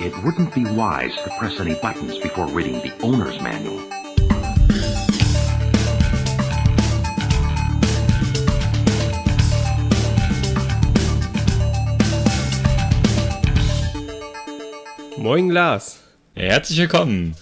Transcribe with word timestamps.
it 0.00 0.16
wouldn't 0.22 0.54
be 0.54 0.64
wise 0.64 1.14
to 1.16 1.30
press 1.38 1.58
any 1.58 1.74
buttons 1.74 2.16
before 2.18 2.46
reading 2.46 2.74
the 2.74 2.92
owner's 3.02 3.40
manual. 3.40 3.80
Moin 15.18 15.50
Lars. 15.50 15.98
Herzlich 16.36 16.78
willkommen. 16.78 17.34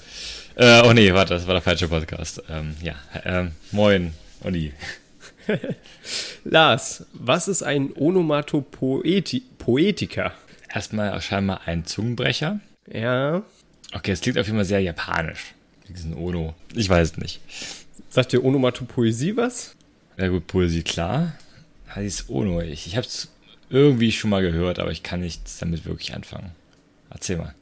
Äh, 0.55 0.81
oh 0.87 0.95
nee, 0.95 1.13
warte, 1.13 1.35
das 1.35 1.47
war 1.47 1.53
der 1.53 1.63
falsche 1.63 1.89
Podcast. 1.89 2.43
Ähm, 2.49 2.75
ja, 2.81 2.95
ähm, 3.25 3.53
moin, 3.71 4.15
Olli. 4.43 4.73
Lars, 6.45 7.05
was 7.13 7.49
ist 7.49 7.63
ein 7.63 7.93
Onomatopoetiker? 7.95 10.33
Erstmal 10.77 11.19
scheinbar 11.23 11.63
ein 11.65 11.87
Zungenbrecher. 11.87 12.61
Ja. 12.93 13.43
Okay, 13.95 14.11
es 14.11 14.21
klingt 14.21 14.37
auf 14.37 14.45
jeden 14.45 14.59
Fall 14.59 14.67
sehr 14.67 14.81
japanisch. 14.81 15.55
Diesen 15.89 16.13
Ono. 16.13 16.55
Ich 16.75 16.87
weiß 16.87 17.13
es 17.13 17.17
nicht. 17.17 17.41
Sagt 18.11 18.33
dir 18.33 18.45
Onomatopoesie 18.45 19.39
was? 19.39 19.75
Ja 20.19 20.29
gut, 20.29 20.47
Poesie, 20.47 20.83
klar. 20.83 21.33
Dieses 21.97 22.29
Ono, 22.29 22.61
ich, 22.61 22.87
ich 22.87 22.95
habe 22.95 23.07
es 23.07 23.33
irgendwie 23.71 24.13
schon 24.13 24.29
mal 24.29 24.43
gehört, 24.43 24.79
aber 24.79 24.91
ich 24.91 25.03
kann 25.03 25.21
nichts 25.21 25.57
damit 25.57 25.87
wirklich 25.87 26.13
anfangen. 26.13 26.51
Erzähl 27.09 27.39
mal. 27.39 27.55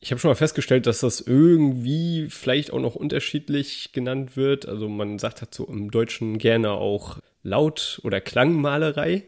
Ich 0.00 0.10
habe 0.10 0.20
schon 0.20 0.28
mal 0.30 0.34
festgestellt, 0.34 0.86
dass 0.86 1.00
das 1.00 1.22
irgendwie 1.22 2.26
vielleicht 2.28 2.74
auch 2.74 2.80
noch 2.80 2.94
unterschiedlich 2.94 3.92
genannt 3.92 4.36
wird. 4.36 4.68
Also 4.68 4.86
man 4.86 5.18
sagt 5.18 5.40
dazu 5.40 5.64
im 5.64 5.90
Deutschen 5.90 6.36
gerne 6.36 6.72
auch 6.72 7.20
Laut- 7.42 8.02
oder 8.04 8.20
Klangmalerei. 8.20 9.24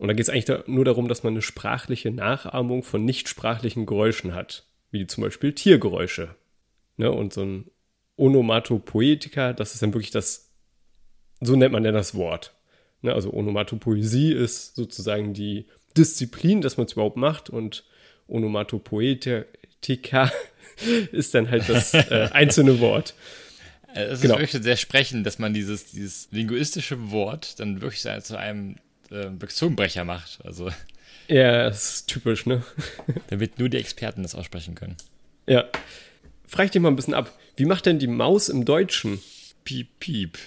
Und 0.00 0.08
da 0.08 0.14
geht 0.14 0.22
es 0.22 0.30
eigentlich 0.30 0.46
da 0.46 0.64
nur 0.66 0.86
darum, 0.86 1.08
dass 1.08 1.24
man 1.24 1.34
eine 1.34 1.42
sprachliche 1.42 2.10
Nachahmung 2.10 2.82
von 2.82 3.04
nichtsprachlichen 3.04 3.84
Geräuschen 3.84 4.34
hat, 4.34 4.64
wie 4.90 5.06
zum 5.06 5.24
Beispiel 5.24 5.52
Tiergeräusche. 5.52 6.34
Ne? 6.96 7.12
Und 7.12 7.34
so 7.34 7.42
ein 7.42 7.70
Onomatopoetika, 8.16 9.52
das 9.52 9.74
ist 9.74 9.82
dann 9.82 9.92
wirklich 9.92 10.10
das, 10.10 10.52
so 11.42 11.54
nennt 11.54 11.72
man 11.72 11.84
ja 11.84 11.92
das 11.92 12.14
Wort. 12.14 12.54
Ne? 13.02 13.12
Also 13.12 13.30
Onomatopoesie 13.30 14.32
ist 14.32 14.74
sozusagen 14.74 15.34
die 15.34 15.66
Disziplin, 15.98 16.62
dass 16.62 16.78
man 16.78 16.86
es 16.86 16.94
überhaupt 16.94 17.18
macht 17.18 17.50
und 17.50 17.84
Onomatopoetika 18.26 19.44
ist 21.12 21.34
dann 21.34 21.50
halt 21.50 21.68
das 21.68 21.92
äh, 21.92 22.28
einzelne 22.32 22.80
Wort. 22.80 23.12
Es 23.92 24.22
genau. 24.22 24.36
ist 24.36 24.40
wirklich 24.40 24.62
sehr 24.62 24.78
sprechend, 24.78 25.26
dass 25.26 25.38
man 25.38 25.52
dieses, 25.52 25.90
dieses 25.90 26.28
linguistische 26.30 27.10
Wort 27.10 27.60
dann 27.60 27.82
wirklich 27.82 28.00
zu 28.22 28.38
einem 28.38 28.76
äh, 29.10 29.46
Zungenbrecher 29.48 30.04
macht. 30.04 30.40
Also. 30.44 30.70
Ja, 31.28 31.64
das 31.64 31.94
ist 31.94 32.06
typisch, 32.08 32.46
ne? 32.46 32.64
Damit 33.28 33.58
nur 33.58 33.68
die 33.68 33.78
Experten 33.78 34.22
das 34.22 34.34
aussprechen 34.34 34.74
können. 34.74 34.96
Ja. 35.46 35.64
Frag 36.46 36.66
ich 36.66 36.70
dich 36.72 36.82
mal 36.82 36.88
ein 36.88 36.96
bisschen 36.96 37.14
ab. 37.14 37.32
Wie 37.56 37.64
macht 37.64 37.86
denn 37.86 37.98
die 37.98 38.08
Maus 38.08 38.48
im 38.48 38.64
Deutschen? 38.64 39.20
Piep, 39.64 39.88
piep. 40.00 40.38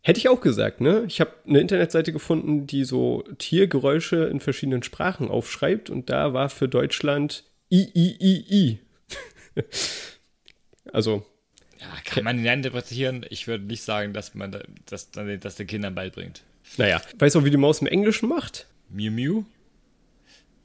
Hätte 0.00 0.18
ich 0.18 0.28
auch 0.28 0.40
gesagt, 0.40 0.80
ne? 0.80 1.04
Ich 1.06 1.20
habe 1.20 1.32
eine 1.46 1.60
Internetseite 1.60 2.12
gefunden, 2.12 2.66
die 2.66 2.84
so 2.84 3.24
Tiergeräusche 3.38 4.24
in 4.24 4.40
verschiedenen 4.40 4.82
Sprachen 4.82 5.28
aufschreibt 5.28 5.88
und 5.88 6.10
da 6.10 6.34
war 6.34 6.50
für 6.50 6.68
Deutschland 6.68 7.44
I, 7.72 7.90
I, 7.94 8.16
I, 8.20 8.44
I. 8.50 8.78
also. 10.92 11.24
Ja, 11.80 11.86
kann 12.04 12.24
man 12.24 12.38
ihn 12.38 12.46
interpretieren? 12.46 13.26
Ich 13.30 13.46
würde 13.46 13.64
nicht 13.64 13.82
sagen, 13.82 14.12
dass 14.12 14.34
man 14.34 14.58
das, 14.86 15.10
das 15.10 15.56
den 15.56 15.66
Kindern 15.66 15.94
beibringt. 15.94 16.42
Naja, 16.76 17.00
weißt 17.18 17.34
du, 17.34 17.44
wie 17.44 17.50
die 17.50 17.56
Maus 17.56 17.80
im 17.80 17.86
Englischen 17.86 18.28
macht? 18.28 18.66
Mew 18.88 19.10
Mew? 19.10 19.44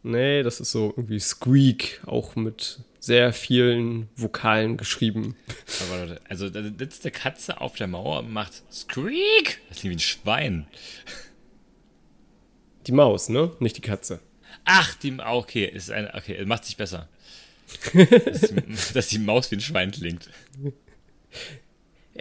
Nee, 0.02 0.44
das 0.44 0.60
ist 0.60 0.72
so 0.72 0.94
irgendwie 0.96 1.20
Squeak, 1.20 2.02
auch 2.06 2.36
mit 2.36 2.80
sehr 3.00 3.34
vielen 3.34 4.10
Vokalen 4.16 4.78
geschrieben. 4.78 5.36
Aber, 5.82 6.20
also 6.30 6.50
da 6.50 6.64
sitzt 6.64 7.06
eine 7.06 7.12
Katze 7.12 7.60
auf 7.62 7.76
der 7.76 7.88
Mauer 7.88 8.24
macht 8.24 8.64
Squeak. 8.72 9.62
Das 9.70 9.80
klingt 9.80 9.92
wie 9.92 9.96
ein 9.96 10.00
Schwein. 10.00 10.68
Die 12.88 12.92
Maus, 12.92 13.30
ne? 13.30 13.52
Nicht 13.60 13.78
die 13.78 13.82
Katze. 13.82 14.20
Ach, 14.66 14.94
die 14.96 15.18
okay, 15.20 15.66
ist 15.66 15.92
eine, 15.92 16.14
okay, 16.14 16.44
macht 16.46 16.66
sich 16.66 16.78
besser. 16.78 17.08
dass, 17.94 18.42
die, 18.42 18.94
dass 18.94 19.08
die 19.08 19.20
Maus 19.20 19.52
wie 19.52 19.56
ein 19.56 19.62
Schwein 19.62 19.92
klingt. 19.92 20.30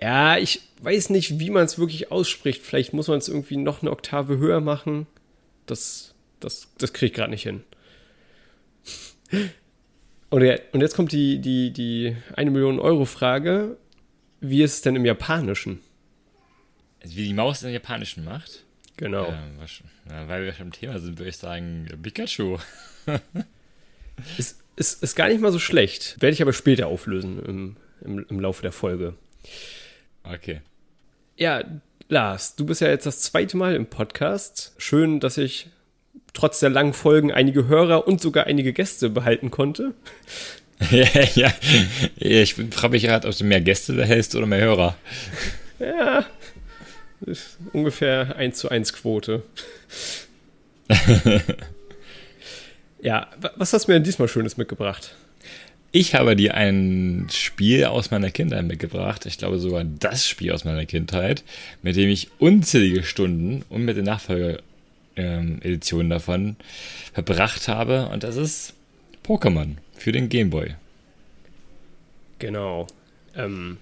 Ja, 0.00 0.36
ich 0.38 0.60
weiß 0.82 1.10
nicht, 1.10 1.40
wie 1.40 1.50
man 1.50 1.64
es 1.64 1.78
wirklich 1.78 2.12
ausspricht. 2.12 2.62
Vielleicht 2.62 2.92
muss 2.92 3.08
man 3.08 3.18
es 3.18 3.28
irgendwie 3.28 3.56
noch 3.56 3.82
eine 3.82 3.90
Oktave 3.90 4.38
höher 4.38 4.60
machen. 4.60 5.06
Das, 5.66 6.14
das, 6.40 6.68
das 6.78 6.92
kriege 6.92 7.06
ich 7.06 7.14
gerade 7.14 7.30
nicht 7.30 7.42
hin. 7.42 7.62
Und, 10.30 10.42
jetzt 10.42 10.94
kommt 10.94 11.12
die, 11.12 11.40
die, 11.40 11.72
die 11.72 12.16
1 12.36 12.50
Million 12.50 12.78
Euro 12.78 13.04
Frage. 13.06 13.76
Wie 14.40 14.62
ist 14.62 14.74
es 14.74 14.82
denn 14.82 14.94
im 14.94 15.04
Japanischen? 15.04 15.80
Also 17.02 17.16
wie 17.16 17.24
die 17.24 17.34
Maus 17.34 17.62
im 17.62 17.70
Japanischen 17.70 18.24
macht? 18.24 18.64
Genau. 18.96 19.26
Ähm, 19.28 20.28
weil 20.28 20.44
wir 20.44 20.52
schon 20.52 20.66
im 20.66 20.72
Thema 20.72 20.98
sind, 20.98 21.18
würde 21.18 21.30
ich 21.30 21.36
sagen, 21.36 21.88
Pikachu. 22.02 22.58
ist, 24.38 24.60
ist, 24.76 25.02
ist 25.02 25.14
gar 25.14 25.28
nicht 25.28 25.40
mal 25.40 25.52
so 25.52 25.58
schlecht. 25.58 26.20
Werde 26.20 26.34
ich 26.34 26.42
aber 26.42 26.52
später 26.52 26.88
auflösen 26.88 27.42
im, 27.44 27.76
im, 28.02 28.26
im 28.28 28.40
Laufe 28.40 28.62
der 28.62 28.72
Folge. 28.72 29.14
Okay. 30.32 30.60
Ja, 31.36 31.62
Lars, 32.08 32.56
du 32.56 32.66
bist 32.66 32.80
ja 32.80 32.88
jetzt 32.88 33.06
das 33.06 33.20
zweite 33.20 33.56
Mal 33.56 33.74
im 33.74 33.86
Podcast. 33.86 34.72
Schön, 34.78 35.20
dass 35.20 35.38
ich 35.38 35.68
trotz 36.32 36.60
der 36.60 36.70
langen 36.70 36.92
Folgen 36.92 37.32
einige 37.32 37.66
Hörer 37.66 38.06
und 38.06 38.20
sogar 38.20 38.46
einige 38.46 38.72
Gäste 38.72 39.10
behalten 39.10 39.50
konnte. 39.50 39.94
ja, 40.90 41.06
ja. 41.34 41.52
Ich 42.16 42.54
frage 42.54 42.92
mich 42.92 43.04
gerade, 43.04 43.26
ob 43.26 43.36
du 43.36 43.44
mehr 43.44 43.60
Gäste 43.60 43.94
behältst 43.94 44.34
oder 44.34 44.46
mehr 44.46 44.60
Hörer. 44.60 44.96
Ja, 45.78 46.26
ungefähr 47.72 48.36
1 48.36 48.58
zu 48.58 48.68
1 48.68 48.92
Quote. 48.92 49.42
ja, 53.02 53.28
was 53.56 53.72
hast 53.72 53.86
du 53.86 53.92
mir 53.92 53.96
denn 53.96 54.04
diesmal 54.04 54.28
Schönes 54.28 54.56
mitgebracht? 54.56 55.14
Ich 55.90 56.14
habe 56.14 56.36
dir 56.36 56.54
ein 56.54 57.28
Spiel 57.30 57.86
aus 57.86 58.10
meiner 58.10 58.30
Kindheit 58.30 58.66
mitgebracht. 58.66 59.24
Ich 59.24 59.38
glaube 59.38 59.58
sogar 59.58 59.84
das 59.84 60.26
Spiel 60.26 60.52
aus 60.52 60.64
meiner 60.64 60.84
Kindheit, 60.84 61.44
mit 61.82 61.96
dem 61.96 62.10
ich 62.10 62.28
unzählige 62.38 63.02
Stunden 63.02 63.64
und 63.70 63.86
mit 63.86 63.96
den 63.96 64.04
Nachfolgeeditionen 64.04 66.06
ähm, 66.06 66.10
davon 66.10 66.56
verbracht 67.14 67.68
habe. 67.68 68.10
Und 68.12 68.22
das 68.22 68.36
ist 68.36 68.74
Pokémon 69.26 69.76
für 69.94 70.12
den 70.12 70.28
Gameboy. 70.28 70.74
Genau. 72.38 72.86
Ähm, 73.34 73.78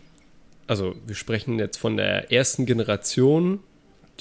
also 0.69 0.95
wir 1.07 1.17
sprechen 1.17 1.59
jetzt 1.59 1.77
von 1.77 1.97
der 1.97 2.33
ersten 2.33 2.67
Generation, 2.67 3.59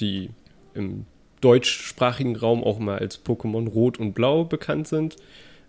die 0.00 0.30
im 0.74 1.06
deutschsprachigen 1.40 2.34
Raum 2.34 2.64
auch 2.64 2.80
mal 2.80 2.98
als 2.98 3.24
Pokémon 3.24 3.68
Rot 3.68 3.98
und 3.98 4.12
Blau 4.12 4.44
bekannt 4.44 4.88
sind. 4.88 5.16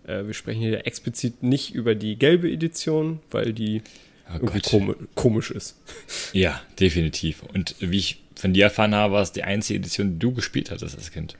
Äh, 0.08 0.26
wir 0.26 0.34
sprechen 0.34 0.60
hier 0.60 0.86
explizit 0.86 1.42
nicht 1.42 1.74
über 1.74 1.94
die 1.94 2.16
gelbe 2.16 2.50
Edition, 2.50 3.20
weil 3.30 3.52
die 3.52 3.82
oh 4.28 4.34
irgendwie 4.34 4.60
kom 4.60 4.96
komisch 5.14 5.50
ist. 5.50 5.76
Ja, 6.32 6.60
definitiv. 6.80 7.42
Und 7.54 7.76
wie 7.80 7.98
ich 7.98 8.22
von 8.34 8.52
dir 8.52 8.64
erfahren 8.64 8.94
habe, 8.94 9.14
war 9.14 9.22
es 9.22 9.32
die 9.32 9.44
einzige 9.44 9.78
Edition, 9.78 10.14
die 10.14 10.18
du 10.18 10.32
gespielt 10.32 10.70
hattest 10.70 10.96
als 10.96 11.10
Kind. 11.10 11.36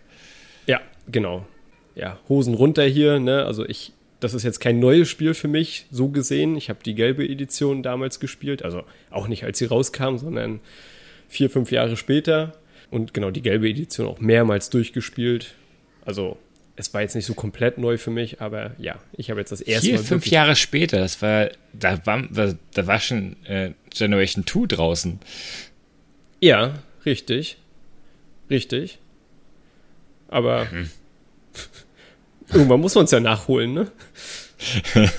Ja, 0.66 0.80
genau. 1.10 1.46
Ja, 1.94 2.18
Hosen 2.28 2.54
runter 2.54 2.84
hier, 2.84 3.18
ne? 3.18 3.44
Also 3.44 3.66
ich, 3.66 3.92
das 4.20 4.34
ist 4.34 4.42
jetzt 4.42 4.60
kein 4.60 4.78
neues 4.78 5.08
Spiel 5.08 5.34
für 5.34 5.48
mich, 5.48 5.86
so 5.90 6.08
gesehen. 6.08 6.56
Ich 6.56 6.68
habe 6.68 6.80
die 6.84 6.94
gelbe 6.94 7.26
Edition 7.28 7.82
damals 7.82 8.20
gespielt, 8.20 8.62
also 8.62 8.84
auch 9.10 9.28
nicht 9.28 9.44
als 9.44 9.58
sie 9.58 9.64
rauskam, 9.64 10.16
sondern 10.16 10.60
vier, 11.28 11.50
fünf 11.50 11.72
Jahre 11.72 11.96
später. 11.96 12.54
Und 12.90 13.12
genau 13.12 13.30
die 13.30 13.42
gelbe 13.42 13.68
Edition 13.68 14.06
auch 14.06 14.18
mehrmals 14.18 14.70
durchgespielt. 14.70 15.54
Also 16.04 16.38
es 16.78 16.94
war 16.94 17.00
jetzt 17.00 17.16
nicht 17.16 17.26
so 17.26 17.34
komplett 17.34 17.76
neu 17.76 17.98
für 17.98 18.12
mich, 18.12 18.40
aber 18.40 18.70
ja, 18.78 19.00
ich 19.12 19.30
habe 19.30 19.40
jetzt 19.40 19.50
das 19.50 19.60
erste 19.60 19.88
Vier, 19.88 19.96
Mal. 19.96 20.04
fünf 20.04 20.26
Jahre 20.28 20.54
später, 20.54 20.98
das 21.00 21.20
war, 21.20 21.50
da 21.72 22.06
war, 22.06 22.22
da 22.30 22.86
war 22.86 23.00
schon 23.00 23.36
äh, 23.46 23.72
Generation 23.90 24.46
2 24.46 24.66
draußen. 24.68 25.18
Ja, 26.40 26.78
richtig. 27.04 27.58
Richtig. 28.48 29.00
Aber 30.28 30.70
hm. 30.70 30.88
irgendwann 32.52 32.80
muss 32.80 32.94
man 32.94 33.06
es 33.06 33.10
ja 33.10 33.18
nachholen, 33.18 33.74
ne? 33.74 33.90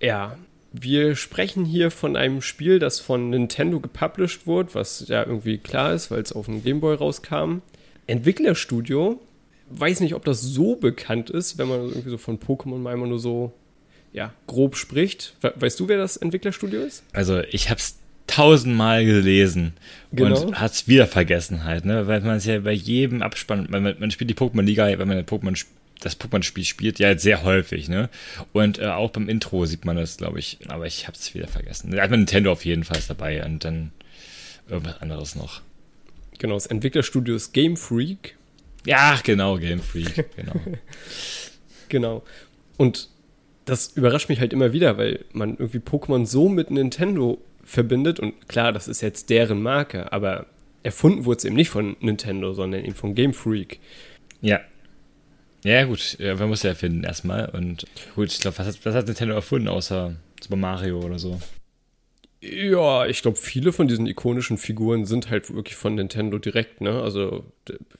ja, 0.00 0.38
wir 0.72 1.14
sprechen 1.14 1.66
hier 1.66 1.90
von 1.90 2.16
einem 2.16 2.40
Spiel, 2.40 2.78
das 2.78 3.00
von 3.00 3.28
Nintendo 3.28 3.80
gepublished 3.80 4.46
wurde, 4.46 4.74
was 4.74 5.06
ja 5.08 5.26
irgendwie 5.26 5.58
klar 5.58 5.92
ist, 5.92 6.10
weil 6.10 6.22
es 6.22 6.32
auf 6.32 6.46
dem 6.46 6.64
Gameboy 6.64 6.94
rauskam. 6.94 7.60
Entwicklerstudio, 8.10 9.20
weiß 9.70 10.00
nicht, 10.00 10.14
ob 10.14 10.24
das 10.24 10.42
so 10.42 10.76
bekannt 10.76 11.30
ist, 11.30 11.58
wenn 11.58 11.68
man 11.68 11.88
irgendwie 11.88 12.10
so 12.10 12.18
von 12.18 12.38
Pokémon 12.38 12.78
mal 12.78 12.92
immer 12.92 13.06
nur 13.06 13.18
so 13.18 13.52
ja, 14.12 14.32
grob 14.46 14.76
spricht. 14.76 15.34
Weißt 15.40 15.78
du, 15.78 15.88
wer 15.88 15.98
das 15.98 16.16
Entwicklerstudio 16.16 16.80
ist? 16.80 17.04
Also, 17.12 17.40
ich 17.40 17.70
habe 17.70 17.78
es 17.78 17.96
tausendmal 18.26 19.04
gelesen 19.04 19.72
genau. 20.12 20.40
und 20.40 20.60
hat 20.60 20.72
es 20.72 20.88
wieder 20.88 21.06
vergessen 21.06 21.64
halt, 21.64 21.84
ne? 21.84 22.06
Weil 22.06 22.20
man 22.20 22.36
es 22.36 22.44
ja 22.44 22.60
bei 22.60 22.72
jedem 22.72 23.22
Abspann, 23.22 23.66
man, 23.70 23.82
man 23.82 24.10
spielt 24.10 24.30
die 24.30 24.34
Pokémon-Liga, 24.34 24.98
wenn 24.98 25.08
man 25.08 25.18
Pokémon 25.24 25.64
das 26.00 26.18
Pokémon-Spiel 26.18 26.64
spielt, 26.64 26.98
ja 26.98 27.16
sehr 27.18 27.42
häufig, 27.42 27.88
ne? 27.88 28.08
Und 28.52 28.78
äh, 28.78 28.86
auch 28.86 29.10
beim 29.10 29.28
Intro 29.28 29.66
sieht 29.66 29.84
man 29.84 29.96
das, 29.96 30.16
glaube 30.16 30.38
ich, 30.38 30.58
aber 30.68 30.86
ich 30.86 31.06
habe 31.06 31.16
es 31.16 31.34
wieder 31.34 31.48
vergessen. 31.48 31.90
Da 31.90 32.02
hat 32.02 32.10
man 32.10 32.20
Nintendo 32.20 32.52
auf 32.52 32.64
jeden 32.64 32.84
Fall 32.84 33.00
dabei 33.06 33.44
und 33.44 33.64
dann 33.64 33.90
irgendwas 34.68 35.02
anderes 35.02 35.34
noch. 35.34 35.60
Genau, 36.40 36.54
das 36.54 36.66
Entwicklerstudio 36.66 37.36
ist 37.36 37.52
Game 37.52 37.76
Freak. 37.76 38.34
Ja, 38.86 39.20
genau, 39.22 39.58
Game 39.58 39.80
Freak, 39.80 40.34
genau. 40.36 40.54
genau. 41.90 42.22
Und 42.78 43.10
das 43.66 43.88
überrascht 43.88 44.30
mich 44.30 44.40
halt 44.40 44.54
immer 44.54 44.72
wieder, 44.72 44.96
weil 44.96 45.26
man 45.32 45.50
irgendwie 45.50 45.80
Pokémon 45.80 46.24
so 46.24 46.48
mit 46.48 46.70
Nintendo 46.70 47.42
verbindet 47.62 48.20
und 48.20 48.48
klar, 48.48 48.72
das 48.72 48.88
ist 48.88 49.02
jetzt 49.02 49.28
deren 49.28 49.62
Marke, 49.62 50.14
aber 50.14 50.46
erfunden 50.82 51.26
wurde 51.26 51.36
es 51.36 51.44
eben 51.44 51.56
nicht 51.56 51.68
von 51.68 51.94
Nintendo, 52.00 52.54
sondern 52.54 52.86
eben 52.86 52.94
von 52.94 53.14
Game 53.14 53.34
Freak. 53.34 53.78
Ja. 54.40 54.60
Ja, 55.62 55.84
gut, 55.84 56.16
ja, 56.18 56.36
man 56.36 56.48
muss 56.48 56.62
ja 56.62 56.70
erfinden 56.70 57.04
erstmal. 57.04 57.50
Und 57.50 57.84
gut, 58.14 58.32
ich 58.32 58.40
glaube, 58.40 58.56
was 58.58 58.86
was 58.86 58.94
hat 58.94 59.06
Nintendo 59.06 59.34
erfunden, 59.34 59.68
außer 59.68 60.16
Super 60.40 60.56
Mario 60.56 61.00
oder 61.00 61.18
so? 61.18 61.38
Ja, 62.42 63.06
ich 63.06 63.22
glaube, 63.22 63.36
viele 63.36 63.72
von 63.72 63.86
diesen 63.86 64.06
ikonischen 64.06 64.56
Figuren 64.56 65.04
sind 65.04 65.30
halt 65.30 65.52
wirklich 65.52 65.76
von 65.76 65.94
Nintendo 65.94 66.38
direkt, 66.38 66.80
ne? 66.80 67.02
Also, 67.02 67.44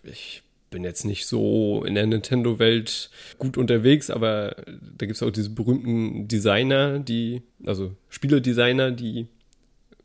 ich 0.02 0.42
bin 0.70 0.84
jetzt 0.84 1.04
nicht 1.04 1.26
so 1.26 1.84
in 1.84 1.94
der 1.94 2.06
Nintendo-Welt 2.06 3.10
gut 3.38 3.58
unterwegs, 3.58 4.08
aber 4.08 4.56
da 4.96 5.06
gibt 5.06 5.16
es 5.16 5.22
auch 5.22 5.30
diese 5.30 5.50
berühmten 5.50 6.28
Designer, 6.28 7.00
die, 7.00 7.42
also 7.66 7.94
Spieledesigner, 8.08 8.92
die 8.92 9.26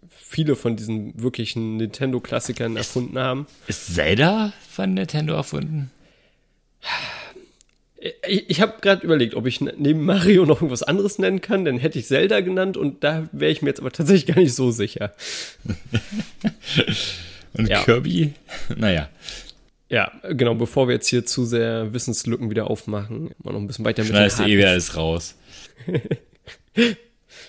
viele 0.10 0.56
von 0.56 0.76
diesen 0.76 1.22
wirklichen 1.22 1.78
Nintendo-Klassikern 1.78 2.76
erfunden 2.78 3.18
haben. 3.18 3.48
Ist 3.68 3.96
Zelda 3.96 4.54
von 4.70 4.94
Nintendo 4.94 5.34
erfunden? 5.34 5.92
Ich, 8.28 8.50
ich 8.50 8.62
habe 8.62 8.76
gerade 8.82 9.04
überlegt, 9.04 9.34
ob 9.36 9.48
ich 9.48 9.62
neben 9.62 10.06
Mario 10.06 10.46
noch 10.46 10.58
irgendwas 10.58 10.84
anderes 10.84 11.18
nennen 11.18 11.42
kann, 11.42 11.66
dann 11.66 11.78
hätte 11.78 11.98
ich 11.98 12.06
Zelda 12.06 12.42
genannt 12.42 12.78
und 12.78 13.04
da 13.04 13.28
wäre 13.32 13.52
ich 13.52 13.62
mir 13.62 13.70
jetzt 13.70 13.80
aber 13.80 13.92
tatsächlich 13.92 14.28
gar 14.28 14.42
nicht 14.42 14.54
so 14.54 14.72
sicher. 14.72 15.14
und 17.54 17.68
ja. 17.68 17.84
Kirby? 17.84 18.34
Naja. 18.76 19.10
Ja, 19.90 20.12
genau, 20.30 20.56
bevor 20.56 20.88
wir 20.88 20.96
jetzt 20.96 21.08
hier 21.08 21.26
zu 21.26 21.46
sehr 21.46 21.94
Wissenslücken 21.94 22.50
wieder 22.50 22.70
aufmachen, 22.70 23.32
mal 23.44 23.54
noch 23.54 23.60
ein 23.60 23.68
bisschen 23.68 23.86
weiter 23.86 24.04
mit 24.04 24.12
Schneidest 24.12 24.40
du 24.40 24.44
eh 24.44 24.58
wieder 24.58 24.70
alles 24.70 24.96
raus. 24.96 25.36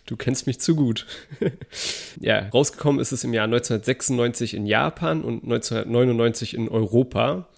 Du 0.06 0.16
kennst 0.16 0.46
mich 0.46 0.60
zu 0.60 0.76
gut. 0.76 1.04
ja, 2.20 2.48
rausgekommen 2.48 3.00
ist 3.00 3.10
es 3.10 3.24
im 3.24 3.34
Jahr 3.34 3.46
1996 3.46 4.54
in 4.54 4.64
Japan 4.64 5.22
und 5.22 5.42
1999 5.42 6.54
in 6.54 6.68
Europa. 6.68 7.48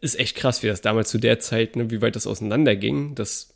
Ist 0.00 0.18
echt 0.18 0.36
krass, 0.36 0.62
wie 0.62 0.68
das 0.68 0.80
damals 0.80 1.10
zu 1.10 1.18
der 1.18 1.40
Zeit, 1.40 1.76
ne, 1.76 1.90
wie 1.90 2.02
weit 2.02 2.16
das 2.16 2.26
auseinanderging, 2.26 3.14
dass 3.14 3.54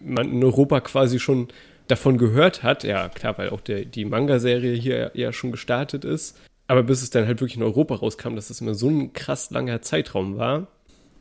man 0.00 0.30
in 0.30 0.44
Europa 0.44 0.80
quasi 0.80 1.18
schon 1.18 1.48
davon 1.88 2.18
gehört 2.18 2.62
hat. 2.62 2.84
Ja, 2.84 3.08
klar, 3.08 3.38
weil 3.38 3.50
auch 3.50 3.60
der, 3.60 3.84
die 3.84 4.04
Manga-Serie 4.04 4.74
hier 4.74 5.10
ja 5.14 5.32
schon 5.32 5.52
gestartet 5.52 6.04
ist. 6.04 6.38
Aber 6.66 6.82
bis 6.82 7.02
es 7.02 7.10
dann 7.10 7.26
halt 7.26 7.40
wirklich 7.40 7.56
in 7.56 7.62
Europa 7.62 7.94
rauskam, 7.96 8.36
dass 8.36 8.48
das 8.48 8.60
immer 8.60 8.74
so 8.74 8.88
ein 8.88 9.12
krass 9.12 9.50
langer 9.50 9.82
Zeitraum 9.82 10.38
war. 10.38 10.68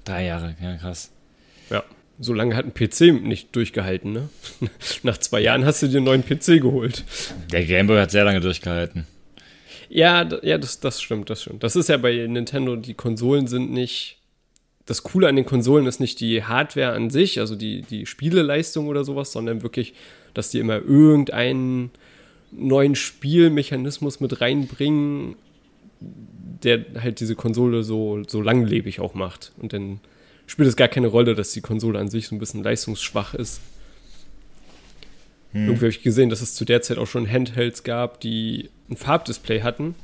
Drei 0.06 0.26
Jahre, 0.26 0.56
ja, 0.62 0.78
krass. 0.78 1.12
Ja 1.70 1.84
so 2.20 2.34
lange 2.34 2.56
hat 2.56 2.66
ein 2.66 2.74
PC 2.74 3.24
nicht 3.24 3.56
durchgehalten, 3.56 4.12
ne? 4.12 4.30
Nach 5.04 5.18
zwei 5.18 5.42
Jahren 5.42 5.66
hast 5.66 5.82
du 5.82 5.88
dir 5.88 5.98
einen 5.98 6.06
neuen 6.06 6.24
PC 6.24 6.62
geholt. 6.62 7.04
Der 7.52 7.66
Gameboy 7.66 8.00
hat 8.00 8.12
sehr 8.12 8.24
lange 8.24 8.40
durchgehalten. 8.40 9.06
Ja, 9.90 10.28
ja, 10.42 10.58
das, 10.58 10.80
das 10.80 11.02
stimmt, 11.02 11.30
das 11.30 11.42
stimmt. 11.42 11.64
Das 11.64 11.76
ist 11.76 11.90
ja 11.90 11.98
bei 11.98 12.26
Nintendo, 12.28 12.76
die 12.76 12.94
Konsolen 12.94 13.48
sind 13.48 13.72
nicht. 13.72 14.18
Das 14.86 15.04
Coole 15.04 15.30
an 15.30 15.36
den 15.36 15.46
Konsolen 15.46 15.88
ist 15.88 16.00
nicht 16.00 16.20
die 16.20 16.44
Hardware 16.44 16.92
an 16.92 17.10
sich, 17.10 17.40
also 17.40 17.56
die, 17.56 17.82
die 17.84 18.06
Spieleleistung 18.06 18.88
oder 18.88 19.06
sowas, 19.06 19.32
sondern 19.32 19.64
wirklich, 19.64 19.94
dass 20.34 20.50
die 20.50 20.60
immer 20.60 20.76
irgendeinen 20.76 21.92
neuen 22.52 22.96
Spielmechanismus 22.96 24.20
mit 24.20 24.42
reinbringen, 24.42 25.36
der 26.00 26.86
halt 27.02 27.20
diese 27.20 27.36
Konsole 27.36 27.84
so, 27.84 28.22
so 28.28 28.42
langlebig 28.42 29.00
auch 29.00 29.14
macht. 29.14 29.54
Und 29.58 29.74
dann 29.74 30.00
spielt 30.48 30.68
es 30.68 30.76
gar 30.76 30.88
keine 30.88 31.08
Rolle, 31.08 31.36
dass 31.36 31.52
die 31.52 31.62
Konsole 31.62 32.00
an 32.00 32.10
sich 32.10 32.28
so 32.28 32.36
ein 32.36 32.40
bisschen 32.40 32.64
leistungsschwach 32.64 33.34
ist. 33.34 33.62
Hm. 35.54 35.66
Irgendwie 35.66 35.86
habe 35.86 35.90
ich 35.90 36.04
gesehen, 36.04 36.30
dass 36.30 36.42
es 36.42 36.56
zu 36.56 36.66
der 36.66 36.82
Zeit 36.82 36.98
auch 36.98 37.08
schon 37.08 37.30
Handhelds 37.30 37.84
gab, 37.84 38.20
die 38.20 38.70
ein 38.90 38.98
Farbdisplay 38.98 39.62
hatten. 39.62 39.96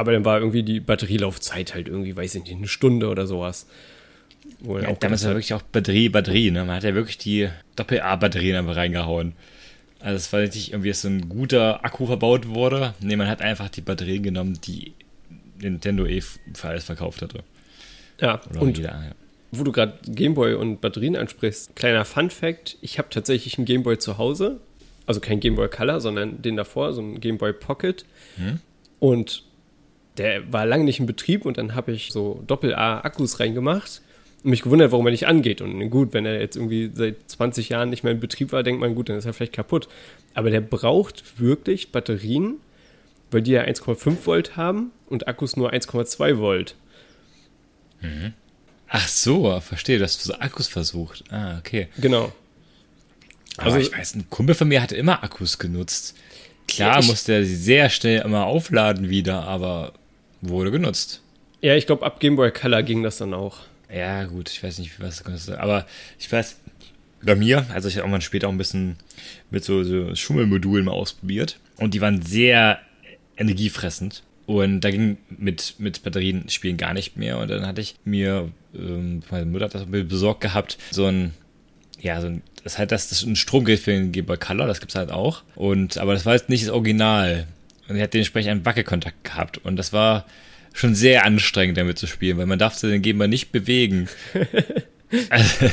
Aber 0.00 0.12
dann 0.12 0.24
war 0.24 0.38
irgendwie 0.38 0.62
die 0.62 0.80
Batterielaufzeit 0.80 1.74
halt 1.74 1.86
irgendwie, 1.86 2.16
weiß 2.16 2.34
ich 2.34 2.44
nicht, 2.44 2.56
eine 2.56 2.68
Stunde 2.68 3.08
oder 3.08 3.26
sowas. 3.26 3.66
Wo 4.60 4.78
ja, 4.78 4.90
damals 4.94 5.24
war 5.24 5.32
wirklich 5.32 5.52
auch 5.52 5.60
Batterie, 5.60 6.08
Batterie, 6.08 6.50
ne? 6.50 6.64
Man 6.64 6.76
hat 6.76 6.84
ja 6.84 6.94
wirklich 6.94 7.18
die 7.18 7.50
Doppel-A-Batterien 7.76 8.56
einfach 8.56 8.76
reingehauen. 8.76 9.34
Also 9.98 10.16
es 10.16 10.32
war 10.32 10.40
nicht 10.40 10.72
irgendwie, 10.72 10.88
dass 10.88 11.02
so 11.02 11.08
ein 11.08 11.28
guter 11.28 11.84
Akku 11.84 12.06
verbaut 12.06 12.48
wurde. 12.48 12.94
Ne, 13.00 13.18
man 13.18 13.28
hat 13.28 13.42
einfach 13.42 13.68
die 13.68 13.82
Batterien 13.82 14.22
genommen, 14.22 14.58
die 14.64 14.94
Nintendo 15.60 16.06
eh 16.06 16.22
für 16.22 16.68
alles 16.68 16.84
verkauft 16.84 17.20
hatte. 17.20 17.44
Ja, 18.22 18.40
Oder 18.48 18.62
und 18.62 18.78
jeder, 18.78 18.92
ja. 18.92 19.12
wo 19.50 19.64
du 19.64 19.70
gerade 19.70 19.98
Gameboy 20.06 20.54
und 20.54 20.80
Batterien 20.80 21.14
ansprichst, 21.14 21.76
kleiner 21.76 22.06
Fun 22.06 22.30
Fact, 22.30 22.78
ich 22.80 22.96
habe 22.96 23.10
tatsächlich 23.10 23.58
einen 23.58 23.66
Gameboy 23.66 23.98
zu 23.98 24.16
Hause, 24.16 24.60
also 25.04 25.20
kein 25.20 25.40
Gameboy 25.40 25.68
Color, 25.68 26.00
sondern 26.00 26.40
den 26.40 26.56
davor, 26.56 26.94
so 26.94 27.02
ein 27.02 27.20
Gameboy 27.20 27.52
Pocket. 27.52 28.06
Hm? 28.36 28.60
Und 28.98 29.44
der 30.20 30.52
war 30.52 30.66
lange 30.66 30.84
nicht 30.84 31.00
in 31.00 31.06
Betrieb 31.06 31.46
und 31.46 31.56
dann 31.56 31.74
habe 31.74 31.92
ich 31.92 32.12
so 32.12 32.44
Doppel-A-Akkus 32.46 33.40
reingemacht 33.40 34.02
und 34.44 34.50
mich 34.50 34.60
gewundert, 34.60 34.92
warum 34.92 35.06
er 35.06 35.12
nicht 35.12 35.26
angeht. 35.26 35.62
Und 35.62 35.88
gut, 35.88 36.12
wenn 36.12 36.26
er 36.26 36.38
jetzt 36.38 36.56
irgendwie 36.56 36.90
seit 36.92 37.16
20 37.30 37.70
Jahren 37.70 37.88
nicht 37.88 38.04
mehr 38.04 38.12
in 38.12 38.20
Betrieb 38.20 38.52
war, 38.52 38.62
denkt 38.62 38.82
man, 38.82 38.94
gut, 38.94 39.08
dann 39.08 39.16
ist 39.16 39.24
er 39.24 39.32
vielleicht 39.32 39.54
kaputt. 39.54 39.88
Aber 40.34 40.50
der 40.50 40.60
braucht 40.60 41.40
wirklich 41.40 41.90
Batterien, 41.90 42.56
weil 43.30 43.40
die 43.40 43.52
ja 43.52 43.62
1,5 43.62 44.26
Volt 44.26 44.58
haben 44.58 44.90
und 45.06 45.26
Akkus 45.26 45.56
nur 45.56 45.72
1,2 45.72 46.36
Volt. 46.36 46.74
Mhm. 48.02 48.34
Ach 48.88 49.08
so, 49.08 49.58
verstehe, 49.60 49.96
du 49.96 50.04
hast 50.04 50.22
so 50.22 50.34
Akkus 50.34 50.68
versucht. 50.68 51.24
Ah, 51.30 51.56
okay. 51.58 51.88
Genau. 51.96 52.30
Aber 53.56 53.72
also, 53.72 53.78
ich 53.78 53.96
weiß, 53.96 54.16
ein 54.16 54.28
Kumpel 54.28 54.54
von 54.54 54.68
mir 54.68 54.82
hatte 54.82 54.96
immer 54.96 55.24
Akkus 55.24 55.58
genutzt. 55.58 56.14
Klar 56.68 57.02
musste 57.04 57.32
er 57.32 57.44
sie 57.44 57.56
sehr 57.56 57.88
schnell 57.88 58.20
immer 58.20 58.44
aufladen 58.44 59.08
wieder, 59.08 59.44
aber 59.44 59.94
wurde 60.40 60.70
genutzt. 60.70 61.22
Ja, 61.60 61.74
ich 61.76 61.86
glaube, 61.86 62.04
ab 62.06 62.20
Game 62.20 62.36
Boy 62.36 62.50
Color 62.50 62.82
ging 62.82 63.02
das 63.02 63.18
dann 63.18 63.34
auch. 63.34 63.58
Ja, 63.92 64.24
gut, 64.24 64.50
ich 64.50 64.62
weiß 64.62 64.78
nicht, 64.78 65.00
was 65.00 65.16
das 65.16 65.24
kostet. 65.24 65.58
Aber 65.58 65.86
ich 66.18 66.30
weiß, 66.30 66.56
bei 67.22 67.34
mir, 67.34 67.66
also 67.70 67.88
ich 67.88 67.96
habe 67.96 68.04
irgendwann 68.04 68.20
später 68.20 68.48
auch 68.48 68.52
ein 68.52 68.58
bisschen 68.58 68.96
mit 69.50 69.64
so, 69.64 69.84
so 69.84 70.14
Schummelmodulen 70.14 70.84
mal 70.84 70.92
ausprobiert. 70.92 71.58
Und 71.76 71.94
die 71.94 72.00
waren 72.00 72.22
sehr 72.22 72.80
energiefressend. 73.36 74.22
Und 74.46 74.80
da 74.80 74.90
ging 74.90 75.18
mit, 75.28 75.74
mit 75.78 76.02
Batterien 76.02 76.48
spielen 76.48 76.76
gar 76.76 76.94
nicht 76.94 77.16
mehr. 77.16 77.38
Und 77.38 77.50
dann 77.50 77.66
hatte 77.66 77.80
ich 77.80 77.96
mir, 78.04 78.50
ähm, 78.74 79.22
meine 79.30 79.46
Mutter 79.46 79.66
hat 79.66 79.74
das 79.74 79.86
besorgt 79.86 80.40
gehabt, 80.40 80.78
so 80.90 81.06
ein, 81.06 81.34
ja, 82.00 82.20
so 82.20 82.28
ein, 82.28 82.42
das 82.64 82.78
halt 82.78 82.90
das, 82.90 83.08
das 83.08 83.20
ist 83.22 83.26
ein 83.26 83.36
Stromgerät 83.36 83.80
für 83.80 83.92
den 83.92 84.12
Game 84.12 84.26
Boy 84.26 84.36
Color, 84.36 84.66
das 84.66 84.80
gibt 84.80 84.92
es 84.92 84.96
halt 84.96 85.10
auch. 85.10 85.42
Und, 85.54 85.98
aber 85.98 86.14
das 86.14 86.26
war 86.26 86.34
jetzt 86.34 86.48
nicht 86.48 86.64
das 86.64 86.70
Original. 86.70 87.46
Und 87.90 87.96
er 87.96 88.04
hat 88.04 88.14
dementsprechend 88.14 88.52
einen 88.52 88.64
Wackelkontakt 88.64 89.24
gehabt. 89.24 89.58
Und 89.58 89.74
das 89.74 89.92
war 89.92 90.24
schon 90.72 90.94
sehr 90.94 91.24
anstrengend, 91.24 91.76
damit 91.76 91.98
zu 91.98 92.06
spielen, 92.06 92.38
weil 92.38 92.46
man 92.46 92.58
darf 92.58 92.78
den 92.78 93.02
Game 93.02 93.18
Boy 93.18 93.26
nicht 93.26 93.50
bewegen. 93.50 94.08
also, 95.30 95.66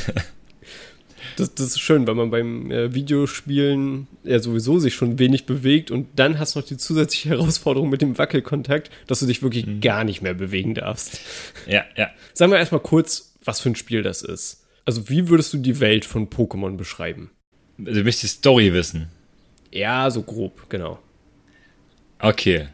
das, 1.36 1.54
das 1.54 1.66
ist 1.68 1.78
schön, 1.78 2.08
weil 2.08 2.16
man 2.16 2.32
beim 2.32 2.72
äh, 2.72 2.92
Videospielen 2.92 4.08
ja 4.24 4.40
sowieso 4.40 4.80
sich 4.80 4.96
schon 4.96 5.20
wenig 5.20 5.46
bewegt 5.46 5.92
und 5.92 6.08
dann 6.16 6.40
hast 6.40 6.56
du 6.56 6.58
noch 6.58 6.66
die 6.66 6.76
zusätzliche 6.76 7.28
Herausforderung 7.38 7.88
mit 7.88 8.02
dem 8.02 8.18
Wackelkontakt, 8.18 8.90
dass 9.06 9.20
du 9.20 9.26
dich 9.26 9.40
wirklich 9.44 9.66
mhm. 9.66 9.80
gar 9.80 10.02
nicht 10.02 10.20
mehr 10.20 10.34
bewegen 10.34 10.74
darfst. 10.74 11.20
Ja, 11.68 11.84
ja. 11.96 12.10
Sagen 12.34 12.50
wir 12.50 12.58
erstmal 12.58 12.82
kurz, 12.82 13.36
was 13.44 13.60
für 13.60 13.70
ein 13.70 13.76
Spiel 13.76 14.02
das 14.02 14.22
ist. 14.22 14.64
Also, 14.84 15.08
wie 15.08 15.28
würdest 15.28 15.52
du 15.52 15.58
die 15.58 15.78
Welt 15.78 16.04
von 16.04 16.28
Pokémon 16.28 16.76
beschreiben? 16.76 17.30
Also, 17.78 18.00
du 18.00 18.04
möchtest 18.04 18.24
die 18.24 18.38
Story 18.38 18.72
wissen. 18.72 19.06
Ja, 19.70 20.10
so 20.10 20.22
grob, 20.22 20.68
genau. 20.68 20.98
Okay. 22.20 22.68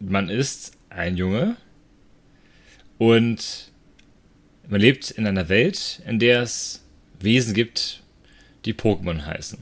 Man 0.00 0.30
ist 0.30 0.72
ein 0.88 1.16
Junge 1.16 1.56
und 2.96 3.70
man 4.66 4.80
lebt 4.80 5.10
in 5.10 5.26
einer 5.26 5.48
Welt, 5.50 6.00
in 6.06 6.18
der 6.18 6.42
es 6.42 6.84
Wesen 7.20 7.52
gibt, 7.52 8.02
die 8.64 8.72
Pokémon 8.72 9.26
heißen. 9.26 9.58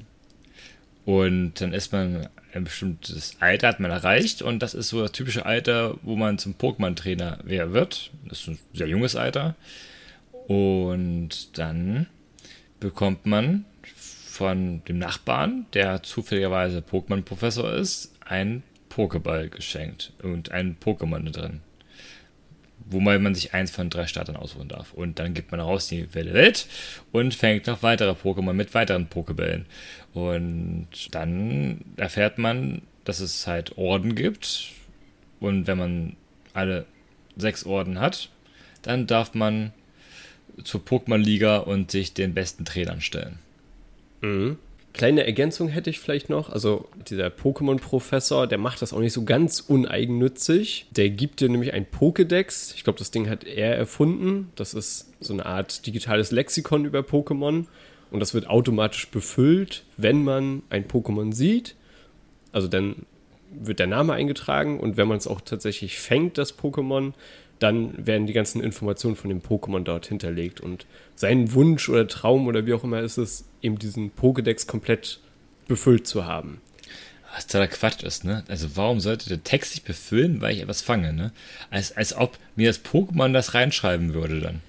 Und 1.04 1.54
dann 1.60 1.72
ist 1.72 1.92
man 1.92 2.28
ein 2.54 2.64
bestimmtes 2.64 3.36
Alter 3.40 3.68
hat 3.68 3.80
man 3.80 3.90
erreicht 3.90 4.42
und 4.42 4.60
das 4.60 4.74
ist 4.74 4.88
so 4.88 5.02
das 5.02 5.12
typische 5.12 5.44
Alter, 5.44 5.98
wo 6.02 6.16
man 6.16 6.38
zum 6.38 6.54
Pokémon-Trainer 6.54 7.40
wird. 7.44 8.10
Das 8.28 8.40
ist 8.40 8.48
ein 8.48 8.58
sehr 8.72 8.88
junges 8.88 9.16
Alter. 9.16 9.56
Und 10.46 11.58
dann 11.58 12.06
bekommt 12.78 13.26
man 13.26 13.64
von 13.84 14.82
dem 14.84 14.98
Nachbarn, 14.98 15.66
der 15.72 16.02
zufälligerweise 16.02 16.78
Pokémon-Professor 16.78 17.74
ist, 17.74 18.12
einen 18.24 18.62
Pokéball 18.96 19.48
geschenkt 19.50 20.12
und 20.22 20.50
ein 20.52 20.76
Pokémon 20.82 21.30
drin. 21.30 21.60
wo 22.88 23.00
man 23.00 23.34
sich 23.34 23.52
eins 23.52 23.72
von 23.72 23.90
drei 23.90 24.06
Startern 24.06 24.36
aussuchen 24.36 24.68
darf. 24.68 24.92
Und 24.92 25.18
dann 25.18 25.34
gibt 25.34 25.50
man 25.50 25.58
raus 25.60 25.88
die 25.88 26.14
Welt 26.14 26.66
und 27.10 27.34
fängt 27.34 27.66
noch 27.66 27.82
weitere 27.82 28.12
Pokémon 28.12 28.52
mit 28.52 28.74
weiteren 28.74 29.08
Pokebällen. 29.08 29.66
Und 30.14 30.86
dann 31.10 31.80
erfährt 31.96 32.38
man, 32.38 32.82
dass 33.04 33.18
es 33.18 33.46
halt 33.48 33.76
Orden 33.76 34.14
gibt. 34.14 34.68
Und 35.40 35.66
wenn 35.66 35.78
man 35.78 36.16
alle 36.54 36.86
sechs 37.36 37.66
Orden 37.66 37.98
hat, 37.98 38.30
dann 38.82 39.08
darf 39.08 39.34
man 39.34 39.72
zur 40.62 40.80
Pokémon-Liga 40.80 41.56
und 41.58 41.90
sich 41.90 42.14
den 42.14 42.34
besten 42.34 42.64
Trainern 42.64 43.00
stellen. 43.00 43.40
Mhm. 44.20 44.58
Kleine 44.96 45.26
Ergänzung 45.26 45.68
hätte 45.68 45.90
ich 45.90 46.00
vielleicht 46.00 46.30
noch. 46.30 46.48
Also 46.48 46.88
dieser 47.06 47.26
Pokémon-Professor, 47.26 48.46
der 48.46 48.56
macht 48.56 48.80
das 48.80 48.94
auch 48.94 49.00
nicht 49.00 49.12
so 49.12 49.24
ganz 49.24 49.60
uneigennützig. 49.60 50.86
Der 50.90 51.10
gibt 51.10 51.40
dir 51.40 51.50
nämlich 51.50 51.74
ein 51.74 51.84
Pokédex. 51.84 52.74
Ich 52.74 52.82
glaube, 52.82 52.98
das 52.98 53.10
Ding 53.10 53.28
hat 53.28 53.44
er 53.44 53.76
erfunden. 53.76 54.50
Das 54.56 54.72
ist 54.72 55.12
so 55.20 55.34
eine 55.34 55.44
Art 55.44 55.86
digitales 55.86 56.30
Lexikon 56.30 56.86
über 56.86 57.00
Pokémon. 57.00 57.66
Und 58.10 58.20
das 58.20 58.32
wird 58.32 58.48
automatisch 58.48 59.08
befüllt, 59.08 59.84
wenn 59.98 60.24
man 60.24 60.62
ein 60.70 60.88
Pokémon 60.88 61.34
sieht. 61.34 61.74
Also 62.52 62.66
dann 62.66 63.04
wird 63.50 63.78
der 63.78 63.86
Name 63.86 64.14
eingetragen 64.14 64.80
und 64.80 64.96
wenn 64.96 65.08
man 65.08 65.18
es 65.18 65.26
auch 65.26 65.42
tatsächlich 65.42 65.98
fängt, 65.98 66.38
das 66.38 66.58
Pokémon, 66.58 67.12
dann 67.58 68.06
werden 68.06 68.26
die 68.26 68.32
ganzen 68.32 68.62
Informationen 68.62 69.16
von 69.16 69.30
dem 69.30 69.40
Pokémon 69.40 69.82
dort 69.82 70.06
hinterlegt. 70.06 70.60
Und 70.60 70.86
sein 71.14 71.52
Wunsch 71.52 71.88
oder 71.88 72.06
Traum 72.06 72.46
oder 72.46 72.66
wie 72.66 72.74
auch 72.74 72.84
immer 72.84 73.00
ist 73.00 73.16
es, 73.16 73.44
eben 73.62 73.78
diesen 73.78 74.12
Pokédex 74.12 74.66
komplett 74.66 75.20
befüllt 75.66 76.06
zu 76.06 76.26
haben. 76.26 76.60
Was 77.34 77.46
totaler 77.46 77.68
Quatsch 77.68 78.02
ist, 78.02 78.24
ne? 78.24 78.44
Also 78.48 78.76
warum 78.76 79.00
sollte 79.00 79.28
der 79.28 79.44
Text 79.44 79.72
sich 79.72 79.82
befüllen, 79.82 80.40
weil 80.40 80.54
ich 80.54 80.62
etwas 80.62 80.80
fange, 80.80 81.12
ne? 81.12 81.32
Als, 81.70 81.96
als 81.96 82.16
ob 82.16 82.38
mir 82.54 82.68
das 82.68 82.84
Pokémon 82.84 83.32
das 83.32 83.54
reinschreiben 83.54 84.14
würde 84.14 84.40
dann. 84.40 84.62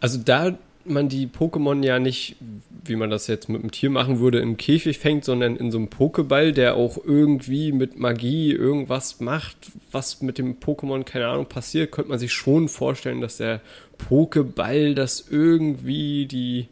Also 0.00 0.18
da 0.18 0.58
man 0.84 1.08
die 1.08 1.26
Pokémon 1.26 1.84
ja 1.84 1.98
nicht, 1.98 2.36
wie 2.84 2.96
man 2.96 3.10
das 3.10 3.26
jetzt 3.26 3.48
mit 3.48 3.62
dem 3.62 3.70
Tier 3.70 3.90
machen 3.90 4.20
würde, 4.20 4.40
im 4.40 4.56
Käfig 4.56 4.98
fängt, 4.98 5.24
sondern 5.24 5.56
in 5.56 5.70
so 5.70 5.78
einem 5.78 5.88
Pokéball, 5.88 6.52
der 6.52 6.76
auch 6.76 6.98
irgendwie 7.04 7.72
mit 7.72 7.98
Magie 7.98 8.52
irgendwas 8.52 9.20
macht, 9.20 9.56
was 9.90 10.22
mit 10.22 10.38
dem 10.38 10.58
Pokémon, 10.58 11.04
keine 11.04 11.28
Ahnung, 11.28 11.46
passiert, 11.46 11.92
könnte 11.92 12.10
man 12.10 12.18
sich 12.18 12.32
schon 12.32 12.68
vorstellen, 12.68 13.20
dass 13.20 13.36
der 13.36 13.60
Pokéball 14.08 14.94
das 14.94 15.26
irgendwie 15.30 16.26
die 16.26 16.68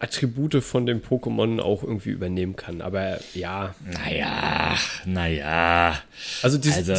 Attribute 0.00 0.62
von 0.62 0.86
dem 0.86 1.00
Pokémon 1.00 1.60
auch 1.60 1.82
irgendwie 1.82 2.10
übernehmen 2.10 2.56
kann. 2.56 2.80
Aber 2.80 3.18
ja. 3.34 3.74
Naja, 3.84 4.76
naja. 5.04 5.98
Also, 6.42 6.58
die, 6.58 6.70
also 6.70 6.94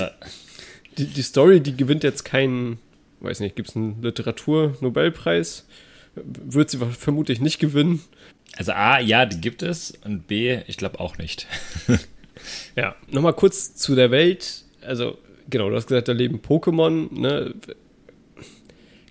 die, 0.97 1.05
die 1.05 1.21
Story, 1.21 1.61
die 1.61 1.77
gewinnt 1.77 2.03
jetzt 2.03 2.25
keinen, 2.25 2.79
weiß 3.21 3.39
nicht, 3.39 3.55
gibt 3.55 3.69
es 3.69 3.75
einen 3.75 4.01
Literatur-Nobelpreis? 4.01 5.65
Wird 6.23 6.69
sie 6.69 6.77
vermutlich 6.77 7.39
nicht 7.39 7.59
gewinnen. 7.59 8.01
Also 8.57 8.71
A, 8.73 8.99
ja, 8.99 9.25
die 9.25 9.39
gibt 9.39 9.63
es 9.63 9.93
und 10.03 10.27
B, 10.27 10.59
ich 10.67 10.77
glaube 10.77 10.99
auch 10.99 11.17
nicht. 11.17 11.47
ja, 12.75 12.95
nochmal 13.11 13.33
kurz 13.33 13.75
zu 13.75 13.95
der 13.95 14.11
Welt. 14.11 14.63
Also, 14.81 15.17
genau, 15.49 15.69
du 15.69 15.75
hast 15.75 15.87
gesagt, 15.87 16.07
da 16.07 16.13
leben 16.13 16.39
Pokémon. 16.39 17.13
Ne? 17.17 17.53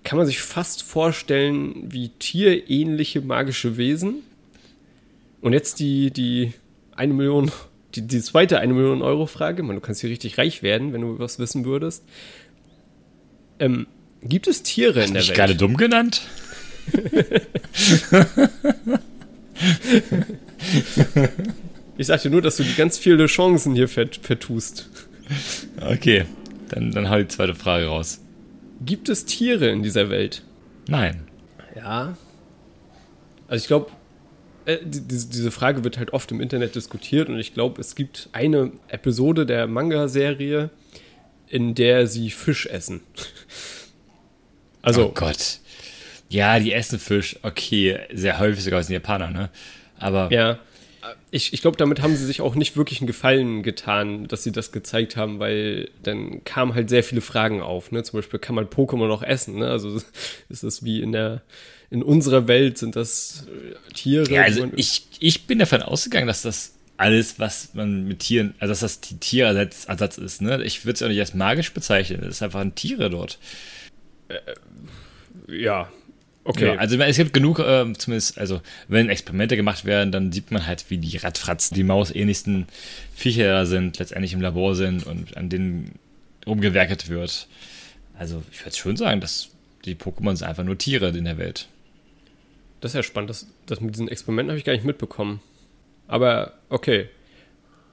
Kann 0.03 0.17
man 0.17 0.27
sich 0.27 0.39
fast 0.39 0.83
vorstellen 0.83 1.91
wie 1.91 2.09
tierähnliche 2.09 3.21
magische 3.21 3.77
Wesen. 3.77 4.23
Und 5.41 5.53
jetzt 5.53 5.79
die, 5.79 6.11
die 6.11 6.53
eine 6.95 7.13
Million, 7.13 7.51
die, 7.95 8.01
die 8.01 8.21
zweite 8.21 8.59
eine 8.59 8.73
Million 8.73 9.01
Euro 9.01 9.25
Frage. 9.25 9.63
Man, 9.63 9.75
du 9.75 9.81
kannst 9.81 10.01
hier 10.01 10.09
richtig 10.09 10.37
reich 10.37 10.63
werden, 10.63 10.93
wenn 10.93 11.01
du 11.01 11.19
was 11.19 11.39
wissen 11.39 11.65
würdest. 11.65 12.03
Ähm, 13.59 13.87
gibt 14.21 14.47
es 14.47 14.63
Tiere 14.63 15.01
Hast 15.01 15.07
in 15.07 15.13
der 15.13 15.27
Welt? 15.27 15.35
gerade 15.35 15.55
dumm 15.55 15.77
genannt? 15.77 16.21
Ich 21.97 22.07
sagte 22.07 22.29
nur, 22.29 22.41
dass 22.41 22.57
du 22.57 22.63
die 22.63 22.75
ganz 22.75 22.97
viele 22.97 23.25
Chancen 23.27 23.75
hier 23.75 23.87
vertust. 23.87 24.89
Okay, 25.81 26.25
dann, 26.69 26.91
dann 26.91 27.09
hau 27.09 27.17
die 27.17 27.27
zweite 27.27 27.55
Frage 27.55 27.87
raus. 27.87 28.21
Gibt 28.81 29.09
es 29.09 29.25
Tiere 29.25 29.69
in 29.69 29.83
dieser 29.83 30.09
Welt? 30.09 30.43
Nein. 30.87 31.27
Ja. 31.75 32.17
Also 33.47 33.63
ich 33.63 33.67
glaube, 33.67 33.91
äh, 34.65 34.77
die, 34.83 35.01
diese 35.01 35.51
Frage 35.51 35.83
wird 35.83 35.97
halt 35.97 36.13
oft 36.13 36.31
im 36.31 36.39
Internet 36.41 36.75
diskutiert 36.75 37.29
und 37.29 37.39
ich 37.39 37.53
glaube, 37.53 37.81
es 37.81 37.95
gibt 37.95 38.29
eine 38.31 38.71
Episode 38.87 39.45
der 39.45 39.67
Manga-Serie, 39.67 40.69
in 41.47 41.75
der 41.75 42.07
sie 42.07 42.29
Fisch 42.29 42.65
essen. 42.65 43.01
Also, 44.81 45.07
oh 45.07 45.11
Gott. 45.13 45.59
Ja, 46.29 46.59
die 46.59 46.73
essen 46.73 46.99
Fisch, 46.99 47.37
okay, 47.41 47.99
sehr 48.13 48.39
häufig 48.39 48.63
sogar 48.63 48.81
sind 48.83 48.93
Japaner, 48.93 49.31
ne? 49.31 49.49
Aber. 49.97 50.31
Ja. 50.31 50.59
Ich, 51.31 51.53
ich 51.53 51.61
glaube, 51.61 51.77
damit 51.77 52.01
haben 52.01 52.15
sie 52.15 52.25
sich 52.25 52.41
auch 52.41 52.55
nicht 52.55 52.75
wirklich 52.75 52.99
einen 52.99 53.07
Gefallen 53.07 53.63
getan, 53.63 54.27
dass 54.27 54.43
sie 54.43 54.51
das 54.51 54.71
gezeigt 54.71 55.15
haben, 55.15 55.39
weil 55.39 55.89
dann 56.03 56.43
kamen 56.43 56.75
halt 56.75 56.89
sehr 56.89 57.03
viele 57.03 57.21
Fragen 57.21 57.61
auf. 57.61 57.91
Ne? 57.91 58.03
Zum 58.03 58.19
Beispiel, 58.19 58.37
kann 58.39 58.53
man 58.53 58.65
Pokémon 58.65 59.07
noch 59.07 59.23
essen? 59.23 59.57
Ne? 59.59 59.69
Also 59.69 59.95
ist 60.49 60.63
das 60.63 60.83
wie 60.83 61.01
in 61.01 61.11
der 61.11 61.41
in 61.89 62.03
unserer 62.03 62.47
Welt 62.47 62.77
sind 62.77 62.95
das 62.95 63.47
äh, 63.47 63.93
Tiere. 63.93 64.29
Ja, 64.31 64.43
also 64.43 64.69
ich, 64.75 65.07
ich 65.19 65.47
bin 65.47 65.57
davon 65.59 65.81
ausgegangen, 65.81 66.27
dass 66.27 66.43
das 66.43 66.75
alles, 66.97 67.39
was 67.39 67.73
man 67.73 68.07
mit 68.07 68.19
Tieren, 68.19 68.53
also 68.59 68.71
dass 68.71 68.81
das 68.81 69.01
die 69.01 69.17
Tierersatz 69.17 70.17
ist. 70.17 70.41
Ne? 70.41 70.61
Ich 70.63 70.85
würde 70.85 70.95
es 70.95 71.01
auch 71.01 71.07
nicht 71.07 71.19
als 71.19 71.33
magisch 71.33 71.73
bezeichnen. 71.73 72.21
Es 72.23 72.35
ist 72.35 72.43
einfach 72.43 72.59
ein 72.59 72.75
Tiere 72.75 73.09
dort. 73.09 73.39
Äh, 74.27 74.37
ja, 75.47 75.89
Okay. 76.43 76.67
Ja, 76.67 76.75
also 76.75 76.97
es 76.97 77.17
gibt 77.17 77.33
genug, 77.33 77.59
äh, 77.59 77.93
zumindest, 77.97 78.37
also 78.37 78.61
wenn 78.87 79.09
Experimente 79.09 79.55
gemacht 79.55 79.85
werden, 79.85 80.11
dann 80.11 80.31
sieht 80.31 80.51
man 80.51 80.65
halt, 80.65 80.89
wie 80.89 80.97
die 80.97 81.17
Radfratzen, 81.17 81.75
die 81.75 81.83
Maus-ähnlichsten 81.83 82.67
Viecher 83.13 83.65
sind, 83.65 83.99
letztendlich 83.99 84.33
im 84.33 84.41
Labor 84.41 84.75
sind 84.75 85.05
und 85.05 85.35
an 85.37 85.49
denen 85.49 85.99
rumgewerkelt 86.47 87.09
wird. 87.09 87.47
Also 88.17 88.41
ich 88.51 88.65
würde 88.65 88.75
schon 88.75 88.97
sagen, 88.97 89.21
dass 89.21 89.49
die 89.85 89.95
Pokémon 89.95 90.35
sind 90.35 90.47
einfach 90.47 90.63
nur 90.63 90.77
Tiere 90.77 91.09
in 91.09 91.25
der 91.25 91.37
Welt. 91.37 91.67
Das 92.81 92.91
ist 92.91 92.95
ja 92.95 93.03
spannend. 93.03 93.29
Das, 93.29 93.47
das 93.65 93.81
mit 93.81 93.95
diesen 93.95 94.07
Experimenten 94.07 94.51
habe 94.51 94.57
ich 94.57 94.65
gar 94.65 94.73
nicht 94.73 94.85
mitbekommen. 94.85 95.41
Aber 96.07 96.53
okay. 96.69 97.09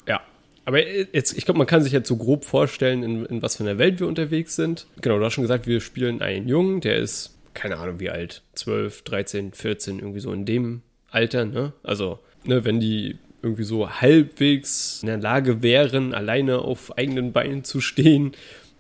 Ja. 0.09 0.21
Aber 0.65 0.85
jetzt, 0.87 1.37
ich 1.37 1.45
glaube, 1.45 1.59
man 1.59 1.67
kann 1.67 1.83
sich 1.83 1.93
jetzt 1.93 2.09
so 2.09 2.17
grob 2.17 2.45
vorstellen, 2.45 3.03
in, 3.03 3.27
in 3.27 3.43
was 3.43 3.57
für 3.57 3.65
einer 3.65 3.79
Welt 3.79 4.01
wir 4.01 4.07
unterwegs 4.07 4.57
sind. 4.57 4.87
Genau, 5.01 5.19
du 5.19 5.25
hast 5.25 5.35
schon 5.35 5.43
gesagt, 5.43 5.67
wir 5.67 5.81
spielen 5.81 6.23
einen 6.23 6.49
Jungen, 6.49 6.81
der 6.81 6.97
ist 6.97 7.36
keine 7.57 7.79
Ahnung 7.79 7.99
wie 7.99 8.11
alt, 8.11 8.43
12, 8.55 9.03
13, 9.03 9.53
14, 9.53 9.99
irgendwie 9.99 10.21
so 10.21 10.33
in 10.33 10.45
dem 10.45 10.83
Alter, 11.11 11.45
ne? 11.45 11.73
Also, 11.83 12.21
ne, 12.45 12.65
wenn 12.65 12.79
die 12.79 13.19
irgendwie 13.43 13.65
so 13.65 13.91
halbwegs 13.91 15.01
in 15.03 15.09
der 15.09 15.19
Lage 15.19 15.63
wären, 15.63 16.15
alleine 16.15 16.59
auf 16.59 16.97
eigenen 16.97 17.33
Beinen 17.33 17.65
zu 17.65 17.81
stehen, 17.81 18.33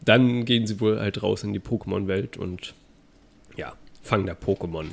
dann 0.05 0.45
gehen 0.45 0.67
sie 0.67 0.81
wohl 0.81 1.01
halt 1.01 1.23
raus 1.23 1.43
in 1.43 1.53
die 1.53 1.61
Pokémon-Welt 1.61 2.37
und 2.37 2.75
ja, 3.57 3.75
fangen 4.03 4.27
da 4.27 4.35
Pokémon. 4.35 4.87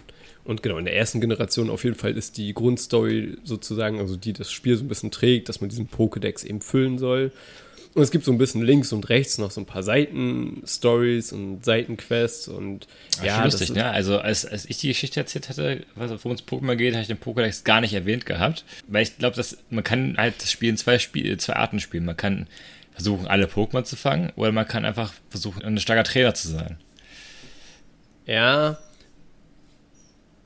Und 0.46 0.64
genau, 0.64 0.78
in 0.78 0.86
der 0.86 0.96
ersten 0.96 1.22
Generation 1.22 1.70
auf 1.70 1.84
jeden 1.84 1.96
Fall 1.96 2.18
ist 2.18 2.38
die 2.38 2.54
Grundstory 2.54 3.38
sozusagen, 3.44 4.00
also 4.00 4.16
die 4.16 4.34
das 4.34 4.52
Spiel 4.52 4.76
so 4.76 4.84
ein 4.84 4.88
bisschen 4.90 5.12
trägt, 5.12 5.50
dass 5.50 5.62
man 5.62 5.70
diesen 5.70 5.90
Pokédex 5.90 6.46
eben 6.46 6.62
füllen 6.62 6.98
soll. 6.98 7.32
Und 7.96 8.02
es 8.02 8.10
gibt 8.10 8.26
so 8.26 8.32
ein 8.32 8.40
bisschen 8.40 8.64
links 8.64 8.92
und 8.92 9.10
rechts 9.10 9.38
noch 9.38 9.52
so 9.52 9.62
ein 9.62 9.68
paar 9.68 9.84
Seiten-Stories 9.84 11.32
und 11.32 11.64
Seitenquests 11.64 12.48
und 12.48 12.88
Ach, 13.20 13.24
ja. 13.24 13.44
Lustig, 13.44 13.72
ne? 13.72 13.86
Also 13.86 14.18
als, 14.18 14.46
als 14.46 14.66
ich 14.66 14.78
die 14.78 14.88
Geschichte 14.88 15.20
erzählt 15.20 15.48
hatte, 15.48 15.86
was 15.94 16.10
worum 16.10 16.32
uns 16.32 16.44
Pokémon 16.44 16.76
geht, 16.76 16.94
habe 16.94 17.04
ich 17.04 17.08
den 17.08 17.20
Pokédex 17.20 17.64
gar 17.64 17.82
nicht 17.82 17.94
erwähnt 17.94 18.26
gehabt. 18.26 18.66
Weil 18.88 19.04
ich 19.04 19.18
glaube, 19.20 19.36
dass 19.36 19.60
man 19.70 19.84
kann 19.84 20.16
halt 20.18 20.42
das 20.42 20.52
Spiel 20.52 20.70
in 20.70 20.78
zwei, 20.78 20.98
Spiel, 20.98 21.38
zwei 21.38 21.54
Arten 21.54 21.80
spielen. 21.80 22.06
Man 22.06 22.18
kann 22.18 22.48
versuchen, 22.94 23.28
alle 23.28 23.46
Pokémon 23.46 23.84
zu 23.84 23.96
fangen, 23.96 24.32
oder 24.36 24.52
man 24.52 24.68
kann 24.68 24.86
einfach 24.86 25.14
versuchen, 25.30 25.64
ein 25.64 25.78
starker 25.78 26.04
Trainer 26.04 26.34
zu 26.34 26.48
sein. 26.48 26.78
Ja. 28.26 28.80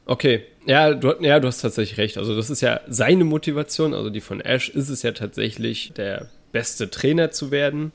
Okay. 0.06 0.44
Ja 0.66 0.94
du, 0.94 1.13
ja, 1.22 1.39
du 1.39 1.48
hast 1.48 1.62
tatsächlich 1.62 1.98
recht. 1.98 2.18
Also, 2.18 2.36
das 2.36 2.50
ist 2.50 2.60
ja 2.60 2.82
seine 2.88 3.24
Motivation. 3.24 3.94
Also, 3.94 4.10
die 4.10 4.22
von 4.22 4.42
Ash 4.42 4.68
ist 4.68 4.89
es 4.89 5.01
ja 5.01 5.13
tatsächlich 5.13 5.94
der 5.96 6.30
beste 6.58 6.90
Trainer 6.90 7.30
zu 7.30 7.52
werden. 7.52 7.92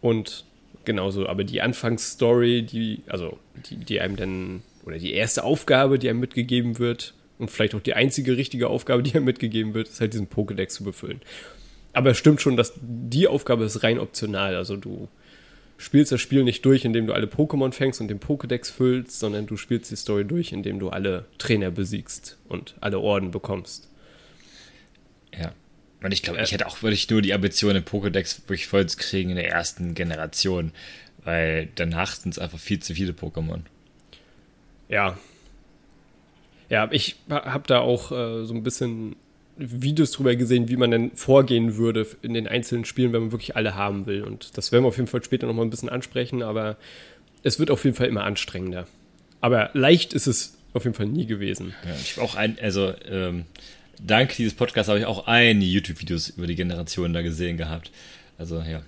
Und 0.00 0.44
genauso, 0.84 1.28
aber 1.28 1.44
die 1.44 1.62
Anfangsstory, 1.62 2.62
die, 2.62 3.02
also 3.06 3.38
die, 3.70 3.76
die 3.76 4.00
einem 4.00 4.16
dann, 4.16 4.62
oder 4.84 4.98
die 4.98 5.12
erste 5.12 5.44
Aufgabe, 5.44 6.00
die 6.00 6.10
einem 6.10 6.18
mitgegeben 6.18 6.80
wird, 6.80 7.14
und 7.38 7.52
vielleicht 7.52 7.76
auch 7.76 7.80
die 7.80 7.94
einzige 7.94 8.36
richtige 8.36 8.66
Aufgabe, 8.66 9.04
die 9.04 9.14
einem 9.14 9.26
mitgegeben 9.26 9.72
wird, 9.72 9.86
ist 9.86 10.00
halt 10.00 10.12
diesen 10.12 10.28
Pokédex 10.28 10.70
zu 10.70 10.82
befüllen. 10.82 11.20
Aber 11.92 12.10
es 12.10 12.18
stimmt 12.18 12.40
schon, 12.40 12.56
dass 12.56 12.72
die 12.80 13.28
Aufgabe 13.28 13.62
ist 13.62 13.84
rein 13.84 14.00
optional. 14.00 14.56
Also 14.56 14.76
du 14.76 15.06
spielst 15.76 16.10
das 16.10 16.20
Spiel 16.20 16.42
nicht 16.42 16.64
durch, 16.64 16.84
indem 16.84 17.06
du 17.06 17.12
alle 17.12 17.28
Pokémon 17.28 17.70
fängst 17.70 18.00
und 18.00 18.08
den 18.08 18.18
Pokédex 18.18 18.72
füllst, 18.72 19.20
sondern 19.20 19.46
du 19.46 19.56
spielst 19.56 19.92
die 19.92 19.96
Story 19.96 20.24
durch, 20.24 20.50
indem 20.50 20.80
du 20.80 20.88
alle 20.88 21.26
Trainer 21.38 21.70
besiegst 21.70 22.38
und 22.48 22.74
alle 22.80 22.98
Orden 22.98 23.30
bekommst. 23.30 23.88
Ja, 25.32 25.52
und 26.02 26.12
ich 26.12 26.22
glaube, 26.22 26.40
ich 26.42 26.52
hätte 26.52 26.66
auch 26.66 26.82
wirklich 26.82 27.10
nur 27.10 27.22
die 27.22 27.34
Ambition, 27.34 27.74
den 27.74 27.84
Pokédex 27.84 28.42
wirklich 28.42 28.66
voll 28.66 28.86
zu 28.86 28.96
kriegen 28.96 29.30
in 29.30 29.36
der 29.36 29.50
ersten 29.50 29.94
Generation. 29.94 30.72
Weil 31.24 31.68
danach 31.74 32.14
sind 32.14 32.32
es 32.32 32.38
einfach 32.38 32.58
viel 32.58 32.80
zu 32.80 32.94
viele 32.94 33.12
Pokémon. 33.12 33.60
Ja. 34.88 35.18
Ja, 36.70 36.88
ich 36.92 37.16
habe 37.28 37.64
da 37.66 37.80
auch 37.80 38.12
äh, 38.12 38.44
so 38.44 38.54
ein 38.54 38.62
bisschen 38.62 39.16
Videos 39.56 40.12
drüber 40.12 40.36
gesehen, 40.36 40.68
wie 40.68 40.76
man 40.76 40.90
denn 40.92 41.10
vorgehen 41.16 41.76
würde 41.76 42.06
in 42.22 42.34
den 42.34 42.46
einzelnen 42.46 42.84
Spielen, 42.84 43.12
wenn 43.12 43.22
man 43.22 43.32
wirklich 43.32 43.56
alle 43.56 43.74
haben 43.74 44.06
will. 44.06 44.22
Und 44.22 44.56
das 44.56 44.70
werden 44.70 44.84
wir 44.84 44.88
auf 44.88 44.96
jeden 44.96 45.08
Fall 45.08 45.24
später 45.24 45.46
nochmal 45.46 45.66
ein 45.66 45.70
bisschen 45.70 45.88
ansprechen, 45.88 46.42
aber 46.42 46.76
es 47.42 47.58
wird 47.58 47.70
auf 47.70 47.84
jeden 47.84 47.96
Fall 47.96 48.06
immer 48.06 48.24
anstrengender. 48.24 48.86
Aber 49.40 49.70
leicht 49.72 50.12
ist 50.12 50.28
es 50.28 50.56
auf 50.74 50.84
jeden 50.84 50.94
Fall 50.94 51.06
nie 51.06 51.26
gewesen. 51.26 51.74
Ja, 51.84 51.94
ich 52.00 52.16
habe 52.16 52.26
auch 52.26 52.36
ein, 52.36 52.56
also 52.62 52.94
ähm, 53.10 53.46
dank 54.04 54.34
dieses 54.36 54.54
Podcasts 54.54 54.88
habe 54.88 54.98
ich 54.98 55.06
auch 55.06 55.26
einige 55.26 55.70
YouTube-Videos 55.70 56.30
über 56.30 56.46
die 56.46 56.54
Generation 56.54 57.12
da 57.12 57.22
gesehen 57.22 57.56
gehabt. 57.56 57.90
Also 58.38 58.60
ja, 58.60 58.82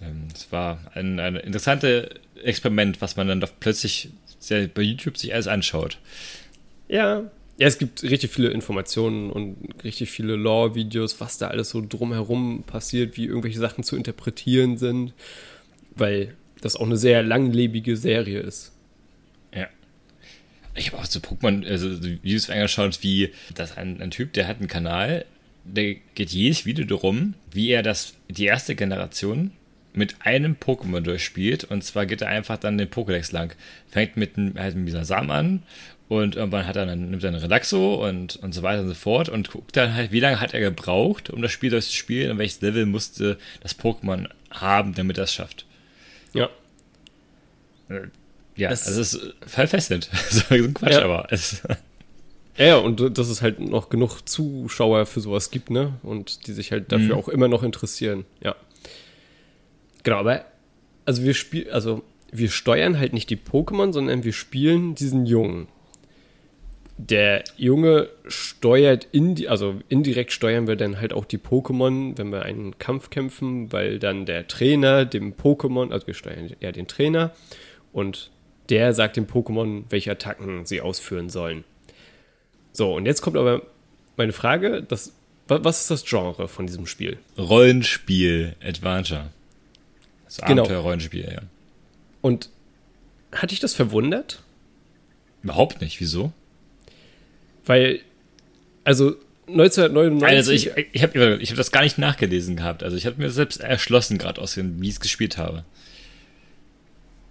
ähm, 0.00 0.28
es 0.34 0.50
war 0.52 0.78
ein, 0.94 1.18
ein 1.18 1.36
interessantes 1.36 2.08
Experiment, 2.42 3.00
was 3.00 3.16
man 3.16 3.28
dann 3.28 3.40
doch 3.40 3.52
plötzlich 3.58 4.10
sehr 4.38 4.66
bei 4.68 4.82
YouTube 4.82 5.18
sich 5.18 5.34
alles 5.34 5.46
anschaut. 5.46 5.98
Ja, 6.88 7.30
ja, 7.60 7.66
es 7.66 7.76
gibt 7.76 8.02
richtig 8.02 8.30
viele 8.30 8.48
Informationen 8.48 9.30
und 9.30 9.56
richtig 9.84 10.10
viele 10.10 10.34
Lore-Videos, 10.34 11.20
was 11.20 11.36
da 11.36 11.48
alles 11.48 11.68
so 11.68 11.84
drumherum 11.86 12.64
passiert, 12.66 13.18
wie 13.18 13.26
irgendwelche 13.26 13.58
Sachen 13.58 13.84
zu 13.84 13.96
interpretieren 13.96 14.78
sind, 14.78 15.12
weil 15.94 16.34
das 16.62 16.76
auch 16.76 16.86
eine 16.86 16.96
sehr 16.96 17.22
langlebige 17.22 17.98
Serie 17.98 18.40
ist. 18.40 18.72
Ich 20.80 20.92
habe 20.92 21.02
auch 21.02 21.06
so 21.06 21.20
Pokémon, 21.20 21.66
also 21.66 22.02
Videos 22.02 22.48
angeschaut, 22.48 23.02
wie 23.02 23.32
das 23.54 23.76
ein, 23.76 24.00
ein 24.00 24.10
Typ, 24.10 24.32
der 24.32 24.48
hat 24.48 24.58
einen 24.58 24.68
Kanal, 24.68 25.26
der 25.64 25.96
geht 26.14 26.30
jedes 26.30 26.64
Video 26.64 26.86
darum, 26.86 27.34
wie 27.52 27.68
er 27.68 27.82
das, 27.82 28.14
die 28.28 28.46
erste 28.46 28.74
Generation 28.74 29.52
mit 29.92 30.16
einem 30.20 30.54
Pokémon 30.54 31.00
durchspielt. 31.00 31.64
Und 31.64 31.84
zwar 31.84 32.06
geht 32.06 32.22
er 32.22 32.28
einfach 32.28 32.56
dann 32.56 32.78
den 32.78 32.88
Pokédex 32.88 33.30
lang. 33.30 33.54
Fängt 33.90 34.16
mit, 34.16 34.32
halt 34.56 34.74
mit 34.74 34.88
dieser 34.88 35.04
Samen 35.04 35.30
an 35.30 35.62
und 36.08 36.36
irgendwann 36.36 36.66
hat 36.66 36.76
er 36.76 36.86
dann, 36.86 37.10
nimmt 37.10 37.22
er 37.22 37.28
einen 37.28 37.42
Relaxo 37.42 38.06
und, 38.08 38.36
und 38.36 38.54
so 38.54 38.62
weiter 38.62 38.80
und 38.80 38.88
so 38.88 38.94
fort 38.94 39.28
und 39.28 39.50
guckt 39.50 39.76
dann 39.76 39.94
halt, 39.94 40.12
wie 40.12 40.20
lange 40.20 40.40
hat 40.40 40.54
er 40.54 40.60
gebraucht, 40.60 41.28
um 41.28 41.42
das 41.42 41.52
Spiel 41.52 41.70
durchzuspielen 41.70 42.30
und 42.30 42.38
welches 42.38 42.62
Level 42.62 42.86
musste 42.86 43.38
das 43.62 43.78
Pokémon 43.78 44.28
haben, 44.50 44.94
damit 44.94 45.18
er 45.18 45.24
es 45.24 45.34
schafft. 45.34 45.66
Ja. 46.32 46.48
Ja, 48.60 48.70
es 48.70 48.86
also 48.86 49.00
es 49.00 49.14
ist 49.14 49.34
voll 49.46 49.66
fesselnd. 49.66 50.10
so 50.30 50.42
ein 50.54 50.74
Quatsch, 50.74 50.92
ja. 50.92 51.04
aber 51.04 51.26
es. 51.30 51.62
Ja, 52.56 52.76
und 52.76 53.16
dass 53.16 53.30
es 53.30 53.40
halt 53.40 53.58
noch 53.58 53.88
genug 53.88 54.28
Zuschauer 54.28 55.06
für 55.06 55.20
sowas 55.20 55.50
gibt, 55.50 55.70
ne? 55.70 55.94
Und 56.02 56.46
die 56.46 56.52
sich 56.52 56.72
halt 56.72 56.92
dafür 56.92 57.14
mhm. 57.14 57.20
auch 57.22 57.28
immer 57.28 57.48
noch 57.48 57.62
interessieren. 57.62 58.26
Ja. 58.42 58.54
Genau, 60.02 60.18
aber 60.18 60.44
also 61.06 61.22
wir 61.22 61.32
spielen, 61.32 61.70
also 61.70 62.02
wir 62.30 62.50
steuern 62.50 62.98
halt 62.98 63.14
nicht 63.14 63.30
die 63.30 63.38
Pokémon, 63.38 63.94
sondern 63.94 64.24
wir 64.24 64.34
spielen 64.34 64.94
diesen 64.94 65.24
Jungen 65.24 65.68
der 67.08 67.44
Junge 67.56 68.08
steuert, 68.26 69.08
indi 69.12 69.48
also 69.48 69.76
indirekt 69.88 70.32
steuern 70.32 70.66
wir 70.66 70.76
dann 70.76 71.00
halt 71.00 71.12
auch 71.12 71.24
die 71.24 71.38
Pokémon, 71.38 72.16
wenn 72.18 72.30
wir 72.30 72.42
einen 72.42 72.78
Kampf 72.78 73.10
kämpfen, 73.10 73.72
weil 73.72 73.98
dann 73.98 74.26
der 74.26 74.46
Trainer 74.48 75.04
dem 75.04 75.34
Pokémon, 75.34 75.92
also 75.92 76.06
wir 76.06 76.14
steuern 76.14 76.50
ja 76.60 76.72
den 76.72 76.88
Trainer 76.88 77.32
und 77.92 78.30
der 78.70 78.94
sagt 78.94 79.16
dem 79.16 79.26
Pokémon, 79.26 79.84
welche 79.90 80.12
Attacken 80.12 80.64
sie 80.64 80.80
ausführen 80.80 81.28
sollen. 81.28 81.64
So, 82.72 82.94
und 82.94 83.06
jetzt 83.06 83.20
kommt 83.20 83.36
aber 83.36 83.62
meine 84.16 84.32
Frage, 84.32 84.82
das, 84.82 85.12
was 85.48 85.82
ist 85.82 85.90
das 85.90 86.04
Genre 86.04 86.46
von 86.48 86.66
diesem 86.66 86.86
Spiel? 86.86 87.18
Rollenspiel, 87.36 88.54
Adventure. 88.62 89.30
Das 90.24 90.38
genau. 90.38 90.62
Abenteuer-Rollenspiel, 90.62 91.32
ja. 91.32 91.42
Und 92.20 92.50
hat 93.32 93.50
dich 93.50 93.58
das 93.58 93.74
verwundert? 93.74 94.42
Überhaupt 95.42 95.80
nicht, 95.80 96.00
wieso? 96.00 96.32
Weil, 97.64 98.00
also 98.84 99.16
1999. 99.48 100.36
Also 100.36 100.52
ich, 100.52 100.70
ich 100.92 101.02
habe 101.02 101.38
ich 101.40 101.50
hab 101.50 101.56
das 101.56 101.72
gar 101.72 101.82
nicht 101.82 101.98
nachgelesen 101.98 102.56
gehabt. 102.56 102.82
Also 102.82 102.96
ich 102.96 103.06
habe 103.06 103.20
mir 103.20 103.30
selbst 103.30 103.60
erschlossen, 103.60 104.18
gerade 104.18 104.40
aus 104.40 104.54
dem, 104.54 104.80
wie 104.80 104.88
ich 104.88 104.94
es 104.94 105.00
gespielt 105.00 105.36
habe. 105.38 105.64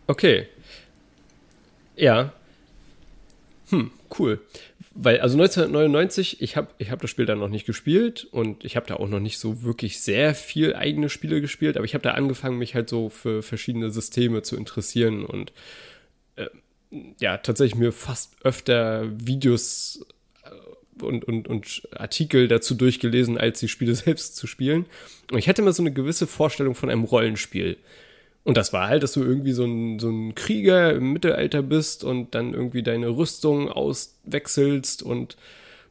Okay. 0.08 0.48
Ja. 2.00 2.34
Hm, 3.70 3.92
cool. 4.18 4.40
Weil, 4.96 5.20
also 5.22 5.38
1999, 5.38 6.42
ich 6.42 6.58
habe 6.58 6.70
ich 6.78 6.90
hab 6.92 7.02
das 7.02 7.10
Spiel 7.10 7.26
dann 7.26 7.40
noch 7.40 7.50
nicht 7.50 7.66
gespielt 7.66 8.28
und 8.32 8.66
ich 8.66 8.76
habe 8.76 8.88
da 8.88 8.96
auch 8.96 9.08
noch 9.08 9.20
nicht 9.20 9.38
so 9.38 9.62
wirklich 9.62 10.02
sehr 10.02 10.34
viel 10.34 10.76
eigene 10.76 11.10
Spiele 11.10 11.42
gespielt, 11.42 11.78
aber 11.78 11.86
ich 11.86 11.94
habe 11.94 12.02
da 12.02 12.12
angefangen, 12.12 12.58
mich 12.58 12.74
halt 12.74 12.90
so 12.90 13.10
für 13.10 13.44
verschiedene 13.44 13.92
Systeme 13.92 14.42
zu 14.42 14.58
interessieren 14.58 15.24
und 15.24 15.54
äh, 16.36 16.48
ja, 17.20 17.38
tatsächlich 17.38 17.76
mir 17.76 17.92
fast 17.92 18.34
öfter 18.44 19.06
Videos 19.20 20.06
und, 21.02 21.26
und, 21.26 21.48
und 21.48 21.88
Artikel 21.92 22.48
dazu 22.48 22.76
durchgelesen, 22.76 23.38
als 23.38 23.60
die 23.60 23.68
Spiele 23.68 23.96
selbst 23.96 24.36
zu 24.36 24.48
spielen. 24.48 24.86
Und 25.32 25.38
ich 25.38 25.48
hatte 25.48 25.62
immer 25.62 25.74
so 25.74 25.84
eine 25.84 25.94
gewisse 25.94 26.28
Vorstellung 26.28 26.76
von 26.76 26.90
einem 26.90 27.04
Rollenspiel. 27.04 27.78
Und 28.50 28.58
das 28.58 28.74
war 28.74 28.88
halt, 28.88 29.04
dass 29.04 29.14
du 29.14 29.22
irgendwie 29.22 29.52
so 29.52 29.64
ein, 29.64 30.00
so 30.00 30.10
ein 30.10 30.34
Krieger 30.34 30.92
im 30.96 31.14
Mittelalter 31.14 31.62
bist 31.62 32.04
und 32.04 32.34
dann 32.34 32.56
irgendwie 32.56 32.82
deine 32.82 33.10
Rüstung 33.10 33.70
auswechselst 33.70 35.04
und 35.04 35.38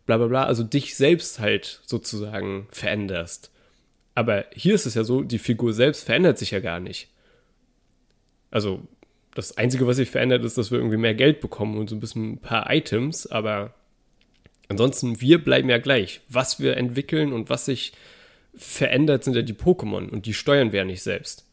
bla 0.06 0.16
bla 0.16 0.26
bla, 0.26 0.42
also 0.42 0.64
dich 0.64 0.96
selbst 0.96 1.38
halt 1.38 1.80
sozusagen 1.86 2.66
veränderst. 2.72 3.52
Aber 4.16 4.44
hier 4.52 4.74
ist 4.74 4.86
es 4.86 4.94
ja 4.94 5.04
so, 5.04 5.22
die 5.22 5.38
Figur 5.38 5.72
selbst 5.72 6.02
verändert 6.02 6.36
sich 6.36 6.50
ja 6.50 6.58
gar 6.58 6.80
nicht. 6.80 7.06
Also 8.50 8.80
das 9.36 9.56
Einzige, 9.56 9.86
was 9.86 9.98
sich 9.98 10.10
verändert, 10.10 10.44
ist, 10.44 10.58
dass 10.58 10.72
wir 10.72 10.78
irgendwie 10.78 10.96
mehr 10.96 11.14
Geld 11.14 11.40
bekommen 11.40 11.78
und 11.78 11.88
so 11.88 11.94
ein 11.94 12.00
bisschen 12.00 12.32
ein 12.32 12.38
paar 12.38 12.68
Items, 12.74 13.28
aber 13.28 13.72
Ansonsten, 14.68 15.20
wir 15.20 15.42
bleiben 15.42 15.70
ja 15.70 15.78
gleich. 15.78 16.20
Was 16.28 16.60
wir 16.60 16.76
entwickeln 16.76 17.32
und 17.32 17.48
was 17.48 17.64
sich 17.64 17.92
verändert, 18.54 19.24
sind 19.24 19.34
ja 19.34 19.42
die 19.42 19.54
Pokémon 19.54 20.10
und 20.10 20.26
die 20.26 20.34
steuern 20.34 20.72
wir 20.72 20.80
ja 20.80 20.84
nicht 20.84 21.02
selbst. 21.02 21.47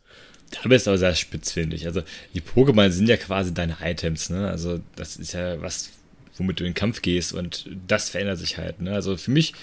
Da 0.61 0.69
bist 0.69 0.87
du 0.87 0.91
aber 0.91 0.97
sehr 0.97 1.15
spitzfindig. 1.15 1.85
Also, 1.85 2.01
die 2.33 2.41
Pokémon 2.41 2.89
sind 2.89 3.07
ja 3.07 3.17
quasi 3.17 3.53
deine 3.53 3.77
Items, 3.81 4.29
ne? 4.29 4.49
Also, 4.49 4.79
das 4.95 5.17
ist 5.17 5.33
ja 5.33 5.61
was, 5.61 5.91
womit 6.37 6.59
du 6.59 6.63
in 6.63 6.71
den 6.71 6.75
Kampf 6.75 7.01
gehst 7.01 7.33
und 7.33 7.69
das 7.87 8.09
verändert 8.09 8.39
sich 8.39 8.57
halt, 8.57 8.81
ne? 8.81 8.93
Also, 8.93 9.17
für 9.17 9.31
mich 9.31 9.53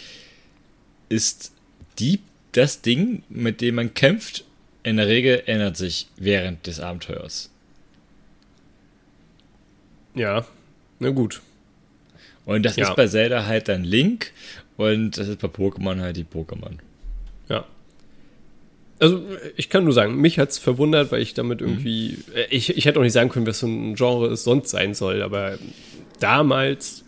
ist 1.08 1.52
die 1.98 2.20
das 2.52 2.82
Ding, 2.82 3.22
mit 3.28 3.60
dem 3.60 3.76
man 3.76 3.94
kämpft, 3.94 4.44
in 4.82 4.96
der 4.96 5.06
Regel 5.06 5.42
ändert 5.46 5.76
sich 5.76 6.08
während 6.16 6.66
des 6.66 6.80
Abenteuers. 6.80 7.50
Ja, 10.14 10.46
na 10.98 11.10
gut. 11.10 11.40
Und 12.44 12.64
das 12.64 12.76
ja. 12.76 12.88
ist 12.88 12.96
bei 12.96 13.06
Zelda 13.06 13.46
halt 13.46 13.68
dann 13.68 13.84
Link 13.84 14.32
und 14.76 15.16
das 15.16 15.28
ist 15.28 15.40
bei 15.40 15.48
Pokémon 15.48 16.00
halt 16.00 16.16
die 16.16 16.24
Pokémon. 16.24 16.78
Also 19.02 19.20
ich 19.56 19.68
kann 19.68 19.84
nur 19.84 19.92
sagen, 19.92 20.16
mich 20.16 20.38
hat 20.38 20.50
es 20.50 20.58
verwundert, 20.58 21.12
weil 21.12 21.20
ich 21.20 21.34
damit 21.34 21.60
mhm. 21.60 21.66
irgendwie, 21.66 22.18
mhm. 22.26 22.32
ich, 22.50 22.76
ich 22.76 22.84
hätte 22.84 22.98
auch 22.98 23.02
nicht 23.02 23.12
sagen 23.12 23.30
können, 23.30 23.46
was 23.46 23.58
so 23.58 23.66
ein 23.66 23.94
Genre 23.94 24.28
es 24.28 24.44
sonst 24.44 24.70
sein 24.70 24.94
soll, 24.94 25.22
aber 25.22 25.58
damals 26.20 27.04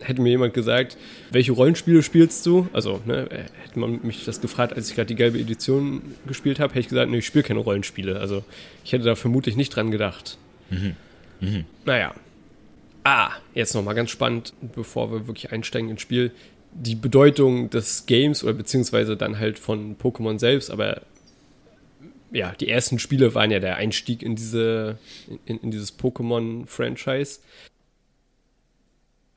hätte 0.00 0.22
mir 0.22 0.28
jemand 0.28 0.54
gesagt, 0.54 0.96
welche 1.30 1.52
Rollenspiele 1.52 2.02
spielst 2.02 2.46
du? 2.46 2.68
Also, 2.72 3.00
ne, 3.04 3.28
hätte 3.64 3.78
man 3.78 4.00
mich 4.02 4.24
das 4.24 4.40
gefragt, 4.40 4.74
als 4.74 4.90
ich 4.90 4.94
gerade 4.94 5.08
die 5.08 5.16
gelbe 5.16 5.38
Edition 5.40 6.02
gespielt 6.26 6.60
habe, 6.60 6.72
hätte 6.74 6.80
ich 6.80 6.88
gesagt, 6.88 7.10
nee, 7.10 7.18
ich 7.18 7.26
spiele 7.26 7.42
keine 7.42 7.60
Rollenspiele. 7.60 8.20
Also, 8.20 8.44
ich 8.84 8.92
hätte 8.92 9.04
da 9.04 9.16
vermutlich 9.16 9.56
nicht 9.56 9.74
dran 9.74 9.90
gedacht. 9.90 10.38
Mhm. 10.70 10.94
Mhm. 11.40 11.64
Naja, 11.84 12.14
Ah, 13.10 13.30
jetzt 13.54 13.74
nochmal 13.74 13.94
ganz 13.94 14.10
spannend, 14.10 14.52
bevor 14.74 15.10
wir 15.10 15.26
wirklich 15.26 15.50
einsteigen 15.50 15.88
ins 15.88 16.02
Spiel. 16.02 16.30
Die 16.72 16.94
Bedeutung 16.94 17.70
des 17.70 18.04
Games 18.04 18.44
oder 18.44 18.52
beziehungsweise 18.52 19.16
dann 19.16 19.38
halt 19.38 19.58
von 19.58 19.96
Pokémon 19.96 20.38
selbst, 20.38 20.70
aber 20.70 21.00
ja, 22.32 22.52
die 22.52 22.68
ersten 22.68 22.98
Spiele 22.98 23.34
waren 23.34 23.50
ja 23.50 23.58
der 23.58 23.76
Einstieg 23.76 24.22
in 24.22 24.36
diese, 24.36 24.98
in, 25.46 25.58
in 25.58 25.70
dieses 25.70 25.98
Pokémon-Franchise. 25.98 27.40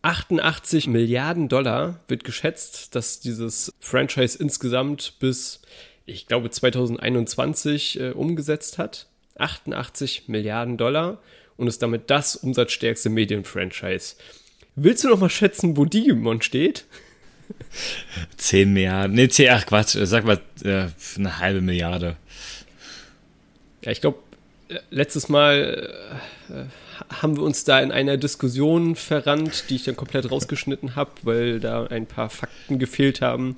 88 0.03 0.87
Milliarden 0.87 1.47
Dollar 1.47 1.99
wird 2.07 2.23
geschätzt, 2.23 2.95
dass 2.95 3.19
dieses 3.19 3.71
Franchise 3.79 4.37
insgesamt 4.39 5.19
bis, 5.19 5.61
ich 6.05 6.25
glaube, 6.27 6.49
2021 6.49 7.99
äh, 7.99 8.09
umgesetzt 8.11 8.77
hat. 8.77 9.07
88 9.37 10.27
Milliarden 10.27 10.77
Dollar 10.77 11.19
und 11.57 11.67
ist 11.67 11.81
damit 11.81 12.09
das 12.09 12.35
umsatzstärkste 12.35 13.09
Medienfranchise. 13.09 14.15
Willst 14.75 15.03
du 15.03 15.09
noch 15.09 15.19
mal 15.19 15.29
schätzen, 15.29 15.77
wo 15.77 15.85
Digimon 15.85 16.41
steht? 16.41 16.85
10 18.37 18.73
Milliarden. 18.73 19.15
Nee, 19.15 19.27
10, 19.27 19.49
ach 19.49 19.65
Quatsch, 19.65 19.97
sag 20.03 20.25
mal 20.25 20.39
äh, 20.63 20.87
eine 21.17 21.39
halbe 21.39 21.61
Milliarde. 21.61 22.17
Ja, 23.83 23.91
ich 23.91 24.01
glaube, 24.01 24.19
äh, 24.69 24.79
letztes 24.89 25.29
Mal 25.29 25.91
äh, 26.49 27.13
haben 27.21 27.35
wir 27.35 27.43
uns 27.43 27.63
da 27.63 27.79
in 27.79 27.91
einer 27.91 28.17
Diskussion 28.17 28.95
verrannt, 28.95 29.65
die 29.69 29.75
ich 29.75 29.83
dann 29.83 29.95
komplett 29.95 30.29
rausgeschnitten 30.29 30.95
habe, 30.95 31.11
weil 31.23 31.59
da 31.59 31.85
ein 31.87 32.05
paar 32.05 32.29
Fakten 32.29 32.77
gefehlt 32.79 33.21
haben. 33.21 33.55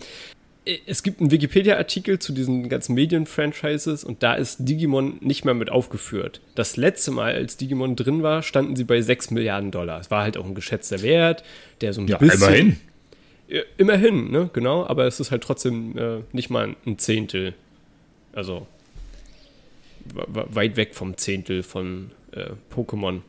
es 0.88 1.04
gibt 1.04 1.20
einen 1.20 1.30
Wikipedia-Artikel 1.30 2.20
zu 2.20 2.32
diesen 2.32 2.70
ganzen 2.70 2.94
Medien-Franchises 2.96 4.06
und 4.06 4.24
da 4.24 4.34
ist 4.36 4.58
Digimon 4.60 5.18
nicht 5.20 5.44
mehr 5.44 5.54
mit 5.54 5.70
aufgeführt. 5.70 6.40
Das 6.56 6.78
letzte 6.78 7.12
Mal, 7.12 7.34
als 7.36 7.58
Digimon 7.58 7.98
drin 7.98 8.24
war, 8.24 8.42
standen 8.44 8.78
sie 8.78 8.86
bei 8.86 9.02
6 9.02 9.32
Milliarden 9.32 9.72
Dollar. 9.72 10.00
Es 10.00 10.10
war 10.10 10.24
halt 10.24 10.38
auch 10.38 10.46
ein 10.46 10.56
geschätzter 10.56 11.02
Wert, 11.02 11.44
der 11.82 11.92
so 11.92 12.00
ein 12.00 12.08
Ja, 12.08 12.18
bisschen. 12.18 12.42
immerhin. 12.42 12.80
Ja, 13.50 13.62
Immerhin, 13.78 14.32
ne, 14.32 14.50
genau, 14.54 14.86
aber 14.88 15.06
es 15.06 15.20
ist 15.20 15.32
halt 15.32 15.44
trotzdem 15.44 15.98
äh, 15.98 16.22
nicht 16.32 16.50
mal 16.50 16.76
ein 16.86 16.98
Zehntel. 16.98 17.54
Also 18.32 18.66
weit 20.14 20.76
weg 20.76 20.96
vom 20.96 21.18
Zehntel 21.18 21.64
von 21.64 22.12
äh, 22.32 22.52
Pokémon. 22.74 23.22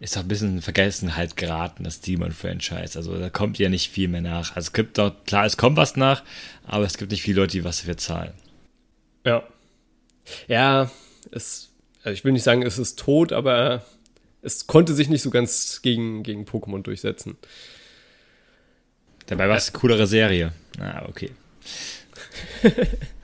Ist 0.00 0.16
doch 0.16 0.22
ein 0.22 0.28
bisschen 0.28 0.56
in 0.56 0.62
Vergessenheit 0.62 1.36
geraten, 1.36 1.84
das 1.84 2.00
Demon-Franchise. 2.00 2.96
Also 2.96 3.18
da 3.18 3.28
kommt 3.28 3.58
ja 3.58 3.68
nicht 3.68 3.90
viel 3.90 4.08
mehr 4.08 4.22
nach. 4.22 4.56
Also 4.56 4.68
es 4.68 4.72
gibt 4.72 4.96
doch, 4.96 5.12
klar, 5.26 5.44
es 5.44 5.58
kommt 5.58 5.76
was 5.76 5.96
nach, 5.96 6.22
aber 6.66 6.84
es 6.84 6.96
gibt 6.96 7.10
nicht 7.10 7.22
viele 7.22 7.42
Leute, 7.42 7.52
die 7.52 7.64
was 7.64 7.78
dafür 7.78 7.98
zahlen. 7.98 8.32
Ja. 9.24 9.42
Ja, 10.48 10.90
es, 11.30 11.70
also 12.02 12.14
ich 12.14 12.24
will 12.24 12.32
nicht 12.32 12.44
sagen, 12.44 12.62
es 12.62 12.78
ist 12.78 12.98
tot, 12.98 13.32
aber 13.32 13.84
es 14.40 14.66
konnte 14.66 14.94
sich 14.94 15.10
nicht 15.10 15.22
so 15.22 15.30
ganz 15.30 15.82
gegen, 15.82 16.22
gegen 16.22 16.44
Pokémon 16.44 16.82
durchsetzen. 16.82 17.36
Dabei 19.26 19.48
war 19.48 19.56
es 19.56 19.68
eine 19.68 19.78
coolere 19.78 20.06
Serie. 20.06 20.52
Ah, 20.78 21.04
okay. 21.08 21.30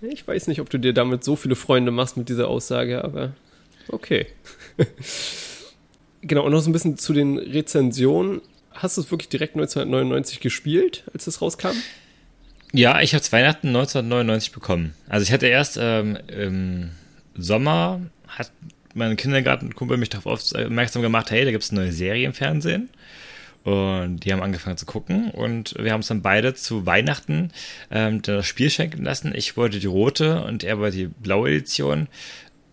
Ich 0.00 0.26
weiß 0.26 0.46
nicht, 0.46 0.60
ob 0.60 0.70
du 0.70 0.78
dir 0.78 0.92
damit 0.92 1.24
so 1.24 1.36
viele 1.36 1.56
Freunde 1.56 1.90
machst 1.90 2.16
mit 2.16 2.28
dieser 2.28 2.48
Aussage, 2.48 3.02
aber 3.02 3.32
okay. 3.88 4.26
genau, 6.22 6.44
und 6.44 6.52
noch 6.52 6.60
so 6.60 6.70
ein 6.70 6.72
bisschen 6.72 6.96
zu 6.96 7.12
den 7.12 7.38
Rezensionen. 7.38 8.40
Hast 8.72 8.96
du 8.96 9.00
es 9.00 9.10
wirklich 9.10 9.28
direkt 9.28 9.54
1999 9.54 10.40
gespielt, 10.40 11.04
als 11.12 11.26
es 11.26 11.40
rauskam? 11.42 11.74
Ja, 12.72 13.00
ich 13.00 13.14
habe 13.14 13.22
es 13.22 13.32
Weihnachten 13.32 13.68
1999 13.68 14.52
bekommen. 14.52 14.94
Also 15.08 15.24
ich 15.24 15.32
hatte 15.32 15.46
erst 15.46 15.78
ähm, 15.80 16.18
im 16.28 16.90
Sommer, 17.36 18.00
hat 18.28 18.52
mein 18.94 19.16
Kindergartenkumpel 19.16 19.96
mich 19.96 20.10
darauf 20.10 20.26
aufmerksam 20.26 21.02
gemacht, 21.02 21.30
hey, 21.30 21.44
da 21.44 21.50
gibt 21.50 21.64
es 21.64 21.70
eine 21.70 21.80
neue 21.80 21.92
Serie 21.92 22.26
im 22.26 22.34
Fernsehen. 22.34 22.90
Und 23.68 24.20
die 24.20 24.32
haben 24.32 24.40
angefangen 24.40 24.78
zu 24.78 24.86
gucken 24.86 25.30
und 25.30 25.74
wir 25.78 25.92
haben 25.92 25.98
uns 25.98 26.06
dann 26.06 26.22
beide 26.22 26.54
zu 26.54 26.86
Weihnachten 26.86 27.50
ähm, 27.90 28.22
das 28.22 28.46
Spiel 28.46 28.70
schenken 28.70 29.04
lassen. 29.04 29.34
Ich 29.34 29.58
wollte 29.58 29.78
die 29.78 29.86
rote 29.86 30.42
und 30.44 30.64
er 30.64 30.78
wollte 30.78 30.96
die 30.96 31.06
blaue 31.08 31.50
Edition. 31.50 32.08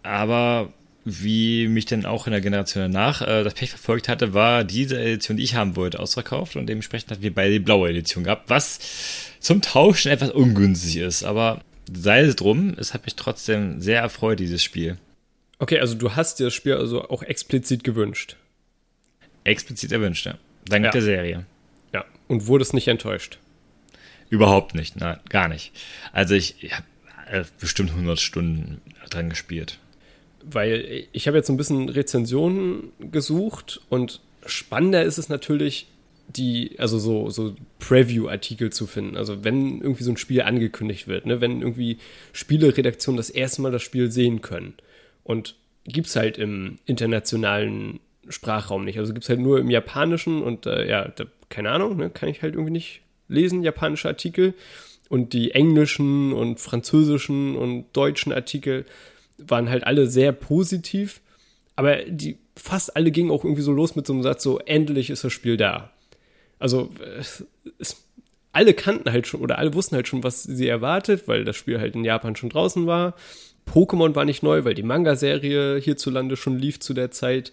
Aber 0.03 0.71
wie 1.03 1.67
mich 1.67 1.85
dann 1.85 2.05
auch 2.05 2.27
in 2.27 2.31
der 2.31 2.39
Generation 2.39 2.89
danach 2.93 3.21
äh, 3.21 3.43
das 3.43 3.55
Pech 3.55 3.71
verfolgt 3.71 4.07
hatte, 4.07 4.33
war 4.33 4.63
diese 4.63 4.97
Edition, 4.97 5.35
die 5.35 5.43
ich 5.43 5.55
haben 5.55 5.75
wollte, 5.75 5.99
ausverkauft 5.99 6.55
und 6.55 6.65
dementsprechend 6.67 7.11
hatten 7.11 7.23
wir 7.23 7.35
beide 7.35 7.51
die 7.51 7.59
blaue 7.59 7.89
Edition 7.89 8.23
gehabt, 8.23 8.49
was 8.49 8.79
zum 9.41 9.61
Tauschen 9.61 10.13
etwas 10.13 10.31
ungünstig 10.31 10.95
ist. 10.95 11.25
Aber 11.25 11.59
sei 11.93 12.21
es 12.21 12.37
drum, 12.37 12.73
es 12.77 12.93
hat 12.93 13.03
mich 13.03 13.15
trotzdem 13.15 13.81
sehr 13.81 13.99
erfreut, 13.99 14.39
dieses 14.39 14.63
Spiel. 14.63 14.95
Okay, 15.59 15.81
also 15.81 15.95
du 15.95 16.15
hast 16.15 16.39
dir 16.39 16.45
das 16.45 16.53
Spiel 16.53 16.75
also 16.75 17.09
auch 17.09 17.21
explizit 17.21 17.83
gewünscht. 17.83 18.37
Explizit 19.43 19.91
erwünscht, 19.91 20.25
ja. 20.25 20.37
Dank 20.69 20.85
Ja. 20.85 20.91
der 20.91 21.01
Serie. 21.01 21.45
Ja. 21.93 22.05
Und 22.27 22.47
wurdest 22.47 22.73
nicht 22.73 22.87
enttäuscht. 22.87 23.39
Überhaupt 24.29 24.73
nicht, 24.75 24.95
nein, 24.99 25.19
gar 25.29 25.47
nicht. 25.47 25.71
Also 26.11 26.33
ich, 26.35 26.55
ich 26.63 26.73
habe 26.73 26.85
äh, 27.31 27.43
bestimmt 27.59 27.91
100 27.91 28.19
Stunden 28.19 28.81
dran 29.09 29.29
gespielt. 29.29 29.79
weil 30.43 31.05
ich 31.11 31.27
habe 31.27 31.37
jetzt 31.37 31.47
so 31.47 31.53
ein 31.53 31.57
bisschen 31.57 31.89
Rezensionen 31.89 32.91
gesucht 33.11 33.81
und 33.89 34.21
spannender 34.45 35.03
ist 35.03 35.17
es 35.17 35.29
natürlich, 35.29 35.87
die, 36.27 36.75
also 36.79 36.97
so, 36.99 37.29
so 37.29 37.55
Preview-Artikel 37.79 38.71
zu 38.71 38.87
finden. 38.87 39.15
Also 39.15 39.43
wenn 39.43 39.79
irgendwie 39.81 40.03
so 40.03 40.11
ein 40.11 40.17
Spiel 40.17 40.41
angekündigt 40.41 41.07
wird, 41.07 41.25
ne? 41.27 41.39
wenn 41.41 41.61
irgendwie 41.61 41.99
Spieleredaktionen 42.33 43.17
das 43.17 43.29
erste 43.29 43.61
Mal 43.61 43.71
das 43.71 43.83
Spiel 43.83 44.11
sehen 44.11 44.41
können. 44.41 44.73
Und 45.23 45.55
gibt 45.85 46.07
es 46.07 46.15
halt 46.15 46.37
im 46.39 46.77
internationalen 46.85 47.99
Sprachraum 48.29 48.85
nicht. 48.85 48.99
Also 48.99 49.13
gibt 49.13 49.23
es 49.23 49.29
halt 49.29 49.39
nur 49.39 49.59
im 49.59 49.69
Japanischen 49.69 50.41
und 50.41 50.65
äh, 50.65 50.87
ja, 50.87 51.07
da, 51.07 51.25
keine 51.49 51.71
Ahnung, 51.71 51.97
ne? 51.97 52.09
kann 52.09 52.29
ich 52.29 52.41
halt 52.41 52.53
irgendwie 52.53 52.71
nicht 52.71 53.01
lesen, 53.27 53.63
japanische 53.63 54.07
Artikel. 54.07 54.53
Und 55.09 55.33
die 55.33 55.51
englischen 55.51 56.33
und 56.33 56.59
französischen 56.59 57.55
und 57.55 57.85
deutschen 57.93 58.33
Artikel 58.33 58.85
waren 59.37 59.69
halt 59.69 59.85
alle 59.85 60.07
sehr 60.07 60.31
positiv, 60.31 61.21
aber 61.75 61.97
die 62.05 62.37
fast 62.55 62.95
alle 62.95 63.11
gingen 63.11 63.31
auch 63.31 63.43
irgendwie 63.43 63.61
so 63.61 63.71
los 63.71 63.95
mit 63.95 64.07
so 64.07 64.13
einem 64.13 64.23
Satz, 64.23 64.41
so 64.43 64.59
endlich 64.59 65.09
ist 65.09 65.23
das 65.23 65.33
Spiel 65.33 65.57
da. 65.57 65.91
Also 66.57 66.89
es, 67.19 67.45
es, 67.77 68.07
alle 68.53 68.73
kannten 68.73 69.11
halt 69.11 69.27
schon 69.27 69.41
oder 69.41 69.59
alle 69.59 69.73
wussten 69.73 69.95
halt 69.95 70.07
schon, 70.07 70.23
was 70.23 70.43
sie 70.43 70.67
erwartet, 70.67 71.27
weil 71.27 71.43
das 71.43 71.55
Spiel 71.57 71.79
halt 71.79 71.95
in 71.95 72.05
Japan 72.05 72.35
schon 72.35 72.49
draußen 72.49 72.87
war. 72.87 73.15
Pokémon 73.67 74.15
war 74.15 74.25
nicht 74.25 74.43
neu, 74.43 74.63
weil 74.63 74.73
die 74.73 74.83
Manga-Serie 74.83 75.77
hierzulande 75.77 76.37
schon 76.37 76.57
lief 76.57 76.79
zu 76.79 76.93
der 76.93 77.11
Zeit 77.11 77.51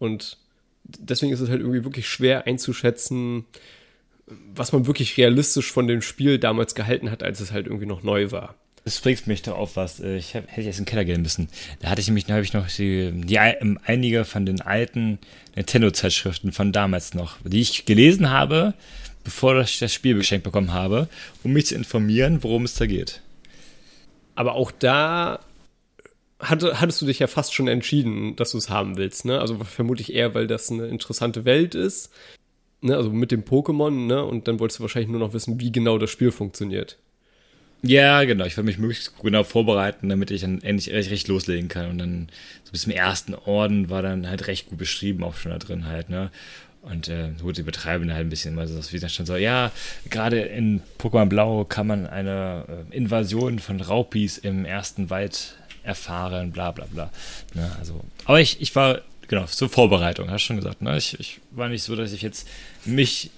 und 0.00 0.36
deswegen 0.84 1.32
ist 1.32 1.38
es 1.40 1.48
halt 1.48 1.60
irgendwie 1.60 1.84
wirklich 1.84 2.08
schwer 2.08 2.48
einzuschätzen, 2.48 3.44
was 4.54 4.72
man 4.72 4.86
wirklich 4.86 5.16
realistisch 5.16 5.70
von 5.70 5.86
dem 5.86 6.02
Spiel 6.02 6.38
damals 6.38 6.74
gehalten 6.74 7.10
hat, 7.10 7.22
als 7.22 7.38
es 7.38 7.52
halt 7.52 7.66
irgendwie 7.66 7.86
noch 7.86 8.02
neu 8.02 8.32
war. 8.32 8.56
Das 8.84 8.98
bringt 9.00 9.26
mich 9.26 9.42
doch 9.42 9.56
auf 9.56 9.76
was. 9.76 10.00
äh, 10.00 10.16
Ich 10.16 10.34
hab, 10.34 10.50
hätte 10.50 10.62
jetzt 10.62 10.78
in 10.78 10.84
den 10.84 10.88
Keller 10.90 11.04
gehen 11.04 11.22
müssen. 11.22 11.48
Da 11.80 11.90
hatte 11.90 12.00
ich 12.00 12.06
nämlich, 12.06 12.24
da 12.24 12.34
habe 12.34 12.44
ich 12.44 12.54
noch 12.54 12.66
die, 12.68 13.12
die 13.12 13.34
ähm, 13.36 13.78
einige 13.84 14.24
von 14.24 14.46
den 14.46 14.62
alten 14.62 15.18
Nintendo-Zeitschriften 15.54 16.52
von 16.52 16.72
damals 16.72 17.12
noch, 17.14 17.36
die 17.44 17.60
ich 17.60 17.84
gelesen 17.84 18.30
habe, 18.30 18.72
bevor 19.22 19.60
ich 19.60 19.78
das 19.78 19.92
Spiel 19.92 20.14
geschenkt 20.14 20.44
bekommen 20.44 20.72
habe, 20.72 21.08
um 21.44 21.52
mich 21.52 21.66
zu 21.66 21.74
informieren, 21.74 22.42
worum 22.42 22.64
es 22.64 22.74
da 22.74 22.86
geht. 22.86 23.20
Aber 24.34 24.54
auch 24.54 24.70
da 24.70 25.40
hatte, 26.40 26.80
hattest 26.80 27.00
du 27.02 27.06
dich 27.06 27.18
ja 27.18 27.26
fast 27.26 27.54
schon 27.54 27.68
entschieden, 27.68 28.36
dass 28.36 28.52
du 28.52 28.58
es 28.58 28.70
haben 28.70 28.96
willst, 28.96 29.24
ne? 29.24 29.40
Also 29.40 29.58
vermutlich 29.58 30.12
eher, 30.12 30.34
weil 30.34 30.46
das 30.46 30.70
eine 30.70 30.86
interessante 30.86 31.44
Welt 31.44 31.74
ist, 31.74 32.10
ne? 32.80 32.96
Also 32.96 33.10
mit 33.10 33.30
dem 33.30 33.44
Pokémon, 33.44 34.06
ne? 34.06 34.24
Und 34.24 34.48
dann 34.48 34.58
wolltest 34.58 34.78
du 34.78 34.82
wahrscheinlich 34.82 35.10
nur 35.10 35.20
noch 35.20 35.34
wissen, 35.34 35.60
wie 35.60 35.72
genau 35.72 35.98
das 35.98 36.10
Spiel 36.10 36.30
funktioniert. 36.30 36.98
Ja, 37.82 38.24
genau. 38.24 38.44
Ich 38.44 38.56
will 38.56 38.64
mich 38.64 38.78
möglichst 38.78 39.18
genau 39.22 39.42
vorbereiten, 39.42 40.08
damit 40.08 40.30
ich 40.30 40.42
dann 40.42 40.60
endlich 40.62 40.92
recht, 40.92 41.10
recht 41.10 41.28
loslegen 41.28 41.68
kann. 41.68 41.90
Und 41.90 41.98
dann 41.98 42.28
so 42.64 42.72
bis 42.72 42.82
zum 42.82 42.92
ersten 42.92 43.34
Orden 43.34 43.88
war 43.88 44.02
dann 44.02 44.28
halt 44.28 44.46
recht 44.48 44.68
gut 44.68 44.78
beschrieben, 44.78 45.24
auch 45.24 45.36
schon 45.36 45.52
da 45.52 45.58
drin 45.58 45.86
halt, 45.86 46.10
ne? 46.10 46.30
Und 46.82 47.08
äh, 47.08 47.30
gut, 47.42 47.58
die 47.58 47.62
betreiben 47.62 48.10
halt 48.12 48.26
ein 48.26 48.30
bisschen 48.30 48.54
immer 48.54 48.66
so, 48.66 48.80
wie 48.92 48.98
das 48.98 49.12
schon 49.12 49.26
so, 49.26 49.36
ja, 49.36 49.70
gerade 50.08 50.40
in 50.40 50.80
Pokémon 50.98 51.26
Blau 51.26 51.64
kann 51.64 51.86
man 51.86 52.06
eine 52.06 52.64
äh, 52.90 52.96
Invasion 52.96 53.58
von 53.58 53.82
Raupis 53.82 54.38
im 54.38 54.64
ersten 54.64 55.10
Wald 55.10 55.58
erfahren, 55.82 56.52
bla 56.52 56.70
bla 56.72 56.86
bla. 56.86 57.10
Ne? 57.54 57.70
Also, 57.78 58.00
aber 58.24 58.40
ich, 58.40 58.60
ich 58.60 58.74
war, 58.76 59.00
genau, 59.28 59.46
zur 59.46 59.68
Vorbereitung, 59.68 60.30
hast 60.30 60.42
du 60.42 60.46
schon 60.46 60.56
gesagt, 60.56 60.82
ne? 60.82 60.96
Ich, 60.96 61.18
ich 61.18 61.40
war 61.50 61.68
nicht 61.68 61.82
so, 61.82 61.96
dass 61.96 62.12
ich 62.12 62.22
jetzt 62.22 62.48
mich 62.84 63.30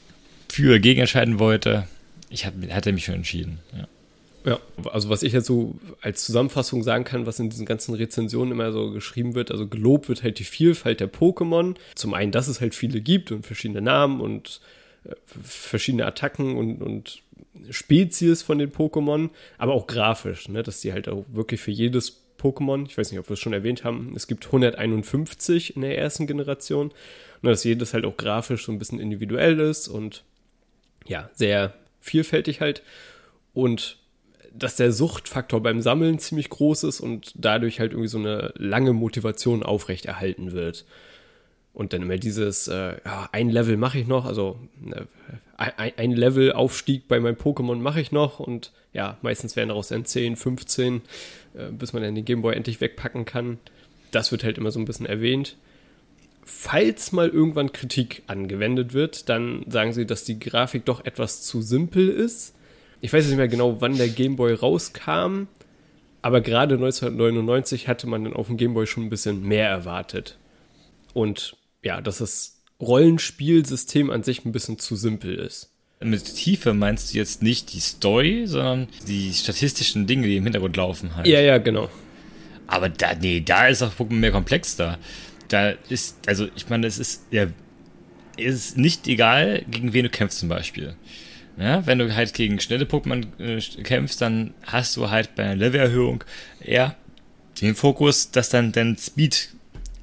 für 0.49 0.81
gegen 0.81 1.01
entscheiden 1.01 1.39
wollte. 1.39 1.87
Ich 2.31 2.47
hab, 2.47 2.55
hatte 2.71 2.93
mich 2.93 3.05
schon 3.05 3.17
entschieden, 3.17 3.59
ja. 3.77 3.87
Ja, 4.45 4.59
also 4.91 5.09
was 5.09 5.23
ich 5.23 5.33
jetzt 5.33 5.47
so 5.47 5.77
als 6.01 6.25
Zusammenfassung 6.25 6.83
sagen 6.83 7.05
kann, 7.05 7.27
was 7.27 7.39
in 7.39 7.49
diesen 7.49 7.65
ganzen 7.65 7.95
Rezensionen 7.95 8.51
immer 8.53 8.73
so 8.73 8.91
geschrieben 8.91 9.37
wird, 9.37 9.53
also 9.53 9.69
gelobt 9.69 10.09
wird 10.09 10.25
halt 10.25 10.41
die 10.41 10.45
Vielfalt 10.45 10.99
der 10.99 11.13
Pokémon. 11.13 11.77
Zum 11.95 12.13
einen, 12.13 12.33
dass 12.33 12.49
es 12.49 12.61
halt 12.61 12.75
viele 12.75 13.01
gibt 13.01 13.31
und 13.31 13.47
verschiedene 13.47 13.81
Namen 13.81 14.21
und 14.21 14.61
äh, 15.05 15.15
verschiedene 15.45 16.07
Attacken 16.07 16.57
und, 16.57 16.83
und 16.83 17.23
Spezies 17.71 18.43
von 18.43 18.59
den 18.59 18.73
Pokémon, 18.73 19.31
aber 19.59 19.75
auch 19.75 19.87
grafisch, 19.87 20.49
ne, 20.49 20.63
dass 20.63 20.81
die 20.81 20.93
halt 20.93 21.09
auch 21.09 21.25
wirklich 21.31 21.61
für 21.61 21.71
jedes 21.71 22.22
Pokémon, 22.43 22.87
ich 22.87 22.99
weiß 22.99 23.11
nicht, 23.11 23.21
ob 23.21 23.29
wir 23.29 23.35
es 23.35 23.41
schon 23.41 23.53
erwähnt 23.53 23.85
haben, 23.85 24.13
es 24.17 24.27
gibt 24.27 24.47
151 24.47 25.77
in 25.77 25.83
der 25.83 25.97
ersten 25.97 26.27
Generation, 26.27 26.91
und 27.43 27.49
dass 27.49 27.65
jedes 27.65 27.95
halt 27.95 28.05
auch 28.05 28.17
grafisch 28.17 28.65
so 28.67 28.73
ein 28.73 28.79
bisschen 28.79 29.01
individuell 29.01 29.61
ist 29.61 29.89
und 29.89 30.25
ja, 31.07 31.31
sehr 31.35 31.75
vielfältig 32.01 32.61
halt. 32.61 32.83
Und 33.55 33.99
dass 34.55 34.77
der 34.77 34.93
Suchtfaktor 34.93 35.63
beim 35.63 35.81
Sammeln 35.81 36.19
ziemlich 36.19 36.51
groß 36.51 36.85
ist 36.85 37.01
und 37.01 37.33
dadurch 37.37 37.81
halt 37.81 37.93
irgendwie 37.93 38.09
so 38.09 38.19
eine 38.19 38.53
lange 38.57 38.93
Motivation 38.93 39.63
aufrechterhalten 39.63 40.53
wird. 40.53 40.85
Und 41.75 41.93
dann 41.93 42.03
immer 42.03 42.19
dieses, 42.19 42.69
äh, 42.69 42.97
ja, 43.05 43.29
ein 43.33 43.49
Level 43.49 43.77
mache 43.77 43.99
ich 43.99 44.07
noch, 44.07 44.27
also 44.27 44.59
äh, 44.95 45.05
ein, 45.57 45.93
ein 45.97 46.13
Level-Aufstieg 46.13 47.09
bei 47.09 47.19
meinem 47.19 47.37
Pokémon 47.37 47.77
mache 47.77 48.01
ich 48.01 48.13
noch 48.13 48.41
und 48.41 48.73
ja, 48.93 49.17
meistens 49.23 49.57
werden 49.57 49.69
daraus 49.69 49.89
dann 49.89 50.05
10, 50.05 50.37
15, 50.37 51.01
äh, 51.55 51.71
bis 51.71 51.95
man 51.95 52.03
dann 52.03 52.15
den 52.15 52.25
Gameboy 52.25 52.55
endlich 52.55 52.81
wegpacken 52.81 53.25
kann. 53.25 53.59
Das 54.11 54.33
wird 54.33 54.45
halt 54.45 54.59
immer 54.59 54.71
so 54.71 54.81
ein 54.81 54.85
bisschen 54.85 55.07
erwähnt. 55.07 55.57
Falls 56.45 57.13
mal 57.13 57.29
irgendwann 57.29 57.73
Kritik 57.73 58.23
angewendet 58.27 58.93
wird, 58.93 59.29
dann 59.31 59.65
sagen 59.69 59.95
sie, 59.95 60.05
dass 60.05 60.25
die 60.25 60.39
Grafik 60.39 60.85
doch 60.85 61.05
etwas 61.05 61.43
zu 61.43 61.63
simpel 61.63 62.09
ist 62.09 62.55
ich 63.03 63.13
weiß 63.13 63.27
nicht 63.27 63.37
mehr 63.37 63.49
genau, 63.49 63.81
wann 63.81 63.97
der 63.97 64.09
Gameboy 64.09 64.55
rauskam, 64.55 65.49
aber 66.23 66.41
gerade 66.41 66.77
1999 66.77 67.89
hatte 67.89 68.07
man 68.07 68.23
dann 68.25 68.33
auf 68.33 68.47
dem 68.47 68.57
Gameboy 68.57 68.87
schon 68.87 69.03
ein 69.03 69.11
bisschen 69.11 69.43
mehr 69.43 69.69
erwartet. 69.69 70.39
Und 71.13 71.57
ja, 71.83 72.01
dass 72.01 72.19
das 72.19 72.63
Rollenspielsystem 72.81 74.11
an 74.11 74.23
sich 74.23 74.45
ein 74.45 74.53
bisschen 74.53 74.79
zu 74.79 74.97
simpel 74.97 75.35
ist. 75.35 75.71
Mit 76.01 76.35
Tiefe 76.35 76.75
meinst 76.75 77.13
du 77.13 77.19
jetzt 77.19 77.43
nicht 77.43 77.73
die 77.73 77.81
Story, 77.81 78.45
sondern 78.47 78.89
die 79.07 79.33
statistischen 79.33 80.07
Dinge, 80.07 80.27
die 80.27 80.37
im 80.37 80.45
Hintergrund 80.45 80.77
laufen 80.77 81.15
halt. 81.15 81.27
Ja, 81.29 81.41
ja, 81.41 81.59
genau. 81.59 81.89
Aber 82.67 82.89
da, 82.89 83.15
nee, 83.15 83.41
da 83.41 83.69
ist 83.69 83.83
auch 83.83 83.93
Pokémon 83.93 84.15
mehr 84.15 84.33
komplex 84.33 84.75
da. 84.75 84.99
Da 85.49 85.71
ist, 85.89 86.17
also 86.27 86.49
ich 86.57 86.69
meine, 86.69 86.87
es 86.87 86.99
ist 86.99 87.27
ja, 87.31 87.47
es 88.37 88.55
ist 88.55 88.79
nicht 88.79 89.07
egal, 89.07 89.65
gegen 89.71 89.93
wen 89.93 90.05
du 90.05 90.11
kämpfst 90.11 90.41
zum 90.41 90.49
Beispiel. 90.49 90.97
Ja, 91.59 91.87
wenn 91.87 91.99
du 91.99 92.15
halt 92.15 92.33
gegen 92.35 92.59
schnelle 92.61 92.87
Pokémon 92.87 93.27
äh, 93.39 93.61
kämpfst, 93.83 94.21
dann 94.21 94.55
hast 94.65 94.97
du 94.97 95.11
halt 95.11 95.35
bei 95.35 95.45
einer 95.45 95.57
Levelerhöhung 95.57 96.25
eher 96.61 96.97
den 97.61 97.75
Fokus, 97.75 98.31
dass 98.31 98.49
dann 98.49 98.73
dein 98.73 98.97
Speed 98.97 99.51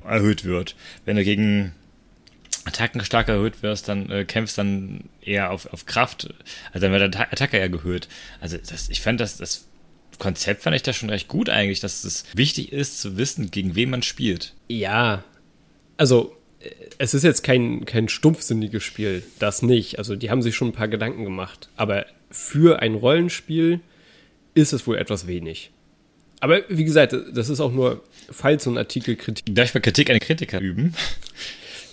erhöht 0.04 0.44
wird. 0.44 0.76
Wenn 1.06 1.18
du 1.18 1.24
gegen 1.24 1.74
Attacken 2.66 3.04
stark 3.04 3.30
erhöht 3.30 3.64
wirst, 3.64 3.88
dann 3.88 4.10
äh, 4.10 4.26
kämpfst 4.26 4.58
dann 4.58 5.06
eher 5.22 5.52
auf, 5.52 5.72
auf 5.74 5.86
Kraft, 5.86 6.34
also 6.72 6.88
dann 6.88 6.92
wird 6.92 7.14
der 7.14 7.32
Attacke 7.32 7.58
eher 7.58 7.72
erhöht. 7.72 8.08
Also 8.42 8.58
das, 8.58 8.90
ich 8.90 9.02
fand 9.02 9.20
das, 9.20 9.38
das 9.38 9.66
Konzept 10.20 10.64
fand 10.64 10.76
ich 10.76 10.84
da 10.84 10.94
schon 10.94 11.10
recht 11.10 11.28
gut 11.28 11.50
eigentlich, 11.50 11.80
dass 11.80 12.04
es 12.04 12.26
wichtig 12.34 12.72
ist 12.72 13.00
zu 13.00 13.18
wissen, 13.18 13.52
gegen 13.52 13.76
wen 13.76 13.90
man 13.90 14.04
spielt. 14.04 14.54
Ja, 14.68 15.24
also 15.98 16.36
äh, 16.60 16.70
es 16.98 17.14
ist 17.14 17.24
jetzt 17.24 17.44
kein, 17.44 17.86
kein 17.86 18.10
stumpfsinniges 18.10 18.84
Spiel, 18.84 19.24
das 19.40 19.62
nicht. 19.62 19.98
Also 19.98 20.16
die 20.16 20.30
haben 20.30 20.42
sich 20.42 20.56
schon 20.56 20.70
ein 20.70 20.74
paar 20.74 20.88
Gedanken 20.88 21.24
gemacht. 21.24 21.70
Aber 21.76 22.06
für 22.30 22.82
ein 22.82 22.96
Rollenspiel 22.96 23.80
ist 24.54 24.74
es 24.74 24.86
wohl 24.86 24.98
etwas 24.98 25.26
wenig. 25.26 25.72
Aber 26.40 26.62
wie 26.70 26.86
gesagt, 26.86 27.16
das 27.34 27.50
ist 27.50 27.60
auch 27.60 27.72
nur, 27.72 28.04
falls 28.32 28.64
so 28.64 28.72
ein 28.72 28.78
Artikel 28.78 29.16
Kritik. 29.16 29.54
Darf 29.54 29.70
ich 29.70 29.74
mal 29.74 29.82
Kritik 29.82 30.10
an 30.10 30.20
Kritiker 30.20 30.60
üben? 30.60 30.94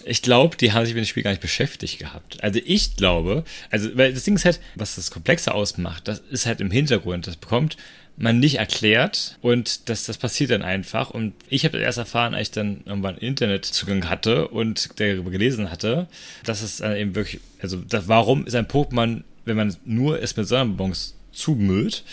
Ich 0.09 0.23
glaube, 0.23 0.57
die 0.57 0.73
haben 0.73 0.87
sich 0.87 0.95
mit 0.95 1.03
dem 1.05 1.09
Spiel 1.09 1.25
gar 1.25 1.31
nicht 1.31 1.43
beschäftigt 1.43 1.99
gehabt. 1.99 2.43
Also 2.43 2.61
ich 2.65 2.95
glaube, 2.95 3.43
also 3.71 3.91
weil 3.97 4.15
das 4.15 4.23
Ding 4.23 4.37
ist 4.37 4.45
halt, 4.45 4.61
was 4.77 4.95
das 4.95 5.11
Komplexe 5.11 5.53
ausmacht, 5.53 6.07
das 6.07 6.21
ist 6.31 6.47
halt 6.47 6.61
im 6.61 6.71
Hintergrund. 6.71 7.27
Das 7.27 7.35
bekommt 7.35 7.77
man 8.17 8.39
nicht 8.39 8.59
erklärt 8.59 9.37
und 9.43 9.89
das, 9.89 10.05
das 10.05 10.17
passiert 10.17 10.51
dann 10.51 10.63
einfach. 10.63 11.11
Und 11.11 11.35
ich 11.49 11.65
habe 11.65 11.77
das 11.77 11.85
erst 11.85 11.99
erfahren, 11.99 12.35
als 12.35 12.49
ich 12.49 12.53
dann 12.53 12.83
irgendwann 12.87 13.19
Internetzugang 13.19 14.09
hatte 14.09 14.49
und 14.49 14.91
darüber 15.01 15.31
gelesen 15.31 15.71
hatte, 15.71 16.09
dass 16.45 16.63
es 16.63 16.79
dann 16.79 16.97
eben 16.97 17.15
wirklich, 17.15 17.41
also 17.61 17.77
das, 17.77 18.09
warum 18.09 18.47
ist 18.47 18.55
ein 18.55 18.67
Pokémon, 18.67 19.23
wenn 19.45 19.57
man 19.57 19.77
nur 19.85 20.23
es 20.23 20.37
mit 20.37 20.49
Sonnenbonbons 20.49 21.15
zumüllt, 21.33 22.05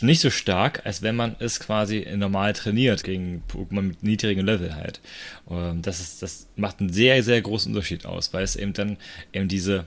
nicht 0.00 0.20
so 0.20 0.30
stark, 0.30 0.84
als 0.84 1.02
wenn 1.02 1.16
man 1.16 1.36
es 1.38 1.60
quasi 1.60 2.06
normal 2.16 2.52
trainiert 2.52 3.04
gegen 3.04 3.42
Pokémon 3.48 3.82
mit 3.82 4.02
niedrigem 4.02 4.44
Level 4.44 4.74
halt. 4.74 5.00
Und 5.44 5.86
das, 5.86 6.00
ist, 6.00 6.22
das 6.22 6.48
macht 6.56 6.80
einen 6.80 6.92
sehr, 6.92 7.22
sehr 7.22 7.40
großen 7.40 7.72
Unterschied 7.72 8.06
aus, 8.06 8.32
weil 8.32 8.42
es 8.42 8.56
eben 8.56 8.72
dann 8.72 8.96
eben 9.32 9.48
diese 9.48 9.84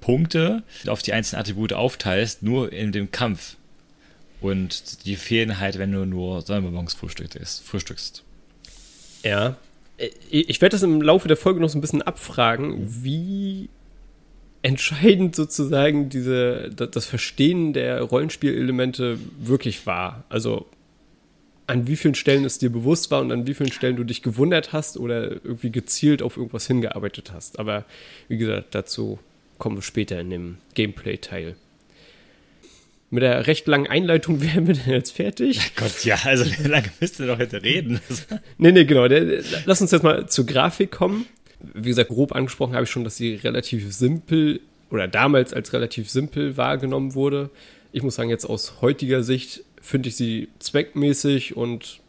Punkte 0.00 0.62
auf 0.86 1.02
die 1.02 1.12
einzelnen 1.12 1.40
Attribute 1.40 1.72
aufteilst, 1.72 2.42
nur 2.42 2.72
in 2.72 2.92
dem 2.92 3.10
Kampf. 3.10 3.56
Und 4.40 5.04
die 5.04 5.16
fehlen 5.16 5.58
halt, 5.58 5.78
wenn 5.78 5.92
du 5.92 6.06
nur 6.06 6.42
Sonnenbonbons 6.42 6.94
frühstückst. 6.94 7.62
frühstückst. 7.64 8.22
Ja. 9.24 9.56
Ich 10.30 10.60
werde 10.60 10.74
das 10.74 10.82
im 10.84 11.02
Laufe 11.02 11.26
der 11.26 11.36
Folge 11.36 11.60
noch 11.60 11.68
so 11.68 11.76
ein 11.76 11.80
bisschen 11.80 12.02
abfragen, 12.02 13.02
wie 13.02 13.68
entscheidend 14.62 15.36
sozusagen 15.36 16.08
diese, 16.08 16.70
das 16.70 17.06
Verstehen 17.06 17.72
der 17.72 18.02
Rollenspielelemente 18.02 19.18
wirklich 19.38 19.86
war. 19.86 20.24
Also 20.28 20.66
an 21.66 21.86
wie 21.86 21.96
vielen 21.96 22.14
Stellen 22.14 22.44
es 22.44 22.58
dir 22.58 22.70
bewusst 22.70 23.10
war 23.10 23.20
und 23.20 23.30
an 23.30 23.46
wie 23.46 23.54
vielen 23.54 23.70
Stellen 23.70 23.96
du 23.96 24.04
dich 24.04 24.22
gewundert 24.22 24.72
hast 24.72 24.96
oder 24.96 25.30
irgendwie 25.30 25.70
gezielt 25.70 26.22
auf 26.22 26.36
irgendwas 26.36 26.66
hingearbeitet 26.66 27.30
hast. 27.32 27.58
Aber 27.58 27.84
wie 28.26 28.38
gesagt, 28.38 28.74
dazu 28.74 29.18
kommen 29.58 29.76
wir 29.76 29.82
später 29.82 30.18
in 30.18 30.30
dem 30.30 30.56
Gameplay-Teil. 30.74 31.56
Mit 33.10 33.22
der 33.22 33.46
recht 33.46 33.66
langen 33.66 33.86
Einleitung 33.86 34.40
wären 34.42 34.66
wir 34.66 34.74
denn 34.74 34.92
jetzt 34.92 35.12
fertig. 35.12 35.60
Ach 35.60 35.76
Gott, 35.76 36.04
ja, 36.04 36.18
also 36.24 36.44
wie 36.58 36.68
lange 36.68 36.88
müsst 37.00 37.20
ihr 37.20 37.26
doch 37.26 37.38
heute 37.38 37.62
reden? 37.62 38.00
nee, 38.56 38.72
nee, 38.72 38.84
genau. 38.84 39.06
Lass 39.66 39.80
uns 39.80 39.90
jetzt 39.90 40.02
mal 40.02 40.28
zur 40.28 40.46
Grafik 40.46 40.90
kommen 40.90 41.26
wie 41.60 41.88
gesagt, 41.88 42.10
grob 42.10 42.34
angesprochen 42.34 42.74
habe 42.74 42.84
ich 42.84 42.90
schon, 42.90 43.04
dass 43.04 43.16
sie 43.16 43.34
relativ 43.34 43.92
simpel 43.92 44.60
oder 44.90 45.08
damals 45.08 45.52
als 45.52 45.72
relativ 45.72 46.08
simpel 46.08 46.56
wahrgenommen 46.56 47.14
wurde. 47.14 47.50
Ich 47.92 48.02
muss 48.02 48.14
sagen, 48.14 48.30
jetzt 48.30 48.44
aus 48.44 48.80
heutiger 48.80 49.22
Sicht 49.22 49.64
finde 49.80 50.08
ich 50.08 50.16
sie 50.16 50.48
zweckmäßig 50.58 51.56
und 51.56 52.00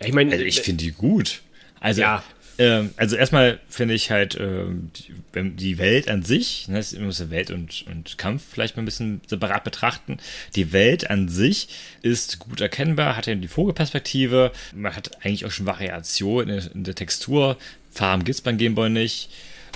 ja, 0.00 0.06
ich 0.06 0.12
meine. 0.12 0.32
Also 0.32 0.44
ich 0.44 0.60
finde 0.60 0.84
die 0.84 0.92
gut. 0.92 1.42
Also 1.80 2.02
ja. 2.02 2.22
Ähm, 2.60 2.90
also 2.98 3.16
erstmal 3.16 3.58
finde 3.70 3.94
ich 3.94 4.10
halt 4.10 4.36
ähm, 4.38 4.90
die, 5.34 5.78
Welt 5.78 6.10
an 6.10 6.22
sich, 6.22 6.68
ne, 6.68 6.84
man 6.96 7.06
muss 7.06 7.30
Welt 7.30 7.50
und, 7.50 7.86
und 7.90 8.18
Kampf 8.18 8.42
vielleicht 8.50 8.76
mal 8.76 8.82
ein 8.82 8.84
bisschen 8.84 9.22
separat 9.26 9.64
betrachten. 9.64 10.18
Die 10.56 10.70
Welt 10.72 11.08
an 11.08 11.30
sich 11.30 11.68
ist 12.02 12.38
gut 12.38 12.60
erkennbar, 12.60 13.16
hat 13.16 13.28
eben 13.28 13.40
die 13.40 13.48
Vogelperspektive, 13.48 14.52
man 14.74 14.94
hat 14.94 15.24
eigentlich 15.24 15.46
auch 15.46 15.50
schon 15.50 15.64
Variation 15.64 16.42
in 16.42 16.48
der, 16.48 16.74
in 16.74 16.84
der 16.84 16.94
Textur. 16.94 17.56
Farben 17.90 18.24
gibt 18.24 18.36
es 18.36 18.40
beim 18.40 18.58
Gameboy 18.58 18.90
nicht. 18.90 19.30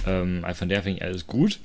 Ähm, 0.06 0.44
von 0.54 0.68
der 0.68 0.82
finde 0.82 0.98
ich 0.98 1.04
alles 1.04 1.26
gut. 1.26 1.58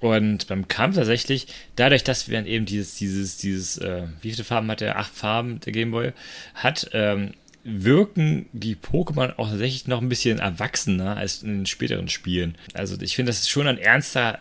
Und 0.00 0.46
beim 0.48 0.66
Kampf 0.66 0.96
tatsächlich, 0.96 1.46
dadurch, 1.76 2.02
dass 2.02 2.28
wir 2.28 2.38
dann 2.38 2.46
eben 2.46 2.64
dieses, 2.64 2.94
dieses, 2.94 3.36
dieses, 3.36 3.76
äh, 3.78 4.04
wie 4.22 4.32
viele 4.32 4.44
Farben 4.44 4.70
hat 4.70 4.80
der? 4.80 4.98
Acht 4.98 5.14
Farben 5.14 5.60
der 5.60 5.72
Gameboy 5.72 6.12
hat, 6.54 6.90
ähm, 6.94 7.34
wirken 7.64 8.46
die 8.52 8.76
Pokémon 8.76 9.34
auch 9.36 9.50
tatsächlich 9.50 9.86
noch 9.86 10.00
ein 10.00 10.08
bisschen 10.08 10.38
erwachsener 10.38 11.18
als 11.18 11.42
in 11.42 11.50
den 11.50 11.66
späteren 11.66 12.08
Spielen. 12.08 12.56
Also 12.72 12.96
ich 13.00 13.14
finde, 13.14 13.30
das 13.30 13.40
ist 13.40 13.50
schon 13.50 13.66
ein 13.66 13.76
ernster, 13.76 14.38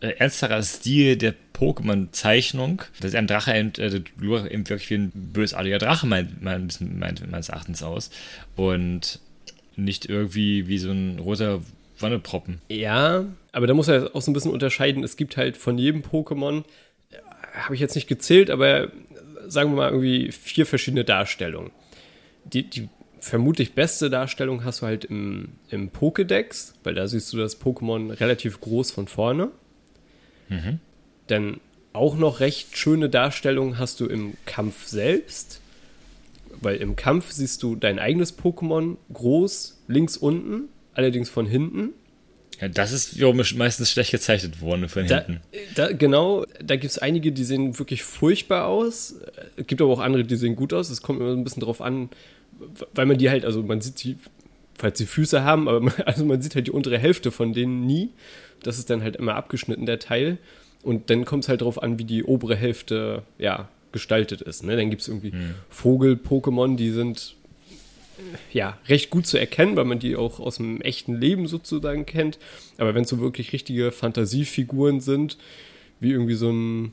äh, 0.00 0.08
ernsterer 0.18 0.62
Stil 0.62 1.16
der 1.16 1.34
Pokémon-Zeichnung. 1.54 2.82
Das 3.00 3.10
ist 3.10 3.16
ein 3.16 3.26
Drache 3.26 3.56
eben, 3.56 3.72
äh, 3.78 3.96
eben 3.96 4.68
wirklich 4.68 4.90
wie 4.90 4.94
ein 4.94 5.12
bösartiger 5.14 5.78
Drache 5.78 6.06
meint, 6.06 6.42
meint, 6.42 6.80
meint, 6.82 7.30
meines 7.30 7.48
Erachtens 7.48 7.82
aus. 7.82 8.10
Und 8.56 9.20
nicht 9.78 10.06
irgendwie 10.06 10.68
wie 10.68 10.78
so 10.78 10.90
ein 10.90 11.18
roter 11.18 11.60
Wanneproppen. 11.98 12.60
Ja, 12.68 13.24
aber 13.52 13.66
da 13.66 13.74
muss 13.74 13.88
er 13.88 14.14
auch 14.14 14.22
so 14.22 14.30
ein 14.30 14.34
bisschen 14.34 14.52
unterscheiden. 14.52 15.02
Es 15.02 15.16
gibt 15.16 15.36
halt 15.36 15.56
von 15.56 15.78
jedem 15.78 16.02
Pokémon, 16.02 16.64
äh, 17.10 17.16
habe 17.54 17.74
ich 17.74 17.80
jetzt 17.80 17.94
nicht 17.94 18.08
gezählt, 18.08 18.50
aber 18.50 18.90
sagen 19.46 19.70
wir 19.70 19.76
mal 19.76 19.90
irgendwie 19.90 20.30
vier 20.30 20.66
verschiedene 20.66 21.04
Darstellungen 21.04 21.70
die, 22.52 22.64
die 22.64 22.88
vermutlich 23.20 23.74
beste 23.74 24.10
Darstellung 24.10 24.64
hast 24.64 24.82
du 24.82 24.86
halt 24.86 25.04
im, 25.04 25.50
im 25.70 25.90
Pokédex, 25.90 26.74
weil 26.84 26.94
da 26.94 27.06
siehst 27.06 27.32
du 27.32 27.36
das 27.36 27.60
Pokémon 27.60 28.18
relativ 28.20 28.60
groß 28.60 28.90
von 28.90 29.08
vorne. 29.08 29.50
Mhm. 30.48 30.80
Dann 31.26 31.60
auch 31.92 32.16
noch 32.16 32.40
recht 32.40 32.76
schöne 32.76 33.08
Darstellung 33.08 33.78
hast 33.78 34.00
du 34.00 34.06
im 34.06 34.34
Kampf 34.46 34.86
selbst, 34.86 35.60
weil 36.60 36.76
im 36.76 36.96
Kampf 36.96 37.30
siehst 37.30 37.62
du 37.62 37.76
dein 37.76 37.98
eigenes 37.98 38.38
Pokémon 38.38 38.96
groß 39.12 39.82
links 39.88 40.16
unten, 40.16 40.68
allerdings 40.94 41.28
von 41.28 41.46
hinten. 41.46 41.90
Ja, 42.60 42.68
das 42.68 42.92
ist 42.92 43.16
wiederum 43.16 43.40
meistens 43.56 43.90
schlecht 43.90 44.10
gezeichnet 44.10 44.60
worden 44.60 44.88
von 44.88 45.04
hinten. 45.04 45.40
Da, 45.76 45.92
genau, 45.92 46.44
da 46.62 46.74
gibt 46.74 46.90
es 46.90 46.98
einige, 46.98 47.30
die 47.30 47.44
sehen 47.44 47.78
wirklich 47.78 48.02
furchtbar 48.02 48.66
aus. 48.66 49.14
Es 49.56 49.66
gibt 49.66 49.80
aber 49.80 49.92
auch 49.92 50.00
andere, 50.00 50.24
die 50.24 50.36
sehen 50.36 50.56
gut 50.56 50.72
aus. 50.72 50.90
Es 50.90 51.00
kommt 51.00 51.20
immer 51.20 51.32
ein 51.32 51.44
bisschen 51.44 51.62
drauf 51.62 51.80
an, 51.80 52.08
weil 52.94 53.06
man 53.06 53.16
die 53.16 53.30
halt, 53.30 53.44
also 53.44 53.62
man 53.62 53.80
sieht 53.80 54.02
die, 54.02 54.16
falls 54.76 54.98
sie 54.98 55.06
Füße 55.06 55.44
haben, 55.44 55.68
aber 55.68 55.80
man, 55.80 55.94
also 56.04 56.24
man 56.24 56.42
sieht 56.42 56.56
halt 56.56 56.66
die 56.66 56.72
untere 56.72 56.98
Hälfte 56.98 57.30
von 57.30 57.52
denen 57.52 57.86
nie. 57.86 58.10
Das 58.62 58.78
ist 58.78 58.90
dann 58.90 59.02
halt 59.02 59.14
immer 59.14 59.36
abgeschnitten, 59.36 59.86
der 59.86 60.00
Teil. 60.00 60.38
Und 60.82 61.10
dann 61.10 61.24
kommt 61.24 61.44
es 61.44 61.48
halt 61.48 61.60
darauf 61.60 61.80
an, 61.80 61.98
wie 61.98 62.04
die 62.04 62.24
obere 62.24 62.56
Hälfte, 62.56 63.22
ja, 63.38 63.68
gestaltet 63.92 64.40
ist. 64.42 64.64
Ne? 64.64 64.76
Dann 64.76 64.90
gibt 64.90 65.02
es 65.02 65.08
irgendwie 65.08 65.32
hm. 65.32 65.54
Vogel-Pokémon, 65.70 66.76
die 66.76 66.90
sind 66.90 67.36
ja 68.52 68.78
recht 68.88 69.10
gut 69.10 69.26
zu 69.26 69.38
erkennen, 69.38 69.76
weil 69.76 69.84
man 69.84 69.98
die 69.98 70.16
auch 70.16 70.40
aus 70.40 70.56
dem 70.56 70.80
echten 70.80 71.20
Leben 71.20 71.46
sozusagen 71.46 72.06
kennt. 72.06 72.38
Aber 72.76 72.94
wenn 72.94 73.02
es 73.02 73.08
so 73.08 73.20
wirklich 73.20 73.52
richtige 73.52 73.92
Fantasiefiguren 73.92 75.00
sind, 75.00 75.38
wie 76.00 76.10
irgendwie 76.10 76.34
so 76.34 76.50
ein 76.50 76.92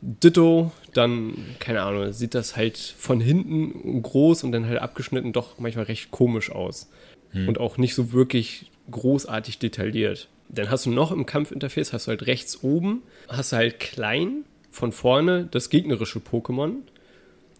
Ditto, 0.00 0.72
dann, 0.94 1.34
keine 1.58 1.82
Ahnung, 1.82 2.12
sieht 2.12 2.34
das 2.34 2.56
halt 2.56 2.78
von 2.78 3.20
hinten 3.20 4.02
groß 4.02 4.44
und 4.44 4.52
dann 4.52 4.66
halt 4.66 4.78
abgeschnitten 4.78 5.32
doch 5.32 5.58
manchmal 5.58 5.86
recht 5.86 6.10
komisch 6.10 6.50
aus. 6.50 6.88
Hm. 7.30 7.48
Und 7.48 7.58
auch 7.58 7.76
nicht 7.78 7.94
so 7.94 8.12
wirklich 8.12 8.70
großartig 8.90 9.58
detailliert. 9.58 10.28
Dann 10.48 10.70
hast 10.70 10.86
du 10.86 10.90
noch 10.90 11.12
im 11.12 11.26
Kampfinterface, 11.26 11.92
hast 11.92 12.06
du 12.06 12.10
halt 12.10 12.26
rechts 12.26 12.62
oben, 12.62 13.02
hast 13.28 13.52
du 13.52 13.56
halt 13.56 13.80
klein 13.80 14.44
von 14.78 14.92
vorne 14.92 15.48
das 15.50 15.70
gegnerische 15.70 16.20
Pokémon. 16.20 16.76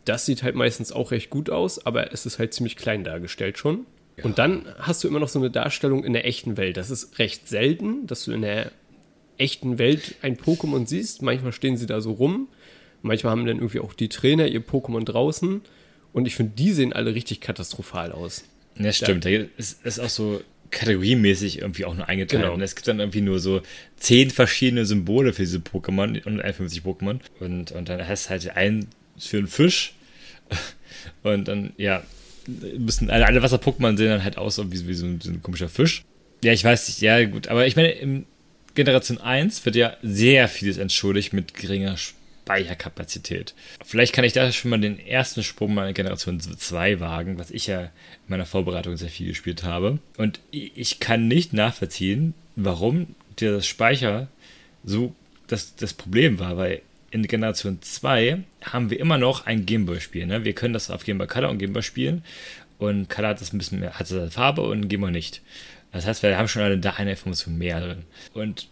Das 0.04 0.24
sieht 0.24 0.42
halt 0.42 0.54
meistens 0.54 0.92
auch 0.92 1.10
recht 1.10 1.28
gut 1.28 1.50
aus, 1.50 1.84
aber 1.84 2.12
es 2.12 2.24
ist 2.24 2.38
halt 2.38 2.54
ziemlich 2.54 2.76
klein 2.76 3.04
dargestellt 3.04 3.58
schon. 3.58 3.84
Ja. 4.16 4.24
Und 4.24 4.38
dann 4.38 4.66
hast 4.78 5.04
du 5.04 5.08
immer 5.08 5.20
noch 5.20 5.28
so 5.28 5.38
eine 5.38 5.50
Darstellung 5.50 6.04
in 6.04 6.12
der 6.12 6.26
echten 6.26 6.56
Welt. 6.56 6.76
Das 6.76 6.90
ist 6.90 7.18
recht 7.18 7.48
selten, 7.48 8.06
dass 8.06 8.24
du 8.24 8.32
in 8.32 8.42
der 8.42 8.70
echten 9.36 9.78
Welt 9.78 10.16
ein 10.22 10.36
Pokémon 10.36 10.86
siehst. 10.86 11.22
Manchmal 11.22 11.52
stehen 11.52 11.76
sie 11.76 11.86
da 11.86 12.00
so 12.00 12.12
rum. 12.12 12.48
Manchmal 13.02 13.32
haben 13.32 13.46
dann 13.46 13.58
irgendwie 13.58 13.80
auch 13.80 13.92
die 13.92 14.08
Trainer 14.08 14.46
ihr 14.48 14.60
Pokémon 14.60 15.04
draußen. 15.04 15.60
Und 16.12 16.26
ich 16.26 16.34
finde, 16.34 16.54
die 16.56 16.72
sehen 16.72 16.92
alle 16.92 17.14
richtig 17.14 17.40
katastrophal 17.40 18.12
aus. 18.12 18.44
Ja, 18.76 18.92
stimmt. 18.92 19.24
Da 19.24 19.28
ist, 19.28 19.84
ist 19.84 20.00
auch 20.00 20.08
so 20.08 20.40
kategoriemäßig 20.70 21.60
irgendwie 21.60 21.84
auch 21.84 21.94
nur 21.94 22.08
eingeteilt. 22.08 22.42
Genau. 22.42 22.54
Und 22.54 22.60
es 22.60 22.74
gibt 22.74 22.88
dann 22.88 23.00
irgendwie 23.00 23.20
nur 23.20 23.40
so 23.40 23.62
zehn 23.96 24.30
verschiedene 24.30 24.86
Symbole 24.86 25.32
für 25.32 25.42
diese 25.42 25.58
Pokémon 25.58 26.24
und 26.24 26.40
51 26.40 26.82
Pokémon. 26.82 27.20
Und, 27.40 27.72
und 27.72 27.88
dann 27.88 28.06
heißt 28.06 28.24
es 28.24 28.30
halt 28.30 28.56
ein 28.56 28.86
für 29.18 29.38
einen 29.38 29.46
Fisch. 29.46 29.94
Und 31.22 31.48
dann, 31.48 31.72
ja, 31.76 32.02
müssen 32.78 33.10
alle, 33.10 33.26
alle 33.26 33.42
Wasser-Pokémon 33.42 33.96
sehen 33.96 34.08
dann 34.08 34.24
halt 34.24 34.38
aus 34.38 34.58
wie, 34.58 34.86
wie 34.86 34.94
so, 34.94 35.06
ein, 35.06 35.20
so 35.20 35.30
ein 35.30 35.42
komischer 35.42 35.68
Fisch. 35.68 36.04
Ja, 36.42 36.52
ich 36.52 36.64
weiß 36.64 36.88
nicht, 36.88 37.00
ja, 37.00 37.24
gut, 37.24 37.48
aber 37.48 37.66
ich 37.66 37.76
meine, 37.76 37.90
in 37.90 38.26
Generation 38.74 39.18
1 39.18 39.64
wird 39.64 39.76
ja 39.76 39.96
sehr 40.02 40.48
vieles 40.48 40.78
entschuldigt 40.78 41.32
mit 41.32 41.54
geringer 41.54 41.96
Speicherkapazität. 42.48 43.54
Vielleicht 43.84 44.14
kann 44.14 44.24
ich 44.24 44.32
da 44.32 44.50
schon 44.52 44.70
mal 44.70 44.80
den 44.80 44.98
ersten 44.98 45.42
Sprung 45.42 45.76
in 45.76 45.92
Generation 45.92 46.40
2 46.40 46.98
wagen, 46.98 47.38
was 47.38 47.50
ich 47.50 47.66
ja 47.66 47.82
in 47.82 47.90
meiner 48.28 48.46
Vorbereitung 48.46 48.96
sehr 48.96 49.10
viel 49.10 49.28
gespielt 49.28 49.64
habe. 49.64 49.98
Und 50.16 50.40
ich 50.50 50.98
kann 50.98 51.28
nicht 51.28 51.52
nachvollziehen, 51.52 52.32
warum 52.56 53.14
der 53.38 53.60
Speicher 53.60 54.28
so 54.82 55.14
das, 55.46 55.76
das 55.76 55.92
Problem 55.92 56.38
war, 56.38 56.56
weil 56.56 56.80
in 57.10 57.26
Generation 57.26 57.82
2 57.82 58.38
haben 58.62 58.88
wir 58.88 58.98
immer 58.98 59.18
noch 59.18 59.44
ein 59.44 59.66
Gameboy-Spiel. 59.66 60.24
Ne? 60.24 60.44
Wir 60.44 60.54
können 60.54 60.72
das 60.72 60.90
auf 60.90 61.04
Gameboy 61.04 61.26
Color 61.26 61.50
und 61.50 61.58
Gameboy 61.58 61.82
spielen. 61.82 62.24
Und 62.78 63.10
Color 63.10 63.28
hat 63.28 63.40
das 63.42 63.52
ein 63.52 63.58
bisschen 63.58 63.80
mehr, 63.80 63.98
hat 63.98 64.06
seine 64.06 64.30
Farbe 64.30 64.62
und 64.62 64.88
Gameboy 64.88 65.10
nicht. 65.10 65.42
Das 65.92 66.06
heißt, 66.06 66.22
wir 66.22 66.38
haben 66.38 66.48
schon 66.48 66.62
alle 66.62 66.78
da 66.78 66.92
eine 66.92 67.10
Information 67.10 67.58
mehr 67.58 67.80
drin. 67.80 68.04
Und 68.32 68.68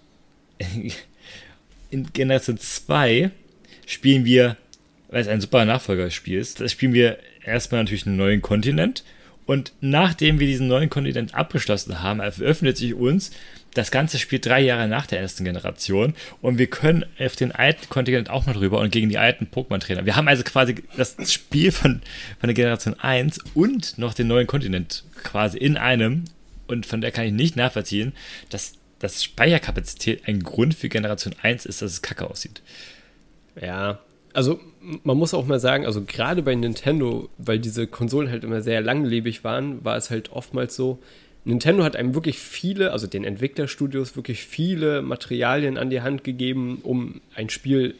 in 1.91 2.13
Generation 2.15 2.57
2 2.57 3.31
spielen 3.87 4.27
wir, 4.27 4.57
weil 5.09 5.23
es 5.23 5.29
ein 5.29 5.41
super 5.41 5.65
Nachfolgerspiel 5.65 6.39
ist, 6.39 6.61
das 6.61 6.73
spielen 6.73 6.93
wir 6.93 7.19
erstmal 7.45 7.83
natürlich 7.83 8.07
einen 8.07 8.17
neuen 8.17 8.43
Kontinent. 8.43 9.05
Und 9.47 9.73
nachdem 9.81 10.41
wir 10.41 10.47
diesen 10.49 10.67
neuen 10.67 10.91
Kontinent 10.91 11.35
abgeschlossen 11.35 12.03
haben, 12.03 12.19
eröffnet 12.19 12.77
sich 12.77 12.95
uns 12.95 13.31
das 13.75 13.91
ganze 13.91 14.19
Spiel 14.19 14.39
drei 14.39 14.61
Jahre 14.61 14.89
nach 14.89 15.07
der 15.07 15.21
ersten 15.21 15.45
Generation 15.45 16.15
und 16.41 16.59
wir 16.59 16.67
können 16.67 17.05
auf 17.19 17.37
den 17.37 17.53
alten 17.53 17.89
Kontinent 17.89 18.31
auch 18.31 18.47
mal 18.47 18.55
drüber 18.55 18.81
und 18.81 18.91
gegen 18.91 19.09
die 19.09 19.19
alten 19.19 19.47
Pokémon-Trainer. 19.47 20.07
Wir 20.07 20.17
haben 20.17 20.29
also 20.29 20.43
quasi 20.43 20.77
das 20.97 21.17
Spiel 21.33 21.71
von, 21.73 22.01
von 22.41 22.49
der 22.49 22.55
Generation 22.55 22.99
1 22.99 23.39
und 23.55 23.99
noch 23.99 24.15
den 24.15 24.29
neuen 24.29 24.47
Kontinent 24.47 25.05
quasi 25.23 25.59
in 25.59 25.77
einem 25.77 26.25
und 26.67 26.87
von 26.87 27.01
der 27.01 27.13
kann 27.13 27.27
ich 27.27 27.33
nicht 27.33 27.57
nachvollziehen, 27.57 28.13
dass 28.49 28.73
das 28.99 29.23
Speicherkapazität 29.23 30.27
ein 30.27 30.43
Grund 30.43 30.75
für 30.75 30.89
Generation 30.89 31.35
1 31.43 31.67
ist, 31.67 31.83
dass 31.83 31.93
es 31.93 32.03
kacke 32.03 32.29
aussieht. 32.29 32.63
Ja, 33.61 34.01
also 34.33 34.61
man 35.03 35.17
muss 35.17 35.33
auch 35.35 35.47
mal 35.47 35.61
sagen, 35.61 35.87
also 35.87 36.03
gerade 36.05 36.43
bei 36.43 36.55
Nintendo, 36.55 37.29
weil 37.39 37.59
diese 37.59 37.87
Konsolen 37.87 38.31
halt 38.31 38.45
immer 38.45 38.61
sehr 38.61 38.83
langlebig 38.83 39.45
waren, 39.45 39.85
war 39.85 39.97
es 39.97 40.11
halt 40.11 40.31
oftmals 40.31 40.77
so, 40.77 40.99
Nintendo 41.45 41.85
hat 41.85 41.97
einem 41.97 42.15
wirklich 42.15 42.39
viele, 42.39 42.93
also 42.93 43.07
den 43.07 43.25
Entwicklerstudios 43.25 44.17
wirklich 44.17 44.43
viele 44.43 45.01
Materialien 45.01 45.79
an 45.79 45.91
die 45.91 46.03
Hand 46.03 46.25
gegeben, 46.25 46.81
um 46.83 47.21
ein 47.35 47.51
Spiel 47.51 47.95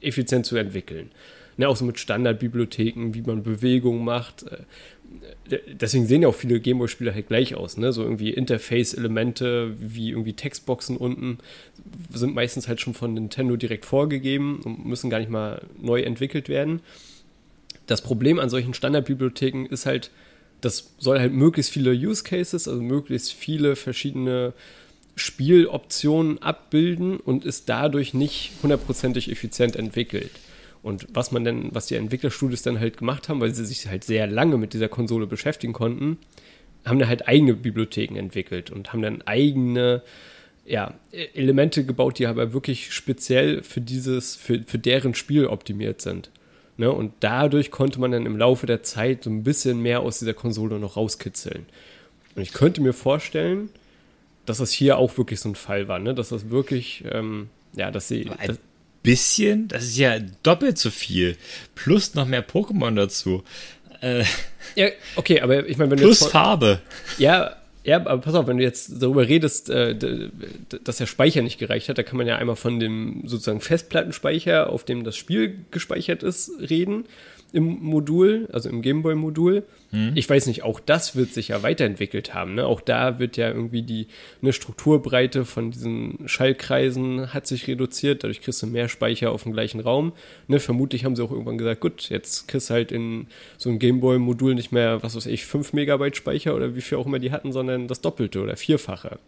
effizient 0.00 0.44
zu 0.44 0.56
entwickeln. 0.56 1.10
Ne, 1.56 1.68
auch 1.68 1.76
so 1.76 1.84
mit 1.84 2.00
Standardbibliotheken, 2.00 3.14
wie 3.14 3.22
man 3.22 3.42
Bewegung 3.42 4.02
macht. 4.02 4.44
Deswegen 5.80 6.06
sehen 6.06 6.22
ja 6.22 6.28
auch 6.28 6.34
viele 6.34 6.60
Gameboy-Spiele 6.60 7.12
halt 7.12 7.28
gleich 7.28 7.54
aus. 7.54 7.76
Ne? 7.76 7.92
So 7.92 8.02
irgendwie 8.02 8.30
Interface-Elemente 8.30 9.74
wie 9.80 10.10
irgendwie 10.10 10.34
Textboxen 10.34 10.96
unten 10.96 11.38
sind 12.12 12.34
meistens 12.34 12.68
halt 12.68 12.80
schon 12.80 12.94
von 12.94 13.14
Nintendo 13.14 13.56
direkt 13.56 13.84
vorgegeben 13.84 14.60
und 14.64 14.86
müssen 14.86 15.10
gar 15.10 15.18
nicht 15.18 15.30
mal 15.30 15.62
neu 15.80 16.02
entwickelt 16.02 16.48
werden. 16.48 16.80
Das 17.86 18.02
Problem 18.02 18.38
an 18.38 18.50
solchen 18.50 18.74
Standardbibliotheken 18.74 19.66
ist 19.66 19.86
halt, 19.86 20.10
das 20.60 20.94
soll 20.98 21.18
halt 21.18 21.32
möglichst 21.32 21.72
viele 21.72 21.92
Use 21.92 22.22
Cases, 22.22 22.68
also 22.68 22.80
möglichst 22.80 23.32
viele 23.32 23.74
verschiedene 23.74 24.52
Spieloptionen 25.16 26.40
abbilden 26.40 27.18
und 27.18 27.44
ist 27.44 27.68
dadurch 27.68 28.14
nicht 28.14 28.52
hundertprozentig 28.62 29.30
effizient 29.30 29.74
entwickelt. 29.74 30.30
Und 30.82 31.06
was 31.12 31.30
man 31.30 31.44
denn, 31.44 31.68
was 31.72 31.86
die 31.86 31.96
Entwicklerstudios 31.96 32.62
dann 32.62 32.80
halt 32.80 32.96
gemacht 32.96 33.28
haben, 33.28 33.40
weil 33.40 33.54
sie 33.54 33.64
sich 33.64 33.86
halt 33.86 34.04
sehr 34.04 34.26
lange 34.26 34.56
mit 34.56 34.72
dieser 34.72 34.88
Konsole 34.88 35.26
beschäftigen 35.26 35.72
konnten, 35.72 36.18
haben 36.84 36.98
dann 36.98 37.08
halt 37.08 37.28
eigene 37.28 37.54
Bibliotheken 37.54 38.16
entwickelt 38.16 38.70
und 38.70 38.92
haben 38.92 39.02
dann 39.02 39.22
eigene 39.22 40.02
ja, 40.64 40.94
Elemente 41.34 41.84
gebaut, 41.84 42.18
die 42.18 42.26
aber 42.26 42.52
wirklich 42.52 42.92
speziell 42.92 43.62
für 43.62 43.80
dieses, 43.80 44.36
für, 44.36 44.62
für 44.66 44.78
deren 44.78 45.14
Spiel 45.14 45.46
optimiert 45.46 46.00
sind. 46.00 46.30
Ne? 46.76 46.90
Und 46.90 47.12
dadurch 47.20 47.70
konnte 47.70 48.00
man 48.00 48.12
dann 48.12 48.24
im 48.24 48.38
Laufe 48.38 48.66
der 48.66 48.82
Zeit 48.82 49.24
so 49.24 49.30
ein 49.30 49.42
bisschen 49.42 49.82
mehr 49.82 50.00
aus 50.00 50.20
dieser 50.20 50.32
Konsole 50.32 50.78
noch 50.78 50.96
rauskitzeln. 50.96 51.66
Und 52.36 52.42
ich 52.42 52.52
könnte 52.52 52.80
mir 52.80 52.92
vorstellen, 52.92 53.68
dass 54.46 54.58
das 54.58 54.70
hier 54.70 54.96
auch 54.96 55.18
wirklich 55.18 55.40
so 55.40 55.50
ein 55.50 55.56
Fall 55.56 55.88
war, 55.88 55.98
ne? 55.98 56.14
dass 56.14 56.30
das 56.30 56.48
wirklich, 56.50 57.04
ähm, 57.10 57.50
ja, 57.74 57.90
dass 57.90 58.08
sie. 58.08 58.30
Ein 58.30 58.56
bisschen, 59.02 59.68
das 59.68 59.84
ist 59.84 59.98
ja 59.98 60.18
doppelt 60.42 60.78
so 60.78 60.90
viel. 60.90 61.36
Plus 61.74 62.14
noch 62.14 62.26
mehr 62.26 62.46
Pokémon 62.46 62.94
dazu. 62.94 63.42
Äh, 64.00 64.24
ja, 64.74 64.88
okay, 65.16 65.40
aber 65.40 65.66
ich 65.66 65.78
meine, 65.78 65.90
wenn 65.90 65.98
du. 65.98 66.04
Plus 66.04 66.26
Farbe. 66.26 66.80
Ja, 67.18 67.56
ja, 67.82 67.96
aber 67.96 68.18
pass 68.18 68.34
auf, 68.34 68.46
wenn 68.46 68.58
du 68.58 68.62
jetzt 68.62 69.02
darüber 69.02 69.26
redest, 69.26 69.70
äh, 69.70 69.96
dass 70.84 70.98
der 70.98 71.06
Speicher 71.06 71.40
nicht 71.42 71.58
gereicht 71.58 71.88
hat, 71.88 71.96
da 71.96 72.02
kann 72.02 72.18
man 72.18 72.26
ja 72.26 72.36
einmal 72.36 72.56
von 72.56 72.78
dem 72.78 73.22
sozusagen 73.24 73.60
Festplattenspeicher, 73.60 74.68
auf 74.68 74.84
dem 74.84 75.02
das 75.02 75.16
Spiel 75.16 75.64
gespeichert 75.70 76.22
ist, 76.22 76.50
reden 76.60 77.06
im 77.52 77.82
Modul, 77.82 78.48
also 78.52 78.68
im 78.68 78.82
Gameboy-Modul. 78.82 79.64
Hm. 79.90 80.12
Ich 80.14 80.28
weiß 80.28 80.46
nicht, 80.46 80.62
auch 80.62 80.80
das 80.80 81.16
wird 81.16 81.32
sich 81.32 81.48
ja 81.48 81.62
weiterentwickelt 81.62 82.34
haben. 82.34 82.54
Ne? 82.54 82.66
Auch 82.66 82.80
da 82.80 83.18
wird 83.18 83.36
ja 83.36 83.48
irgendwie 83.48 83.82
die 83.82 84.06
eine 84.40 84.52
Strukturbreite 84.52 85.44
von 85.44 85.70
diesen 85.70 86.18
Schallkreisen 86.26 87.34
hat 87.34 87.46
sich 87.46 87.66
reduziert. 87.66 88.22
Dadurch 88.22 88.40
kriegst 88.40 88.62
du 88.62 88.66
mehr 88.66 88.88
Speicher 88.88 89.32
auf 89.32 89.42
dem 89.42 89.52
gleichen 89.52 89.80
Raum. 89.80 90.12
Ne? 90.48 90.60
Vermutlich 90.60 91.04
haben 91.04 91.16
sie 91.16 91.24
auch 91.24 91.32
irgendwann 91.32 91.58
gesagt, 91.58 91.80
gut, 91.80 92.08
jetzt 92.10 92.48
kriegst 92.48 92.70
du 92.70 92.74
halt 92.74 92.92
in 92.92 93.26
so 93.58 93.70
ein 93.70 93.78
Gameboy-Modul 93.78 94.54
nicht 94.54 94.72
mehr, 94.72 95.02
was 95.02 95.16
weiß 95.16 95.26
ich, 95.26 95.44
5 95.44 95.72
Megabyte 95.72 96.16
Speicher 96.16 96.54
oder 96.54 96.74
wie 96.74 96.80
viel 96.80 96.98
auch 96.98 97.06
immer 97.06 97.18
die 97.18 97.32
hatten, 97.32 97.52
sondern 97.52 97.88
das 97.88 98.00
Doppelte 98.00 98.40
oder 98.40 98.56
Vierfache. 98.56 99.18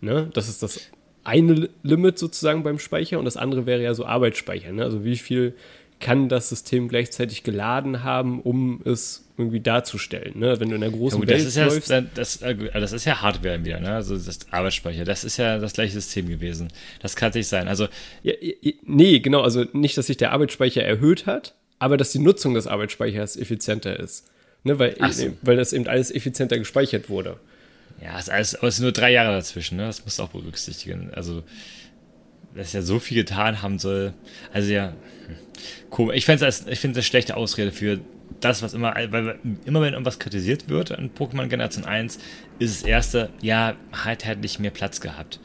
Ne? 0.00 0.30
Das 0.34 0.48
ist 0.48 0.62
das 0.62 0.90
eine 1.24 1.68
Limit 1.82 2.18
sozusagen 2.18 2.62
beim 2.62 2.78
Speicher 2.78 3.18
und 3.18 3.24
das 3.24 3.36
andere 3.36 3.66
wäre 3.66 3.82
ja 3.82 3.94
so 3.94 4.04
Arbeitsspeicher. 4.04 4.70
Ne? 4.72 4.84
Also 4.84 5.04
wie 5.04 5.16
viel 5.16 5.54
kann 6.00 6.28
das 6.28 6.48
System 6.50 6.88
gleichzeitig 6.88 7.42
geladen 7.42 8.04
haben, 8.04 8.40
um 8.40 8.82
es 8.84 9.24
irgendwie 9.38 9.60
darzustellen. 9.60 10.38
Ne? 10.38 10.58
Wenn 10.60 10.70
du 10.70 10.76
in 10.76 10.82
einer 10.82 10.92
großen 10.92 11.20
ja, 11.22 11.28
Welt 11.28 11.40
das 11.40 11.46
ist 11.46 11.56
ja, 11.56 11.66
läufst. 11.66 11.90
Das, 12.14 12.38
das, 12.38 12.92
ist 12.92 13.04
ja 13.04 13.22
Hardware 13.22 13.64
wieder, 13.64 13.80
ne? 13.80 13.94
also 13.94 14.16
das 14.16 14.40
Arbeitsspeicher. 14.50 15.04
Das 15.04 15.24
ist 15.24 15.36
ja 15.36 15.58
das 15.58 15.72
gleiche 15.72 15.92
System 15.92 16.28
gewesen. 16.28 16.68
Das 17.00 17.16
kann 17.16 17.32
nicht 17.34 17.48
sein. 17.48 17.68
Also 17.68 17.88
ja, 18.22 18.34
nee, 18.84 19.20
genau. 19.20 19.42
Also 19.42 19.64
nicht, 19.72 19.96
dass 19.96 20.06
sich 20.06 20.16
der 20.16 20.32
Arbeitsspeicher 20.32 20.82
erhöht 20.82 21.26
hat, 21.26 21.54
aber 21.78 21.96
dass 21.96 22.12
die 22.12 22.18
Nutzung 22.18 22.54
des 22.54 22.66
Arbeitsspeichers 22.66 23.36
effizienter 23.36 23.98
ist. 23.98 24.30
Ne? 24.64 24.78
Weil, 24.78 24.96
so. 25.12 25.32
weil 25.42 25.56
das 25.56 25.72
eben 25.72 25.86
alles 25.86 26.10
effizienter 26.10 26.58
gespeichert 26.58 27.08
wurde. 27.08 27.38
Ja, 28.02 28.18
es 28.18 28.24
ist, 28.24 28.30
alles, 28.30 28.54
aber 28.56 28.68
es 28.68 28.76
sind 28.76 28.84
nur 28.84 28.92
drei 28.92 29.12
Jahre 29.12 29.32
dazwischen. 29.32 29.76
Ne? 29.76 29.86
Das 29.86 30.04
musst 30.04 30.18
du 30.18 30.22
auch 30.22 30.28
berücksichtigen. 30.28 31.10
Also 31.14 31.42
dass 32.56 32.72
ja 32.72 32.82
so 32.82 32.98
viel 32.98 33.18
getan 33.18 33.62
haben 33.62 33.78
soll. 33.78 34.14
Also 34.52 34.72
ja, 34.72 34.94
hm. 35.26 36.10
ich 36.12 36.24
finde 36.24 36.48
ich 36.68 36.78
finde 36.78 36.96
das 36.96 37.06
schlechte 37.06 37.36
Ausrede 37.36 37.72
für 37.72 38.00
das, 38.40 38.62
was 38.62 38.74
immer, 38.74 38.94
weil 39.10 39.38
immer 39.64 39.80
wenn 39.80 39.92
irgendwas 39.92 40.18
kritisiert 40.18 40.68
wird 40.68 40.92
an 40.92 41.10
Pokémon 41.16 41.46
Generation 41.46 41.84
1, 41.84 42.18
ist 42.58 42.82
das 42.82 42.88
erste, 42.88 43.30
ja, 43.40 43.74
hat 43.92 44.24
halt 44.24 44.40
nicht 44.40 44.58
mehr 44.58 44.70
Platz 44.70 45.00
gehabt. 45.00 45.40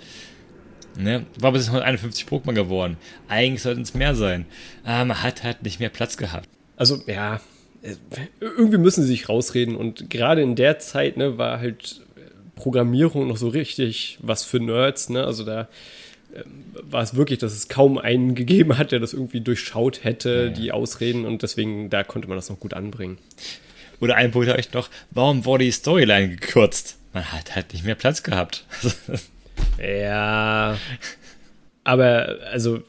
Ne? 0.97 1.25
War 1.39 1.53
bis 1.53 1.67
151 1.67 2.25
Pokémon 2.25 2.53
geworden. 2.53 2.97
Eigentlich 3.29 3.61
sollten 3.61 3.81
es 3.81 3.93
mehr 3.93 4.13
sein. 4.13 4.45
Aber 4.83 5.05
man 5.05 5.23
hat 5.23 5.43
halt 5.43 5.63
nicht 5.63 5.79
mehr 5.79 5.89
Platz 5.89 6.17
gehabt. 6.17 6.49
Also, 6.75 7.01
ja, 7.07 7.39
äh, 7.81 7.95
irgendwie 8.39 8.77
müssen 8.77 9.03
sie 9.03 9.07
sich 9.07 9.29
rausreden 9.29 9.75
und 9.75 10.09
gerade 10.09 10.41
in 10.41 10.55
der 10.55 10.79
Zeit, 10.79 11.17
ne, 11.17 11.37
war 11.37 11.59
halt 11.59 12.01
Programmierung 12.55 13.27
noch 13.27 13.37
so 13.37 13.47
richtig 13.47 14.19
was 14.21 14.43
für 14.43 14.59
Nerds, 14.59 15.09
ne? 15.09 15.23
Also 15.23 15.43
da 15.43 15.67
war 16.73 17.03
es 17.03 17.15
wirklich, 17.15 17.39
dass 17.39 17.53
es 17.53 17.67
kaum 17.67 17.97
einen 17.97 18.35
gegeben 18.35 18.77
hat, 18.77 18.91
der 18.91 18.99
das 18.99 19.13
irgendwie 19.13 19.41
durchschaut 19.41 20.03
hätte, 20.03 20.45
ja. 20.45 20.49
die 20.49 20.71
Ausreden, 20.71 21.25
und 21.25 21.43
deswegen, 21.43 21.89
da 21.89 22.03
konnte 22.03 22.27
man 22.27 22.37
das 22.37 22.49
noch 22.49 22.59
gut 22.59 22.73
anbringen. 22.73 23.17
Oder 23.99 24.15
ein 24.15 24.31
Punkt 24.31 24.49
euch 24.49 24.73
noch, 24.73 24.89
warum 25.11 25.45
wurde 25.45 25.65
die 25.65 25.71
Storyline 25.71 26.29
gekürzt? 26.29 26.97
Man 27.13 27.31
hat 27.31 27.55
halt 27.55 27.73
nicht 27.73 27.85
mehr 27.85 27.95
Platz 27.95 28.23
gehabt. 28.23 28.65
ja. 29.79 30.77
Aber, 31.83 32.37
also, 32.51 32.81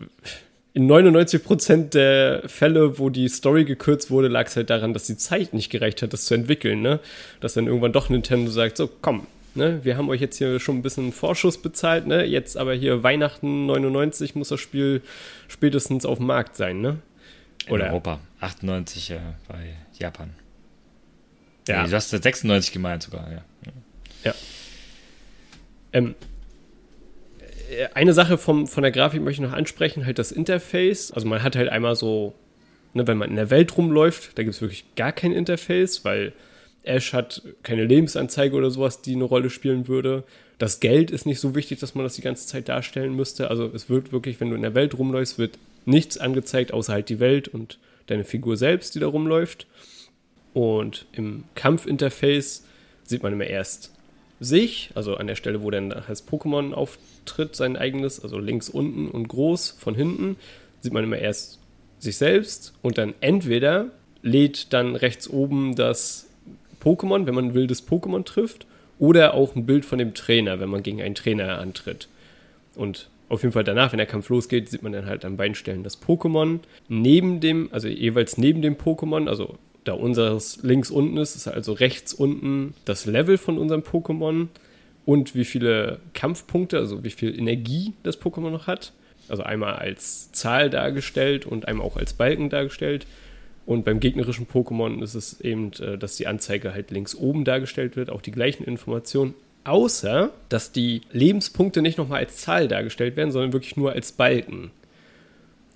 in 0.74 0.90
99% 0.90 1.90
der 1.90 2.42
Fälle, 2.46 2.98
wo 2.98 3.10
die 3.10 3.28
Story 3.28 3.64
gekürzt 3.64 4.10
wurde, 4.10 4.28
lag 4.28 4.46
es 4.46 4.56
halt 4.56 4.70
daran, 4.70 4.94
dass 4.94 5.06
die 5.06 5.18
Zeit 5.18 5.52
nicht 5.52 5.70
gereicht 5.70 6.00
hat, 6.00 6.14
das 6.14 6.24
zu 6.24 6.34
entwickeln, 6.34 6.80
ne? 6.80 7.00
Dass 7.40 7.54
dann 7.54 7.66
irgendwann 7.66 7.92
doch 7.92 8.08
Nintendo 8.08 8.50
sagt, 8.50 8.78
so, 8.78 8.88
komm, 8.88 9.26
Ne, 9.54 9.84
wir 9.84 9.98
haben 9.98 10.08
euch 10.08 10.20
jetzt 10.20 10.38
hier 10.38 10.58
schon 10.60 10.78
ein 10.78 10.82
bisschen 10.82 11.12
Vorschuss 11.12 11.60
bezahlt, 11.60 12.06
ne? 12.06 12.24
Jetzt 12.24 12.56
aber 12.56 12.72
hier 12.72 13.02
Weihnachten 13.02 13.66
99 13.66 14.34
muss 14.34 14.48
das 14.48 14.60
Spiel 14.60 15.02
spätestens 15.46 16.06
auf 16.06 16.18
dem 16.18 16.26
Markt 16.26 16.56
sein, 16.56 16.80
ne? 16.80 16.98
Oder? 17.68 17.86
In 17.86 17.90
Europa. 17.90 18.20
98 18.40 19.10
äh, 19.10 19.18
bei 19.48 19.76
Japan. 19.98 20.30
Ja. 21.68 21.82
Nee, 21.82 21.90
du 21.90 21.96
hast 21.96 22.10
96 22.10 22.72
gemeint 22.72 23.02
sogar, 23.02 23.30
ja. 23.30 23.42
Ja. 24.24 24.34
Ähm, 25.92 26.14
äh, 27.70 27.88
eine 27.94 28.12
Sache 28.12 28.38
vom, 28.38 28.66
von 28.66 28.82
der 28.82 28.92
Grafik 28.92 29.20
möchte 29.20 29.42
ich 29.42 29.48
noch 29.48 29.56
ansprechen, 29.56 30.06
halt 30.06 30.18
das 30.18 30.32
Interface. 30.32 31.12
Also 31.12 31.28
man 31.28 31.42
hat 31.42 31.56
halt 31.56 31.68
einmal 31.68 31.94
so, 31.94 32.34
ne, 32.94 33.06
wenn 33.06 33.18
man 33.18 33.30
in 33.30 33.36
der 33.36 33.50
Welt 33.50 33.76
rumläuft, 33.76 34.38
da 34.38 34.42
gibt 34.42 34.54
es 34.54 34.60
wirklich 34.60 34.94
gar 34.96 35.12
kein 35.12 35.32
Interface, 35.32 36.04
weil 36.04 36.32
Ash 36.84 37.12
hat 37.12 37.42
keine 37.62 37.84
Lebensanzeige 37.84 38.56
oder 38.56 38.70
sowas, 38.70 39.02
die 39.02 39.14
eine 39.14 39.24
Rolle 39.24 39.50
spielen 39.50 39.88
würde. 39.88 40.24
Das 40.58 40.80
Geld 40.80 41.10
ist 41.10 41.26
nicht 41.26 41.40
so 41.40 41.54
wichtig, 41.54 41.80
dass 41.80 41.94
man 41.94 42.04
das 42.04 42.14
die 42.14 42.22
ganze 42.22 42.46
Zeit 42.46 42.68
darstellen 42.68 43.14
müsste. 43.14 43.50
Also 43.50 43.70
es 43.72 43.88
wird 43.88 44.12
wirklich, 44.12 44.40
wenn 44.40 44.50
du 44.50 44.56
in 44.56 44.62
der 44.62 44.74
Welt 44.74 44.98
rumläufst, 44.98 45.38
wird 45.38 45.58
nichts 45.84 46.18
angezeigt, 46.18 46.72
außer 46.72 46.92
halt 46.92 47.08
die 47.08 47.20
Welt 47.20 47.48
und 47.48 47.78
deine 48.06 48.24
Figur 48.24 48.56
selbst, 48.56 48.94
die 48.94 49.00
da 49.00 49.06
rumläuft. 49.06 49.66
Und 50.54 51.06
im 51.12 51.44
Kampfinterface 51.54 52.64
sieht 53.04 53.22
man 53.22 53.32
immer 53.32 53.46
erst 53.46 53.92
sich, 54.40 54.90
also 54.94 55.16
an 55.16 55.28
der 55.28 55.36
Stelle, 55.36 55.62
wo 55.62 55.70
dann 55.70 55.90
das 55.90 56.26
Pokémon 56.26 56.72
auftritt, 56.72 57.54
sein 57.54 57.76
eigenes, 57.76 58.22
also 58.22 58.38
links 58.38 58.68
unten 58.68 59.08
und 59.08 59.28
groß 59.28 59.70
von 59.70 59.94
hinten, 59.94 60.36
sieht 60.80 60.92
man 60.92 61.04
immer 61.04 61.18
erst 61.18 61.60
sich 61.98 62.16
selbst 62.16 62.74
und 62.82 62.98
dann 62.98 63.14
entweder 63.20 63.92
lädt 64.22 64.72
dann 64.72 64.96
rechts 64.96 65.28
oben 65.28 65.76
das 65.76 66.28
Pokémon, 66.82 67.26
wenn 67.26 67.34
man 67.34 67.46
ein 67.46 67.54
wildes 67.54 67.86
Pokémon 67.86 68.24
trifft, 68.24 68.66
oder 68.98 69.34
auch 69.34 69.56
ein 69.56 69.66
Bild 69.66 69.84
von 69.84 69.98
dem 69.98 70.14
Trainer, 70.14 70.60
wenn 70.60 70.68
man 70.68 70.82
gegen 70.82 71.02
einen 71.02 71.14
Trainer 71.14 71.58
antritt. 71.58 72.08
Und 72.74 73.08
auf 73.28 73.42
jeden 73.42 73.52
Fall 73.52 73.64
danach, 73.64 73.92
wenn 73.92 73.98
der 73.98 74.06
Kampf 74.06 74.28
losgeht, 74.28 74.68
sieht 74.68 74.82
man 74.82 74.92
dann 74.92 75.06
halt 75.06 75.24
an 75.24 75.36
beiden 75.36 75.54
Stellen 75.54 75.82
das 75.82 76.00
Pokémon. 76.00 76.60
Neben 76.88 77.40
dem, 77.40 77.68
also 77.72 77.88
jeweils 77.88 78.36
neben 78.36 78.62
dem 78.62 78.76
Pokémon, 78.76 79.28
also 79.28 79.56
da 79.84 79.94
unseres 79.94 80.62
links 80.62 80.90
unten 80.90 81.16
ist, 81.16 81.34
ist 81.34 81.48
also 81.48 81.72
rechts 81.72 82.12
unten 82.12 82.74
das 82.84 83.06
Level 83.06 83.38
von 83.38 83.58
unserem 83.58 83.80
Pokémon 83.80 84.48
und 85.04 85.34
wie 85.34 85.44
viele 85.44 85.98
Kampfpunkte, 86.14 86.78
also 86.78 87.02
wie 87.04 87.10
viel 87.10 87.36
Energie 87.36 87.94
das 88.02 88.20
Pokémon 88.20 88.50
noch 88.50 88.66
hat. 88.66 88.92
Also 89.28 89.42
einmal 89.42 89.76
als 89.76 90.30
Zahl 90.32 90.68
dargestellt 90.68 91.46
und 91.46 91.66
einmal 91.66 91.86
auch 91.86 91.96
als 91.96 92.12
Balken 92.12 92.50
dargestellt. 92.50 93.06
Und 93.72 93.84
beim 93.84 94.00
gegnerischen 94.00 94.46
Pokémon 94.46 95.02
ist 95.02 95.14
es 95.14 95.40
eben, 95.40 95.72
äh, 95.80 95.96
dass 95.96 96.16
die 96.16 96.26
Anzeige 96.26 96.74
halt 96.74 96.90
links 96.90 97.14
oben 97.14 97.44
dargestellt 97.44 97.96
wird, 97.96 98.10
auch 98.10 98.20
die 98.20 98.30
gleichen 98.30 98.64
Informationen. 98.64 99.34
Außer, 99.64 100.30
dass 100.48 100.72
die 100.72 101.02
Lebenspunkte 101.12 101.82
nicht 101.82 101.96
nochmal 101.96 102.18
als 102.18 102.38
Zahl 102.38 102.68
dargestellt 102.68 103.16
werden, 103.16 103.30
sondern 103.30 103.52
wirklich 103.52 103.76
nur 103.76 103.92
als 103.92 104.12
Balken. 104.12 104.70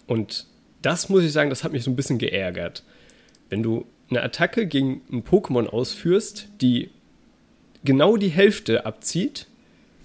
Und 0.06 0.46
das 0.82 1.08
muss 1.08 1.24
ich 1.24 1.32
sagen, 1.32 1.50
das 1.50 1.64
hat 1.64 1.72
mich 1.72 1.84
so 1.84 1.90
ein 1.90 1.96
bisschen 1.96 2.18
geärgert. 2.18 2.82
Wenn 3.48 3.62
du 3.62 3.86
eine 4.10 4.22
Attacke 4.22 4.66
gegen 4.66 5.02
ein 5.10 5.24
Pokémon 5.24 5.66
ausführst, 5.66 6.48
die 6.60 6.90
genau 7.84 8.16
die 8.16 8.28
Hälfte 8.28 8.84
abzieht, 8.86 9.46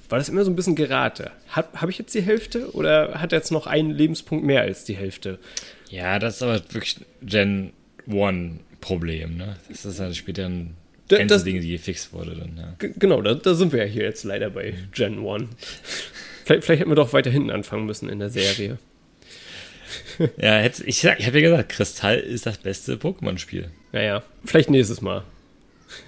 war 0.10 0.18
das 0.20 0.30
immer 0.30 0.44
so 0.46 0.52
ein 0.52 0.56
bisschen 0.56 0.76
gerate. 0.76 1.32
Habe 1.50 1.82
hab 1.82 1.90
ich 1.90 1.98
jetzt 1.98 2.14
die 2.14 2.22
Hälfte 2.22 2.72
oder 2.74 3.20
hat 3.20 3.34
er 3.34 3.40
jetzt 3.40 3.52
noch 3.52 3.68
einen 3.68 3.92
Lebenspunkt 3.92 4.46
mehr 4.46 4.62
als 4.62 4.84
die 4.84 4.96
Hälfte? 4.96 5.40
Ja, 5.90 6.20
das 6.20 6.36
ist 6.36 6.44
aber 6.44 6.62
wirklich 6.70 6.98
Gen 7.22 7.74
1 8.08 8.60
Problem, 8.80 9.38
ne? 9.38 9.58
Das 9.70 9.86
ist 9.86 10.00
halt 10.00 10.16
später 10.16 10.46
ein 10.48 10.76
das, 11.08 11.44
Dinge, 11.44 11.60
die 11.60 11.72
gefixt 11.72 12.14
wurde 12.14 12.36
dann, 12.36 12.58
ja. 12.58 12.76
Genau, 12.98 13.22
da, 13.22 13.34
da, 13.34 13.54
sind 13.54 13.74
wir 13.74 13.80
ja 13.80 13.86
hier 13.86 14.04
jetzt 14.04 14.24
leider 14.24 14.50
bei 14.50 14.74
Gen 14.94 15.28
1. 15.28 15.50
vielleicht, 16.46 16.64
vielleicht 16.64 16.80
hätten 16.80 16.90
wir 16.92 16.96
doch 16.96 17.14
weiter 17.14 17.30
hinten 17.30 17.52
anfangen 17.52 17.86
müssen 17.86 18.10
in 18.10 18.20
der 18.20 18.30
Serie. 18.30 18.78
ja, 20.38 20.62
jetzt, 20.62 20.82
ich, 20.82 21.04
ich 21.04 21.28
habe 21.28 21.40
ja 21.40 21.50
gesagt, 21.50 21.70
Kristall 21.70 22.18
ist 22.18 22.46
das 22.46 22.58
beste 22.58 22.96
Pokémon-Spiel. 22.96 23.70
Naja, 23.92 24.24
vielleicht 24.46 24.70
nächstes 24.70 25.02
Mal. 25.02 25.24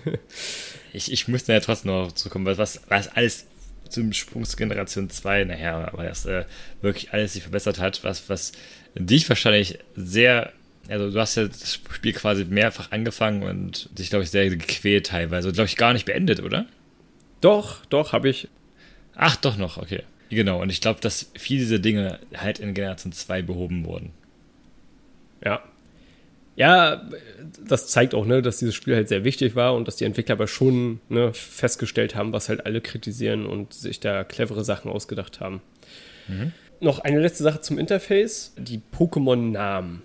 ich, 0.93 1.11
ich 1.11 1.27
müsste 1.27 1.53
ja 1.53 1.59
trotzdem 1.59 1.91
noch 1.91 2.11
zukommen, 2.13 2.45
was, 2.45 2.81
was 2.87 3.07
alles 3.09 3.45
zum 3.89 4.13
Sprung 4.13 4.45
zur 4.45 4.57
Generation 4.57 5.09
2 5.09 5.43
nachher, 5.45 5.89
weil 5.93 6.07
das 6.07 6.25
äh, 6.25 6.45
wirklich 6.81 7.13
alles 7.13 7.33
sich 7.33 7.43
verbessert 7.43 7.79
hat, 7.79 8.03
was, 8.03 8.29
was 8.29 8.53
dich 8.95 9.27
wahrscheinlich 9.29 9.79
sehr, 9.95 10.53
also 10.89 11.11
du 11.11 11.19
hast 11.19 11.35
ja 11.35 11.47
das 11.47 11.75
Spiel 11.75 12.13
quasi 12.13 12.45
mehrfach 12.45 12.91
angefangen 12.91 13.43
und 13.43 13.89
dich, 13.97 14.09
glaube 14.09 14.23
ich, 14.23 14.31
sehr 14.31 14.49
gequält 14.49 15.07
teilweise. 15.07 15.51
Glaube 15.51 15.67
ich, 15.67 15.77
gar 15.77 15.93
nicht 15.93 16.05
beendet, 16.05 16.41
oder? 16.41 16.65
Doch, 17.41 17.85
doch, 17.85 18.13
habe 18.13 18.29
ich. 18.29 18.47
Ach, 19.15 19.35
doch 19.35 19.57
noch, 19.57 19.77
okay. 19.77 20.03
Genau, 20.29 20.61
und 20.61 20.71
ich 20.71 20.81
glaube, 20.81 20.99
dass 20.99 21.31
viele 21.35 21.61
dieser 21.61 21.79
Dinge 21.79 22.19
halt 22.35 22.59
in 22.59 22.73
Generation 22.73 23.11
2 23.11 23.43
behoben 23.43 23.85
wurden. 23.85 24.11
Ja. 25.43 25.61
Ja, 26.55 27.09
das 27.65 27.87
zeigt 27.87 28.13
auch, 28.13 28.25
ne, 28.25 28.41
dass 28.41 28.59
dieses 28.59 28.75
Spiel 28.75 28.95
halt 28.95 29.09
sehr 29.09 29.23
wichtig 29.23 29.55
war 29.55 29.73
und 29.73 29.87
dass 29.87 29.95
die 29.95 30.05
Entwickler 30.05 30.33
aber 30.33 30.47
schon 30.47 30.99
ne, 31.09 31.33
festgestellt 31.33 32.15
haben, 32.15 32.31
was 32.31 32.49
halt 32.49 32.65
alle 32.65 32.81
kritisieren 32.81 33.45
und 33.45 33.73
sich 33.73 33.99
da 33.99 34.23
clevere 34.23 34.63
Sachen 34.63 34.91
ausgedacht 34.91 35.39
haben. 35.39 35.61
Mhm 36.27 36.53
noch 36.83 36.99
eine 36.99 37.19
letzte 37.19 37.43
Sache 37.43 37.61
zum 37.61 37.79
Interface. 37.79 38.53
Die 38.57 38.81
Pokémon-Namen, 38.95 40.03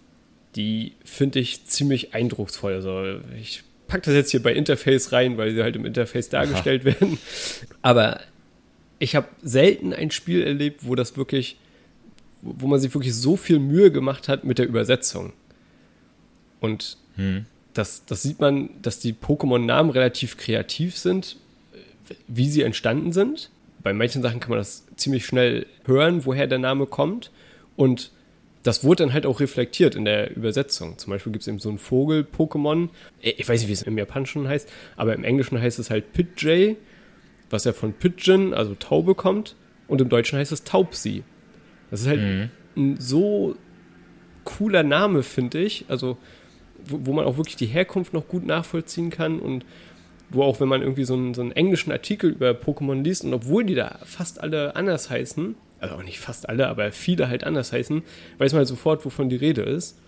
die 0.57 0.93
finde 1.05 1.39
ich 1.41 1.65
ziemlich 1.67 2.15
eindrucksvoll. 2.15 2.75
Also 2.75 3.21
ich 3.41 3.63
packe 3.87 4.07
das 4.07 4.15
jetzt 4.15 4.31
hier 4.31 4.43
bei 4.43 4.53
Interface 4.53 5.13
rein, 5.13 5.37
weil 5.39 5.55
sie 5.55 5.63
halt 5.63 5.77
im 5.77 5.85
Interface 5.85 6.29
dargestellt 6.29 6.83
Aha. 6.83 6.87
werden. 6.87 7.19
Aber 7.83 8.21
ich 8.99 9.15
habe 9.15 9.29
selten 9.43 9.93
ein 9.93 10.11
Spiel 10.11 10.43
erlebt, 10.43 10.81
wo 10.87 10.95
das 10.95 11.17
wirklich, 11.17 11.57
wo 12.43 12.67
man 12.67 12.81
sich 12.81 12.93
wirklich 12.95 13.15
so 13.15 13.37
viel 13.37 13.59
Mühe 13.59 13.91
gemacht 13.91 14.29
hat 14.29 14.45
mit 14.45 14.59
der 14.59 14.67
Übersetzung. 14.67 15.33
Und 16.61 16.97
hm. 17.17 17.47
das, 17.75 18.05
das 18.05 18.23
sieht 18.23 18.41
man, 18.41 18.71
dass 18.83 18.99
die 18.99 19.13
Pokémon-Namen 19.13 19.91
relativ 19.91 20.37
kreativ 20.37 20.97
sind, 20.97 21.37
wie 22.27 22.49
sie 22.49 22.63
entstanden 22.63 23.13
sind 23.13 23.51
bei 23.83 23.93
manchen 23.93 24.23
Sachen 24.23 24.41
kann 24.41 24.51
man 24.51 24.59
das 24.59 24.85
ziemlich 24.97 25.27
schnell 25.27 25.67
hören, 25.87 26.25
woher 26.25 26.47
der 26.47 26.59
Name 26.59 26.87
kommt. 26.87 27.31
Und 27.77 28.11
das 28.63 28.85
wurde 28.85 29.05
dann 29.05 29.13
halt 29.13 29.27
auch 29.27 29.41
reflektiert 29.41 29.95
in 29.95 30.05
der 30.05 30.37
Übersetzung. 30.37 30.99
Zum 30.99 31.13
Beispiel 31.13 31.33
gibt 31.33 31.43
es 31.43 31.49
eben 31.49 31.59
so 31.59 31.69
einen 31.69 31.79
Vogel-Pokémon. 31.79 32.89
Ich 33.21 33.49
weiß 33.49 33.61
nicht, 33.61 33.69
wie 33.69 33.73
es 33.73 33.83
im 33.83 33.97
Japanischen 33.97 34.49
heißt, 34.49 34.71
aber 34.97 35.15
im 35.15 35.25
Englischen 35.25 35.61
heißt 35.61 35.79
es 35.79 35.91
halt 35.91 36.13
Pidgey, 36.13 36.77
was 37.51 37.65
ja 37.65 37.73
von 37.73 37.93
Pigeon, 37.93 38.55
also 38.55 38.75
Taube, 38.75 39.15
kommt. 39.15 39.57
Und 39.87 40.01
im 40.01 40.09
Deutschen 40.09 40.39
heißt 40.39 40.53
es 40.53 40.65
Taubsi. 40.65 41.23
Das 41.91 42.03
ist 42.03 42.09
halt 42.09 42.21
mhm. 42.21 42.51
ein 42.77 43.01
so 43.01 43.57
cooler 44.45 44.83
Name, 44.83 45.23
finde 45.23 45.61
ich. 45.61 45.87
Also, 45.89 46.19
wo, 46.85 47.07
wo, 47.07 47.13
man 47.13 47.25
auch 47.25 47.37
wirklich 47.37 47.57
die 47.57 47.67
Herkunft 47.67 48.13
noch 48.13 48.29
gut 48.29 48.45
nachvollziehen 48.45 49.11
kann 49.11 49.41
und 49.41 49.65
wo 50.31 50.43
auch 50.43 50.61
wenn 50.61 50.69
man 50.69 50.83
irgendwie 50.83 51.05
so 51.05 51.15
einen, 51.15 51.33
so 51.33 51.41
einen 51.41 51.53
englischen 51.53 51.91
Artikel 51.91 52.31
über 52.31 52.51
Pokémon 52.51 53.03
liest 53.03 53.25
und 53.25 53.33
obwohl 53.33 53.65
die 53.65 53.75
da 53.75 53.99
fast 54.05 54.41
alle 54.41 54.77
anders 54.77 55.09
heißen, 55.09 55.55
also 55.81 55.95
auch 55.95 56.03
nicht 56.03 56.19
fast 56.19 56.49
alle, 56.49 56.69
aber 56.69 56.93
viele 56.93 57.29
halt 57.29 57.45
anders 57.45 57.73
heißen, 57.73 58.03
weiß 58.39 58.53
man 58.53 58.59
halt 58.59 58.69
sofort, 58.69 59.05
wovon 59.05 59.29
die 59.29 59.37
Rede 59.37 59.63
ist, 59.63 59.99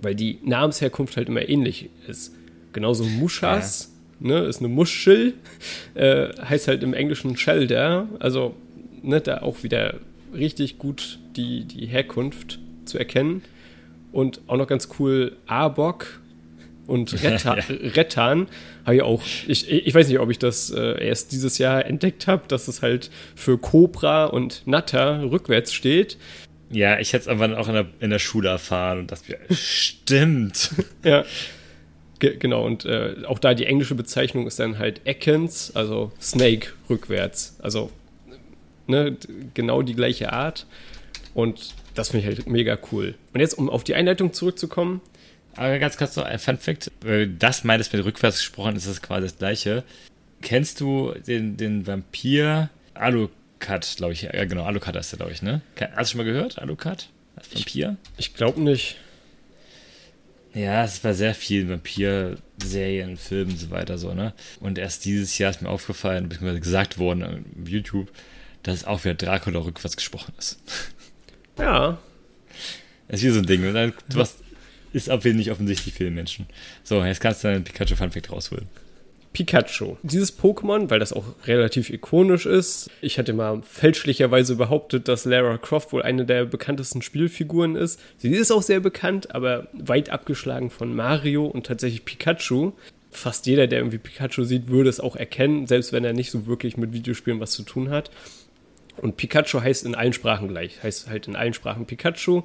weil 0.00 0.14
die 0.14 0.38
Namensherkunft 0.44 1.16
halt 1.16 1.28
immer 1.28 1.48
ähnlich 1.48 1.90
ist. 2.08 2.34
Genauso 2.72 3.04
Muschas, 3.04 3.92
ja. 4.20 4.28
ne, 4.28 4.38
ist 4.40 4.60
eine 4.60 4.68
Muschel, 4.68 5.34
äh, 5.94 6.28
heißt 6.42 6.68
halt 6.68 6.82
im 6.82 6.94
Englischen 6.94 7.36
Shelder, 7.36 8.08
also 8.18 8.54
ne, 9.02 9.20
da 9.20 9.42
auch 9.42 9.62
wieder 9.62 9.96
richtig 10.34 10.78
gut 10.78 11.18
die, 11.36 11.64
die 11.64 11.86
Herkunft 11.86 12.58
zu 12.84 12.98
erkennen. 12.98 13.42
Und 14.12 14.40
auch 14.46 14.56
noch 14.56 14.66
ganz 14.66 14.88
cool, 14.98 15.36
Arbok 15.46 16.20
und 16.86 17.12
Rettan, 17.22 17.58
ja. 17.58 17.76
Rettan 17.90 18.48
habe 18.84 18.96
ich 18.96 19.02
auch, 19.02 19.22
ich, 19.46 19.70
ich 19.70 19.94
weiß 19.94 20.08
nicht, 20.08 20.18
ob 20.18 20.30
ich 20.30 20.38
das 20.38 20.70
äh, 20.70 21.06
erst 21.06 21.32
dieses 21.32 21.58
Jahr 21.58 21.84
entdeckt 21.84 22.26
habe, 22.26 22.42
dass 22.48 22.68
es 22.68 22.82
halt 22.82 23.10
für 23.34 23.58
Cobra 23.58 24.26
und 24.26 24.66
Natter 24.66 25.30
rückwärts 25.30 25.72
steht. 25.72 26.18
Ja, 26.70 26.98
ich 26.98 27.12
hätte 27.12 27.22
es 27.22 27.28
aber 27.28 27.58
auch 27.58 27.68
in 27.68 27.74
der, 27.74 27.86
in 28.00 28.10
der 28.10 28.18
Schule 28.18 28.48
erfahren 28.48 29.00
und 29.00 29.12
das 29.12 29.22
stimmt. 29.50 30.70
ja. 31.04 31.24
Ge 32.18 32.36
genau, 32.38 32.64
und 32.64 32.84
äh, 32.84 33.16
auch 33.26 33.40
da 33.40 33.52
die 33.52 33.66
englische 33.66 33.96
Bezeichnung 33.96 34.46
ist 34.46 34.60
dann 34.60 34.78
halt 34.78 35.00
Ekans, 35.04 35.74
also 35.74 36.12
Snake 36.20 36.68
rückwärts. 36.88 37.56
Also 37.60 37.90
ne, 38.86 39.16
genau 39.54 39.82
die 39.82 39.94
gleiche 39.94 40.32
Art. 40.32 40.66
Und 41.34 41.74
das 41.94 42.10
finde 42.10 42.28
ich 42.28 42.36
halt 42.36 42.48
mega 42.48 42.78
cool. 42.92 43.14
Und 43.34 43.40
jetzt, 43.40 43.54
um 43.54 43.68
auf 43.68 43.84
die 43.84 43.94
Einleitung 43.94 44.32
zurückzukommen, 44.32 45.00
aber 45.56 45.78
ganz 45.78 45.96
kurz 45.96 46.16
noch 46.16 46.24
ein 46.24 46.38
Fun 46.38 46.58
Fact. 46.58 46.90
Das 47.38 47.64
meintest 47.64 47.92
mit 47.92 48.04
rückwärts 48.04 48.38
gesprochen, 48.38 48.76
ist 48.76 48.88
das 48.88 49.02
quasi 49.02 49.26
das 49.26 49.38
gleiche. 49.38 49.84
Kennst 50.40 50.80
du 50.80 51.14
den, 51.26 51.56
den 51.56 51.86
Vampir 51.86 52.70
Alucard, 52.94 53.96
glaube 53.96 54.12
ich? 54.12 54.22
Ja, 54.22 54.44
genau, 54.44 54.64
Alucard 54.64 54.96
ist 54.96 55.12
der, 55.12 55.18
glaube 55.18 55.32
ich, 55.32 55.42
ne? 55.42 55.60
Hast 55.94 56.12
du 56.12 56.16
schon 56.16 56.26
mal 56.26 56.32
gehört, 56.32 56.58
Alucard? 56.58 57.08
Als 57.36 57.54
Vampir? 57.54 57.96
Ich, 58.16 58.26
ich 58.26 58.34
glaube 58.34 58.60
nicht. 58.60 58.96
Ja, 60.54 60.84
es 60.84 61.02
war 61.02 61.14
sehr 61.14 61.34
viel 61.34 61.68
Vampir-Serien, 61.68 63.16
Filmen 63.16 63.52
und 63.52 63.58
so 63.58 63.70
weiter, 63.70 63.96
so, 63.96 64.12
ne? 64.12 64.34
Und 64.60 64.78
erst 64.78 65.04
dieses 65.04 65.38
Jahr 65.38 65.50
ist 65.50 65.62
mir 65.62 65.70
aufgefallen, 65.70 66.28
beziehungsweise 66.28 66.60
gesagt 66.60 66.98
worden 66.98 67.22
auf 67.22 67.68
YouTube, 67.68 68.10
dass 68.62 68.84
auch 68.84 69.04
wieder 69.04 69.14
Dracula 69.14 69.60
rückwärts 69.60 69.96
gesprochen 69.96 70.34
ist. 70.38 70.60
Ja. 71.58 71.98
Das 73.08 73.20
ist 73.20 73.26
wie 73.26 73.30
so 73.30 73.38
ein 73.38 73.46
Ding. 73.46 73.60
Ne? 73.72 73.92
Du 74.08 74.20
hast 74.20 74.41
ist 74.92 75.08
nicht 75.08 75.50
offensichtlich 75.50 75.94
für 75.94 76.04
den 76.04 76.14
Menschen. 76.14 76.46
So, 76.84 77.02
jetzt 77.04 77.20
kannst 77.20 77.44
du 77.44 77.48
deinen 77.48 77.64
Pikachu 77.64 77.96
Funfact 77.96 78.30
rausholen. 78.30 78.68
Pikachu. 79.32 79.96
Dieses 80.02 80.38
Pokémon, 80.38 80.90
weil 80.90 80.98
das 80.98 81.12
auch 81.12 81.24
relativ 81.46 81.90
ikonisch 81.90 82.44
ist, 82.44 82.90
ich 83.00 83.18
hatte 83.18 83.32
mal 83.32 83.62
fälschlicherweise 83.62 84.56
behauptet, 84.56 85.08
dass 85.08 85.24
Lara 85.24 85.56
Croft 85.58 85.92
wohl 85.92 86.02
eine 86.02 86.26
der 86.26 86.44
bekanntesten 86.44 87.02
Spielfiguren 87.02 87.76
ist. 87.76 87.98
Sie 88.18 88.30
ist 88.30 88.50
auch 88.50 88.62
sehr 88.62 88.80
bekannt, 88.80 89.34
aber 89.34 89.68
weit 89.72 90.10
abgeschlagen 90.10 90.70
von 90.70 90.94
Mario 90.94 91.46
und 91.46 91.66
tatsächlich 91.66 92.04
Pikachu. 92.04 92.72
Fast 93.10 93.46
jeder, 93.46 93.66
der 93.66 93.78
irgendwie 93.78 93.98
Pikachu 93.98 94.44
sieht, 94.44 94.68
würde 94.68 94.90
es 94.90 95.00
auch 95.00 95.16
erkennen, 95.16 95.66
selbst 95.66 95.92
wenn 95.92 96.04
er 96.04 96.12
nicht 96.12 96.30
so 96.30 96.46
wirklich 96.46 96.76
mit 96.76 96.92
Videospielen 96.92 97.40
was 97.40 97.52
zu 97.52 97.62
tun 97.62 97.90
hat. 97.90 98.10
Und 98.98 99.16
Pikachu 99.16 99.60
heißt 99.60 99.86
in 99.86 99.94
allen 99.94 100.12
Sprachen 100.12 100.48
gleich, 100.48 100.82
heißt 100.82 101.08
halt 101.08 101.26
in 101.26 101.36
allen 101.36 101.54
Sprachen 101.54 101.86
Pikachu. 101.86 102.42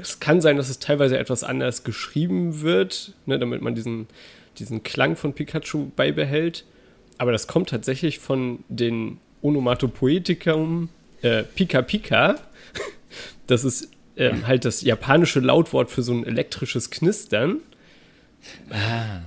Es 0.00 0.20
kann 0.20 0.40
sein, 0.40 0.56
dass 0.56 0.68
es 0.68 0.78
teilweise 0.78 1.18
etwas 1.18 1.44
anders 1.44 1.84
geschrieben 1.84 2.60
wird, 2.60 3.14
ne, 3.26 3.38
damit 3.38 3.62
man 3.62 3.74
diesen 3.74 4.06
diesen 4.58 4.82
Klang 4.82 5.16
von 5.16 5.34
Pikachu 5.34 5.90
beibehält. 5.94 6.64
Aber 7.16 7.32
das 7.32 7.46
kommt 7.46 7.68
tatsächlich 7.68 8.18
von 8.18 8.64
den 8.68 9.18
Onomatopoetikum 9.42 10.88
äh, 11.22 11.42
Pika 11.42 11.82
Pika. 11.82 12.36
Das 13.46 13.64
ist 13.64 13.90
ähm, 14.18 14.46
halt 14.46 14.66
das 14.66 14.82
japanische 14.82 15.40
Lautwort 15.40 15.90
für 15.90 16.02
so 16.02 16.12
ein 16.12 16.26
elektrisches 16.26 16.90
Knistern. 16.90 17.60
Ah 18.68 19.22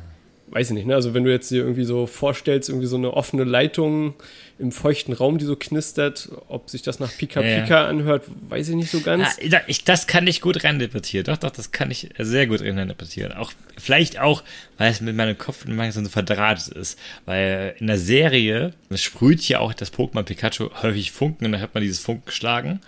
weiß 0.52 0.70
ich 0.70 0.74
nicht, 0.74 0.86
ne? 0.86 0.96
Also 0.96 1.14
wenn 1.14 1.24
du 1.24 1.32
jetzt 1.32 1.50
dir 1.50 1.64
irgendwie 1.64 1.86
so 1.86 2.06
vorstellst, 2.06 2.70
irgendwie 2.70 2.88
so 2.88 2.98
eine 2.98 3.14
offene 3.14 3.46
Leitung 3.46 4.14
im 4.60 4.72
feuchten 4.72 5.14
Raum, 5.14 5.38
die 5.38 5.46
so 5.46 5.56
knistert, 5.56 6.30
ob 6.50 6.70
sich 6.70 6.82
das 6.82 7.00
nach 7.00 7.16
Pika 7.18 7.42
ja, 7.42 7.62
Pika 7.62 7.88
anhört, 7.88 8.26
weiß 8.50 8.70
ich 8.70 8.76
nicht 8.76 8.92
so 8.92 9.00
ganz. 9.00 9.38
Ja, 9.42 9.60
ah, 9.60 9.62
ich, 9.68 9.86
das 9.86 10.08
kann 10.08 10.28
ich 10.28 10.42
gut 10.42 10.64
reininterpretieren. 10.64 11.26
Doch, 11.26 11.38
doch, 11.38 11.52
das 11.52 11.72
kann 11.72 11.90
ich 11.90 12.10
sehr 12.20 12.48
gut 12.48 12.62
reininterpretieren. 12.62 13.32
Auch, 13.32 13.54
vielleicht 13.78 14.20
auch, 14.20 14.44
weil 14.78 14.92
es 14.92 15.00
mit 15.00 15.16
meinem 15.16 15.38
Kopf 15.38 15.66
so 15.66 16.10
verdrahtet 16.10 16.68
ist. 16.76 17.00
Weil 17.26 17.76
in 17.80 17.88
der 17.88 17.98
Serie, 17.98 18.74
sprüht 18.94 19.48
ja 19.48 19.60
auch 19.60 19.74
das 19.74 19.94
Pokémon 19.94 20.24
Pikachu 20.24 20.70
häufig 20.82 21.12
Funken 21.12 21.46
und 21.46 21.54
da 21.54 21.60
hat 21.60 21.74
man 21.74 21.82
dieses 21.82 22.00
Funken 22.00 22.26
geschlagen. 22.26 22.82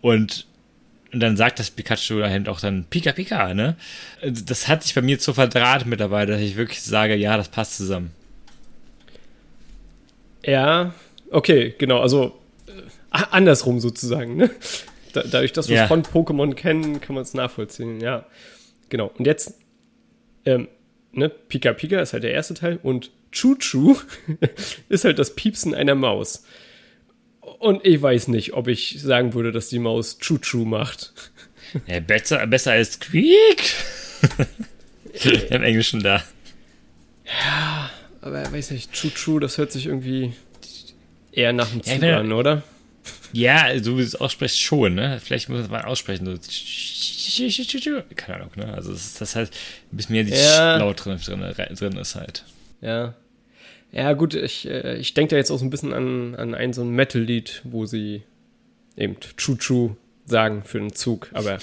Und 0.00 0.47
und 1.12 1.20
dann 1.20 1.36
sagt 1.36 1.58
das 1.58 1.70
Pikachu 1.70 2.18
dahin 2.18 2.46
auch 2.48 2.60
dann 2.60 2.84
Pika 2.84 3.12
Pika, 3.12 3.54
ne? 3.54 3.76
Das 4.22 4.68
hat 4.68 4.82
sich 4.82 4.94
bei 4.94 5.02
mir 5.02 5.18
zu 5.18 5.32
verdraht 5.32 5.86
mittlerweile, 5.86 6.32
dass 6.32 6.40
ich 6.40 6.56
wirklich 6.56 6.82
sage, 6.82 7.14
ja, 7.14 7.36
das 7.36 7.48
passt 7.48 7.76
zusammen. 7.76 8.10
Ja, 10.44 10.94
okay, 11.30 11.74
genau, 11.78 12.00
also 12.00 12.38
äh, 12.66 13.22
andersrum 13.30 13.80
sozusagen, 13.80 14.36
ne? 14.36 14.50
Da, 15.12 15.22
dadurch, 15.22 15.52
dass 15.52 15.68
wir 15.68 15.76
es 15.76 15.80
ja. 15.80 15.86
von 15.86 16.02
Pokémon 16.02 16.54
kennen, 16.54 17.00
kann 17.00 17.14
man 17.14 17.22
es 17.22 17.32
nachvollziehen, 17.32 18.00
ja. 18.00 18.26
Genau. 18.90 19.12
Und 19.16 19.26
jetzt, 19.26 19.54
ähm, 20.44 20.68
ne, 21.12 21.28
Pika 21.30 21.72
Pika 21.72 22.00
ist 22.00 22.12
halt 22.12 22.24
der 22.24 22.32
erste 22.32 22.54
Teil 22.54 22.78
und 22.82 23.10
Chuchu 23.32 23.96
ist 24.88 25.04
halt 25.04 25.18
das 25.18 25.34
Piepsen 25.34 25.74
einer 25.74 25.94
Maus. 25.94 26.44
Und 27.58 27.84
ich 27.84 28.00
weiß 28.00 28.28
nicht, 28.28 28.54
ob 28.54 28.68
ich 28.68 29.00
sagen 29.00 29.34
würde, 29.34 29.52
dass 29.52 29.68
die 29.68 29.78
Maus 29.78 30.18
Chuchu 30.18 30.64
macht. 30.64 31.12
Ja, 31.86 32.00
besser, 32.00 32.46
besser 32.46 32.72
als 32.72 32.94
Squeak. 32.94 33.74
Im 35.50 35.62
Englischen 35.62 36.02
da. 36.02 36.22
Ja, 37.24 37.90
aber 38.20 38.42
ich 38.42 38.52
weiß 38.52 38.70
nicht, 38.70 38.92
Chuchu, 38.92 39.38
das 39.38 39.58
hört 39.58 39.72
sich 39.72 39.86
irgendwie 39.86 40.32
eher 41.32 41.52
nach 41.52 41.70
dem 41.70 41.82
Zug 41.82 42.02
ja, 42.02 42.18
an, 42.18 42.32
oder? 42.32 42.62
Ja, 43.32 43.78
so 43.82 43.96
wie 43.96 44.00
du 44.00 44.06
es 44.06 44.14
aussprichst, 44.14 44.60
schon, 44.60 44.94
ne? 44.94 45.20
Vielleicht 45.22 45.48
muss 45.48 45.68
man 45.68 45.84
aussprechen. 45.84 46.26
So. 46.26 48.02
Keine 48.16 48.38
Ahnung, 48.38 48.50
ne? 48.56 48.72
Also, 48.72 48.92
das, 48.92 49.06
ist, 49.06 49.20
das 49.20 49.36
heißt, 49.36 49.52
ein 49.92 49.96
bisschen 49.96 50.14
mehr 50.14 50.24
die 50.24 50.32
ja. 50.32 50.78
laut 50.78 51.04
drin, 51.04 51.18
drin, 51.18 51.54
drin 51.74 51.96
ist 51.96 52.14
halt. 52.14 52.44
Ja. 52.80 53.14
Ja, 53.90 54.12
gut, 54.12 54.34
ich, 54.34 54.68
äh, 54.68 54.96
ich 54.96 55.14
denke 55.14 55.30
da 55.30 55.36
jetzt 55.36 55.50
auch 55.50 55.58
so 55.58 55.64
ein 55.64 55.70
bisschen 55.70 55.92
an, 55.92 56.34
an 56.34 56.54
ein 56.54 56.72
so 56.72 56.82
ein 56.82 56.90
Metal-Lied, 56.90 57.62
wo 57.64 57.86
sie 57.86 58.22
eben 58.96 59.16
Chuchu 59.36 59.96
sagen 60.26 60.62
für 60.64 60.78
den 60.78 60.92
Zug, 60.92 61.30
aber 61.32 61.58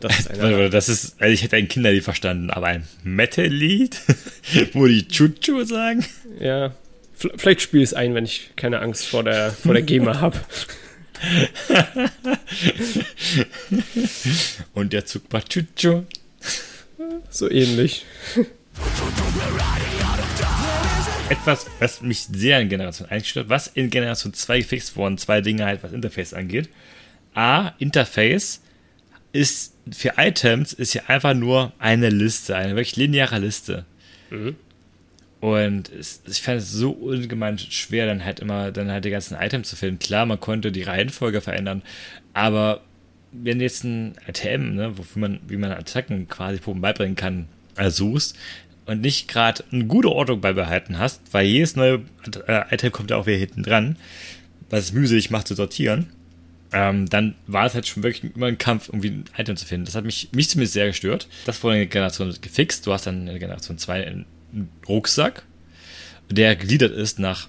das 0.00 0.18
ist 0.18 0.30
eine. 0.40 0.70
das 0.70 0.88
ist, 0.88 1.20
also 1.20 1.32
ich 1.32 1.42
hätte 1.42 1.56
ein 1.56 1.68
Kinderlied 1.68 2.02
verstanden, 2.02 2.50
aber 2.50 2.66
ein 2.66 2.88
Metal-Lied, 3.04 4.00
wo 4.72 4.86
die 4.86 5.06
Chuchu 5.06 5.64
sagen? 5.64 6.04
Ja, 6.40 6.74
vielleicht 7.14 7.60
spiele 7.60 7.84
ich 7.84 7.90
es 7.90 7.94
ein, 7.94 8.14
wenn 8.14 8.24
ich 8.24 8.50
keine 8.56 8.80
Angst 8.80 9.06
vor 9.06 9.22
der, 9.22 9.52
vor 9.52 9.74
der 9.74 9.82
GEMA 9.82 10.20
habe. 10.20 10.40
Und 14.74 14.92
der 14.92 15.06
Zug 15.06 15.32
macht 15.32 15.50
Chuchu. 15.50 16.02
So 17.30 17.50
ähnlich 17.50 18.04
etwas, 21.28 21.66
was 21.78 22.02
mich 22.02 22.26
sehr 22.32 22.60
in 22.60 22.68
Generation 22.68 23.08
1 23.08 23.26
stört, 23.26 23.48
was 23.48 23.66
in 23.68 23.90
Generation 23.90 24.32
2 24.32 24.58
gefixt 24.60 24.96
worden, 24.96 25.18
zwei 25.18 25.40
Dinge 25.40 25.64
halt, 25.64 25.82
was 25.82 25.92
Interface 25.92 26.34
angeht. 26.34 26.68
A, 27.34 27.72
Interface 27.78 28.60
ist 29.32 29.74
für 29.90 30.14
Items 30.16 30.72
ist 30.72 30.94
ja 30.94 31.02
einfach 31.08 31.34
nur 31.34 31.72
eine 31.78 32.08
Liste, 32.08 32.56
eine 32.56 32.76
wirklich 32.76 32.96
lineare 32.96 33.38
Liste. 33.38 33.84
Mhm. 34.30 34.56
Und 35.40 35.90
es, 35.92 36.22
ich 36.26 36.40
fand 36.40 36.58
es 36.58 36.70
so 36.70 36.92
ungemein 36.92 37.58
schwer, 37.58 38.06
dann 38.06 38.24
halt 38.24 38.40
immer 38.40 38.72
dann 38.72 38.90
halt 38.90 39.04
die 39.04 39.10
ganzen 39.10 39.34
Items 39.34 39.68
zu 39.68 39.76
finden. 39.76 39.98
Klar, 39.98 40.24
man 40.24 40.40
konnte 40.40 40.72
die 40.72 40.82
Reihenfolge 40.82 41.40
verändern, 41.40 41.82
aber 42.32 42.82
wenn 43.32 43.58
du 43.58 43.64
jetzt 43.64 43.84
ein 43.84 44.14
ATM, 44.28 44.74
ne, 44.74 44.96
wofür 44.96 45.20
man, 45.20 45.40
wie 45.48 45.56
man 45.56 45.72
Attacken 45.72 46.28
quasi 46.28 46.60
beibringen 46.64 47.16
kann, 47.16 47.48
suchst, 47.88 48.36
und 48.86 49.00
nicht 49.00 49.28
gerade 49.28 49.64
eine 49.72 49.86
gute 49.86 50.10
Ordnung 50.10 50.40
beibehalten 50.40 50.98
hast, 50.98 51.20
weil 51.32 51.46
jedes 51.46 51.76
neue 51.76 52.02
äh, 52.46 52.74
Item 52.74 52.92
kommt 52.92 53.10
ja 53.10 53.16
auch 53.16 53.26
wieder 53.26 53.38
hinten 53.38 53.62
dran, 53.62 53.96
was 54.70 54.84
es 54.84 54.92
mühselig 54.92 55.30
macht 55.30 55.48
zu 55.48 55.54
sortieren, 55.54 56.10
ähm, 56.72 57.08
dann 57.08 57.34
war 57.46 57.66
es 57.66 57.74
halt 57.74 57.86
schon 57.86 58.02
wirklich 58.02 58.34
immer 58.34 58.46
ein 58.46 58.58
Kampf, 58.58 58.88
irgendwie 58.88 59.10
ein 59.10 59.24
Item 59.36 59.56
zu 59.56 59.66
finden. 59.66 59.86
Das 59.86 59.94
hat 59.94 60.04
mich, 60.04 60.30
mich 60.32 60.48
zumindest 60.48 60.74
sehr 60.74 60.86
gestört. 60.86 61.28
Das 61.46 61.62
wurde 61.62 61.76
in 61.76 61.80
der 61.82 61.86
Generation 61.86 62.34
gefixt. 62.40 62.86
Du 62.86 62.92
hast 62.92 63.06
dann 63.06 63.20
in 63.20 63.26
der 63.26 63.38
Generation 63.38 63.78
2 63.78 64.06
einen 64.06 64.26
Rucksack, 64.88 65.44
der 66.30 66.56
gegliedert 66.56 66.92
ist 66.92 67.18
nach 67.18 67.48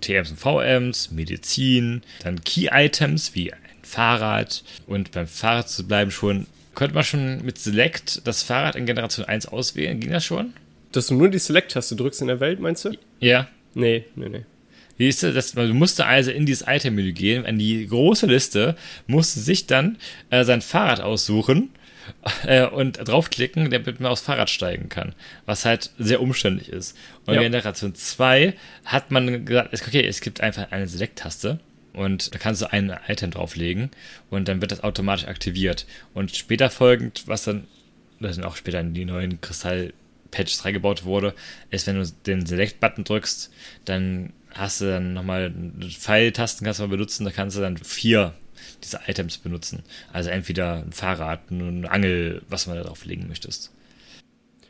TMs 0.00 0.30
und 0.30 0.38
VMs, 0.38 1.10
Medizin, 1.10 2.02
dann 2.22 2.42
Key-Items 2.42 3.34
wie 3.34 3.52
ein 3.52 3.58
Fahrrad 3.82 4.64
und 4.86 5.10
beim 5.10 5.26
Fahrrad 5.26 5.68
zu 5.68 5.86
bleiben 5.86 6.10
schon 6.10 6.46
könnte 6.74 6.94
man 6.94 7.04
schon 7.04 7.44
mit 7.44 7.58
Select 7.58 8.26
das 8.26 8.42
Fahrrad 8.42 8.76
in 8.76 8.86
Generation 8.86 9.26
1 9.26 9.46
auswählen? 9.46 10.00
Ging 10.00 10.10
das 10.10 10.24
schon? 10.24 10.54
Dass 10.92 11.06
du 11.06 11.14
nur 11.14 11.28
die 11.28 11.38
Select-Taste 11.38 11.96
drückst 11.96 12.20
in 12.22 12.28
der 12.28 12.40
Welt, 12.40 12.60
meinst 12.60 12.84
du? 12.84 12.92
Ja. 13.20 13.48
Nee, 13.74 14.04
nee, 14.14 14.28
nee. 14.28 14.44
Wie 14.96 15.08
ist 15.08 15.22
das? 15.22 15.52
Du 15.52 15.74
musst 15.74 16.00
also 16.00 16.30
in 16.30 16.46
dieses 16.46 16.66
Item-Menü 16.68 17.12
gehen, 17.12 17.44
in 17.44 17.58
die 17.58 17.86
große 17.86 18.26
Liste, 18.26 18.76
musst 19.06 19.34
sich 19.34 19.66
dann 19.66 19.98
äh, 20.30 20.44
sein 20.44 20.60
Fahrrad 20.60 21.00
aussuchen 21.00 21.70
äh, 22.46 22.66
und 22.66 22.98
draufklicken, 23.08 23.70
damit 23.70 24.00
man 24.00 24.12
aufs 24.12 24.22
Fahrrad 24.22 24.50
steigen 24.50 24.88
kann. 24.88 25.14
Was 25.46 25.64
halt 25.64 25.90
sehr 25.98 26.20
umständlich 26.20 26.68
ist. 26.68 26.96
Und 27.26 27.34
ja. 27.34 27.40
in 27.40 27.52
Generation 27.52 27.94
2 27.94 28.54
hat 28.84 29.10
man 29.10 29.44
gesagt, 29.44 29.74
okay, 29.74 30.06
es 30.06 30.20
gibt 30.20 30.40
einfach 30.40 30.70
eine 30.70 30.86
Select-Taste 30.86 31.58
und 31.92 32.34
da 32.34 32.38
kannst 32.38 32.62
du 32.62 32.72
ein 32.72 32.96
Item 33.08 33.30
drauflegen 33.30 33.90
und 34.30 34.48
dann 34.48 34.60
wird 34.60 34.72
das 34.72 34.82
automatisch 34.82 35.26
aktiviert. 35.26 35.86
Und 36.14 36.34
später 36.36 36.70
folgend, 36.70 37.24
was 37.26 37.44
dann, 37.44 37.66
das 38.20 38.36
sind 38.36 38.44
auch 38.44 38.56
später 38.56 38.82
die 38.82 39.04
neuen 39.04 39.40
Kristall-Patches 40.32 40.64
reingebaut 40.64 41.04
wurde, 41.04 41.34
ist, 41.70 41.86
wenn 41.86 41.96
du 41.96 42.10
den 42.26 42.46
Select-Button 42.46 43.04
drückst, 43.04 43.52
dann 43.84 44.32
hast 44.50 44.80
du 44.80 44.86
dann 44.86 45.12
nochmal 45.14 45.52
Pfeiltasten 45.80 46.64
kannst 46.64 46.80
du 46.80 46.84
mal 46.84 46.90
benutzen, 46.90 47.24
da 47.24 47.30
kannst 47.30 47.56
du 47.56 47.60
dann 47.60 47.76
vier 47.76 48.34
diese 48.82 49.00
Items 49.06 49.38
benutzen. 49.38 49.82
Also 50.12 50.30
entweder 50.30 50.82
ein 50.84 50.92
Fahrrad, 50.92 51.40
eine 51.50 51.90
Angel, 51.90 52.42
was 52.48 52.66
man 52.66 52.76
da 52.76 52.82
drauflegen 52.82 53.28
möchtest. 53.28 53.72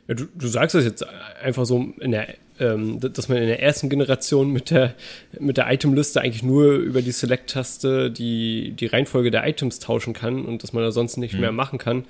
Ja, 0.09 0.15
du, 0.15 0.27
du 0.35 0.49
sagst 0.49 0.75
das 0.75 0.85
jetzt 0.85 1.07
einfach 1.07 1.65
so 1.65 1.95
der 2.01 2.35
ähm, 2.61 3.01
dass 3.01 3.29
man 3.29 3.39
in 3.39 3.47
der 3.47 3.63
ersten 3.63 3.89
Generation 3.89 4.51
mit 4.51 4.71
der, 4.71 4.95
mit 5.41 5.57
der 5.57 5.73
Itemliste 5.73 6.21
eigentlich 6.21 6.43
nur 6.43 6.75
über 6.75 7.01
die 7.03 7.11
Select-Taste 7.11 8.11
die, 8.11 8.73
die 8.73 8.87
Reihenfolge 8.87 9.31
der 9.31 9.47
Items 9.49 9.79
tauschen 9.79 10.13
kann 10.13 10.45
und 10.45 10.63
dass 10.63 10.73
man 10.73 10.85
da 10.85 10.93
sonst 10.93 11.17
nicht 11.17 11.35
mhm. 11.35 11.41
mehr 11.41 11.53
machen 11.53 11.79
kann. 11.79 12.05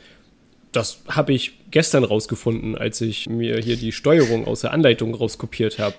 Das 0.73 1.03
habe 1.09 1.33
ich 1.33 1.53
gestern 1.71 2.05
rausgefunden, 2.05 2.77
als 2.77 3.01
ich 3.01 3.29
mir 3.29 3.59
hier 3.59 3.77
die 3.77 3.93
Steuerung 3.93 4.47
aus 4.47 4.63
der 4.63 4.73
Anleitung 4.73 5.15
rauskopiert 5.15 5.79
habe. 5.79 5.95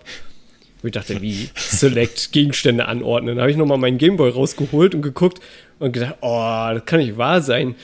Und 0.82 0.88
ich 0.88 0.94
dachte, 0.94 1.22
wie 1.22 1.50
Select 1.56 2.32
Gegenstände 2.32 2.88
anordnen. 2.88 3.38
Da 3.38 3.44
habe 3.44 3.52
ich 3.52 3.58
nochmal 3.58 3.78
meinen 3.78 3.98
Gameboy 3.98 4.30
rausgeholt 4.32 4.96
und 4.96 5.02
geguckt 5.02 5.40
und 5.80 5.94
gedacht, 5.94 6.18
oh, 6.22 6.70
das 6.74 6.86
kann 6.86 7.00
nicht 7.00 7.18
wahr 7.18 7.42
sein. 7.42 7.76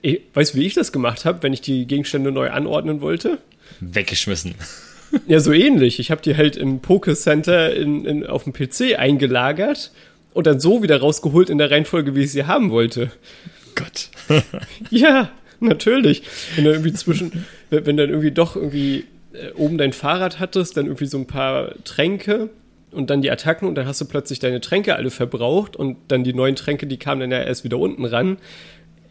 Ich, 0.00 0.22
weißt 0.34 0.54
du, 0.54 0.58
wie 0.58 0.66
ich 0.66 0.74
das 0.74 0.90
gemacht 0.90 1.24
habe, 1.24 1.42
wenn 1.42 1.52
ich 1.52 1.60
die 1.60 1.86
Gegenstände 1.86 2.32
neu 2.32 2.50
anordnen 2.50 3.00
wollte? 3.00 3.38
Weggeschmissen. 3.80 4.54
Ja, 5.26 5.40
so 5.40 5.52
ähnlich. 5.52 5.98
Ich 5.98 6.10
habe 6.10 6.22
die 6.22 6.36
halt 6.36 6.56
im 6.56 6.80
Poke 6.80 7.14
Center 7.14 7.74
in, 7.74 8.06
in, 8.06 8.26
auf 8.26 8.44
dem 8.44 8.54
PC 8.54 8.98
eingelagert 8.98 9.92
und 10.32 10.46
dann 10.46 10.58
so 10.58 10.82
wieder 10.82 11.00
rausgeholt 11.00 11.50
in 11.50 11.58
der 11.58 11.70
Reihenfolge, 11.70 12.14
wie 12.14 12.22
ich 12.22 12.32
sie 12.32 12.44
haben 12.44 12.70
wollte. 12.70 13.10
Gott. 13.74 14.08
ja, 14.90 15.30
natürlich. 15.68 16.22
Wenn 16.56 16.64
dann 16.64 16.74
irgendwie 16.74 16.92
zwischen, 16.92 17.44
wenn 17.70 17.96
dann 17.96 18.10
irgendwie 18.10 18.30
doch 18.30 18.56
irgendwie 18.56 19.04
äh, 19.32 19.52
oben 19.54 19.78
dein 19.78 19.92
Fahrrad 19.92 20.40
hattest, 20.40 20.76
dann 20.76 20.86
irgendwie 20.86 21.06
so 21.06 21.18
ein 21.18 21.26
paar 21.26 21.74
Tränke 21.84 22.50
und 22.90 23.10
dann 23.10 23.22
die 23.22 23.30
Attacken 23.30 23.68
und 23.68 23.74
dann 23.74 23.86
hast 23.86 24.00
du 24.00 24.04
plötzlich 24.04 24.38
deine 24.38 24.60
Tränke 24.60 24.96
alle 24.96 25.10
verbraucht 25.10 25.76
und 25.76 25.96
dann 26.08 26.24
die 26.24 26.34
neuen 26.34 26.56
Tränke, 26.56 26.86
die 26.86 26.98
kamen 26.98 27.20
dann 27.20 27.30
ja 27.30 27.42
erst 27.42 27.64
wieder 27.64 27.78
unten 27.78 28.04
ran. 28.04 28.38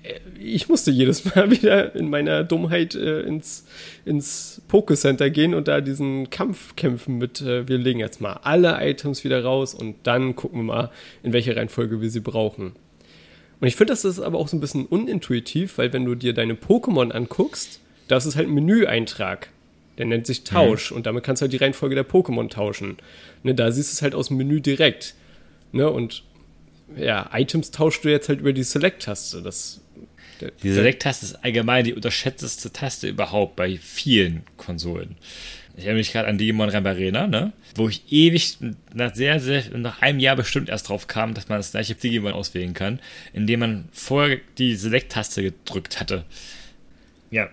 Äh, 0.04 0.20
ich 0.40 0.70
musste 0.70 0.92
jedes 0.92 1.26
Mal 1.36 1.52
wieder 1.52 1.96
in 1.96 2.10
meiner 2.10 2.44
Dummheit 2.44 2.96
äh, 2.96 3.22
ins, 3.22 3.66
ins 4.06 4.62
Pokécenter 4.70 5.30
gehen 5.30 5.54
und 5.54 5.68
da 5.68 5.82
diesen 5.82 6.30
Kampf 6.30 6.76
kämpfen 6.76 7.18
mit, 7.18 7.42
äh, 7.42 7.68
wir 7.68 7.78
legen 7.78 8.00
jetzt 8.00 8.22
mal 8.22 8.40
alle 8.44 8.78
Items 8.82 9.24
wieder 9.24 9.44
raus 9.44 9.74
und 9.74 9.96
dann 10.04 10.36
gucken 10.36 10.60
wir 10.60 10.64
mal, 10.64 10.92
in 11.24 11.34
welcher 11.34 11.56
Reihenfolge 11.56 12.02
wir 12.02 12.10
sie 12.10 12.20
brauchen. 12.20 12.74
Und 13.62 13.68
ich 13.68 13.76
finde, 13.76 13.94
das 13.94 14.04
ist 14.04 14.20
aber 14.20 14.40
auch 14.40 14.48
so 14.48 14.58
ein 14.58 14.60
bisschen 14.60 14.88
unintuitiv, 14.88 15.78
weil 15.78 15.94
wenn 15.94 16.04
du 16.04 16.16
dir 16.16 16.34
deine 16.34 16.56
Pokémon 16.56 17.12
anguckst, 17.12 17.80
da 18.08 18.18
ist 18.18 18.26
es 18.26 18.36
halt 18.36 18.48
ein 18.48 18.54
Menüeintrag. 18.54 19.50
Der 20.00 20.08
nennt 20.08 20.26
sich 20.26 20.44
Tausch 20.44 20.90
mhm. 20.90 20.98
und 20.98 21.06
damit 21.06 21.24
kannst 21.24 21.42
du 21.42 21.44
halt 21.44 21.54
die 21.54 21.58
Reihenfolge 21.58 21.94
der 21.94 22.08
Pokémon 22.08 22.50
tauschen. 22.50 22.98
Ne, 23.44 23.54
da 23.54 23.72
siehst 23.72 23.92
du 23.92 23.94
es 23.94 24.02
halt 24.02 24.16
aus 24.16 24.30
dem 24.30 24.38
Menü 24.38 24.62
direkt. 24.62 25.14
Ne, 25.74 25.88
und 25.90 26.24
ja, 26.98 27.30
Items 27.34 27.70
tauschst 27.70 28.04
du 28.04 28.10
jetzt 28.10 28.30
halt 28.30 28.40
über 28.40 28.52
die 28.52 28.64
Select-Taste. 28.64 29.44
die 30.64 30.72
Select-Taste 30.72 31.26
ist 31.28 31.44
allgemein 31.44 31.86
die 31.86 31.94
unterschätzteste 31.94 32.74
Taste 32.74 33.08
überhaupt 33.08 33.56
bei 33.56 33.78
vielen 33.78 34.42
Konsolen. 34.58 35.18
Ich 35.82 35.88
erinnere 35.88 36.02
mich 36.02 36.12
gerade 36.12 36.28
an 36.28 36.38
Digimon 36.38 36.70
Arena, 36.70 37.26
ne? 37.26 37.54
Wo 37.76 37.90
ich 37.90 38.04
ewig, 38.12 38.58
nach 38.94 39.16
sehr, 39.16 39.40
sehr, 39.40 39.64
nach 39.76 40.02
einem 40.02 40.20
Jahr 40.20 40.36
bestimmt 40.36 40.70
erst 40.70 40.90
drauf 40.90 41.08
kam, 41.08 41.34
dass 41.34 41.50
man 41.50 41.58
das 41.58 41.72
gleiche 41.72 41.96
Digimon 41.96 42.34
auswählen 42.34 42.76
kann, 42.76 43.00
indem 43.34 43.62
man 43.62 43.86
vorher 43.92 44.38
die 44.60 44.76
Select-Taste 44.76 45.42
gedrückt 45.42 46.00
hatte. 46.00 46.24
Ja. 47.32 47.50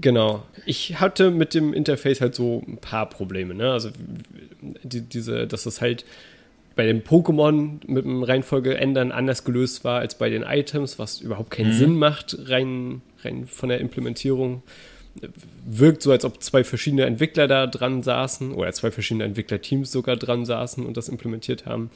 Genau. 0.00 0.46
Ich 0.66 0.98
hatte 0.98 1.30
mit 1.30 1.54
dem 1.54 1.72
Interface 1.72 2.20
halt 2.20 2.34
so 2.34 2.62
ein 2.66 2.78
paar 2.78 3.08
Probleme, 3.08 3.54
ne? 3.54 3.70
Also 3.70 3.90
die, 4.82 5.02
diese, 5.02 5.46
dass 5.46 5.64
das 5.64 5.80
halt 5.80 6.04
bei 6.74 6.86
dem 6.86 7.02
Pokémon 7.02 7.80
mit 7.86 8.04
dem 8.04 8.22
Reihenfolge 8.22 8.76
ändern 8.76 9.12
anders 9.12 9.44
gelöst 9.44 9.84
war 9.84 10.00
als 10.00 10.16
bei 10.16 10.30
den 10.30 10.42
Items, 10.42 10.98
was 10.98 11.20
überhaupt 11.20 11.50
keinen 11.50 11.74
mhm. 11.74 11.78
Sinn 11.78 11.94
macht, 11.96 12.36
rein, 12.48 13.02
rein 13.22 13.46
von 13.46 13.68
der 13.68 13.80
Implementierung 13.80 14.62
wirkt 15.66 16.02
so, 16.02 16.12
als 16.12 16.24
ob 16.24 16.42
zwei 16.42 16.64
verschiedene 16.64 17.04
Entwickler 17.04 17.48
da 17.48 17.66
dran 17.66 18.02
saßen 18.02 18.52
oder 18.52 18.72
zwei 18.72 18.90
verschiedene 18.90 19.24
Entwicklerteams 19.24 19.90
sogar 19.90 20.16
dran 20.16 20.44
saßen 20.44 20.84
und 20.84 20.96
das 20.96 21.08
implementiert 21.08 21.66
haben. 21.66 21.90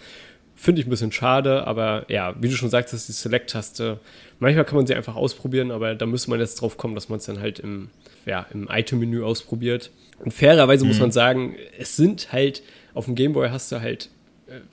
Finde 0.57 0.81
ich 0.81 0.87
ein 0.87 0.91
bisschen 0.91 1.12
schade, 1.12 1.67
aber 1.67 2.07
ja, 2.09 2.35
wie 2.41 2.49
du 2.49 2.55
schon 2.55 2.71
sagtest, 2.71 3.09
die 3.09 3.12
Select-Taste, 3.12 3.99
manchmal 4.39 4.65
kann 4.65 4.77
man 4.77 4.87
sie 4.87 4.95
einfach 4.95 5.17
ausprobieren, 5.17 5.71
aber 5.73 5.95
da 5.95 6.07
müsste 6.07 6.31
man 6.31 6.39
jetzt 6.39 6.61
drauf 6.61 6.77
kommen, 6.77 6.95
dass 6.95 7.09
man 7.09 7.19
es 7.19 7.27
dann 7.27 7.41
halt 7.41 7.59
im, 7.59 7.91
ja, 8.25 8.47
im 8.53 8.69
Item-Menü 8.71 9.25
ausprobiert. 9.25 9.91
Und 10.21 10.33
fairerweise 10.33 10.85
mhm. 10.85 10.91
muss 10.91 11.01
man 11.01 11.11
sagen, 11.11 11.57
es 11.79 11.97
sind 11.97 12.33
halt, 12.33 12.62
auf 12.95 13.07
dem 13.07 13.17
Gameboy 13.17 13.49
hast 13.49 13.73
du 13.73 13.81
halt 13.81 14.11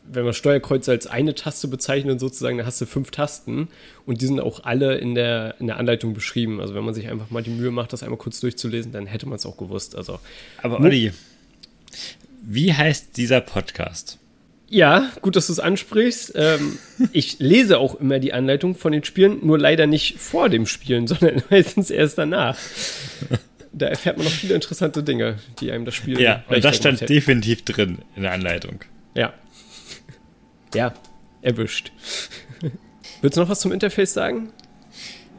wenn 0.04 0.24
man 0.26 0.34
Steuerkreuz 0.34 0.88
als 0.90 1.08
eine 1.08 1.36
Taste 1.36 1.68
bezeichnet, 1.68 2.20
sozusagen, 2.20 2.58
dann 2.58 2.66
hast 2.66 2.82
du 2.82 2.86
fünf 2.86 3.12
Tasten 3.12 3.68
und 4.06 4.22
die 4.22 4.26
sind 4.26 4.40
auch 4.40 4.64
alle 4.64 4.98
in 4.98 5.16
der, 5.16 5.56
in 5.60 5.68
der 5.68 5.78
Anleitung 5.78 6.14
beschrieben. 6.14 6.60
Also 6.60 6.76
wenn 6.76 6.84
man 6.84 6.94
sich 6.94 7.08
einfach 7.08 7.30
mal 7.30 7.44
die 7.44 7.50
Mühe 7.50 7.72
macht, 7.72 7.94
das 7.94 8.04
einmal 8.04 8.18
kurz 8.18 8.40
durchzulesen, 8.40 8.92
dann 8.92 9.06
hätte 9.06 9.28
man 9.28 9.36
es 9.36 9.46
auch 9.46 9.58
gewusst. 9.58 9.96
Also, 9.96 10.20
Aber 10.62 10.80
Olli, 10.80 11.12
wie 12.42 12.74
heißt 12.74 13.18
dieser 13.18 13.42
Podcast? 13.42 14.18
Ja, 14.72 15.12
gut, 15.22 15.36
dass 15.36 15.48
du 15.48 15.54
es 15.54 15.60
ansprichst. 15.60 16.34
Ähm, 16.36 16.80
ich 17.12 17.40
lese 17.40 17.78
auch 17.78 17.96
immer 17.96 18.20
die 18.20 18.34
Anleitung 18.34 18.76
von 18.76 18.94
den 18.94 19.04
Spielen, 19.04 19.46
nur 19.46 19.60
leider 19.60 19.86
nicht 19.86 20.18
vor 20.18 20.50
dem 20.50 20.66
Spielen, 20.66 21.08
sondern 21.08 21.44
meistens 21.50 21.92
erst 21.92 22.18
danach. 22.18 22.58
Da 23.74 23.88
erfährt 23.88 24.18
man 24.18 24.26
noch 24.26 24.34
viele 24.34 24.56
interessante 24.56 25.04
Dinge, 25.04 25.38
die 25.60 25.72
einem 25.72 25.86
das 25.86 25.96
Spiel. 25.96 26.20
Ja, 26.20 26.44
und 26.48 26.64
das 26.64 26.78
stand 26.78 27.08
definitiv 27.08 27.64
drin 27.64 28.00
in 28.16 28.24
der 28.24 28.32
Anleitung. 28.32 28.80
Ja, 29.14 29.34
ja, 30.74 30.94
erwischt. 31.42 31.92
Willst 33.22 33.38
du 33.38 33.42
noch 33.42 33.50
was 33.50 33.60
zum 33.60 33.72
Interface 33.72 34.14
sagen? 34.14 34.52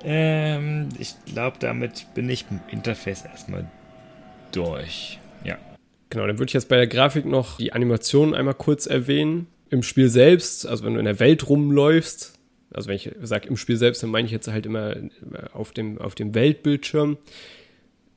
Ähm, 0.04 0.88
ich 0.98 1.14
glaube, 1.26 1.56
damit 1.60 2.06
bin 2.14 2.28
ich 2.28 2.46
im 2.50 2.60
Interface 2.70 3.24
erstmal 3.24 3.70
durch. 4.52 5.18
Ja. 5.44 5.58
Genau, 6.10 6.26
dann 6.26 6.38
würde 6.38 6.50
ich 6.50 6.54
jetzt 6.54 6.68
bei 6.68 6.76
der 6.76 6.86
Grafik 6.86 7.24
noch 7.24 7.56
die 7.56 7.72
Animation 7.72 8.34
einmal 8.34 8.54
kurz 8.54 8.86
erwähnen. 8.86 9.46
Im 9.70 9.82
Spiel 9.82 10.08
selbst, 10.08 10.66
also 10.66 10.84
wenn 10.84 10.94
du 10.94 10.98
in 10.98 11.06
der 11.06 11.20
Welt 11.20 11.48
rumläufst, 11.48 12.38
also 12.74 12.88
wenn 12.88 12.96
ich 12.96 13.10
sage 13.22 13.48
im 13.48 13.56
Spiel 13.56 13.76
selbst, 13.76 14.02
dann 14.02 14.10
meine 14.10 14.26
ich 14.26 14.32
jetzt 14.32 14.48
halt 14.48 14.66
immer 14.66 14.96
auf 15.52 15.72
dem, 15.72 15.98
auf 15.98 16.14
dem 16.14 16.34
Weltbildschirm, 16.34 17.16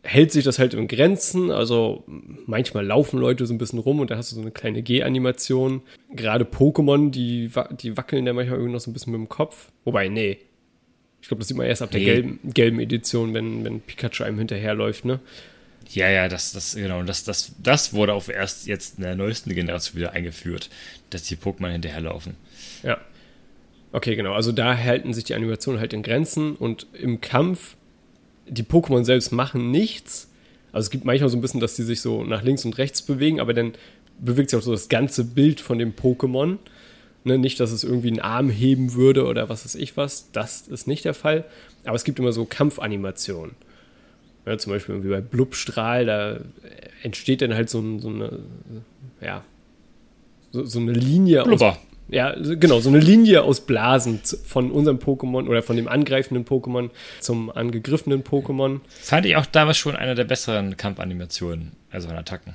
hält 0.05 0.31
sich 0.31 0.45
das 0.45 0.59
halt 0.59 0.73
in 0.73 0.87
Grenzen. 0.87 1.51
Also 1.51 2.03
manchmal 2.45 2.85
laufen 2.85 3.19
Leute 3.19 3.45
so 3.45 3.53
ein 3.53 3.57
bisschen 3.57 3.79
rum 3.79 3.99
und 3.99 4.11
da 4.11 4.17
hast 4.17 4.31
du 4.31 4.35
so 4.35 4.41
eine 4.41 4.51
kleine 4.51 4.81
G-Animation. 4.81 5.81
Gerade 6.13 6.45
Pokémon, 6.45 7.11
die, 7.11 7.51
die 7.81 7.97
wackeln 7.97 8.25
ja 8.25 8.33
manchmal 8.33 8.57
irgendwie 8.57 8.73
noch 8.73 8.79
so 8.79 8.89
ein 8.89 8.93
bisschen 8.93 9.11
mit 9.11 9.19
dem 9.19 9.29
Kopf. 9.29 9.71
Wobei, 9.83 10.07
nee. 10.07 10.37
Ich 11.21 11.27
glaube, 11.27 11.39
das 11.39 11.47
sieht 11.47 11.57
man 11.57 11.65
erst 11.65 11.81
ab 11.81 11.91
der 11.91 12.01
gelben, 12.01 12.39
gelben 12.43 12.79
Edition, 12.79 13.33
wenn, 13.33 13.65
wenn 13.65 13.81
Pikachu 13.81 14.23
einem 14.23 14.37
hinterherläuft, 14.37 15.05
ne? 15.05 15.19
Ja, 15.89 16.09
ja, 16.09 16.27
das, 16.27 16.51
das, 16.51 16.75
genau, 16.75 17.01
das, 17.03 17.23
das, 17.23 17.53
das 17.61 17.93
wurde 17.93 18.13
auch 18.13 18.27
erst 18.29 18.67
jetzt 18.67 18.97
in 18.97 19.03
der 19.03 19.15
neuesten 19.15 19.53
Generation 19.53 19.97
wieder 19.97 20.13
eingeführt, 20.13 20.69
dass 21.09 21.23
die 21.23 21.35
Pokémon 21.35 21.71
hinterherlaufen. 21.71 22.35
Ja. 22.83 22.99
Okay, 23.91 24.15
genau. 24.15 24.33
Also 24.33 24.51
da 24.51 24.77
halten 24.77 25.13
sich 25.13 25.23
die 25.23 25.35
Animationen 25.35 25.79
halt 25.79 25.93
in 25.93 26.03
Grenzen 26.03 26.55
und 26.55 26.87
im 26.93 27.21
Kampf 27.21 27.74
die 28.47 28.63
Pokémon 28.63 29.03
selbst 29.03 29.31
machen 29.31 29.71
nichts. 29.71 30.29
Also 30.71 30.87
es 30.87 30.89
gibt 30.89 31.05
manchmal 31.05 31.29
so 31.29 31.37
ein 31.37 31.41
bisschen, 31.41 31.59
dass 31.59 31.75
die 31.75 31.83
sich 31.83 32.01
so 32.01 32.23
nach 32.23 32.43
links 32.43 32.65
und 32.65 32.77
rechts 32.77 33.01
bewegen, 33.01 33.39
aber 33.39 33.53
dann 33.53 33.73
bewegt 34.19 34.49
sich 34.49 34.59
auch 34.59 34.63
so 34.63 34.71
das 34.71 34.89
ganze 34.89 35.23
Bild 35.23 35.61
von 35.61 35.79
dem 35.79 35.93
Pokémon. 35.93 36.57
Ne, 37.23 37.39
nicht, 37.39 37.59
dass 37.59 37.71
es 37.71 37.83
irgendwie 37.83 38.09
einen 38.09 38.19
Arm 38.19 38.49
heben 38.49 38.93
würde 38.93 39.25
oder 39.25 39.49
was 39.49 39.65
weiß 39.65 39.75
ich 39.75 39.97
was. 39.97 40.31
Das 40.31 40.67
ist 40.67 40.87
nicht 40.87 41.05
der 41.05 41.15
Fall. 41.15 41.45
Aber 41.83 41.95
es 41.95 42.03
gibt 42.03 42.19
immer 42.19 42.31
so 42.31 42.45
Kampfanimationen. 42.45 43.55
Ja, 44.45 44.57
zum 44.59 44.73
Beispiel 44.73 44.93
irgendwie 44.93 45.09
bei 45.09 45.21
Blubstrahl, 45.21 46.05
da 46.05 46.39
entsteht 47.01 47.41
dann 47.41 47.55
halt 47.55 47.69
so, 47.69 47.99
so 47.99 48.09
eine, 48.09 48.39
ja, 49.21 49.43
so, 50.51 50.65
so 50.65 50.79
eine 50.79 50.91
Linie 50.91 51.43
Blubber. 51.43 51.79
Ja, 52.07 52.35
genau, 52.35 52.79
so 52.79 52.89
eine 52.89 52.99
Linie 52.99 53.43
aus 53.43 53.61
Blasen 53.61 54.19
von 54.43 54.71
unserem 54.71 54.97
Pokémon 54.97 55.47
oder 55.47 55.63
von 55.63 55.75
dem 55.75 55.87
angreifenden 55.87 56.45
Pokémon 56.45 56.91
zum 57.19 57.49
angegriffenen 57.49 58.23
Pokémon. 58.23 58.81
Fand 58.87 59.25
ich 59.25 59.35
auch 59.35 59.45
damals 59.47 59.77
schon 59.77 59.95
eine 59.95 60.13
der 60.13 60.25
besseren 60.25 60.77
Kampfanimationen, 60.77 61.71
also 61.89 62.07
an 62.09 62.17
Attacken. 62.17 62.53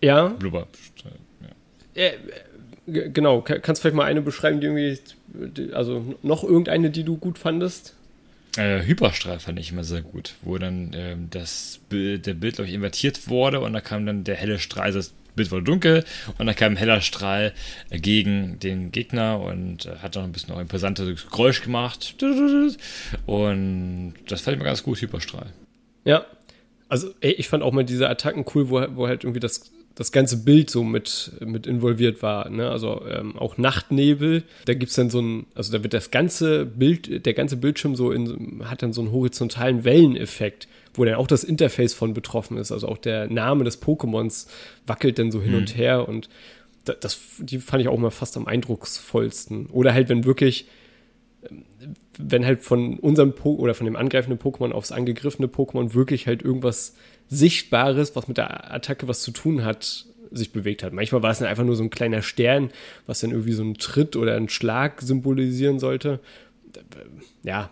Ja. 0.00 0.28
Blubber. 0.28 0.68
Ja. 1.94 2.02
Äh, 2.02 2.12
genau, 2.86 3.42
kannst 3.42 3.80
du 3.80 3.82
vielleicht 3.82 3.96
mal 3.96 4.04
eine 4.04 4.22
beschreiben, 4.22 4.60
die 4.60 4.66
irgendwie, 4.66 5.72
also 5.72 6.14
noch 6.22 6.44
irgendeine, 6.44 6.90
die 6.90 7.02
du 7.02 7.16
gut 7.16 7.38
fandest? 7.38 7.94
Äh, 8.56 8.84
Hyperstrahl 8.84 9.38
fand 9.38 9.58
ich 9.60 9.70
immer 9.70 9.84
sehr 9.84 10.02
gut, 10.02 10.34
wo 10.42 10.58
dann 10.58 10.92
äh, 10.92 11.16
das 11.30 11.80
Bild, 11.88 12.26
der 12.26 12.34
Bild, 12.34 12.56
glaube 12.56 12.68
ich, 12.68 12.74
invertiert 12.74 13.28
wurde 13.28 13.60
und 13.60 13.72
da 13.72 13.80
kam 13.80 14.06
dann 14.06 14.24
der 14.24 14.36
helle 14.36 14.58
Strahl, 14.58 14.84
also 14.84 14.98
das 14.98 15.12
Bild 15.36 15.50
wurde 15.50 15.64
dunkel 15.64 16.04
und 16.38 16.46
dann 16.46 16.56
kam 16.56 16.72
ein 16.72 16.76
heller 16.76 17.00
Strahl 17.00 17.52
gegen 17.90 18.58
den 18.58 18.92
Gegner 18.92 19.40
und 19.40 19.88
hat 20.02 20.16
dann 20.16 20.24
ein 20.24 20.32
bisschen 20.32 20.54
noch 20.54 20.60
imposantes 20.60 21.28
Geräusch 21.30 21.62
gemacht. 21.62 22.16
Und 23.26 24.14
das 24.28 24.40
fand 24.42 24.56
ich 24.56 24.58
mir 24.58 24.66
ganz 24.66 24.82
gut, 24.82 25.00
Hyperstrahl. 25.00 25.46
Ja, 26.04 26.24
also 26.88 27.10
ey, 27.20 27.32
ich 27.32 27.48
fand 27.48 27.62
auch 27.62 27.72
mal 27.72 27.84
diese 27.84 28.08
Attacken 28.08 28.44
cool, 28.54 28.68
wo, 28.68 28.84
wo 28.94 29.06
halt 29.06 29.24
irgendwie 29.24 29.40
das, 29.40 29.70
das 29.94 30.12
ganze 30.12 30.38
Bild 30.38 30.70
so 30.70 30.82
mit, 30.82 31.32
mit 31.40 31.66
involviert 31.66 32.22
war. 32.22 32.50
Ne? 32.50 32.68
Also 32.68 33.06
ähm, 33.06 33.36
auch 33.36 33.58
Nachtnebel, 33.58 34.42
da 34.64 34.74
gibt 34.74 34.90
es 34.90 34.96
dann 34.96 35.08
so 35.08 35.20
ein, 35.20 35.46
also 35.54 35.72
da 35.72 35.82
wird 35.82 35.94
das 35.94 36.10
ganze 36.10 36.66
Bild, 36.66 37.24
der 37.24 37.34
ganze 37.34 37.56
Bildschirm 37.56 37.94
so 37.94 38.10
in, 38.10 38.62
hat 38.64 38.82
dann 38.82 38.92
so 38.92 39.02
einen 39.02 39.12
horizontalen 39.12 39.84
Welleneffekt 39.84 40.68
wo 40.94 41.04
dann 41.04 41.14
auch 41.14 41.26
das 41.26 41.44
Interface 41.44 41.94
von 41.94 42.14
betroffen 42.14 42.56
ist. 42.56 42.72
Also 42.72 42.88
auch 42.88 42.98
der 42.98 43.28
Name 43.28 43.64
des 43.64 43.82
Pokémons 43.82 44.46
wackelt 44.86 45.18
dann 45.18 45.30
so 45.30 45.40
hin 45.40 45.52
mhm. 45.52 45.58
und 45.58 45.76
her 45.76 46.08
und 46.08 46.28
das, 46.84 47.20
die 47.38 47.58
fand 47.58 47.82
ich 47.82 47.88
auch 47.88 47.98
mal 47.98 48.10
fast 48.10 48.36
am 48.36 48.46
eindrucksvollsten. 48.46 49.66
Oder 49.66 49.92
halt, 49.92 50.08
wenn 50.08 50.24
wirklich, 50.24 50.66
wenn 52.18 52.44
halt 52.44 52.60
von 52.60 52.98
unserem 52.98 53.34
po 53.34 53.54
oder 53.54 53.74
von 53.74 53.84
dem 53.84 53.96
angreifenden 53.96 54.38
Pokémon 54.38 54.72
aufs 54.72 54.92
angegriffene 54.92 55.48
Pokémon 55.48 55.94
wirklich 55.94 56.26
halt 56.26 56.42
irgendwas 56.42 56.96
Sichtbares, 57.28 58.16
was 58.16 58.28
mit 58.28 58.38
der 58.38 58.72
Attacke 58.72 59.08
was 59.08 59.22
zu 59.22 59.30
tun 59.30 59.64
hat, 59.64 60.06
sich 60.30 60.52
bewegt 60.52 60.82
hat. 60.82 60.92
Manchmal 60.92 61.22
war 61.22 61.30
es 61.30 61.38
dann 61.38 61.48
einfach 61.48 61.64
nur 61.64 61.76
so 61.76 61.82
ein 61.82 61.90
kleiner 61.90 62.22
Stern, 62.22 62.70
was 63.06 63.20
dann 63.20 63.30
irgendwie 63.30 63.52
so 63.52 63.62
einen 63.62 63.74
Tritt 63.74 64.16
oder 64.16 64.36
einen 64.36 64.48
Schlag 64.48 65.00
symbolisieren 65.02 65.78
sollte. 65.78 66.20
Ja, 67.42 67.70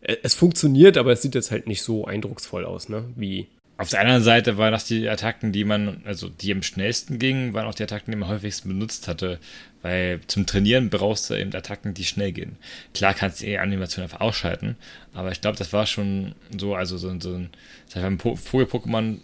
es 0.00 0.34
funktioniert, 0.34 0.96
aber 0.96 1.12
es 1.12 1.22
sieht 1.22 1.34
jetzt 1.34 1.50
halt 1.50 1.66
nicht 1.66 1.82
so 1.82 2.04
eindrucksvoll 2.04 2.64
aus, 2.64 2.88
ne? 2.88 3.04
Wie 3.16 3.48
Auf 3.76 3.90
der 3.90 4.00
anderen 4.00 4.22
Seite 4.22 4.56
waren 4.56 4.72
das 4.72 4.84
die 4.84 5.08
Attacken, 5.08 5.52
die 5.52 5.64
man, 5.64 6.02
also 6.04 6.28
die 6.28 6.52
am 6.52 6.62
schnellsten 6.62 7.18
gingen, 7.18 7.54
waren 7.54 7.66
auch 7.66 7.74
die 7.74 7.82
Attacken, 7.82 8.12
die 8.12 8.16
man 8.16 8.28
am 8.28 8.34
häufigsten 8.34 8.68
benutzt 8.68 9.08
hatte. 9.08 9.38
Weil 9.82 10.20
zum 10.26 10.46
Trainieren 10.46 10.90
brauchst 10.90 11.30
du 11.30 11.34
eben 11.34 11.54
Attacken, 11.54 11.94
die 11.94 12.04
schnell 12.04 12.32
gehen. 12.32 12.56
Klar 12.94 13.14
kannst 13.14 13.40
du 13.40 13.46
die 13.46 13.58
Animation 13.58 14.02
einfach 14.02 14.20
ausschalten, 14.20 14.76
aber 15.14 15.30
ich 15.30 15.40
glaube, 15.40 15.58
das 15.58 15.72
war 15.72 15.86
schon 15.86 16.34
so, 16.58 16.74
also 16.74 16.96
so, 16.96 17.08
so 17.20 17.34
ein, 17.34 17.50
sag 17.86 18.02
ich 18.02 18.24
mal, 18.24 18.36
Vogel-Pokémon 18.36 19.18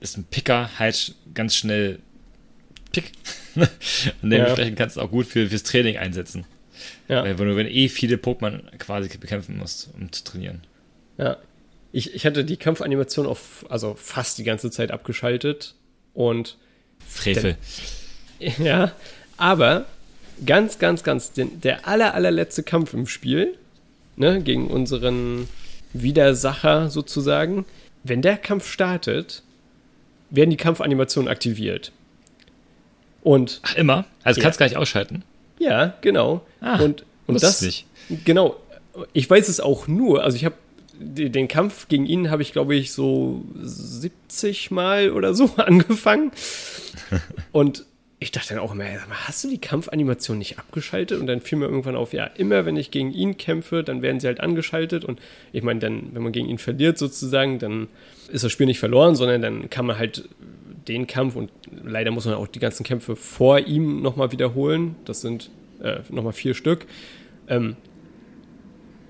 ist 0.00 0.16
ein 0.16 0.24
Picker 0.24 0.70
halt 0.78 1.14
ganz 1.34 1.54
schnell 1.54 1.98
Pick. 2.92 3.12
Und 3.54 4.30
dementsprechend 4.30 4.78
ja. 4.78 4.84
kannst 4.84 4.96
du 4.96 5.00
auch 5.00 5.10
gut 5.10 5.26
für, 5.26 5.48
fürs 5.48 5.62
Training 5.62 5.96
einsetzen. 5.96 6.44
Ja. 7.08 7.24
Weil 7.24 7.34
du, 7.34 7.56
wenn 7.56 7.66
eh 7.66 7.88
viele 7.88 8.16
Pokémon 8.16 8.60
quasi 8.78 9.16
bekämpfen 9.18 9.58
musst, 9.58 9.90
um 9.98 10.10
zu 10.12 10.24
trainieren. 10.24 10.62
Ja, 11.18 11.36
ich, 11.92 12.14
ich 12.14 12.24
hatte 12.26 12.44
die 12.44 12.56
Kampfanimation 12.56 13.26
auf, 13.26 13.66
also 13.68 13.94
fast 13.94 14.38
die 14.38 14.44
ganze 14.44 14.70
Zeit 14.70 14.90
abgeschaltet 14.90 15.74
und. 16.14 16.56
Frevel. 17.06 17.56
Ja, 18.58 18.92
aber 19.36 19.84
ganz, 20.46 20.78
ganz, 20.78 21.02
ganz, 21.02 21.32
den, 21.32 21.60
der 21.60 21.86
aller, 21.86 22.14
allerletzte 22.14 22.62
Kampf 22.62 22.94
im 22.94 23.06
Spiel, 23.06 23.58
ne, 24.16 24.40
gegen 24.42 24.68
unseren 24.68 25.46
Widersacher 25.92 26.88
sozusagen, 26.88 27.66
wenn 28.02 28.22
der 28.22 28.38
Kampf 28.38 28.66
startet, 28.66 29.42
werden 30.30 30.48
die 30.48 30.56
Kampfanimationen 30.56 31.30
aktiviert. 31.30 31.92
Und. 33.22 33.60
Ach, 33.62 33.74
immer? 33.74 34.06
Also 34.24 34.40
ja. 34.40 34.44
kannst 34.44 34.58
du 34.58 34.60
gar 34.60 34.66
nicht 34.68 34.78
ausschalten? 34.78 35.22
Ja, 35.60 35.94
genau. 36.00 36.40
Ah, 36.60 36.80
und, 36.80 37.04
und 37.26 37.40
das. 37.40 37.62
Nicht. 37.62 37.86
Genau. 38.24 38.56
Ich 39.12 39.30
weiß 39.30 39.48
es 39.48 39.60
auch 39.60 39.86
nur, 39.86 40.24
also 40.24 40.36
ich 40.36 40.44
habe 40.44 40.56
den 40.98 41.48
Kampf 41.48 41.88
gegen 41.88 42.04
ihn 42.04 42.30
habe 42.30 42.42
ich, 42.42 42.52
glaube 42.52 42.74
ich, 42.74 42.92
so 42.92 43.42
70 43.54 44.70
Mal 44.70 45.10
oder 45.12 45.34
so 45.34 45.50
angefangen. 45.56 46.32
Und 47.52 47.86
ich 48.18 48.32
dachte 48.32 48.50
dann 48.50 48.58
auch 48.58 48.72
immer, 48.72 48.84
hast 49.26 49.44
du 49.44 49.48
die 49.48 49.60
Kampfanimation 49.60 50.36
nicht 50.36 50.58
abgeschaltet? 50.58 51.18
Und 51.18 51.26
dann 51.26 51.40
fiel 51.40 51.56
mir 51.56 51.64
irgendwann 51.64 51.96
auf, 51.96 52.12
ja, 52.12 52.24
immer 52.24 52.66
wenn 52.66 52.76
ich 52.76 52.90
gegen 52.90 53.12
ihn 53.12 53.38
kämpfe, 53.38 53.82
dann 53.82 54.02
werden 54.02 54.20
sie 54.20 54.26
halt 54.26 54.40
angeschaltet. 54.40 55.06
Und 55.06 55.20
ich 55.52 55.62
meine, 55.62 55.80
dann, 55.80 56.10
wenn 56.12 56.22
man 56.22 56.32
gegen 56.32 56.48
ihn 56.48 56.58
verliert 56.58 56.98
sozusagen, 56.98 57.58
dann 57.58 57.88
ist 58.30 58.44
das 58.44 58.52
Spiel 58.52 58.66
nicht 58.66 58.78
verloren, 58.78 59.14
sondern 59.14 59.40
dann 59.40 59.70
kann 59.70 59.86
man 59.86 59.98
halt 59.98 60.28
den 60.92 61.06
Kampf 61.06 61.36
und 61.36 61.50
leider 61.84 62.10
muss 62.10 62.24
man 62.24 62.34
auch 62.34 62.46
die 62.46 62.58
ganzen 62.58 62.84
Kämpfe 62.84 63.16
vor 63.16 63.58
ihm 63.60 64.02
nochmal 64.02 64.32
wiederholen. 64.32 64.96
Das 65.04 65.20
sind 65.20 65.50
äh, 65.82 66.00
nochmal 66.10 66.32
vier 66.32 66.54
Stück. 66.54 66.86
Ähm, 67.48 67.76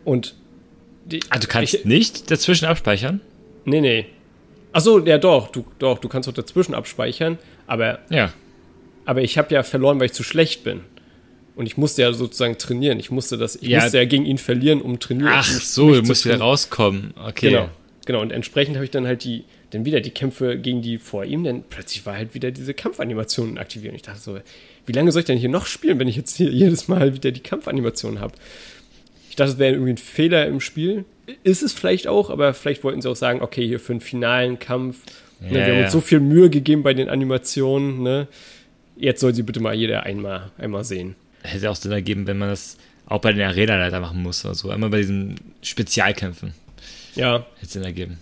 und 0.04 0.34
die, 1.04 1.20
ah, 1.30 1.38
du 1.38 1.46
kannst 1.46 1.74
ich, 1.74 1.84
nicht 1.84 2.30
dazwischen 2.30 2.66
abspeichern? 2.66 3.20
Nee, 3.64 3.80
nee. 3.80 4.06
Achso, 4.72 5.04
ja 5.04 5.18
doch, 5.18 5.48
du, 5.48 5.64
doch, 5.78 5.98
du 5.98 6.08
kannst 6.08 6.28
auch 6.28 6.32
dazwischen 6.32 6.74
abspeichern, 6.74 7.38
aber, 7.66 7.98
ja. 8.08 8.32
aber 9.04 9.22
ich 9.22 9.36
habe 9.36 9.52
ja 9.52 9.62
verloren, 9.62 9.98
weil 9.98 10.06
ich 10.06 10.12
zu 10.12 10.22
schlecht 10.22 10.62
bin. 10.64 10.82
Und 11.56 11.66
ich 11.66 11.76
musste 11.76 12.02
ja 12.02 12.12
sozusagen 12.12 12.56
trainieren. 12.56 12.98
Ich 13.00 13.10
musste 13.10 13.36
das, 13.36 13.56
ich 13.56 13.68
ja. 13.68 13.82
musste 13.82 13.98
ja 13.98 14.04
gegen 14.04 14.24
ihn 14.24 14.38
verlieren, 14.38 14.80
um 14.80 14.98
trainieren. 14.98 15.32
Ach 15.34 15.44
so, 15.44 15.92
du 15.92 16.02
musst 16.02 16.24
wieder 16.24 16.38
rauskommen. 16.38 17.12
Okay. 17.22 17.50
Genau, 17.50 17.68
genau. 18.06 18.22
Und 18.22 18.32
entsprechend 18.32 18.76
habe 18.76 18.84
ich 18.84 18.90
dann 18.90 19.06
halt 19.06 19.24
die, 19.24 19.44
dann 19.70 19.84
wieder 19.84 20.00
die 20.00 20.10
Kämpfe 20.10 20.58
gegen 20.58 20.82
die 20.82 20.98
vor 20.98 21.24
ihm, 21.24 21.44
denn 21.44 21.62
plötzlich 21.68 22.04
war 22.06 22.16
halt 22.16 22.34
wieder 22.34 22.50
diese 22.50 22.74
Kampfanimationen 22.74 23.58
aktiviert. 23.58 23.92
Und 23.92 23.96
ich 23.96 24.02
dachte 24.02 24.20
so, 24.20 24.38
wie 24.86 24.92
lange 24.92 25.12
soll 25.12 25.20
ich 25.20 25.26
denn 25.26 25.38
hier 25.38 25.48
noch 25.48 25.66
spielen, 25.66 25.98
wenn 25.98 26.08
ich 26.08 26.16
jetzt 26.16 26.36
hier 26.36 26.50
jedes 26.50 26.88
Mal 26.88 27.14
wieder 27.14 27.30
die 27.30 27.40
Kampfanimationen 27.40 28.20
habe? 28.20 28.34
Ich 29.28 29.36
dachte, 29.36 29.52
es 29.52 29.58
wäre 29.58 29.72
irgendwie 29.72 29.92
ein 29.92 29.98
Fehler 29.98 30.46
im 30.46 30.60
Spiel. 30.60 31.04
Ist 31.44 31.62
es 31.62 31.72
vielleicht 31.72 32.08
auch, 32.08 32.30
aber 32.30 32.52
vielleicht 32.54 32.82
wollten 32.82 33.00
sie 33.00 33.08
auch 33.08 33.16
sagen, 33.16 33.40
okay, 33.42 33.66
hier 33.66 33.78
für 33.78 33.92
einen 33.92 34.00
finalen 34.00 34.58
Kampf, 34.58 34.98
ja, 35.40 35.46
ne, 35.46 35.54
wir 35.54 35.74
haben 35.74 35.82
uns 35.84 35.92
so 35.92 36.00
viel 36.00 36.20
Mühe 36.20 36.50
gegeben 36.50 36.82
bei 36.82 36.92
den 36.92 37.08
Animationen, 37.08 38.02
ne? 38.02 38.28
Jetzt 38.96 39.20
soll 39.20 39.34
sie 39.34 39.42
bitte 39.42 39.60
mal 39.60 39.74
jeder 39.74 40.02
einmal, 40.02 40.50
einmal 40.58 40.84
sehen. 40.84 41.14
Hätte 41.42 41.70
auch 41.70 41.76
Sinn 41.76 41.92
ergeben, 41.92 42.26
wenn 42.26 42.36
man 42.36 42.50
das 42.50 42.76
auch 43.06 43.20
bei 43.20 43.32
den 43.32 43.40
Arena-Leiter 43.40 44.00
machen 44.00 44.22
muss 44.22 44.44
oder 44.44 44.54
so. 44.54 44.68
Einmal 44.68 44.90
bei 44.90 44.98
diesen 44.98 45.36
Spezialkämpfen. 45.62 46.52
Ja. 47.14 47.46
Hätte 47.60 47.72
Sinn 47.72 47.84
ergeben. 47.84 48.18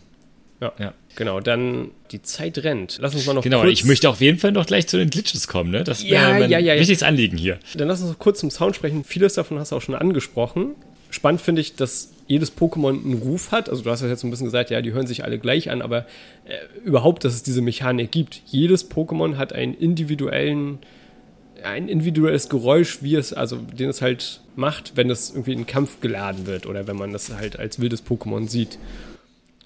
Ja. 0.60 0.72
ja. 0.78 0.94
Genau, 1.14 1.40
dann 1.40 1.90
die 2.10 2.22
Zeit 2.22 2.58
rennt. 2.58 2.98
Lass 3.00 3.14
uns 3.14 3.26
mal 3.26 3.34
noch 3.34 3.42
genau, 3.42 3.60
kurz... 3.60 3.72
ich 3.72 3.84
möchte 3.84 4.08
auf 4.08 4.20
jeden 4.20 4.38
Fall 4.38 4.52
noch 4.52 4.66
gleich 4.66 4.86
zu 4.86 4.96
den 4.96 5.10
Glitches 5.10 5.46
kommen, 5.48 5.70
ne? 5.70 5.84
Das 5.84 6.04
wäre 6.04 6.32
ja, 6.32 6.38
mein 6.38 6.50
ja, 6.50 6.58
ja, 6.58 6.74
wichtiges 6.74 7.02
Anliegen 7.02 7.36
hier. 7.36 7.58
Dann 7.74 7.88
lass 7.88 8.00
uns 8.00 8.10
noch 8.10 8.18
kurz 8.18 8.40
zum 8.40 8.50
Sound 8.50 8.76
sprechen. 8.76 9.04
Vieles 9.04 9.34
davon 9.34 9.58
hast 9.58 9.72
du 9.72 9.76
auch 9.76 9.82
schon 9.82 9.94
angesprochen. 9.94 10.74
Spannend 11.10 11.40
finde 11.40 11.60
ich, 11.60 11.74
dass 11.74 12.12
jedes 12.26 12.54
Pokémon 12.56 12.90
einen 12.90 13.14
Ruf 13.14 13.52
hat. 13.52 13.70
Also 13.70 13.82
du 13.82 13.90
hast 13.90 14.02
ja 14.02 14.08
jetzt 14.08 14.20
so 14.20 14.26
ein 14.26 14.30
bisschen 14.30 14.46
gesagt, 14.46 14.70
ja, 14.70 14.82
die 14.82 14.92
hören 14.92 15.06
sich 15.06 15.24
alle 15.24 15.38
gleich 15.38 15.70
an, 15.70 15.80
aber 15.80 16.06
äh, 16.44 16.58
überhaupt, 16.84 17.24
dass 17.24 17.34
es 17.34 17.42
diese 17.42 17.62
Mechanik 17.62 18.12
gibt. 18.12 18.42
Jedes 18.46 18.90
Pokémon 18.90 19.36
hat 19.36 19.52
einen 19.52 19.74
individuellen, 19.74 20.78
ein 21.64 21.88
individuelles 21.88 22.48
Geräusch, 22.48 23.02
wie 23.02 23.14
es, 23.14 23.32
also 23.32 23.56
den 23.56 23.88
es 23.88 24.02
halt 24.02 24.42
macht, 24.56 24.96
wenn 24.96 25.08
es 25.08 25.30
irgendwie 25.30 25.54
in 25.54 25.66
Kampf 25.66 26.00
geladen 26.00 26.46
wird 26.46 26.66
oder 26.66 26.86
wenn 26.86 26.96
man 26.96 27.12
das 27.12 27.32
halt 27.32 27.58
als 27.58 27.80
wildes 27.80 28.04
Pokémon 28.04 28.48
sieht. 28.48 28.78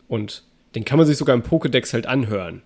Und 0.06 0.44
den 0.74 0.84
kann 0.84 0.98
man 0.98 1.06
sich 1.06 1.16
sogar 1.16 1.34
im 1.34 1.42
Pokédex 1.42 1.92
halt 1.92 2.06
anhören. 2.06 2.62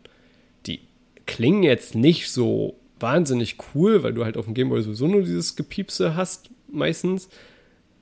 Die 0.66 0.80
klingen 1.26 1.62
jetzt 1.62 1.94
nicht 1.94 2.30
so 2.30 2.76
wahnsinnig 3.00 3.57
cool, 3.74 4.02
weil 4.02 4.14
du 4.14 4.24
halt 4.24 4.36
auf 4.36 4.46
dem 4.46 4.54
Gameboy 4.54 4.82
sowieso 4.82 5.07
nur 5.07 5.22
dieses 5.22 5.57
Gepiepse 5.57 6.16
hast, 6.16 6.50
meistens 6.68 7.28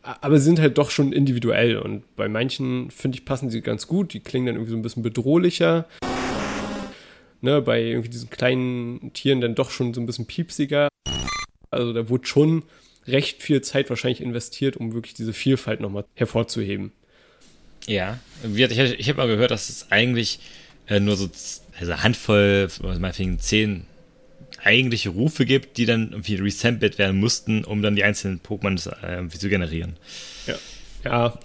aber 0.04 0.38
sie 0.38 0.44
sind 0.44 0.60
halt 0.60 0.76
doch 0.76 0.90
schon 0.90 1.12
individuell 1.12 1.78
und 1.78 2.02
bei 2.14 2.28
manchen, 2.28 2.90
finde 2.90 3.16
ich, 3.16 3.24
passen 3.24 3.48
sie 3.48 3.62
ganz 3.62 3.86
gut. 3.86 4.12
Die 4.12 4.20
klingen 4.20 4.46
dann 4.46 4.56
irgendwie 4.56 4.72
so 4.72 4.76
ein 4.76 4.82
bisschen 4.82 5.02
bedrohlicher. 5.02 5.88
Ne, 7.40 7.60
bei 7.60 7.82
irgendwie 7.82 8.10
diesen 8.10 8.30
kleinen 8.30 9.12
Tieren 9.12 9.40
dann 9.40 9.54
doch 9.54 9.70
schon 9.70 9.94
so 9.94 10.00
ein 10.00 10.06
bisschen 10.06 10.26
piepsiger. 10.26 10.88
Also 11.70 11.92
da 11.92 12.08
wurde 12.08 12.26
schon 12.26 12.64
recht 13.06 13.42
viel 13.42 13.60
Zeit 13.62 13.90
wahrscheinlich 13.90 14.20
investiert, 14.20 14.76
um 14.76 14.94
wirklich 14.94 15.14
diese 15.14 15.32
Vielfalt 15.32 15.80
nochmal 15.80 16.04
hervorzuheben. 16.14 16.92
Ja, 17.86 18.18
ich, 18.42 19.08
habe 19.08 19.18
mal 19.18 19.26
gehört, 19.26 19.50
dass 19.50 19.68
es 19.68 19.90
eigentlich 19.90 20.40
äh, 20.88 21.00
nur 21.00 21.16
so 21.16 21.28
also 21.78 21.92
eine 21.92 22.02
Handvoll, 22.02 22.68
meinetwegen 22.82 23.38
zehn 23.38 23.86
eigentliche 24.62 25.10
Rufe 25.10 25.44
gibt, 25.44 25.76
die 25.76 25.86
dann 25.86 26.12
irgendwie 26.12 26.36
resampled 26.36 26.98
werden 26.98 27.20
mussten, 27.20 27.64
um 27.64 27.82
dann 27.82 27.96
die 27.96 28.04
einzelnen 28.04 28.40
Pokémon 28.40 28.74
äh, 29.02 29.28
zu 29.28 29.48
generieren. 29.48 29.96
Ja. 30.46 30.54
Ja, 31.04 31.38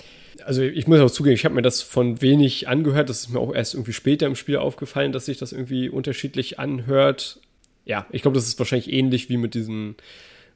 also 0.46 0.62
ich 0.62 0.88
muss 0.88 1.00
auch 1.00 1.12
zugeben, 1.12 1.36
ich 1.36 1.46
habe 1.46 1.56
mir 1.56 1.62
das 1.62 1.82
von 1.82 2.22
wenig 2.22 2.68
angehört. 2.68 3.10
Das 3.10 3.20
ist 3.20 3.30
mir 3.30 3.40
auch 3.40 3.54
erst 3.54 3.74
irgendwie 3.74 3.94
später 3.94 4.26
im 4.26 4.36
Spiel 4.36 4.58
aufgefallen, 4.58 5.12
dass 5.12 5.26
sich 5.26 5.38
das 5.38 5.52
irgendwie 5.52 5.90
unterschiedlich 5.90 6.60
anhört. 6.60 7.40
Ja, 7.86 8.06
ich 8.12 8.22
glaube, 8.22 8.36
das 8.36 8.48
ist 8.48 8.58
wahrscheinlich 8.58 8.92
ähnlich 8.92 9.30
wie 9.30 9.38
mit 9.38 9.54
diesen, 9.54 9.96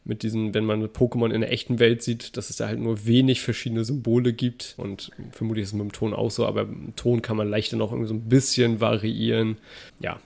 mit 0.06 0.24
diesen, 0.24 0.54
wenn 0.54 0.66
man 0.66 0.86
Pokémon 0.88 1.32
in 1.32 1.42
der 1.42 1.52
echten 1.52 1.80
Welt 1.80 2.02
sieht, 2.02 2.36
dass 2.36 2.50
es 2.50 2.58
da 2.58 2.68
halt 2.68 2.80
nur 2.80 3.06
wenig 3.06 3.42
verschiedene 3.42 3.86
Symbole 3.86 4.34
gibt. 4.34 4.76
Und 4.78 5.12
vermutlich 5.32 5.64
ist 5.64 5.70
es 5.70 5.74
mit 5.74 5.84
dem 5.84 5.92
Ton 5.94 6.14
auch 6.14 6.32
so, 6.32 6.46
aber 6.46 6.64
im 6.64 6.96
Ton 6.96 7.22
kann 7.22 7.38
man 7.38 7.50
leichter 7.50 7.78
noch 7.78 7.92
irgendwie 7.92 8.10
so 8.10 8.14
ein 8.14 8.28
bisschen 8.28 8.82
variieren. 8.82 9.58
Ja, 10.00 10.20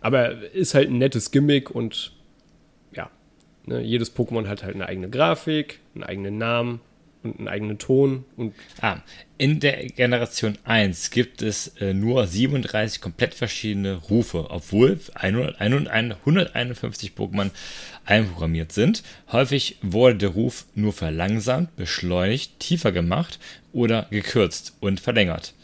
aber 0.00 0.52
ist 0.52 0.74
halt 0.74 0.88
ein 0.88 0.98
nettes 0.98 1.30
Gimmick 1.30 1.70
und 1.70 2.12
ja, 2.94 3.10
ne, 3.66 3.82
jedes 3.82 4.14
Pokémon 4.16 4.46
hat 4.46 4.62
halt 4.62 4.74
eine 4.74 4.86
eigene 4.86 5.10
Grafik, 5.10 5.80
einen 5.94 6.04
eigenen 6.04 6.38
Namen 6.38 6.80
und 7.22 7.38
einen 7.38 7.48
eigenen 7.48 7.78
Ton. 7.78 8.24
Und 8.36 8.54
ah, 8.80 8.98
in 9.36 9.60
der 9.60 9.86
Generation 9.86 10.58
1 10.64 11.10
gibt 11.10 11.42
es 11.42 11.68
äh, 11.80 11.94
nur 11.94 12.26
37 12.26 13.00
komplett 13.00 13.34
verschiedene 13.34 13.94
Rufe, 13.94 14.50
obwohl 14.50 14.98
151 15.14 17.12
Pokémon 17.16 17.50
einprogrammiert 18.04 18.72
sind. 18.72 19.02
Häufig 19.32 19.78
wurde 19.82 20.16
der 20.16 20.30
Ruf 20.30 20.66
nur 20.74 20.92
verlangsamt, 20.92 21.76
beschleunigt, 21.76 22.58
tiefer 22.60 22.92
gemacht 22.92 23.38
oder 23.72 24.06
gekürzt 24.10 24.76
und 24.80 25.00
verlängert. 25.00 25.54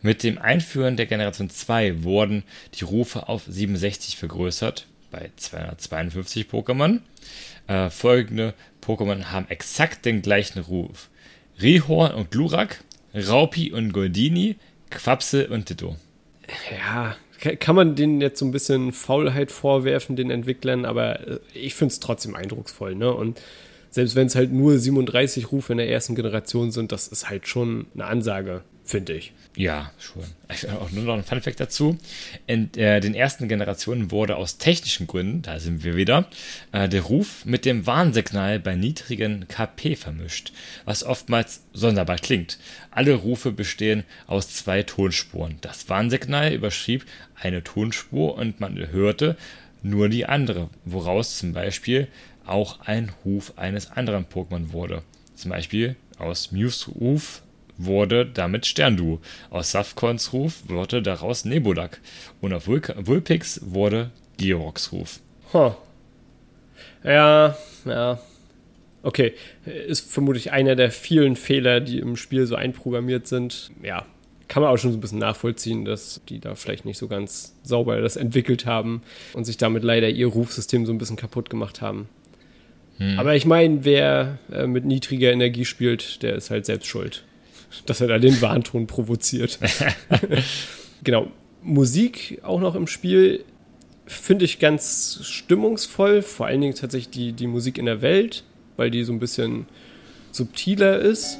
Mit 0.00 0.22
dem 0.22 0.38
Einführen 0.38 0.96
der 0.96 1.06
Generation 1.06 1.50
2 1.50 2.04
wurden 2.04 2.44
die 2.74 2.84
Rufe 2.84 3.28
auf 3.28 3.42
67 3.48 4.16
vergrößert, 4.16 4.86
bei 5.10 5.30
252 5.36 6.46
Pokémon. 6.46 7.00
Äh, 7.66 7.90
folgende 7.90 8.54
Pokémon 8.84 9.26
haben 9.26 9.46
exakt 9.48 10.04
den 10.04 10.22
gleichen 10.22 10.60
Ruf. 10.60 11.08
Rihorn 11.60 12.14
und 12.14 12.30
Glurak, 12.30 12.84
Raupi 13.14 13.72
und 13.72 13.92
Goldini, 13.92 14.56
Quapsel 14.90 15.46
und 15.46 15.68
Ditto. 15.68 15.96
Ja, 16.70 17.16
kann 17.38 17.76
man 17.76 17.94
denen 17.94 18.20
jetzt 18.20 18.38
so 18.38 18.46
ein 18.46 18.52
bisschen 18.52 18.92
Faulheit 18.92 19.52
vorwerfen, 19.52 20.16
den 20.16 20.30
Entwicklern, 20.30 20.84
aber 20.84 21.26
äh, 21.26 21.38
ich 21.54 21.74
finde 21.74 21.92
es 21.92 22.00
trotzdem 22.00 22.34
eindrucksvoll, 22.34 22.94
ne? 22.94 23.12
Und 23.12 23.40
selbst 23.90 24.16
wenn 24.16 24.26
es 24.26 24.34
halt 24.34 24.52
nur 24.52 24.78
37 24.78 25.50
Rufe 25.50 25.72
in 25.72 25.78
der 25.78 25.88
ersten 25.88 26.14
Generation 26.14 26.70
sind, 26.70 26.92
das 26.92 27.08
ist 27.08 27.30
halt 27.30 27.48
schon 27.48 27.86
eine 27.94 28.04
Ansage 28.04 28.62
finde 28.88 29.12
ich. 29.12 29.32
Ja, 29.54 29.92
schon. 29.98 30.24
Auch 30.80 30.90
nur 30.92 31.04
noch 31.04 31.14
ein 31.14 31.24
Funfact 31.24 31.60
dazu. 31.60 31.98
In 32.46 32.72
äh, 32.74 33.00
den 33.00 33.14
ersten 33.14 33.48
Generationen 33.48 34.10
wurde 34.10 34.36
aus 34.36 34.56
technischen 34.56 35.06
Gründen, 35.06 35.42
da 35.42 35.58
sind 35.58 35.84
wir 35.84 35.94
wieder, 35.94 36.28
äh, 36.72 36.88
der 36.88 37.02
Ruf 37.02 37.44
mit 37.44 37.64
dem 37.64 37.86
Warnsignal 37.86 38.60
bei 38.60 38.76
niedrigen 38.76 39.46
KP 39.46 39.94
vermischt, 39.96 40.52
was 40.84 41.04
oftmals 41.04 41.64
sonderbar 41.72 42.16
klingt. 42.16 42.58
Alle 42.90 43.14
Rufe 43.14 43.52
bestehen 43.52 44.04
aus 44.26 44.54
zwei 44.54 44.84
Tonspuren. 44.84 45.58
Das 45.60 45.88
Warnsignal 45.88 46.52
überschrieb 46.52 47.04
eine 47.34 47.62
Tonspur 47.62 48.36
und 48.36 48.60
man 48.60 48.78
hörte 48.90 49.36
nur 49.82 50.08
die 50.08 50.24
andere, 50.24 50.70
woraus 50.84 51.36
zum 51.36 51.52
Beispiel 51.52 52.08
auch 52.46 52.80
ein 52.80 53.12
Ruf 53.24 53.52
eines 53.56 53.90
anderen 53.90 54.24
Pokémon 54.26 54.72
wurde. 54.72 55.02
Zum 55.34 55.50
Beispiel 55.50 55.96
aus 56.18 56.52
Mews 56.52 56.88
Ruf 56.88 57.42
wurde 57.78 58.26
damit 58.26 58.66
Sterndu. 58.66 59.20
Aus 59.50 59.70
Safkons 59.70 60.32
Ruf 60.32 60.68
wurde 60.68 61.00
daraus 61.00 61.44
Nebulak. 61.44 62.00
Und 62.40 62.52
auf 62.52 62.66
Vulk 62.66 62.94
Vulpix 62.98 63.60
wurde 63.64 64.10
Georox 64.36 64.92
Ruf. 64.92 65.20
Huh. 65.52 65.72
Ja, 67.04 67.56
ja. 67.84 68.18
Okay, 69.02 69.32
ist 69.64 70.10
vermutlich 70.12 70.50
einer 70.52 70.74
der 70.74 70.90
vielen 70.90 71.36
Fehler, 71.36 71.80
die 71.80 71.98
im 71.98 72.16
Spiel 72.16 72.46
so 72.46 72.56
einprogrammiert 72.56 73.28
sind. 73.28 73.70
Ja, 73.82 74.04
kann 74.48 74.62
man 74.62 74.72
auch 74.72 74.76
schon 74.76 74.90
so 74.90 74.98
ein 74.98 75.00
bisschen 75.00 75.20
nachvollziehen, 75.20 75.84
dass 75.84 76.20
die 76.28 76.40
da 76.40 76.56
vielleicht 76.56 76.84
nicht 76.84 76.98
so 76.98 77.06
ganz 77.06 77.54
sauber 77.62 78.00
das 78.00 78.16
entwickelt 78.16 78.66
haben 78.66 79.02
und 79.34 79.44
sich 79.44 79.56
damit 79.56 79.84
leider 79.84 80.08
ihr 80.08 80.26
Rufsystem 80.26 80.84
so 80.84 80.92
ein 80.92 80.98
bisschen 80.98 81.16
kaputt 81.16 81.48
gemacht 81.48 81.80
haben. 81.80 82.08
Hm. 82.96 83.18
Aber 83.18 83.36
ich 83.36 83.46
meine, 83.46 83.84
wer 83.84 84.38
äh, 84.52 84.66
mit 84.66 84.84
niedriger 84.84 85.32
Energie 85.32 85.64
spielt, 85.64 86.22
der 86.24 86.34
ist 86.34 86.50
halt 86.50 86.66
selbst 86.66 86.86
schuld 86.88 87.24
dass 87.86 88.00
er 88.00 88.08
da 88.08 88.18
den 88.18 88.40
Warnton 88.40 88.86
provoziert. 88.86 89.58
genau. 91.04 91.30
Musik 91.62 92.40
auch 92.44 92.60
noch 92.60 92.74
im 92.74 92.86
Spiel 92.86 93.44
finde 94.06 94.44
ich 94.44 94.58
ganz 94.58 95.20
stimmungsvoll, 95.22 96.22
vor 96.22 96.46
allen 96.46 96.60
Dingen 96.60 96.74
tatsächlich 96.74 97.10
die, 97.10 97.32
die 97.32 97.46
Musik 97.46 97.78
in 97.78 97.84
der 97.84 98.00
Welt, 98.00 98.44
weil 98.76 98.90
die 98.90 99.04
so 99.04 99.12
ein 99.12 99.18
bisschen 99.18 99.66
subtiler 100.32 100.98
ist. 100.98 101.38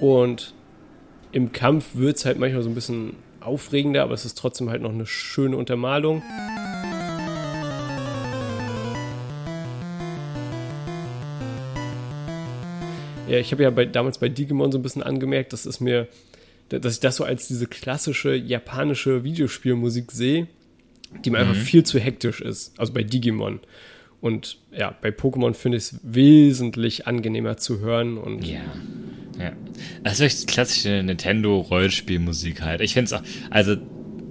Und 0.00 0.54
im 1.32 1.52
Kampf 1.52 1.94
wird 1.94 2.16
es 2.16 2.24
halt 2.24 2.38
manchmal 2.38 2.62
so 2.62 2.68
ein 2.68 2.74
bisschen 2.74 3.14
aufregender, 3.46 4.02
aber 4.02 4.14
es 4.14 4.24
ist 4.24 4.36
trotzdem 4.36 4.68
halt 4.70 4.82
noch 4.82 4.92
eine 4.92 5.06
schöne 5.06 5.56
Untermalung. 5.56 6.22
Ja, 13.28 13.38
ich 13.38 13.50
habe 13.52 13.62
ja 13.62 13.70
bei, 13.70 13.86
damals 13.86 14.18
bei 14.18 14.28
Digimon 14.28 14.70
so 14.70 14.78
ein 14.78 14.82
bisschen 14.82 15.02
angemerkt, 15.02 15.52
dass 15.52 15.66
es 15.66 15.80
mir, 15.80 16.06
dass 16.68 16.94
ich 16.94 17.00
das 17.00 17.16
so 17.16 17.24
als 17.24 17.48
diese 17.48 17.66
klassische 17.66 18.34
japanische 18.34 19.24
Videospielmusik 19.24 20.12
sehe, 20.12 20.46
die 21.24 21.30
mir 21.30 21.42
mhm. 21.42 21.50
einfach 21.50 21.62
viel 21.62 21.84
zu 21.84 21.98
hektisch 21.98 22.40
ist. 22.40 22.78
Also 22.78 22.92
bei 22.92 23.02
Digimon. 23.02 23.60
Und 24.20 24.58
ja, 24.72 24.94
bei 25.00 25.10
Pokémon 25.10 25.54
finde 25.54 25.78
ich 25.78 25.84
es 25.84 26.00
wesentlich 26.02 27.06
angenehmer 27.06 27.56
zu 27.56 27.80
hören 27.80 28.16
und 28.18 28.46
ja. 28.46 28.60
Ja. 29.38 29.52
Das 30.02 30.14
ist 30.14 30.20
wirklich 30.20 30.46
klassische 30.46 31.02
Nintendo-Rollenspielmusik 31.02 32.62
halt. 32.62 32.80
Ich 32.80 32.94
finde 32.94 33.06
es 33.06 33.12
auch, 33.12 33.22
also 33.50 33.76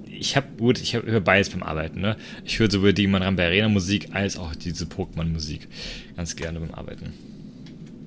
ich 0.08 0.36
habe 0.36 0.48
gut, 0.58 0.82
ich 0.82 0.94
höre 0.94 1.22
beides 1.22 1.50
beim 1.50 1.64
Arbeiten, 1.64 2.02
ne? 2.02 2.16
Ich 2.44 2.60
höre 2.60 2.72
sowohl 2.72 2.94
die 2.94 3.08
Mann 3.08 3.22
Arena 3.22 3.70
Musik 3.70 4.10
als 4.14 4.38
auch 4.38 4.56
diese 4.56 4.86
Pokémon 4.86 5.26
Musik 5.26 5.68
ganz 6.16 6.36
gerne 6.36 6.60
beim 6.60 6.74
Arbeiten. 6.74 7.14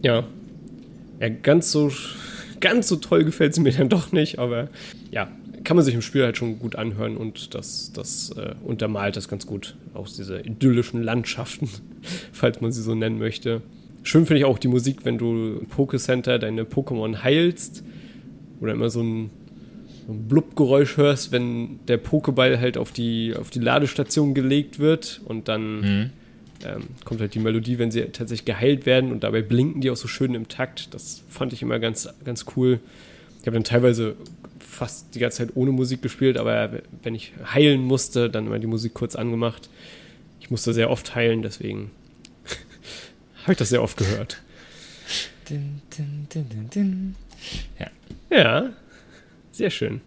Ja. 0.02 0.24
Ja, 1.20 1.28
ganz 1.28 1.70
so 1.70 1.92
ganz 2.60 2.88
so 2.88 2.96
toll 2.96 3.24
gefällt 3.24 3.52
es 3.52 3.58
mir 3.58 3.72
dann 3.72 3.88
doch 3.88 4.12
nicht, 4.12 4.38
aber 4.38 4.68
ja, 5.10 5.30
kann 5.64 5.76
man 5.76 5.84
sich 5.84 5.94
im 5.94 6.02
Spiel 6.02 6.24
halt 6.24 6.36
schon 6.36 6.58
gut 6.58 6.76
anhören 6.76 7.16
und 7.16 7.54
das, 7.54 7.92
das 7.92 8.30
äh, 8.30 8.54
untermalt 8.62 9.16
das 9.16 9.28
ganz 9.28 9.46
gut. 9.46 9.76
Auch 9.94 10.08
diese 10.08 10.40
idyllischen 10.40 11.02
Landschaften, 11.02 11.68
falls 12.32 12.60
man 12.60 12.72
sie 12.72 12.82
so 12.82 12.94
nennen 12.94 13.18
möchte. 13.18 13.62
Schön 14.08 14.24
finde 14.24 14.38
ich 14.38 14.46
auch 14.46 14.58
die 14.58 14.68
Musik, 14.68 15.04
wenn 15.04 15.18
du 15.18 15.58
im 15.58 15.66
Pokécenter 15.66 16.38
deine 16.38 16.64
Pokémon 16.64 17.22
heilst 17.22 17.84
oder 18.58 18.72
immer 18.72 18.88
so 18.88 19.02
ein, 19.02 19.28
so 20.06 20.14
ein 20.14 20.28
Blubgeräusch 20.28 20.96
hörst, 20.96 21.30
wenn 21.30 21.80
der 21.88 22.02
Pokéball 22.02 22.58
halt 22.58 22.78
auf 22.78 22.90
die, 22.90 23.34
auf 23.38 23.50
die 23.50 23.58
Ladestation 23.58 24.32
gelegt 24.32 24.78
wird 24.78 25.20
und 25.26 25.48
dann 25.48 25.80
mhm. 25.80 26.10
ähm, 26.64 26.84
kommt 27.04 27.20
halt 27.20 27.34
die 27.34 27.38
Melodie, 27.38 27.78
wenn 27.78 27.90
sie 27.90 28.00
tatsächlich 28.04 28.46
geheilt 28.46 28.86
werden 28.86 29.12
und 29.12 29.24
dabei 29.24 29.42
blinken 29.42 29.82
die 29.82 29.90
auch 29.90 29.96
so 29.96 30.08
schön 30.08 30.34
im 30.34 30.48
Takt. 30.48 30.94
Das 30.94 31.22
fand 31.28 31.52
ich 31.52 31.60
immer 31.60 31.78
ganz, 31.78 32.08
ganz 32.24 32.46
cool. 32.56 32.80
Ich 33.42 33.46
habe 33.46 33.56
dann 33.56 33.64
teilweise 33.64 34.16
fast 34.58 35.14
die 35.16 35.18
ganze 35.18 35.36
Zeit 35.36 35.50
ohne 35.54 35.70
Musik 35.70 36.00
gespielt, 36.00 36.38
aber 36.38 36.80
wenn 37.02 37.14
ich 37.14 37.34
heilen 37.52 37.82
musste, 37.82 38.30
dann 38.30 38.46
immer 38.46 38.58
die 38.58 38.68
Musik 38.68 38.94
kurz 38.94 39.16
angemacht. 39.16 39.68
Ich 40.40 40.50
musste 40.50 40.72
sehr 40.72 40.88
oft 40.88 41.14
heilen, 41.14 41.42
deswegen 41.42 41.90
habe 43.48 43.54
ich 43.54 43.58
das 43.58 43.70
sehr 43.70 43.82
oft 43.82 43.96
gehört. 43.96 44.42
Din, 45.48 45.80
din, 45.96 46.68
din, 46.68 47.14
ja. 47.78 47.86
ja, 48.28 48.72
sehr 49.52 49.70
schön. 49.70 50.02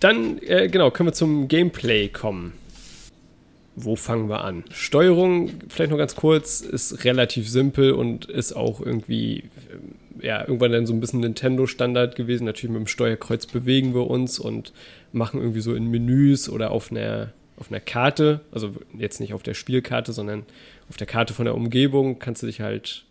Dann, 0.00 0.38
äh, 0.38 0.68
genau, 0.68 0.90
können 0.90 1.10
wir 1.10 1.12
zum 1.12 1.48
Gameplay 1.48 2.08
kommen. 2.08 2.54
Wo 3.76 3.94
fangen 3.94 4.30
wir 4.30 4.42
an? 4.42 4.64
Steuerung, 4.70 5.50
vielleicht 5.68 5.90
noch 5.90 5.98
ganz 5.98 6.16
kurz, 6.16 6.62
ist 6.62 7.04
relativ 7.04 7.46
simpel 7.46 7.92
und 7.92 8.24
ist 8.24 8.54
auch 8.54 8.80
irgendwie, 8.80 9.50
äh, 10.20 10.26
ja, 10.26 10.40
irgendwann 10.40 10.72
dann 10.72 10.86
so 10.86 10.94
ein 10.94 11.00
bisschen 11.00 11.20
Nintendo-Standard 11.20 12.16
gewesen. 12.16 12.44
Natürlich 12.44 12.72
mit 12.72 12.80
dem 12.80 12.86
Steuerkreuz 12.86 13.44
bewegen 13.44 13.92
wir 13.92 14.06
uns 14.06 14.38
und 14.38 14.72
machen 15.12 15.40
irgendwie 15.40 15.60
so 15.60 15.74
in 15.74 15.90
Menüs 15.90 16.48
oder 16.48 16.70
auf 16.70 16.90
einer 16.90 17.34
auf 17.62 17.70
einer 17.70 17.80
Karte, 17.80 18.40
also 18.50 18.72
jetzt 18.98 19.20
nicht 19.20 19.34
auf 19.34 19.44
der 19.44 19.54
Spielkarte, 19.54 20.12
sondern 20.12 20.42
auf 20.90 20.96
der 20.96 21.06
Karte 21.06 21.32
von 21.32 21.44
der 21.44 21.54
Umgebung, 21.54 22.18
kannst 22.18 22.42
du 22.42 22.48
dich 22.48 22.60
halt 22.60 23.04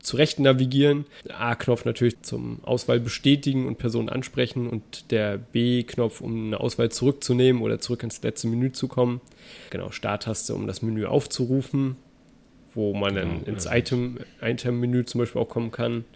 zurecht 0.00 0.38
navigieren. 0.38 1.04
A-Knopf 1.28 1.84
natürlich 1.84 2.22
zum 2.22 2.64
Auswahl 2.64 2.98
bestätigen 2.98 3.66
und 3.66 3.76
Personen 3.76 4.08
ansprechen 4.08 4.70
und 4.70 5.10
der 5.10 5.36
B-Knopf, 5.36 6.22
um 6.22 6.46
eine 6.46 6.60
Auswahl 6.60 6.90
zurückzunehmen 6.90 7.60
oder 7.60 7.78
zurück 7.78 8.02
ins 8.02 8.22
letzte 8.22 8.48
Menü 8.48 8.72
zu 8.72 8.88
kommen. 8.88 9.20
Genau, 9.68 9.90
Starttaste, 9.90 10.54
um 10.54 10.66
das 10.66 10.80
Menü 10.80 11.04
aufzurufen, 11.04 11.96
wo 12.72 12.94
man 12.94 13.14
dann 13.14 13.44
genau, 13.44 13.56
ins 13.56 13.66
Item-Menü 13.66 15.04
zum 15.04 15.18
Beispiel 15.18 15.42
auch 15.42 15.48
kommen 15.50 15.72
kann. 15.72 16.06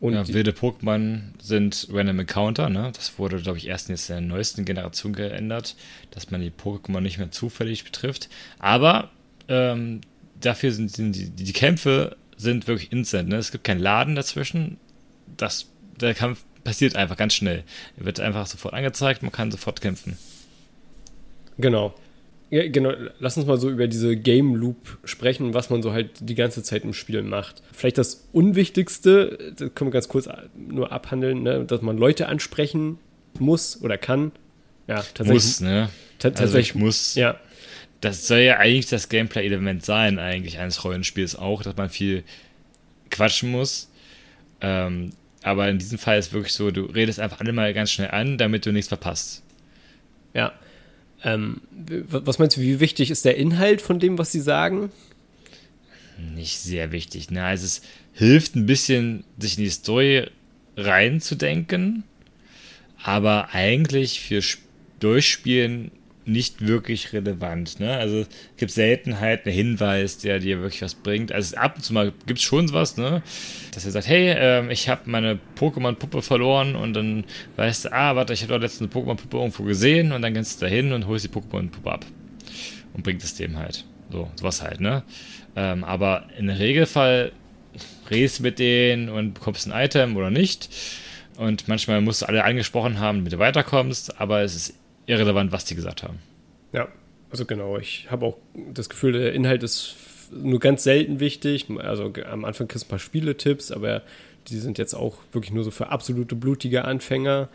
Und 0.00 0.14
ja, 0.14 0.26
wilde 0.28 0.52
Pokémon 0.52 1.20
sind 1.42 1.88
Random 1.92 2.20
Encounter, 2.20 2.70
ne? 2.70 2.90
Das 2.94 3.18
wurde, 3.18 3.36
glaube 3.36 3.58
ich, 3.58 3.66
erst 3.66 3.90
jetzt 3.90 4.08
in 4.08 4.16
der 4.16 4.22
neuesten 4.22 4.64
Generation 4.64 5.12
geändert, 5.12 5.76
dass 6.10 6.30
man 6.30 6.40
die 6.40 6.50
Pokémon 6.50 7.00
nicht 7.00 7.18
mehr 7.18 7.30
zufällig 7.30 7.84
betrifft. 7.84 8.30
Aber 8.58 9.10
ähm, 9.48 10.00
dafür 10.40 10.72
sind, 10.72 10.90
sind 10.90 11.12
die, 11.16 11.28
die, 11.28 11.52
Kämpfe 11.52 12.16
sind 12.38 12.66
wirklich 12.66 12.92
instant, 12.92 13.28
ne? 13.28 13.36
Es 13.36 13.52
gibt 13.52 13.64
keinen 13.64 13.80
Laden 13.80 14.14
dazwischen. 14.14 14.78
Das, 15.36 15.66
der 16.00 16.14
Kampf 16.14 16.44
passiert 16.64 16.96
einfach 16.96 17.18
ganz 17.18 17.34
schnell. 17.34 17.64
Er 17.98 18.06
wird 18.06 18.20
einfach 18.20 18.46
sofort 18.46 18.72
angezeigt, 18.72 19.22
man 19.22 19.32
kann 19.32 19.50
sofort 19.50 19.82
kämpfen. 19.82 20.16
Genau. 21.58 21.94
Ja, 22.50 22.66
genau, 22.68 22.92
lass 23.20 23.36
uns 23.36 23.46
mal 23.46 23.58
so 23.58 23.70
über 23.70 23.86
diese 23.86 24.16
Game 24.16 24.56
Loop 24.56 24.98
sprechen, 25.04 25.54
was 25.54 25.70
man 25.70 25.82
so 25.82 25.92
halt 25.92 26.10
die 26.20 26.34
ganze 26.34 26.64
Zeit 26.64 26.82
im 26.82 26.92
Spiel 26.92 27.22
macht. 27.22 27.62
Vielleicht 27.72 27.96
das 27.96 28.28
Unwichtigste, 28.32 29.54
das 29.56 29.72
können 29.74 29.90
wir 29.90 29.92
ganz 29.92 30.08
kurz 30.08 30.28
nur 30.56 30.90
abhandeln, 30.90 31.44
ne, 31.44 31.64
dass 31.64 31.80
man 31.80 31.96
Leute 31.96 32.26
ansprechen 32.26 32.98
muss 33.38 33.80
oder 33.82 33.96
kann. 33.98 34.32
Ja, 34.88 34.96
tatsächlich. 34.96 35.34
Muss, 35.34 35.60
ne? 35.60 35.90
tatsächlich 36.18 36.74
also 36.74 36.78
muss. 36.84 37.14
Ja. 37.14 37.38
Das 38.00 38.26
soll 38.26 38.40
ja 38.40 38.56
eigentlich 38.56 38.86
das 38.86 39.08
Gameplay-Element 39.08 39.84
sein, 39.84 40.18
eigentlich 40.18 40.58
eines 40.58 40.82
Rollenspiels 40.82 41.36
auch, 41.36 41.62
dass 41.62 41.76
man 41.76 41.88
viel 41.88 42.24
quatschen 43.10 43.52
muss. 43.52 43.90
Ähm, 44.60 45.10
aber 45.42 45.68
in 45.68 45.78
diesem 45.78 45.98
Fall 45.98 46.18
ist 46.18 46.32
wirklich 46.32 46.52
so, 46.52 46.70
du 46.70 46.82
redest 46.86 47.20
einfach 47.20 47.40
alle 47.40 47.52
mal 47.52 47.72
ganz 47.74 47.92
schnell 47.92 48.10
an, 48.10 48.38
damit 48.38 48.66
du 48.66 48.72
nichts 48.72 48.88
verpasst. 48.88 49.42
Ja. 50.34 50.52
Ähm, 51.22 51.60
was 52.08 52.38
meinst 52.38 52.56
du, 52.56 52.60
wie 52.60 52.80
wichtig 52.80 53.10
ist 53.10 53.24
der 53.24 53.36
Inhalt 53.36 53.82
von 53.82 53.98
dem, 53.98 54.18
was 54.18 54.32
sie 54.32 54.40
sagen? 54.40 54.90
Nicht 56.34 56.58
sehr 56.58 56.92
wichtig. 56.92 57.30
Ne? 57.30 57.44
Also 57.44 57.64
es 57.64 57.82
hilft 58.12 58.56
ein 58.56 58.66
bisschen, 58.66 59.24
sich 59.38 59.58
in 59.58 59.64
die 59.64 59.70
Story 59.70 60.26
reinzudenken, 60.76 62.04
aber 63.02 63.54
eigentlich 63.54 64.20
für 64.20 64.42
Durchspielen 65.00 65.90
nicht 66.26 66.66
wirklich 66.66 67.12
relevant. 67.12 67.80
Ne? 67.80 67.96
Also 67.96 68.20
es 68.20 68.28
gibt 68.56 68.72
selten 68.72 69.20
halt 69.20 69.46
einen 69.46 69.54
Hinweis, 69.54 70.18
der 70.18 70.38
dir 70.38 70.60
wirklich 70.60 70.82
was 70.82 70.94
bringt. 70.94 71.32
Also 71.32 71.56
ab 71.56 71.76
und 71.76 71.82
zu 71.82 71.92
mal 71.92 72.12
gibt 72.26 72.38
es 72.38 72.44
schon 72.44 72.72
was, 72.72 72.96
ne? 72.96 73.22
dass 73.74 73.84
er 73.84 73.90
sagt, 73.90 74.06
hey, 74.06 74.30
äh, 74.30 74.72
ich 74.72 74.88
habe 74.88 75.02
meine 75.06 75.38
Pokémon-Puppe 75.58 76.22
verloren 76.22 76.76
und 76.76 76.94
dann 76.94 77.24
weißt 77.56 77.86
du, 77.86 77.92
ah, 77.92 78.16
warte, 78.16 78.32
ich 78.32 78.42
habe 78.42 78.52
doch 78.54 78.60
letztens 78.60 78.94
eine 78.94 79.02
Pokémon-Puppe 79.02 79.36
irgendwo 79.36 79.62
gesehen 79.64 80.12
und 80.12 80.22
dann 80.22 80.34
gehst 80.34 80.60
du 80.60 80.66
da 80.66 80.70
hin 80.70 80.92
und 80.92 81.06
holst 81.06 81.24
die 81.24 81.28
Pokémon-Puppe 81.28 81.90
ab 81.90 82.04
und 82.92 83.02
bringt 83.02 83.24
es 83.24 83.34
dem 83.34 83.56
halt. 83.56 83.84
So, 84.10 84.30
sowas 84.36 84.62
halt, 84.62 84.80
ne? 84.80 85.04
Ähm, 85.56 85.84
aber 85.84 86.26
im 86.36 86.48
Regelfall 86.48 87.32
redest 88.10 88.40
du 88.40 88.42
mit 88.42 88.58
denen 88.58 89.08
und 89.08 89.34
bekommst 89.34 89.70
ein 89.70 89.84
Item 89.84 90.16
oder 90.16 90.30
nicht. 90.30 90.68
Und 91.36 91.68
manchmal 91.68 92.00
musst 92.00 92.22
du 92.22 92.26
alle 92.26 92.44
angesprochen 92.44 92.98
haben, 92.98 93.18
damit 93.18 93.32
du 93.32 93.38
weiterkommst, 93.38 94.20
aber 94.20 94.42
es 94.42 94.54
ist 94.54 94.74
irrelevant, 95.10 95.52
was 95.52 95.64
die 95.64 95.74
gesagt 95.74 96.02
haben. 96.02 96.18
Ja, 96.72 96.88
also 97.30 97.44
genau. 97.44 97.78
Ich 97.78 98.10
habe 98.10 98.26
auch 98.26 98.36
das 98.72 98.88
Gefühl, 98.88 99.12
der 99.12 99.32
Inhalt 99.32 99.62
ist 99.62 99.96
nur 100.32 100.60
ganz 100.60 100.84
selten 100.84 101.20
wichtig. 101.20 101.66
Also 101.78 102.12
am 102.30 102.44
Anfang 102.44 102.68
kriegst 102.68 102.84
du 102.84 102.88
ein 102.88 102.90
paar 102.90 102.98
Spieletipps, 102.98 103.72
aber 103.72 104.02
die 104.48 104.58
sind 104.58 104.78
jetzt 104.78 104.94
auch 104.94 105.18
wirklich 105.32 105.52
nur 105.52 105.64
so 105.64 105.70
für 105.70 105.88
absolute 105.88 106.34
blutige 106.34 106.84
Anfänger. 106.84 107.48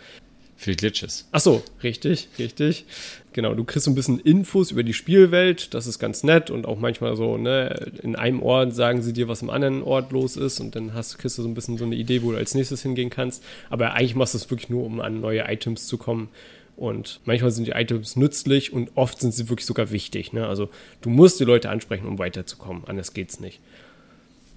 Für 0.57 0.71
die 0.71 0.77
Glitches. 0.77 1.27
Ach 1.33 1.41
so, 1.41 1.63
richtig, 1.83 2.29
richtig. 2.39 2.85
Genau, 3.33 3.53
du 3.53 3.65
kriegst 3.65 3.83
so 3.83 3.91
ein 3.91 3.95
bisschen 3.95 4.19
Infos 4.19 4.71
über 4.71 4.83
die 4.83 4.93
Spielwelt, 4.93 5.73
das 5.73 5.85
ist 5.85 5.99
ganz 5.99 6.23
nett 6.23 6.49
und 6.49 6.65
auch 6.65 6.79
manchmal 6.79 7.17
so, 7.17 7.37
ne, 7.37 7.91
in 8.01 8.15
einem 8.15 8.41
Ort 8.41 8.73
sagen 8.73 9.01
sie 9.01 9.11
dir, 9.11 9.27
was 9.27 9.41
im 9.41 9.49
anderen 9.49 9.83
Ort 9.83 10.13
los 10.13 10.37
ist 10.37 10.61
und 10.61 10.73
dann 10.73 10.93
hast, 10.93 11.17
kriegst 11.17 11.37
du 11.37 11.41
so 11.41 11.49
ein 11.49 11.55
bisschen 11.55 11.77
so 11.77 11.83
eine 11.83 11.95
Idee, 11.95 12.23
wo 12.23 12.31
du 12.31 12.37
als 12.37 12.55
nächstes 12.55 12.81
hingehen 12.83 13.09
kannst. 13.09 13.43
Aber 13.69 13.95
eigentlich 13.95 14.15
machst 14.15 14.33
du 14.33 14.37
es 14.37 14.49
wirklich 14.49 14.69
nur, 14.69 14.85
um 14.85 15.01
an 15.01 15.19
neue 15.19 15.41
Items 15.41 15.87
zu 15.87 15.97
kommen. 15.97 16.29
Und 16.77 17.21
manchmal 17.23 17.51
sind 17.51 17.67
die 17.67 17.71
Items 17.71 18.15
nützlich 18.15 18.73
und 18.73 18.91
oft 18.95 19.21
sind 19.21 19.33
sie 19.33 19.47
wirklich 19.49 19.65
sogar 19.65 19.91
wichtig. 19.91 20.33
Ne? 20.33 20.45
Also 20.45 20.69
du 21.01 21.09
musst 21.09 21.39
die 21.39 21.45
Leute 21.45 21.69
ansprechen, 21.69 22.05
um 22.05 22.19
weiterzukommen. 22.19 22.83
Anders 22.85 23.13
geht's 23.13 23.39
nicht. 23.39 23.59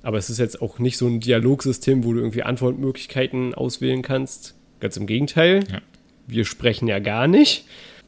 Aber 0.02 0.18
es 0.18 0.30
ist 0.30 0.38
jetzt 0.38 0.60
auch 0.60 0.78
nicht 0.78 0.96
so 0.96 1.06
ein 1.06 1.20
Dialogsystem, 1.20 2.04
wo 2.04 2.12
du 2.12 2.20
irgendwie 2.20 2.42
Antwortmöglichkeiten 2.42 3.54
auswählen 3.54 4.02
kannst. 4.02 4.54
Ganz 4.80 4.96
im 4.96 5.06
Gegenteil. 5.06 5.64
Ja. 5.70 5.80
Wir 6.26 6.44
sprechen 6.44 6.88
ja 6.88 6.98
gar 6.98 7.26
nicht. 7.26 7.64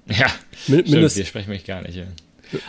Ja, 0.06 0.26
Min 0.66 0.86
stimmt, 0.86 1.16
wir 1.16 1.24
sprechen 1.24 1.50
mich 1.50 1.64
gar 1.64 1.82
nicht. 1.82 1.96
Ja. 1.96 2.04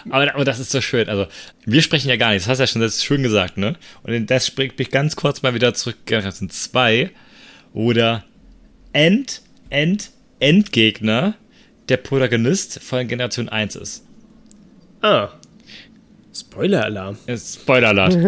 Aber, 0.10 0.34
aber 0.36 0.46
das 0.46 0.60
ist 0.60 0.72
so 0.72 0.82
schön. 0.82 1.10
Also, 1.10 1.28
wir 1.66 1.82
sprechen 1.82 2.10
ja 2.10 2.16
gar 2.16 2.32
nicht. 2.32 2.42
Das 2.42 2.50
hast 2.50 2.58
du 2.60 2.64
ja 2.64 2.68
schon 2.68 2.82
das 2.82 3.04
schön 3.04 3.24
gesagt, 3.24 3.58
ne? 3.58 3.76
Und 4.04 4.30
das 4.30 4.52
bringt 4.52 4.78
mich 4.78 4.92
ganz 4.92 5.16
kurz 5.16 5.42
mal 5.42 5.54
wieder 5.54 5.74
zurück. 5.74 5.98
Das 6.06 6.38
sind 6.38 6.54
zwei. 6.54 7.10
Oder 7.74 8.26
End, 8.94 9.42
End, 9.70 10.12
Endgegner 10.42 11.36
der 11.90 11.98
Protagonist 11.98 12.82
von 12.82 13.08
Generation 13.08 13.50
1 13.50 13.76
ist. 13.76 14.06
Ah. 15.02 15.30
Spoiler-Alarm. 16.34 17.18
Spoiler-Alarm. 17.28 18.28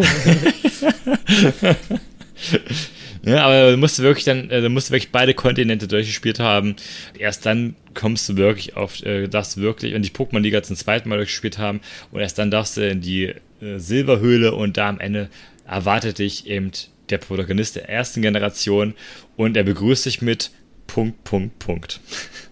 ja, 3.24 3.46
aber 3.46 3.70
du 3.70 3.76
musst 3.78 4.00
wirklich 4.00 4.24
dann, 4.24 4.50
äh, 4.50 4.60
du 4.60 4.68
musst 4.68 4.90
wirklich 4.90 5.10
beide 5.10 5.32
Kontinente 5.34 5.88
durchgespielt 5.88 6.40
haben. 6.40 6.76
Erst 7.18 7.46
dann 7.46 7.76
kommst 7.94 8.28
du 8.28 8.36
wirklich 8.36 8.76
auf, 8.76 9.02
äh, 9.02 9.28
darfst 9.28 9.56
wirklich, 9.56 9.94
und 9.94 10.02
die 10.02 10.10
Pokémon-Liga 10.10 10.62
zum 10.62 10.76
zweiten 10.76 11.08
Mal 11.08 11.16
durchgespielt 11.16 11.58
haben, 11.58 11.80
und 12.10 12.20
erst 12.20 12.38
dann 12.38 12.50
darfst 12.50 12.76
du 12.76 12.86
in 12.86 13.00
die 13.00 13.32
äh, 13.60 13.78
Silberhöhle 13.78 14.54
und 14.54 14.76
da 14.76 14.88
am 14.88 15.00
Ende 15.00 15.30
erwartet 15.66 16.18
dich 16.18 16.46
eben 16.46 16.72
der 17.10 17.18
Protagonist 17.18 17.76
der 17.76 17.88
ersten 17.88 18.22
Generation 18.22 18.94
und 19.36 19.56
er 19.56 19.62
begrüßt 19.62 20.06
dich 20.06 20.22
mit 20.22 20.50
Punkt, 20.86 21.24
Punkt, 21.24 21.58
Punkt. 21.58 22.00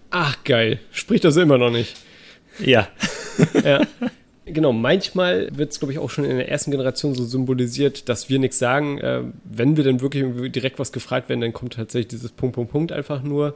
Ach, 0.09 0.43
geil. 0.43 0.79
Spricht 0.91 1.23
das 1.23 1.37
immer 1.37 1.57
noch 1.57 1.71
nicht. 1.71 1.95
Ja. 2.59 2.87
ja. 3.63 3.81
Genau, 4.45 4.73
manchmal 4.73 5.49
wird 5.55 5.71
es, 5.71 5.79
glaube 5.79 5.93
ich, 5.93 5.99
auch 5.99 6.09
schon 6.09 6.25
in 6.25 6.35
der 6.35 6.49
ersten 6.49 6.71
Generation 6.71 7.15
so 7.15 7.23
symbolisiert, 7.23 8.09
dass 8.09 8.29
wir 8.29 8.39
nichts 8.39 8.59
sagen. 8.59 8.97
Äh, 8.99 9.21
wenn 9.45 9.77
wir 9.77 9.85
dann 9.85 10.01
wirklich 10.01 10.51
direkt 10.51 10.79
was 10.79 10.91
gefragt 10.91 11.29
werden, 11.29 11.41
dann 11.41 11.53
kommt 11.53 11.73
tatsächlich 11.73 12.09
dieses 12.09 12.31
Punkt, 12.31 12.55
Punkt, 12.55 12.71
Punkt 12.71 12.91
einfach 12.91 13.23
nur. 13.23 13.55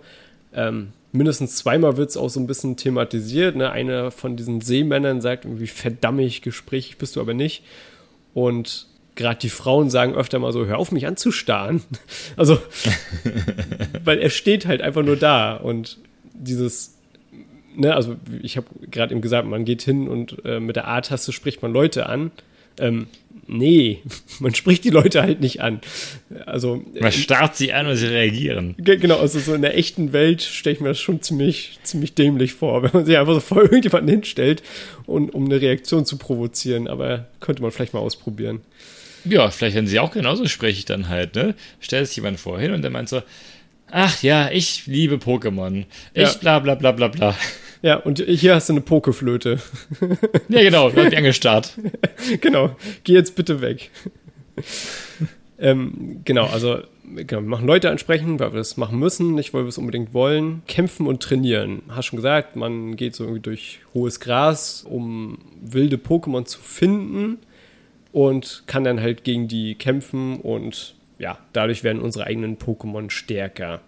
Ähm, 0.53 0.93
mindestens 1.11 1.57
zweimal 1.57 1.97
wird 1.97 2.09
es 2.09 2.17
auch 2.17 2.29
so 2.29 2.39
ein 2.39 2.47
bisschen 2.47 2.77
thematisiert. 2.77 3.55
Ne? 3.57 3.69
Einer 3.69 4.11
von 4.11 4.37
diesen 4.37 4.61
Seemännern 4.61 5.19
sagt 5.19 5.45
irgendwie, 5.45 5.67
verdammig, 5.67 6.41
gesprächig 6.41 6.97
bist 6.97 7.17
du 7.17 7.21
aber 7.21 7.33
nicht. 7.33 7.63
Und 8.33 8.87
gerade 9.17 9.39
die 9.39 9.49
Frauen 9.49 9.89
sagen 9.89 10.15
öfter 10.15 10.39
mal 10.39 10.53
so, 10.53 10.65
hör 10.65 10.77
auf 10.77 10.93
mich 10.93 11.05
anzustarren. 11.05 11.81
Also, 12.37 12.59
weil 14.03 14.19
er 14.19 14.29
steht 14.29 14.67
halt 14.67 14.81
einfach 14.81 15.03
nur 15.03 15.17
da 15.17 15.55
und 15.55 15.97
dieses, 16.33 16.97
ne, 17.75 17.95
also 17.95 18.15
ich 18.41 18.57
habe 18.57 18.67
gerade 18.91 19.13
eben 19.13 19.21
gesagt, 19.21 19.47
man 19.47 19.65
geht 19.65 19.81
hin 19.81 20.07
und 20.07 20.45
äh, 20.45 20.59
mit 20.59 20.75
der 20.75 20.87
A-Taste 20.87 21.31
spricht 21.31 21.61
man 21.61 21.73
Leute 21.73 22.07
an. 22.07 22.31
Ähm, 22.79 23.07
nee, 23.47 24.03
man 24.39 24.53
spricht 24.53 24.83
die 24.83 24.89
Leute 24.89 25.21
halt 25.21 25.41
nicht 25.41 25.61
an. 25.61 25.81
Also, 26.45 26.83
man 26.99 27.11
starrt 27.11 27.55
sie 27.55 27.73
an 27.73 27.87
und 27.87 27.95
sie 27.95 28.07
reagieren. 28.07 28.75
Genau, 28.77 29.17
also 29.17 29.39
so 29.39 29.53
in 29.53 29.61
der 29.61 29.77
echten 29.77 30.13
Welt 30.13 30.43
stelle 30.43 30.75
ich 30.75 30.81
mir 30.81 30.89
das 30.89 30.99
schon 30.99 31.21
ziemlich, 31.21 31.79
ziemlich 31.83 32.13
dämlich 32.13 32.53
vor, 32.53 32.83
wenn 32.83 32.91
man 32.93 33.05
sich 33.05 33.17
einfach 33.17 33.33
so 33.33 33.39
vor 33.39 33.63
irgendjemanden 33.63 34.09
hinstellt, 34.09 34.61
und, 35.05 35.33
um 35.33 35.45
eine 35.45 35.59
Reaktion 35.59 36.05
zu 36.05 36.17
provozieren. 36.17 36.87
Aber 36.87 37.27
könnte 37.39 37.61
man 37.61 37.71
vielleicht 37.71 37.93
mal 37.93 37.99
ausprobieren. 37.99 38.61
Ja, 39.25 39.49
vielleicht 39.49 39.75
werden 39.75 39.87
sie 39.87 39.99
auch 39.99 40.11
genauso 40.11 40.45
spreche 40.47 40.79
ich 40.79 40.85
dann 40.85 41.09
halt, 41.09 41.35
ne? 41.35 41.55
Stellt 41.79 42.07
sich 42.07 42.15
jemand 42.17 42.39
vorhin 42.39 42.71
und 42.71 42.81
der 42.81 42.91
meint 42.91 43.09
so, 43.09 43.21
ach 43.91 44.21
ja, 44.23 44.49
ich 44.51 44.85
liebe 44.87 45.15
Pokémon. 45.15 45.85
Ich 46.13 46.23
ja. 46.23 46.33
bla 46.39 46.59
bla 46.59 46.75
bla 46.75 46.91
bla 46.91 47.07
bla. 47.07 47.35
Ja, 47.81 47.97
und 47.97 48.19
hier 48.19 48.55
hast 48.55 48.69
du 48.69 48.73
eine 48.73 48.81
Pokeflöte. 48.81 49.59
ja, 50.49 50.61
genau, 50.61 50.95
wird 50.95 51.15
angestarrt. 51.15 51.77
genau, 52.41 52.75
geh 53.03 53.13
jetzt 53.13 53.35
bitte 53.35 53.61
weg. 53.61 53.91
ähm, 55.59 56.21
genau, 56.25 56.47
also 56.47 56.79
genau, 57.03 57.41
wir 57.41 57.49
machen 57.49 57.67
Leute 57.67 57.91
ansprechen, 57.91 58.39
weil 58.39 58.51
wir 58.51 58.57
das 58.57 58.77
machen 58.77 58.97
müssen, 58.97 59.35
nicht 59.35 59.53
weil 59.53 59.63
wir 59.63 59.69
es 59.69 59.77
unbedingt 59.77 60.13
wollen. 60.13 60.63
Kämpfen 60.67 61.05
und 61.05 61.21
trainieren. 61.21 61.83
Hast 61.89 62.07
schon 62.07 62.17
gesagt, 62.17 62.55
man 62.55 62.95
geht 62.95 63.15
so 63.15 63.25
irgendwie 63.25 63.41
durch 63.41 63.79
hohes 63.93 64.19
Gras, 64.19 64.83
um 64.87 65.37
wilde 65.61 65.97
Pokémon 65.97 66.45
zu 66.45 66.59
finden 66.59 67.37
und 68.11 68.63
kann 68.67 68.83
dann 68.83 69.01
halt 69.01 69.23
gegen 69.23 69.47
die 69.47 69.75
kämpfen 69.75 70.39
und 70.39 70.95
ja, 71.19 71.37
dadurch 71.53 71.83
werden 71.83 72.01
unsere 72.01 72.25
eigenen 72.25 72.57
Pokémon 72.57 73.09
stärker. 73.09 73.81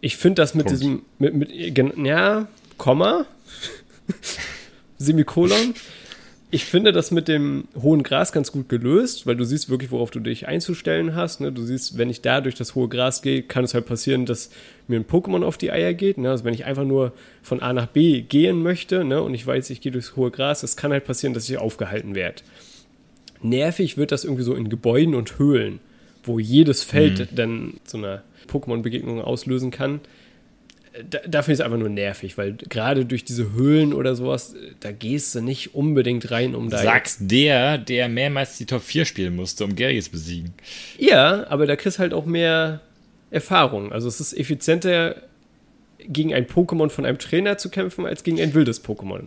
Ich 0.00 0.16
finde 0.16 0.42
das 0.42 0.54
mit 0.54 0.66
Punkt. 0.66 0.80
diesem, 0.80 1.02
mit, 1.18 1.34
mit, 1.34 1.50
ja, 1.50 2.48
Komma, 2.76 3.26
Semikolon. 4.98 5.74
Ich 6.50 6.64
finde 6.64 6.92
das 6.92 7.10
mit 7.10 7.26
dem 7.26 7.66
hohen 7.80 8.04
Gras 8.04 8.30
ganz 8.30 8.52
gut 8.52 8.68
gelöst, 8.68 9.26
weil 9.26 9.34
du 9.34 9.44
siehst 9.44 9.68
wirklich, 9.68 9.90
worauf 9.90 10.12
du 10.12 10.20
dich 10.20 10.46
einzustellen 10.46 11.16
hast. 11.16 11.40
Ne? 11.40 11.50
Du 11.50 11.62
siehst, 11.62 11.98
wenn 11.98 12.08
ich 12.08 12.22
da 12.22 12.40
durch 12.40 12.54
das 12.54 12.76
hohe 12.76 12.88
Gras 12.88 13.20
gehe, 13.20 13.42
kann 13.42 13.64
es 13.64 13.74
halt 13.74 13.86
passieren, 13.86 14.26
dass 14.26 14.50
mir 14.86 15.00
ein 15.00 15.06
Pokémon 15.06 15.44
auf 15.44 15.58
die 15.58 15.72
Eier 15.72 15.92
geht. 15.92 16.18
Ne? 16.18 16.30
Also 16.30 16.44
wenn 16.44 16.54
ich 16.54 16.64
einfach 16.64 16.84
nur 16.84 17.12
von 17.42 17.60
A 17.60 17.72
nach 17.72 17.88
B 17.88 18.20
gehen 18.22 18.62
möchte 18.62 19.04
ne? 19.04 19.22
und 19.22 19.34
ich 19.34 19.44
weiß, 19.44 19.70
ich 19.70 19.80
gehe 19.80 19.90
durchs 19.90 20.14
hohe 20.14 20.30
Gras, 20.30 20.62
es 20.62 20.76
kann 20.76 20.92
halt 20.92 21.04
passieren, 21.04 21.34
dass 21.34 21.48
ich 21.48 21.58
aufgehalten 21.58 22.14
werde 22.14 22.42
nervig 23.42 23.96
wird 23.96 24.12
das 24.12 24.24
irgendwie 24.24 24.42
so 24.42 24.54
in 24.54 24.68
Gebäuden 24.68 25.14
und 25.14 25.38
Höhlen, 25.38 25.80
wo 26.24 26.38
jedes 26.38 26.82
Feld 26.82 27.18
mhm. 27.18 27.36
dann 27.36 27.74
so 27.84 27.98
eine 27.98 28.22
Pokémon-Begegnung 28.48 29.20
auslösen 29.20 29.70
kann. 29.70 30.00
Da, 31.10 31.18
da 31.28 31.42
finde 31.42 31.52
ich 31.52 31.60
es 31.60 31.64
einfach 31.64 31.78
nur 31.78 31.90
nervig, 31.90 32.38
weil 32.38 32.54
gerade 32.54 33.04
durch 33.04 33.24
diese 33.24 33.52
Höhlen 33.52 33.92
oder 33.92 34.14
sowas, 34.14 34.54
da 34.80 34.92
gehst 34.92 35.34
du 35.34 35.42
nicht 35.42 35.74
unbedingt 35.74 36.30
rein, 36.30 36.54
um 36.54 36.70
da. 36.70 36.78
Sagst 36.78 37.18
der, 37.30 37.76
der 37.76 38.08
mehrmals 38.08 38.56
die 38.56 38.64
Top 38.64 38.82
4 38.82 39.04
spielen 39.04 39.36
musste, 39.36 39.64
um 39.64 39.76
Gary 39.76 40.00
zu 40.00 40.10
besiegen. 40.10 40.54
Ja, 40.98 41.46
aber 41.48 41.66
da 41.66 41.76
kriegst 41.76 41.98
du 41.98 42.00
halt 42.00 42.14
auch 42.14 42.24
mehr 42.24 42.80
Erfahrung. 43.30 43.92
Also 43.92 44.08
es 44.08 44.20
ist 44.20 44.32
effizienter, 44.32 45.16
gegen 46.08 46.32
ein 46.32 46.46
Pokémon 46.46 46.88
von 46.88 47.04
einem 47.04 47.18
Trainer 47.18 47.58
zu 47.58 47.68
kämpfen, 47.68 48.06
als 48.06 48.22
gegen 48.22 48.40
ein 48.40 48.54
wildes 48.54 48.84
Pokémon 48.84 49.24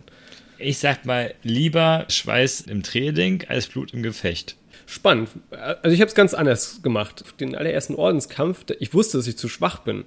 ich 0.60 0.78
sag 0.78 1.04
mal, 1.04 1.34
lieber 1.42 2.06
Schweiß 2.08 2.62
im 2.62 2.82
Training 2.82 3.44
als 3.48 3.66
Blut 3.66 3.92
im 3.92 4.02
Gefecht. 4.02 4.56
Spannend. 4.86 5.28
Also 5.50 5.94
ich 5.94 6.00
habe 6.00 6.08
es 6.08 6.14
ganz 6.14 6.34
anders 6.34 6.82
gemacht. 6.82 7.24
Den 7.38 7.54
allerersten 7.54 7.94
Ordenskampf, 7.94 8.64
ich 8.78 8.92
wusste, 8.92 9.18
dass 9.18 9.26
ich 9.26 9.36
zu 9.36 9.48
schwach 9.48 9.80
bin. 9.80 10.04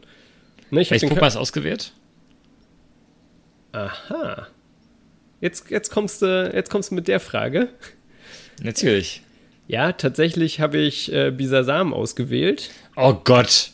Ne, 0.72 0.82
ich 0.82 0.92
Welches 0.92 1.10
Puppe 1.10 1.40
ausgewählt? 1.40 1.94
Aha. 3.72 4.48
Jetzt, 5.40 5.70
jetzt, 5.70 5.90
kommst 5.90 6.22
du, 6.22 6.52
jetzt 6.54 6.70
kommst 6.70 6.92
du 6.92 6.96
mit 6.96 7.08
der 7.08 7.20
Frage. 7.20 7.70
Natürlich. 8.62 9.22
Ja, 9.68 9.94
tatsächlich 9.94 10.60
habe 10.60 10.78
ich 10.78 11.12
äh, 11.12 11.32
Bisasam 11.32 11.94
ausgewählt. 11.94 12.70
Oh 12.96 13.14
Gott. 13.14 13.72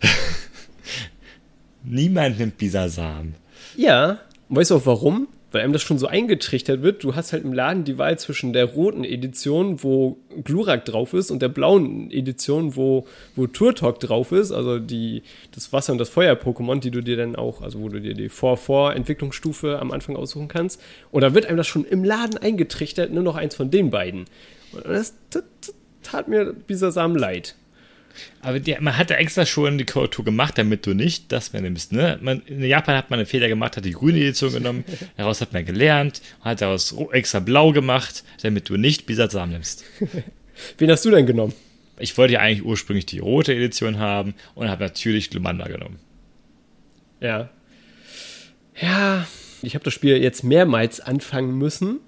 Niemand 1.84 2.38
nimmt 2.38 2.58
Bisasam. 2.58 3.34
Ja, 3.76 4.20
weißt 4.48 4.70
du 4.70 4.76
auch 4.76 4.86
warum? 4.86 5.28
Weil 5.54 5.62
einem 5.62 5.72
das 5.72 5.82
schon 5.82 5.98
so 5.98 6.06
eingetrichtert 6.06 6.82
wird. 6.82 7.04
Du 7.04 7.14
hast 7.14 7.32
halt 7.32 7.44
im 7.44 7.52
Laden 7.52 7.84
die 7.84 7.96
Wahl 7.96 8.18
zwischen 8.18 8.52
der 8.52 8.64
roten 8.64 9.04
Edition, 9.04 9.82
wo 9.82 10.18
Glurak 10.42 10.84
drauf 10.84 11.14
ist, 11.14 11.30
und 11.30 11.40
der 11.40 11.48
blauen 11.48 12.10
Edition, 12.10 12.76
wo, 12.76 13.06
wo 13.36 13.46
Turtok 13.46 14.00
drauf 14.00 14.32
ist, 14.32 14.52
also 14.52 14.78
die, 14.78 15.22
das 15.52 15.72
Wasser- 15.72 15.92
und 15.92 15.98
das 15.98 16.08
Feuer-Pokémon, 16.10 16.80
die 16.80 16.90
du 16.90 17.02
dir 17.02 17.16
dann 17.16 17.36
auch, 17.36 17.62
also 17.62 17.80
wo 17.80 17.88
du 17.88 18.00
dir 18.00 18.14
die 18.14 18.28
Vor-Vor-Entwicklungsstufe 18.28 19.78
am 19.78 19.92
Anfang 19.92 20.16
aussuchen 20.16 20.48
kannst. 20.48 20.80
Und 21.10 21.22
da 21.22 21.34
wird 21.34 21.46
einem 21.46 21.56
das 21.56 21.68
schon 21.68 21.84
im 21.84 22.04
Laden 22.04 22.36
eingetrichtert, 22.36 23.12
nur 23.12 23.22
noch 23.22 23.36
eins 23.36 23.54
von 23.54 23.70
den 23.70 23.90
beiden. 23.90 24.24
Und 24.72 24.84
das, 24.86 25.14
das, 25.30 25.44
das 25.60 25.74
tat 26.02 26.28
mir 26.28 26.52
Bisasam 26.52 27.16
leid. 27.16 27.54
Aber 28.40 28.60
die, 28.60 28.76
man 28.80 28.96
hatte 28.96 29.16
extra 29.16 29.46
schon 29.46 29.78
die 29.78 29.84
Korrektur 29.84 30.24
gemacht, 30.24 30.58
damit 30.58 30.86
du 30.86 30.94
nicht 30.94 31.32
das 31.32 31.52
mehr 31.52 31.62
nimmst. 31.62 31.92
Ne? 31.92 32.18
Man, 32.20 32.42
in 32.46 32.62
Japan 32.62 32.96
hat 32.96 33.10
man 33.10 33.18
einen 33.18 33.26
Fehler 33.26 33.48
gemacht, 33.48 33.76
hat 33.76 33.84
die 33.84 33.92
grüne 33.92 34.18
Edition 34.18 34.52
genommen, 34.52 34.84
daraus 35.16 35.40
hat 35.40 35.52
man 35.52 35.64
gelernt, 35.64 36.20
hat 36.40 36.60
daraus 36.60 36.94
extra 37.12 37.40
blau 37.40 37.72
gemacht, 37.72 38.24
damit 38.42 38.68
du 38.68 38.76
nicht 38.76 39.06
Bisasam 39.06 39.50
nimmst. 39.50 39.84
Wen 40.78 40.90
hast 40.90 41.04
du 41.04 41.10
denn 41.10 41.26
genommen? 41.26 41.54
Ich 41.98 42.16
wollte 42.18 42.34
ja 42.34 42.40
eigentlich 42.40 42.64
ursprünglich 42.64 43.06
die 43.06 43.18
rote 43.18 43.54
Edition 43.54 43.98
haben 43.98 44.34
und 44.54 44.68
habe 44.68 44.84
natürlich 44.84 45.30
Glumanda 45.30 45.66
genommen. 45.66 45.98
Ja. 47.20 47.50
Ja, 48.80 49.26
ich 49.62 49.74
habe 49.74 49.84
das 49.84 49.94
Spiel 49.94 50.16
jetzt 50.16 50.42
mehrmals 50.42 51.00
anfangen 51.00 51.56
müssen 51.56 52.00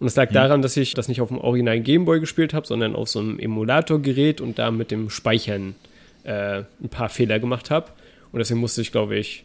und 0.00 0.06
es 0.06 0.16
lag 0.16 0.28
hm. 0.28 0.34
daran, 0.34 0.62
dass 0.62 0.76
ich 0.76 0.94
das 0.94 1.08
nicht 1.08 1.20
auf 1.20 1.28
dem 1.28 1.38
originalen 1.38 1.82
Gameboy 1.82 2.20
gespielt 2.20 2.54
habe, 2.54 2.66
sondern 2.66 2.94
auf 2.94 3.08
so 3.08 3.18
einem 3.18 3.38
Emulatorgerät 3.38 4.40
und 4.40 4.58
da 4.58 4.70
mit 4.70 4.90
dem 4.90 5.10
Speichern 5.10 5.74
äh, 6.24 6.62
ein 6.82 6.88
paar 6.90 7.08
Fehler 7.08 7.38
gemacht 7.38 7.70
habe. 7.70 7.90
Und 8.32 8.38
deswegen 8.38 8.60
musste 8.60 8.80
ich, 8.80 8.92
glaube 8.92 9.16
ich, 9.16 9.44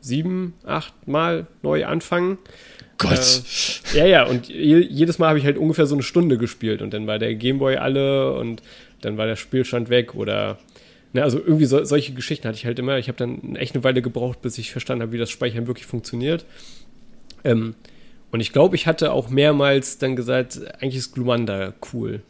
sieben, 0.00 0.54
acht 0.64 1.06
Mal 1.06 1.46
neu 1.62 1.86
anfangen. 1.86 2.38
Gott. 2.98 3.42
Äh, 3.94 3.98
ja, 3.98 4.06
ja, 4.06 4.26
und 4.26 4.48
je, 4.48 4.78
jedes 4.78 5.18
Mal 5.18 5.28
habe 5.28 5.38
ich 5.38 5.44
halt 5.44 5.56
ungefähr 5.56 5.86
so 5.86 5.94
eine 5.94 6.02
Stunde 6.02 6.36
gespielt 6.36 6.82
und 6.82 6.92
dann 6.92 7.06
war 7.06 7.18
der 7.18 7.34
Gameboy 7.34 7.76
alle 7.76 8.34
und 8.34 8.62
dann 9.00 9.16
war 9.16 9.26
der 9.26 9.36
Spielstand 9.36 9.88
weg 9.88 10.14
oder. 10.14 10.58
Ne, 11.12 11.24
also 11.24 11.38
irgendwie 11.38 11.64
so, 11.64 11.82
solche 11.82 12.12
Geschichten 12.12 12.46
hatte 12.46 12.56
ich 12.56 12.66
halt 12.66 12.78
immer. 12.78 12.98
Ich 12.98 13.08
habe 13.08 13.18
dann 13.18 13.56
echt 13.56 13.74
eine 13.74 13.82
Weile 13.82 14.00
gebraucht, 14.00 14.42
bis 14.42 14.58
ich 14.58 14.70
verstanden 14.70 15.02
habe, 15.02 15.12
wie 15.12 15.18
das 15.18 15.30
Speichern 15.30 15.66
wirklich 15.66 15.86
funktioniert. 15.86 16.44
Ähm, 17.42 17.74
und 18.32 18.40
ich 18.40 18.52
glaube, 18.52 18.76
ich 18.76 18.86
hatte 18.86 19.12
auch 19.12 19.28
mehrmals 19.28 19.98
dann 19.98 20.16
gesagt, 20.16 20.60
eigentlich 20.80 20.96
ist 20.96 21.14
Glumanda 21.14 21.72
cool. 21.92 22.22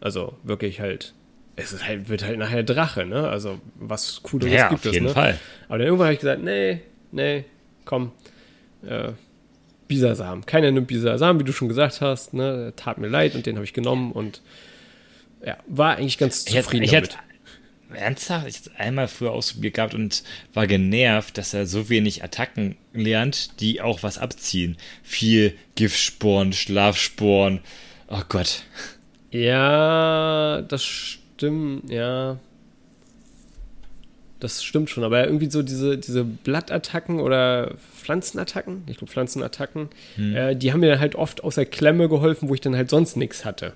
Also 0.00 0.34
wirklich 0.42 0.80
halt. 0.80 1.14
Es 1.56 1.72
ist 1.72 1.86
halt, 1.86 2.08
wird 2.08 2.24
halt 2.24 2.38
nachher 2.38 2.62
Drache, 2.62 3.04
ne? 3.04 3.28
Also 3.28 3.60
was 3.74 4.22
Cooleres 4.22 4.52
ja, 4.52 4.68
gibt 4.68 4.86
auf 4.86 4.92
jeden 4.92 5.06
ne? 5.06 5.12
Fall. 5.12 5.38
Aber 5.68 5.78
dann 5.78 5.86
irgendwann 5.86 6.06
habe 6.06 6.14
ich 6.14 6.20
gesagt, 6.20 6.42
nee, 6.42 6.80
nee, 7.10 7.44
komm. 7.84 8.12
Äh, 8.86 9.12
Bisasam. 9.88 10.44
Keiner 10.46 10.70
nimmt 10.70 10.86
Bisasam, 10.86 11.40
wie 11.40 11.44
du 11.44 11.52
schon 11.52 11.68
gesagt 11.68 12.00
hast, 12.00 12.34
ne? 12.34 12.72
Tat 12.76 12.98
mir 12.98 13.08
leid 13.08 13.34
und 13.34 13.46
den 13.46 13.56
habe 13.56 13.64
ich 13.64 13.72
genommen 13.72 14.12
und 14.12 14.42
ja, 15.44 15.56
war 15.66 15.96
eigentlich 15.96 16.18
ganz 16.18 16.44
zufrieden 16.44 16.84
ich 16.84 16.90
damit. 16.90 17.14
Hätte, 17.14 17.27
ernsthaft, 17.94 18.46
ich 18.46 18.58
habe 18.58 18.78
einmal 18.78 19.08
früher 19.08 19.32
ausprobiert 19.32 19.74
gehabt 19.74 19.94
und 19.94 20.22
war 20.54 20.66
genervt, 20.66 21.38
dass 21.38 21.54
er 21.54 21.66
so 21.66 21.88
wenig 21.88 22.22
Attacken 22.22 22.76
lernt, 22.92 23.60
die 23.60 23.80
auch 23.80 24.02
was 24.02 24.18
abziehen. 24.18 24.76
Viel 25.02 25.54
Giftsporen, 25.74 26.52
Schlafsporen. 26.52 27.60
Oh 28.08 28.22
Gott. 28.28 28.62
Ja, 29.30 30.62
das 30.62 30.84
stimmt, 30.84 31.90
ja. 31.90 32.38
Das 34.40 34.62
stimmt 34.62 34.88
schon, 34.88 35.02
aber 35.02 35.24
irgendwie 35.24 35.50
so 35.50 35.62
diese, 35.62 35.98
diese 35.98 36.24
Blattattacken 36.24 37.18
oder 37.18 37.74
Pflanzenattacken, 37.96 38.84
ich 38.86 38.98
glaube 38.98 39.12
Pflanzenattacken, 39.12 39.88
hm. 40.14 40.36
äh, 40.36 40.54
die 40.54 40.72
haben 40.72 40.80
mir 40.80 41.00
halt 41.00 41.16
oft 41.16 41.42
aus 41.42 41.56
der 41.56 41.66
Klemme 41.66 42.08
geholfen, 42.08 42.48
wo 42.48 42.54
ich 42.54 42.60
dann 42.60 42.76
halt 42.76 42.88
sonst 42.88 43.16
nichts 43.16 43.44
hatte. 43.44 43.74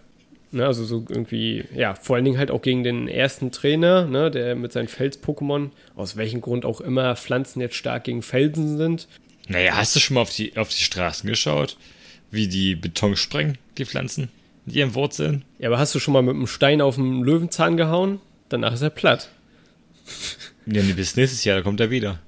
Ne, 0.55 0.67
also 0.67 0.85
so 0.85 1.03
irgendwie, 1.09 1.65
ja, 1.75 1.95
vor 1.95 2.17
allen 2.17 2.27
Dingen 2.27 2.37
halt 2.37 2.51
auch 2.51 2.61
gegen 2.61 2.85
den 2.85 3.09
ersten 3.09 3.53
Trainer, 3.53 4.05
ne, 4.05 4.31
der 4.31 4.55
mit 4.55 4.71
seinen 4.71 4.89
Fels-Pokémon, 4.89 5.71
aus 5.97 6.17
welchem 6.17 6.43
Grund 6.43 6.67
auch 6.67 6.83
immer 6.83 7.17
Pflanzen 7.17 7.63
jetzt 7.63 7.77
stark 7.77 8.05
gegen 8.05 8.21
Felsen 8.21 8.77
sind. 8.77 9.09
Naja, 9.49 9.77
hast 9.77 9.97
du 9.97 10.01
schon 10.01 10.15
mal 10.15 10.21
auf 10.21 10.31
die, 10.31 10.55
auf 10.59 10.69
die 10.69 10.83
Straßen 10.83 11.27
geschaut? 11.29 11.79
Wie 12.31 12.49
die 12.49 12.75
Beton 12.75 13.17
sprengen, 13.17 13.57
die 13.79 13.87
Pflanzen, 13.87 14.29
mit 14.67 14.77
ihren 14.77 14.95
Wurzeln? 14.95 15.43
Ja, 15.59 15.71
aber 15.71 15.79
hast 15.79 15.95
du 15.95 15.99
schon 15.99 16.13
mal 16.13 16.23
mit 16.23 16.35
einem 16.35 16.47
Stein 16.47 16.83
auf 16.83 16.99
einen 16.99 17.23
Löwenzahn 17.23 17.79
gehauen? 17.79 18.21
Danach 18.51 18.75
ist 18.75 18.83
er 18.83 18.91
platt. 18.91 19.31
Ja, 20.67 20.83
bis 20.83 21.17
nächstes 21.17 21.45
Jahr, 21.45 21.57
da 21.57 21.63
kommt 21.63 21.81
er 21.81 21.91
wieder. 21.91 22.21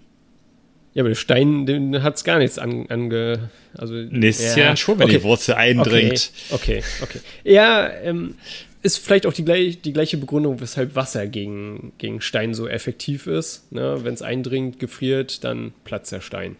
Ja, 0.94 1.02
aber 1.02 1.08
der 1.08 1.16
Stein, 1.16 1.66
den 1.66 2.04
hat 2.04 2.16
es 2.16 2.24
gar 2.24 2.38
nichts 2.38 2.58
ange. 2.58 2.88
Ange, 2.88 3.50
also, 3.76 3.94
Nächstes 3.94 4.54
ja, 4.54 4.66
Jahr 4.66 4.76
schon, 4.76 4.98
wenn 5.00 5.06
okay. 5.06 5.18
die 5.18 5.24
Wurzel 5.24 5.56
eindringt. 5.56 6.30
Okay, 6.50 6.78
okay. 6.78 7.18
okay. 7.18 7.20
Ja, 7.42 7.90
ähm, 8.02 8.36
ist 8.82 8.98
vielleicht 8.98 9.26
auch 9.26 9.32
die, 9.32 9.44
gleich, 9.44 9.80
die 9.80 9.92
gleiche 9.92 10.16
Begründung, 10.18 10.60
weshalb 10.60 10.94
Wasser 10.94 11.26
gegen, 11.26 11.92
gegen 11.98 12.20
Stein 12.20 12.54
so 12.54 12.68
effektiv 12.68 13.26
ist. 13.26 13.72
Ne? 13.72 14.00
Wenn 14.04 14.14
es 14.14 14.22
eindringt, 14.22 14.78
gefriert, 14.78 15.42
dann 15.42 15.72
platzt 15.82 16.12
der 16.12 16.20
Stein. 16.20 16.54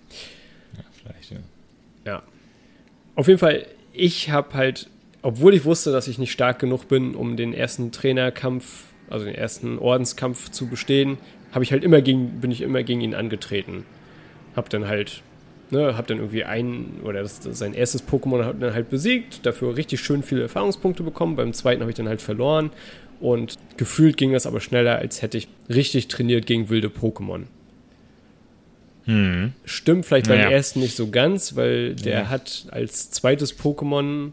Ja, 0.76 0.84
vielleicht, 1.00 1.30
ja. 1.30 1.38
Ja. 2.04 2.22
Auf 3.14 3.28
jeden 3.28 3.38
Fall, 3.38 3.66
ich 3.92 4.30
habe 4.30 4.54
halt, 4.54 4.88
obwohl 5.22 5.54
ich 5.54 5.64
wusste, 5.64 5.92
dass 5.92 6.08
ich 6.08 6.18
nicht 6.18 6.32
stark 6.32 6.58
genug 6.58 6.88
bin, 6.88 7.14
um 7.14 7.36
den 7.36 7.54
ersten 7.54 7.92
Trainerkampf, 7.92 8.86
also 9.10 9.26
den 9.26 9.36
ersten 9.36 9.78
Ordenskampf 9.78 10.50
zu 10.50 10.66
bestehen, 10.66 11.18
habe 11.52 11.62
ich 11.62 11.70
halt 11.70 11.84
immer 11.84 12.00
gegen, 12.00 12.40
bin 12.40 12.50
ich 12.50 12.62
immer 12.62 12.82
gegen 12.82 13.00
ihn 13.00 13.14
angetreten 13.14 13.84
hab 14.56 14.70
dann 14.70 14.86
halt, 14.86 15.22
ne, 15.70 15.96
hab 15.96 16.06
dann 16.06 16.18
irgendwie 16.18 16.44
ein, 16.44 17.00
oder 17.02 17.22
das, 17.22 17.40
das 17.40 17.58
sein 17.58 17.74
erstes 17.74 18.06
Pokémon 18.06 18.44
hat 18.44 18.62
dann 18.62 18.74
halt 18.74 18.90
besiegt, 18.90 19.44
dafür 19.46 19.76
richtig 19.76 20.00
schön 20.00 20.22
viele 20.22 20.42
Erfahrungspunkte 20.42 21.02
bekommen. 21.02 21.36
Beim 21.36 21.52
zweiten 21.52 21.80
habe 21.80 21.90
ich 21.90 21.96
dann 21.96 22.08
halt 22.08 22.22
verloren. 22.22 22.70
Und 23.20 23.58
gefühlt 23.76 24.16
ging 24.16 24.32
das 24.32 24.46
aber 24.46 24.60
schneller, 24.60 24.96
als 24.98 25.22
hätte 25.22 25.38
ich 25.38 25.48
richtig 25.68 26.08
trainiert 26.08 26.46
gegen 26.46 26.68
wilde 26.68 26.88
Pokémon. 26.88 27.44
Hm. 29.04 29.52
Stimmt 29.64 30.06
vielleicht 30.06 30.28
beim 30.28 30.38
naja. 30.38 30.50
ersten 30.50 30.80
nicht 30.80 30.96
so 30.96 31.10
ganz, 31.10 31.56
weil 31.56 31.94
der 31.94 32.20
ja. 32.20 32.28
hat 32.28 32.66
als 32.70 33.10
zweites 33.10 33.58
Pokémon, 33.58 34.32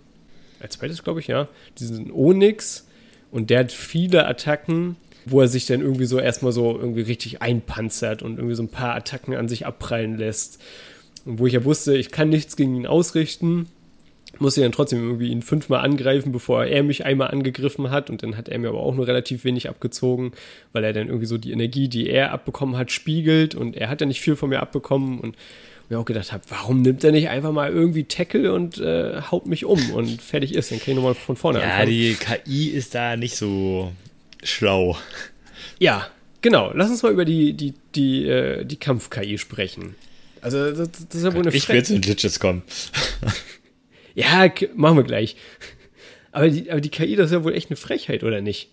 als 0.60 0.78
zweites 0.78 1.04
glaube 1.04 1.20
ich, 1.20 1.28
ja, 1.28 1.48
diesen 1.78 2.12
Onyx 2.12 2.88
und 3.32 3.50
der 3.50 3.60
hat 3.60 3.72
viele 3.72 4.26
Attacken, 4.28 4.96
wo 5.26 5.42
er 5.42 5.48
sich 5.48 5.66
dann 5.66 5.82
irgendwie 5.82 6.06
so 6.06 6.20
erstmal 6.20 6.52
so 6.52 6.78
irgendwie 6.78 7.02
richtig 7.02 7.42
einpanzert 7.42 8.24
und 8.24 8.38
irgendwie 8.38 8.56
so 8.56 8.64
ein 8.64 8.70
paar 8.70 8.96
Attacken 8.96 9.36
an 9.36 9.48
sich 9.48 9.66
abprallen 9.66 10.18
lässt. 10.18 10.62
Und 11.26 11.40
wo 11.40 11.48
ich 11.48 11.54
ja 11.54 11.64
wusste, 11.64 11.96
ich 11.96 12.12
kann 12.12 12.30
nichts 12.30 12.56
gegen 12.56 12.76
ihn 12.76 12.88
ausrichten, 12.88 13.68
musste 14.40 14.62
ich 14.62 14.66
dann 14.66 14.72
trotzdem 14.72 15.04
irgendwie 15.04 15.30
ihn 15.30 15.42
fünfmal 15.42 15.82
angreifen, 15.82 16.32
bevor 16.32 16.66
er 16.66 16.84
mich 16.84 17.06
einmal 17.06 17.30
angegriffen 17.30 17.92
hat. 17.92 18.10
Und 18.10 18.24
dann 18.24 18.38
hat 18.38 18.50
er 18.50 18.58
mir 18.58 18.70
aber 18.70 18.80
auch 18.80 18.96
nur 18.96 19.08
relativ 19.08 19.44
wenig 19.44 19.70
abgezogen, 19.70 20.32
weil 20.74 20.84
er 20.84 20.94
dann 20.94 21.08
irgendwie 21.08 21.28
so 21.28 21.38
die 21.38 21.52
Energie, 21.52 21.88
die 21.88 22.10
er 22.10 22.32
abbekommen 22.32 22.78
hat, 22.78 22.92
spiegelt. 22.92 23.54
Und 23.54 23.76
er 23.76 23.90
hat 23.90 24.02
ja 24.02 24.08
nicht 24.08 24.22
viel 24.22 24.36
von 24.36 24.50
mir 24.50 24.62
abbekommen. 24.62 25.20
Und 25.20 25.36
mir 25.90 26.00
auch 26.00 26.06
gedacht 26.06 26.32
habe, 26.32 26.44
warum 26.48 26.82
nimmt 26.82 27.04
er 27.04 27.12
nicht 27.12 27.30
einfach 27.30 27.52
mal 27.52 27.70
irgendwie 27.70 28.06
Tackle 28.06 28.54
und 28.54 28.78
äh, 28.80 29.22
haut 29.30 29.46
mich 29.46 29.66
um 29.66 29.92
und 29.92 30.22
fertig 30.22 30.56
ist, 30.56 30.72
dann 30.72 30.80
kann 30.80 30.92
ich 30.92 30.96
nochmal 30.96 31.16
von 31.16 31.36
vorne 31.36 31.60
ja, 31.60 31.66
anfangen. 31.66 31.92
Ja, 31.92 31.94
die 31.94 32.16
KI 32.16 32.68
ist 32.70 32.96
da 32.96 33.18
nicht 33.18 33.36
so 33.36 33.92
schlau. 34.44 34.98
Ja, 35.80 36.08
genau. 36.42 36.72
Lass 36.74 36.90
uns 36.90 37.04
mal 37.04 37.12
über 37.12 37.26
die, 37.26 37.54
die, 37.54 37.74
die, 37.96 38.28
äh, 38.28 38.66
die 38.66 38.78
Kampf-KI 38.78 39.38
sprechen. 39.38 39.96
Also, 40.42 40.72
das, 40.72 40.92
das 40.92 41.16
ist 41.16 41.24
ja 41.24 41.34
wohl 41.34 41.42
eine 41.42 41.56
Ich 41.56 41.68
will 41.70 41.76
jetzt 41.76 41.92
in 41.92 42.02
Glitches 42.02 42.40
kommen. 42.40 42.64
ja, 44.16 44.52
machen 44.76 44.98
wir 44.98 45.04
gleich. 45.04 45.36
Aber 46.32 46.50
die, 46.50 46.72
aber 46.72 46.82
die 46.82 46.90
KI, 46.90 47.16
das 47.16 47.28
ist 47.28 47.34
ja 47.34 47.44
wohl 47.44 47.54
echt 47.54 47.70
eine 47.70 47.78
Frechheit, 47.78 48.24
oder 48.24 48.42
nicht? 48.42 48.70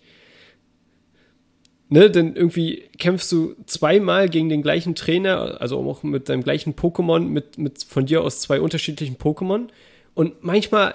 Ne, 1.91 2.11
denn 2.11 2.35
irgendwie 2.35 2.83
kämpfst 2.99 3.31
du 3.31 3.55
zweimal 3.65 4.29
gegen 4.29 4.47
den 4.47 4.61
gleichen 4.61 4.93
Trainer, 4.93 5.59
also 5.59 5.79
auch 5.79 6.03
mit 6.03 6.29
deinem 6.29 6.43
gleichen 6.43 6.75
Pokémon, 6.75 7.21
mit, 7.21 7.57
mit 7.57 7.83
von 7.83 8.05
dir 8.05 8.21
aus 8.21 8.41
zwei 8.41 8.61
unterschiedlichen 8.61 9.17
Pokémon. 9.17 9.69
Und 10.13 10.43
manchmal 10.43 10.93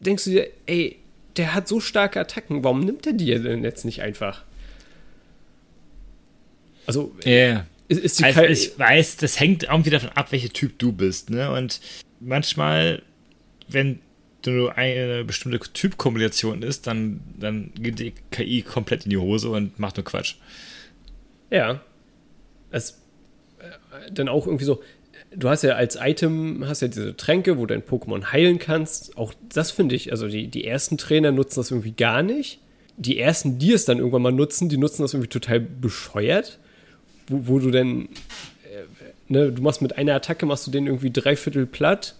denkst 0.00 0.24
du 0.24 0.30
dir, 0.30 0.48
ey, 0.66 0.98
der 1.36 1.54
hat 1.54 1.68
so 1.68 1.80
starke 1.80 2.20
Attacken, 2.20 2.64
warum 2.64 2.80
nimmt 2.80 3.06
er 3.06 3.12
die 3.12 3.26
denn 3.26 3.64
jetzt 3.64 3.84
nicht 3.84 4.02
einfach? 4.02 4.44
Also, 6.86 7.14
yeah. 7.24 7.66
ist, 7.88 8.00
ist 8.00 8.18
die 8.20 8.24
also, 8.24 8.42
ich 8.42 8.78
weiß, 8.78 9.16
das 9.16 9.40
hängt 9.40 9.64
irgendwie 9.64 9.90
davon 9.90 10.10
ab, 10.10 10.32
welcher 10.32 10.50
Typ 10.50 10.78
du 10.78 10.92
bist. 10.92 11.30
Ne? 11.30 11.50
Und 11.50 11.80
manchmal, 12.20 13.02
wenn 13.68 14.00
du 14.42 14.68
eine 14.68 15.24
bestimmte 15.24 15.58
Typkombination 15.58 16.62
ist, 16.62 16.86
dann, 16.86 17.20
dann 17.38 17.72
geht 17.74 17.98
die 17.98 18.12
KI 18.30 18.62
komplett 18.62 19.04
in 19.04 19.10
die 19.10 19.16
Hose 19.16 19.48
und 19.48 19.78
macht 19.78 19.96
nur 19.96 20.04
Quatsch. 20.04 20.36
Ja. 21.50 21.80
Es, 22.70 23.00
äh, 23.58 24.12
dann 24.12 24.28
auch 24.28 24.46
irgendwie 24.46 24.66
so, 24.66 24.82
du 25.36 25.48
hast 25.48 25.62
ja 25.62 25.74
als 25.74 25.98
Item, 26.00 26.64
hast 26.66 26.82
ja 26.82 26.88
diese 26.88 27.16
Tränke, 27.16 27.56
wo 27.56 27.66
du 27.66 27.74
dein 27.74 27.82
Pokémon 27.82 28.32
heilen 28.32 28.58
kannst. 28.58 29.16
Auch 29.16 29.34
das 29.52 29.70
finde 29.70 29.94
ich, 29.94 30.12
also 30.12 30.28
die, 30.28 30.48
die 30.48 30.64
ersten 30.64 30.98
Trainer 30.98 31.32
nutzen 31.32 31.60
das 31.60 31.70
irgendwie 31.70 31.92
gar 31.92 32.22
nicht. 32.22 32.60
Die 32.96 33.18
ersten, 33.18 33.58
die 33.58 33.72
es 33.72 33.84
dann 33.84 33.98
irgendwann 33.98 34.22
mal 34.22 34.32
nutzen, 34.32 34.68
die 34.68 34.76
nutzen 34.76 35.02
das 35.02 35.14
irgendwie 35.14 35.30
total 35.30 35.60
bescheuert 35.60 36.58
wo, 37.26 37.46
wo 37.46 37.58
du 37.58 37.70
denn, 37.70 38.08
äh, 38.64 38.84
ne, 39.28 39.52
du 39.52 39.62
machst 39.62 39.82
mit 39.82 39.96
einer 39.96 40.14
Attacke, 40.14 40.46
machst 40.46 40.66
du 40.66 40.70
den 40.70 40.86
irgendwie 40.86 41.10
dreiviertel 41.10 41.66
platt 41.66 42.14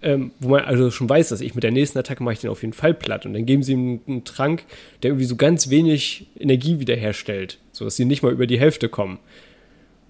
ähm, 0.00 0.30
wo 0.38 0.50
man 0.50 0.64
also 0.64 0.90
schon 0.90 1.08
weiß, 1.08 1.30
dass 1.30 1.40
ich 1.40 1.54
mit 1.54 1.64
der 1.64 1.72
nächsten 1.72 1.98
Attacke 1.98 2.22
mache 2.22 2.34
ich 2.34 2.40
den 2.40 2.50
auf 2.50 2.62
jeden 2.62 2.72
Fall 2.72 2.94
platt. 2.94 3.26
Und 3.26 3.32
dann 3.32 3.46
geben 3.46 3.62
sie 3.62 3.72
ihm 3.72 4.00
einen 4.06 4.24
Trank, 4.24 4.62
der 5.02 5.10
irgendwie 5.10 5.24
so 5.24 5.34
ganz 5.34 5.70
wenig 5.70 6.26
Energie 6.38 6.78
wiederherstellt, 6.78 7.58
sodass 7.72 7.96
sie 7.96 8.04
nicht 8.04 8.22
mal 8.22 8.32
über 8.32 8.46
die 8.46 8.60
Hälfte 8.60 8.88
kommen. 8.88 9.18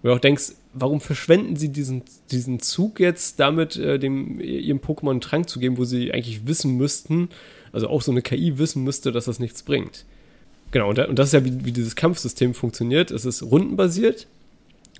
Und 0.02 0.10
du 0.10 0.12
auch 0.12 0.18
denkst, 0.18 0.52
warum 0.80 1.00
verschwenden 1.00 1.56
sie 1.56 1.70
diesen, 1.70 2.02
diesen 2.30 2.60
Zug 2.60 3.00
jetzt 3.00 3.40
damit, 3.40 3.76
äh, 3.76 3.98
dem, 3.98 4.40
ihrem 4.40 4.78
Pokémon 4.78 5.10
einen 5.10 5.20
Trank 5.20 5.48
zu 5.48 5.60
geben, 5.60 5.78
wo 5.78 5.84
sie 5.84 6.12
eigentlich 6.12 6.46
wissen 6.46 6.76
müssten, 6.76 7.28
also 7.72 7.88
auch 7.88 8.02
so 8.02 8.10
eine 8.10 8.22
KI 8.22 8.58
wissen 8.58 8.84
müsste, 8.84 9.12
dass 9.12 9.26
das 9.26 9.38
nichts 9.38 9.62
bringt. 9.62 10.04
Genau, 10.70 10.90
und, 10.90 10.98
und 10.98 11.18
das 11.18 11.28
ist 11.28 11.32
ja, 11.32 11.44
wie, 11.44 11.64
wie 11.64 11.72
dieses 11.72 11.96
Kampfsystem 11.96 12.54
funktioniert. 12.54 13.10
Es 13.10 13.24
ist 13.24 13.42
rundenbasiert. 13.42 14.26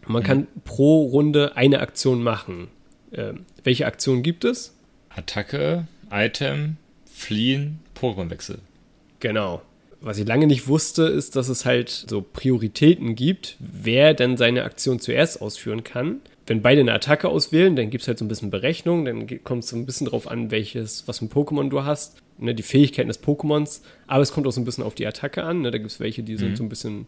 Man 0.06 0.22
mhm. 0.22 0.26
kann 0.26 0.46
pro 0.64 1.02
Runde 1.04 1.56
eine 1.56 1.80
Aktion 1.80 2.22
machen. 2.22 2.68
Ähm, 3.12 3.44
welche 3.64 3.86
Aktionen 3.86 4.22
gibt 4.22 4.44
es? 4.44 4.74
Attacke, 5.10 5.86
Item, 6.10 6.76
Fliehen, 7.06 7.80
Pokémon-Wechsel. 7.94 8.58
Genau. 9.20 9.62
Was 10.00 10.18
ich 10.18 10.26
lange 10.26 10.46
nicht 10.46 10.68
wusste, 10.68 11.04
ist, 11.04 11.34
dass 11.34 11.48
es 11.48 11.64
halt 11.64 11.88
so 11.90 12.22
Prioritäten 12.22 13.14
gibt, 13.14 13.56
wer 13.58 14.14
denn 14.14 14.36
seine 14.36 14.64
Aktion 14.64 15.00
zuerst 15.00 15.42
ausführen 15.42 15.82
kann. 15.82 16.20
Wenn 16.46 16.62
beide 16.62 16.80
eine 16.80 16.92
Attacke 16.92 17.28
auswählen, 17.28 17.76
dann 17.76 17.90
gibt 17.90 18.02
es 18.02 18.08
halt 18.08 18.18
so 18.18 18.24
ein 18.24 18.28
bisschen 18.28 18.50
Berechnung, 18.50 19.04
dann 19.04 19.26
kommt 19.44 19.64
es 19.64 19.70
so 19.70 19.76
ein 19.76 19.86
bisschen 19.86 20.06
drauf 20.06 20.30
an, 20.30 20.50
welches, 20.50 21.06
was 21.08 21.18
für 21.18 21.26
ein 21.26 21.30
Pokémon 21.30 21.68
du 21.68 21.84
hast, 21.84 22.22
ne, 22.38 22.54
die 22.54 22.62
Fähigkeiten 22.62 23.08
des 23.08 23.22
Pokémons, 23.22 23.82
aber 24.06 24.22
es 24.22 24.32
kommt 24.32 24.46
auch 24.46 24.52
so 24.52 24.60
ein 24.60 24.64
bisschen 24.64 24.84
auf 24.84 24.94
die 24.94 25.06
Attacke 25.06 25.42
an. 25.42 25.62
Ne, 25.62 25.70
da 25.70 25.78
gibt 25.78 25.90
es 25.90 26.00
welche, 26.00 26.22
die 26.22 26.34
mhm. 26.34 26.38
sind 26.38 26.56
so 26.56 26.62
ein 26.62 26.68
bisschen, 26.68 27.06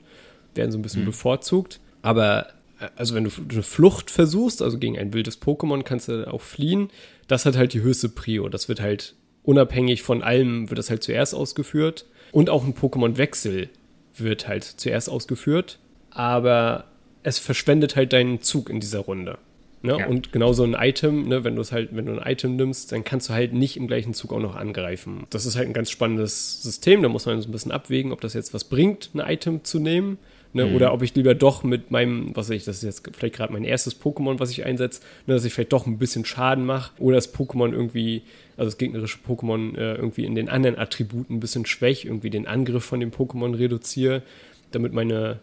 werden 0.54 0.72
so 0.72 0.78
ein 0.78 0.82
bisschen 0.82 1.02
mhm. 1.02 1.06
bevorzugt. 1.06 1.80
Aber 2.02 2.48
also 2.96 3.14
wenn 3.14 3.24
du 3.24 3.30
eine 3.50 3.62
Flucht 3.62 4.10
versuchst, 4.10 4.62
also 4.62 4.78
gegen 4.78 4.98
ein 4.98 5.12
wildes 5.12 5.40
Pokémon, 5.40 5.82
kannst 5.82 6.08
du 6.08 6.30
auch 6.30 6.40
fliehen. 6.40 6.90
Das 7.28 7.46
hat 7.46 7.56
halt 7.56 7.72
die 7.72 7.82
höchste 7.82 8.08
Prio. 8.08 8.48
Das 8.48 8.68
wird 8.68 8.80
halt 8.80 9.14
unabhängig 9.42 10.02
von 10.02 10.22
allem, 10.22 10.70
wird 10.70 10.78
das 10.78 10.90
halt 10.90 11.02
zuerst 11.02 11.34
ausgeführt. 11.34 12.06
Und 12.32 12.51
auch 12.51 12.65
ein 12.65 12.74
Pokémon-Wechsel 12.74 13.69
wird 14.16 14.48
halt 14.48 14.65
zuerst 14.65 15.09
ausgeführt. 15.09 15.78
Aber 16.11 16.85
es 17.23 17.39
verschwendet 17.39 17.97
halt 17.97 18.12
deinen 18.12 18.43
Zug 18.43 18.70
in 18.70 18.81
dieser 18.81 19.01
Runde. 19.01 19.39
Ne? 19.82 19.98
Ja. 19.98 20.07
Und 20.07 20.32
genauso 20.32 20.62
ein 20.65 20.74
Item, 20.74 21.27
ne, 21.27 21.43
wenn 21.43 21.57
du 21.57 21.62
es 21.62 21.73
halt, 21.73 21.90
wenn 21.93 22.05
du 22.05 22.12
ein 22.12 22.31
Item 22.31 22.57
nimmst, 22.57 22.93
dann 22.93 23.02
kannst 23.02 23.31
du 23.31 23.32
halt 23.32 23.55
nicht 23.55 23.78
im 23.78 23.86
gleichen 23.86 24.12
Zug 24.12 24.32
auch 24.32 24.40
noch 24.40 24.55
angreifen. 24.55 25.27
Das 25.31 25.47
ist 25.47 25.57
halt 25.57 25.69
ein 25.69 25.73
ganz 25.73 25.90
spannendes 25.90 26.62
System, 26.62 27.02
da 27.02 27.09
muss 27.09 27.24
man 27.24 27.40
so 27.40 27.48
ein 27.48 27.52
bisschen 27.52 27.73
abwägen, 27.73 28.12
ob 28.12 28.20
das 28.20 28.35
jetzt 28.35 28.52
was 28.52 28.65
bringt, 28.65 29.11
ein 29.15 29.20
Item 29.20 29.65
zu 29.65 29.78
nehmen 29.78 30.19
Ne? 30.52 30.66
Mhm. 30.66 30.77
Oder 30.77 30.93
ob 30.93 31.02
ich 31.02 31.15
lieber 31.15 31.35
doch 31.35 31.62
mit 31.62 31.90
meinem, 31.90 32.35
was 32.35 32.48
weiß 32.48 32.57
ich, 32.57 32.65
das 32.65 32.78
ist 32.78 32.82
jetzt 32.82 33.16
vielleicht 33.16 33.36
gerade 33.36 33.52
mein 33.52 33.65
erstes 33.65 34.01
Pokémon, 34.01 34.40
was 34.40 34.51
ich 34.51 34.65
einsetze, 34.65 35.01
ne, 35.27 35.35
dass 35.35 35.44
ich 35.44 35.52
vielleicht 35.52 35.73
doch 35.73 35.86
ein 35.86 35.98
bisschen 35.98 36.24
Schaden 36.24 36.65
mache 36.66 36.93
oder 36.98 37.16
das 37.16 37.32
Pokémon 37.32 37.73
irgendwie, 37.73 38.23
also 38.60 38.72
das 38.72 38.78
gegnerische 38.78 39.18
Pokémon 39.26 39.74
äh, 39.74 39.94
irgendwie 39.94 40.26
in 40.26 40.34
den 40.34 40.50
anderen 40.50 40.78
Attributen 40.78 41.36
ein 41.36 41.40
bisschen 41.40 41.64
schwäche, 41.64 42.08
irgendwie 42.08 42.28
den 42.28 42.46
Angriff 42.46 42.84
von 42.84 43.00
dem 43.00 43.10
Pokémon 43.10 43.56
reduziere, 43.56 44.22
damit 44.70 44.92
meine 44.92 45.40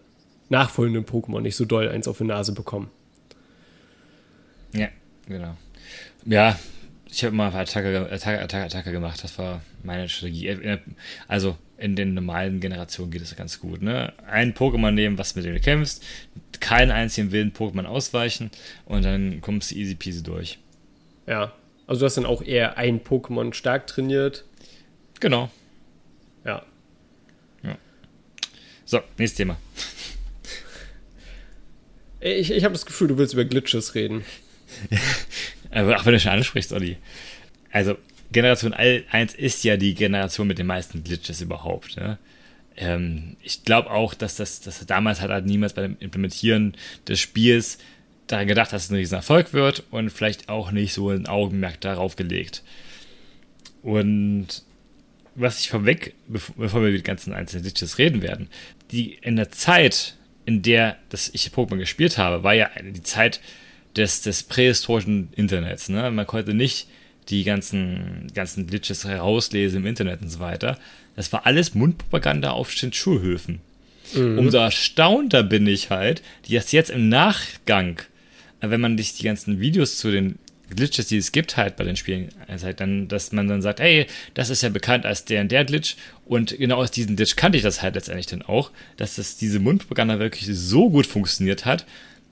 nachfolgenden 0.49 1.03
Pokémon 1.03 1.41
nicht 1.41 1.55
so 1.55 1.65
doll 1.65 1.89
eins 1.89 2.07
auf 2.07 2.19
die 2.19 2.25
Nase 2.25 2.53
bekommen. 2.53 2.91
Ja, 4.71 4.89
genau. 5.27 5.57
Ja, 6.25 6.59
ich 7.09 7.23
habe 7.23 7.35
mal 7.35 7.47
Attacke, 7.55 8.07
Attacke, 8.11 8.39
Attacke, 8.39 8.65
Attacke 8.65 8.91
gemacht. 8.91 9.23
Das 9.23 9.39
war 9.39 9.61
meine 9.81 10.07
Strategie. 10.09 10.49
Äh, 10.49 10.77
also 11.27 11.57
in 11.79 11.95
den 11.95 12.13
normalen 12.13 12.59
Generationen 12.59 13.09
geht 13.09 13.23
es 13.23 13.35
ganz 13.35 13.59
gut. 13.59 13.81
Ne? 13.81 14.13
Ein 14.27 14.53
Pokémon 14.53 14.91
nehmen, 14.91 15.17
was 15.17 15.35
mit 15.35 15.43
dem 15.43 15.55
du 15.55 15.59
kämpfst, 15.59 16.05
keinen 16.59 16.91
einzigen 16.91 17.31
wilden 17.31 17.51
Pokémon 17.51 17.85
ausweichen 17.85 18.51
und 18.85 19.03
dann 19.03 19.41
kommst 19.41 19.71
du 19.71 19.75
easy 19.75 19.95
peasy 19.95 20.21
durch. 20.21 20.59
Ja, 21.25 21.51
also 21.87 22.01
du 22.01 22.05
hast 22.05 22.17
dann 22.17 22.25
auch 22.25 22.41
eher 22.41 22.77
ein 22.77 23.01
Pokémon 23.01 23.53
stark 23.53 23.87
trainiert. 23.87 24.43
Genau. 25.19 25.49
Ja. 26.45 26.63
ja. 27.63 27.77
So, 28.85 28.99
nächstes 29.17 29.37
Thema. 29.37 29.57
Ich, 32.19 32.51
ich 32.51 32.63
habe 32.63 32.73
das 32.73 32.85
Gefühl, 32.85 33.07
du 33.07 33.17
willst 33.17 33.33
über 33.33 33.45
Glitches 33.45 33.95
reden. 33.95 34.25
Aber 35.71 35.97
auch 35.97 36.05
wenn 36.05 36.13
du 36.13 36.19
schon 36.19 36.33
ansprichst, 36.33 36.73
Olli. 36.73 36.97
Also, 37.71 37.97
Generation 38.31 38.73
1 38.73 39.35
ist 39.35 39.63
ja 39.63 39.77
die 39.77 39.93
Generation 39.93 40.47
mit 40.47 40.57
den 40.57 40.67
meisten 40.67 41.03
Glitches 41.03 41.41
überhaupt. 41.41 41.95
Ne? 41.97 42.17
Ähm, 42.75 43.37
ich 43.41 43.63
glaube 43.63 43.91
auch, 43.91 44.13
dass 44.13 44.35
das, 44.35 44.59
dass 44.59 44.85
damals 44.85 45.21
hat 45.21 45.29
halt 45.29 45.45
niemals 45.45 45.73
beim 45.73 45.95
Implementieren 45.99 46.75
des 47.07 47.19
Spiels 47.19 47.77
daran 48.27 48.47
gedacht, 48.47 48.73
dass 48.73 48.85
es 48.85 48.91
ein 48.91 48.95
Riesenerfolg 48.95 49.53
wird 49.53 49.83
und 49.91 50.09
vielleicht 50.09 50.49
auch 50.49 50.71
nicht 50.71 50.93
so 50.93 51.09
ein 51.09 51.27
Augenmerk 51.27 51.81
darauf 51.81 52.15
gelegt. 52.15 52.63
Und 53.81 54.47
was 55.35 55.59
ich 55.59 55.69
vorweg, 55.69 56.15
bevor 56.27 56.81
wir 56.81 56.89
über 56.89 56.97
die 56.97 57.03
ganzen 57.03 57.33
einzelnen 57.33 57.63
Glitches 57.63 57.97
reden 57.97 58.21
werden, 58.21 58.49
die 58.91 59.13
in 59.21 59.35
der 59.35 59.51
Zeit, 59.51 60.15
in 60.45 60.61
der 60.61 60.97
das 61.09 61.29
ich 61.33 61.47
Pokémon 61.47 61.77
gespielt 61.77 62.17
habe, 62.17 62.43
war 62.43 62.53
ja 62.53 62.69
die 62.81 63.03
Zeit 63.03 63.39
des, 63.95 64.21
des 64.21 64.43
prähistorischen 64.43 65.29
Internets. 65.35 65.89
Ne? 65.89 66.09
Man 66.11 66.27
konnte 66.27 66.53
nicht 66.53 66.87
die 67.29 67.43
ganzen, 67.43 68.31
ganzen 68.33 68.67
Glitches 68.67 69.05
herauslesen 69.05 69.81
im 69.81 69.85
Internet 69.85 70.21
und 70.21 70.29
so 70.29 70.39
weiter. 70.39 70.77
Das 71.15 71.31
war 71.33 71.45
alles 71.45 71.75
Mundpropaganda 71.75 72.51
auf 72.51 72.73
den 72.75 72.93
Schulhöfen. 72.93 73.59
Mhm. 74.13 74.39
Umso 74.39 74.57
erstaunter 74.57 75.43
bin 75.43 75.67
ich 75.67 75.89
halt, 75.89 76.21
die 76.47 76.55
das 76.55 76.71
jetzt 76.71 76.89
im 76.89 77.09
Nachgang, 77.09 78.01
wenn 78.61 78.81
man 78.81 78.97
sich 78.97 79.15
die 79.15 79.23
ganzen 79.23 79.59
Videos 79.59 79.97
zu 79.97 80.11
den 80.11 80.39
Glitches, 80.75 81.07
die 81.07 81.17
es 81.17 81.31
gibt 81.31 81.55
halt 81.55 81.77
bei 81.77 81.85
den 81.85 81.95
Spielen, 81.95 82.29
also 82.47 82.65
halt 82.65 82.79
dann, 82.79 83.07
dass 83.07 83.31
man 83.31 83.47
dann 83.47 83.61
sagt, 83.61 83.79
hey, 83.79 84.05
das 84.33 84.49
ist 84.49 84.63
ja 84.63 84.69
bekannt 84.69 85.05
als 85.05 85.23
der 85.23 85.41
und 85.41 85.51
der 85.51 85.63
Glitch 85.63 85.95
und 86.25 86.57
genau 86.57 86.77
aus 86.77 86.91
diesem 86.91 87.15
Glitch 87.15 87.35
kannte 87.35 87.57
ich 87.57 87.63
das 87.63 87.81
halt 87.81 87.95
letztendlich 87.95 88.25
dann 88.25 88.41
auch, 88.41 88.71
dass 88.97 89.15
das 89.15 89.37
diese 89.37 89.59
Mundpropaganda 89.59 90.19
wirklich 90.19 90.47
so 90.51 90.89
gut 90.89 91.07
funktioniert 91.07 91.65
hat, 91.65 91.85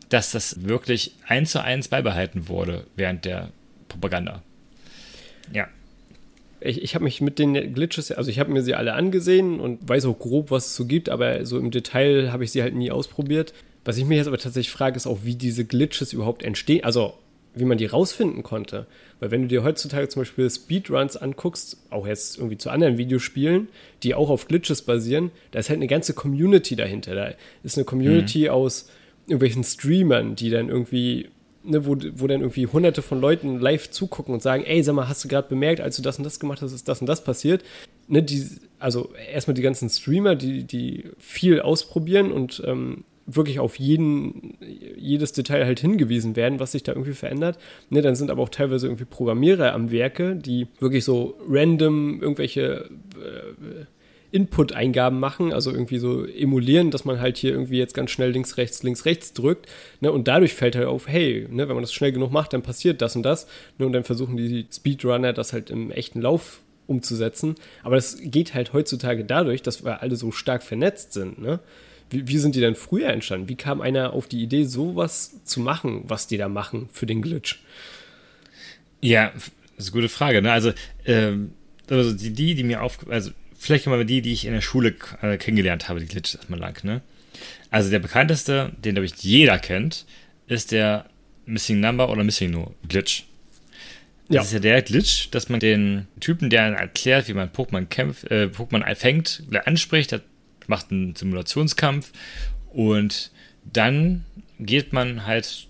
dass 0.10 0.32
das 0.32 0.64
wirklich 0.64 1.16
eins 1.28 1.52
zu 1.52 1.64
eins 1.64 1.88
beibehalten 1.88 2.48
wurde 2.50 2.86
während 2.96 3.26
der 3.26 3.52
Propaganda. 3.88 4.44
Ja. 5.54 5.68
Ich, 6.60 6.82
ich 6.82 6.96
habe 6.96 7.04
mich 7.04 7.22
mit 7.22 7.40
den 7.40 7.74
Glitches, 7.74 8.12
also 8.12 8.30
ich 8.30 8.40
habe 8.40 8.52
mir 8.52 8.64
sie 8.64 8.76
alle 8.76 8.94
angesehen 8.94 9.60
und 9.60 9.88
weiß 9.88 10.06
auch 10.06 10.18
grob, 10.18 10.52
was 10.52 10.68
es 10.68 10.76
so 10.76 10.86
gibt, 10.86 11.10
aber 11.10 11.46
so 11.46 11.60
im 11.60 11.72
Detail 11.72 12.32
habe 12.32 12.44
ich 12.44 12.52
sie 12.52 12.62
halt 12.62 12.76
nie 12.76 12.92
ausprobiert. 12.92 13.54
Was 13.86 13.98
ich 13.98 14.06
mir 14.06 14.18
jetzt 14.18 14.28
aber 14.28 14.38
tatsächlich 14.38 14.72
frage, 14.72 14.98
ist 14.98 15.08
auch, 15.08 15.20
wie 15.24 15.36
diese 15.36 15.64
Glitches 15.64 16.12
überhaupt 16.12 16.44
entstehen, 16.44 16.84
also 16.84 17.14
wie 17.54 17.66
man 17.66 17.78
die 17.78 17.86
rausfinden 17.86 18.44
konnte. 18.44 18.86
Weil 19.20 19.32
wenn 19.32 19.44
du 19.44 19.48
dir 19.48 19.64
heutzutage 19.64 20.10
zum 20.10 20.22
Beispiel 20.22 20.50
Speedruns 20.50 21.16
anguckst, 21.16 21.78
auch 21.90 22.06
jetzt 22.06 22.38
irgendwie 22.38 22.58
zu 22.58 22.70
anderen 22.70 22.98
Videospielen, 22.98 23.70
die 24.04 24.14
auch 24.14 24.30
auf 24.30 24.48
Glitches 24.48 24.82
basieren, 24.82 25.32
da 25.52 25.60
ist 25.60 25.70
halt 25.70 25.78
eine 25.78 25.88
ganze 25.88 26.14
Community 26.14 26.76
dahinter. 26.76 27.16
Da 27.16 27.34
ist 27.64 27.78
eine 27.78 27.86
Community 27.86 28.46
mhm. 28.46 28.50
aus 28.50 28.90
irgendwelchen 29.28 29.64
Streamern, 29.64 30.36
die 30.36 30.50
dann 30.50 30.68
irgendwie 30.68 31.30
ne, 31.64 31.86
wo, 31.86 31.96
wo 32.16 32.28
dann 32.28 32.42
irgendwie 32.42 32.68
hunderte 32.68 33.02
von 33.02 33.22
Leuten 33.22 33.60
live 33.60 33.90
zugucken 33.90 34.34
und 34.34 34.42
sagen, 34.42 34.64
ey, 34.66 34.84
sag 34.84 34.96
mal, 34.96 35.08
hast 35.08 35.24
du 35.24 35.28
gerade 35.28 35.48
bemerkt, 35.48 35.82
als 35.82 35.96
du 35.96 36.02
das 36.02 36.18
und 36.18 36.24
das 36.24 36.40
gemacht 36.40 36.62
hast, 36.62 36.74
ist 36.74 36.88
das 36.88 37.02
und 37.02 37.08
das 37.08 37.24
passiert. 37.24 37.64
Ne, 38.08 38.22
die, 38.22 38.48
also 38.80 39.14
erstmal 39.32 39.54
die 39.56 39.62
ganzen 39.62 39.90
Streamer, 39.90 40.36
die, 40.36 40.64
die 40.64 41.06
viel 41.20 41.62
ausprobieren 41.62 42.32
und 42.32 42.62
ähm, 42.66 43.04
wirklich 43.26 43.60
auf 43.60 43.80
jeden, 43.80 44.58
jedes 44.98 45.34
Detail 45.34 45.66
halt 45.66 45.80
hingewiesen 45.80 46.36
werden, 46.36 46.60
was 46.60 46.74
sich 46.74 46.84
da 46.84 46.92
irgendwie 46.92 47.14
verändert. 47.14 47.58
Ne, 47.90 48.02
dann 48.02 48.16
sind 48.16 48.30
aber 48.30 48.44
auch 48.44 48.50
teilweise 48.50 48.88
irgendwie 48.88 49.06
Programmierer 49.06 49.74
am 49.74 49.92
Werke, 49.92 50.36
die 50.36 50.68
wirklich 50.80 51.04
so 51.04 51.36
random 51.50 52.22
irgendwelche 52.22 52.90
äh, 53.16 53.86
Input-Eingaben 54.32 55.20
machen, 55.20 55.54
also 55.54 55.72
irgendwie 55.72 55.98
so 55.98 56.26
emulieren, 56.26 56.92
dass 56.92 57.06
man 57.06 57.22
halt 57.22 57.38
hier 57.38 57.52
irgendwie 57.52 57.78
jetzt 57.78 57.94
ganz 57.94 58.12
schnell 58.12 58.32
links, 58.32 58.58
rechts, 58.58 58.84
links, 58.84 59.06
rechts 59.06 59.34
drückt. 59.34 59.70
Ne, 60.02 60.12
und 60.12 60.28
dadurch 60.28 60.54
fällt 60.54 60.76
halt 60.76 60.88
auf, 60.88 61.08
hey, 61.08 61.48
ne, 61.50 61.68
wenn 61.68 61.76
man 61.76 61.84
das 61.84 61.94
schnell 61.94 62.12
genug 62.12 62.32
macht, 62.32 62.54
dann 62.54 62.62
passiert 62.62 63.02
das 63.02 63.16
und 63.16 63.24
das. 63.24 63.48
Ne, 63.78 63.86
und 63.86 63.94
dann 63.94 64.04
versuchen 64.04 64.38
die 64.38 64.68
Speedrunner 64.72 65.34
das 65.34 65.54
halt 65.54 65.70
im 65.72 65.90
echten 65.90 66.22
Lauf 66.22 66.62
umzusetzen. 66.88 67.56
Aber 67.84 67.96
das 67.96 68.18
geht 68.22 68.54
halt 68.54 68.74
heutzutage 68.74 69.26
dadurch, 69.26 69.62
dass 69.62 69.84
wir 69.84 70.02
alle 70.02 70.16
so 70.16 70.32
stark 70.32 70.64
vernetzt 70.64 71.14
sind. 71.14 71.40
Ne? 71.40 71.60
Wie, 72.10 72.28
wie 72.28 72.38
sind 72.38 72.56
die 72.56 72.60
denn 72.60 72.76
früher 72.76 73.10
entstanden? 73.10 73.50
Wie 73.50 73.56
kam 73.56 73.82
einer 73.82 74.14
auf 74.14 74.28
die 74.28 74.42
Idee, 74.42 74.64
sowas 74.64 75.44
zu 75.44 75.60
machen, 75.60 76.04
was 76.08 76.28
die 76.28 76.38
da 76.38 76.48
machen 76.50 76.90
für 76.92 77.06
den 77.06 77.22
Glitch? 77.22 77.60
Ja, 79.02 79.32
das 79.36 79.52
ist 79.78 79.88
eine 79.88 80.02
gute 80.02 80.10
Frage. 80.10 80.42
Ne? 80.42 80.52
Also, 80.52 80.74
ähm, 81.06 81.52
also 81.90 82.14
die, 82.14 82.32
die, 82.32 82.56
die 82.56 82.64
mir 82.64 82.82
auf, 82.82 83.00
also 83.10 83.32
vielleicht 83.58 83.88
mal 83.88 84.06
die, 84.06 84.22
die 84.22 84.34
ich 84.34 84.46
in 84.46 84.54
der 84.54 84.62
Schule 84.62 84.96
äh, 85.22 85.38
kennengelernt 85.38 85.90
habe, 85.90 86.00
die 86.00 86.08
Glitches 86.08 86.36
erstmal 86.36 86.60
lang, 86.60 86.84
ne? 86.84 87.02
Also 87.70 87.90
der 87.90 88.00
bekannteste, 88.00 88.72
den 88.78 88.96
glaube 88.96 89.06
ich 89.06 89.16
jeder 89.22 89.60
kennt, 89.60 90.06
ist 90.48 90.72
der 90.72 91.06
Missing 91.46 91.80
Number 91.80 92.10
oder 92.10 92.24
Missing 92.24 92.52
No 92.52 92.74
Glitch. 92.88 93.26
Das 94.28 94.36
ja. 94.36 94.42
ist 94.42 94.54
ja 94.54 94.60
der 94.60 94.82
Glitch, 94.82 95.30
dass 95.32 95.50
man 95.50 95.60
den 95.60 96.08
Typen, 96.20 96.50
der 96.50 96.64
erklärt, 96.64 97.28
wie 97.28 97.34
man 97.34 97.50
Pokémon 97.50 97.86
kämpft, 97.86 98.32
äh, 98.32 98.46
Pokémon 98.46 98.96
fängt, 98.96 99.44
anspricht, 99.66 100.20
macht 100.68 100.92
einen 100.92 101.16
Simulationskampf 101.16 102.12
und 102.74 103.32
dann 103.64 104.26
geht 104.60 104.94
man 104.94 105.26
halt 105.26 105.68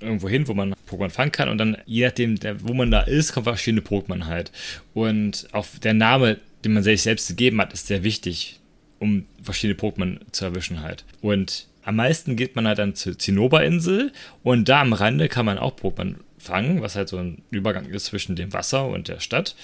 irgendwo 0.00 0.28
hin, 0.28 0.48
wo 0.48 0.54
man 0.54 0.74
Pokémon 0.88 1.10
fangen 1.10 1.32
kann 1.32 1.48
und 1.48 1.58
dann, 1.58 1.76
je 1.86 2.06
nachdem, 2.06 2.38
wo 2.62 2.72
man 2.74 2.90
da 2.90 3.02
ist, 3.02 3.32
kommen 3.32 3.44
verschiedene 3.44 3.82
Pokémon 3.82 4.24
halt. 4.24 4.50
Und 4.94 5.48
auch 5.52 5.66
der 5.82 5.94
Name, 5.94 6.38
den 6.64 6.72
man 6.72 6.82
sich 6.82 7.02
selbst 7.02 7.28
gegeben 7.28 7.60
hat, 7.60 7.72
ist 7.72 7.86
sehr 7.86 8.02
wichtig, 8.02 8.60
um 8.98 9.26
verschiedene 9.42 9.78
Pokémon 9.78 10.18
zu 10.32 10.46
erwischen 10.46 10.82
halt. 10.82 11.04
Und 11.20 11.66
am 11.82 11.96
meisten 11.96 12.36
geht 12.36 12.56
man 12.56 12.66
halt 12.66 12.78
dann 12.78 12.94
zur 12.94 13.18
Zinnoberinsel 13.18 14.12
und 14.42 14.68
da 14.68 14.80
am 14.80 14.92
Rande 14.92 15.28
kann 15.28 15.46
man 15.46 15.58
auch 15.58 15.76
Pokémon 15.76 16.16
fangen, 16.40 16.82
was 16.82 16.96
halt 16.96 17.08
so 17.08 17.18
ein 17.18 17.42
Übergang 17.50 17.86
ist 17.86 18.06
zwischen 18.06 18.34
dem 18.34 18.52
Wasser 18.52 18.86
und 18.86 19.08
der 19.08 19.20
Stadt. 19.20 19.54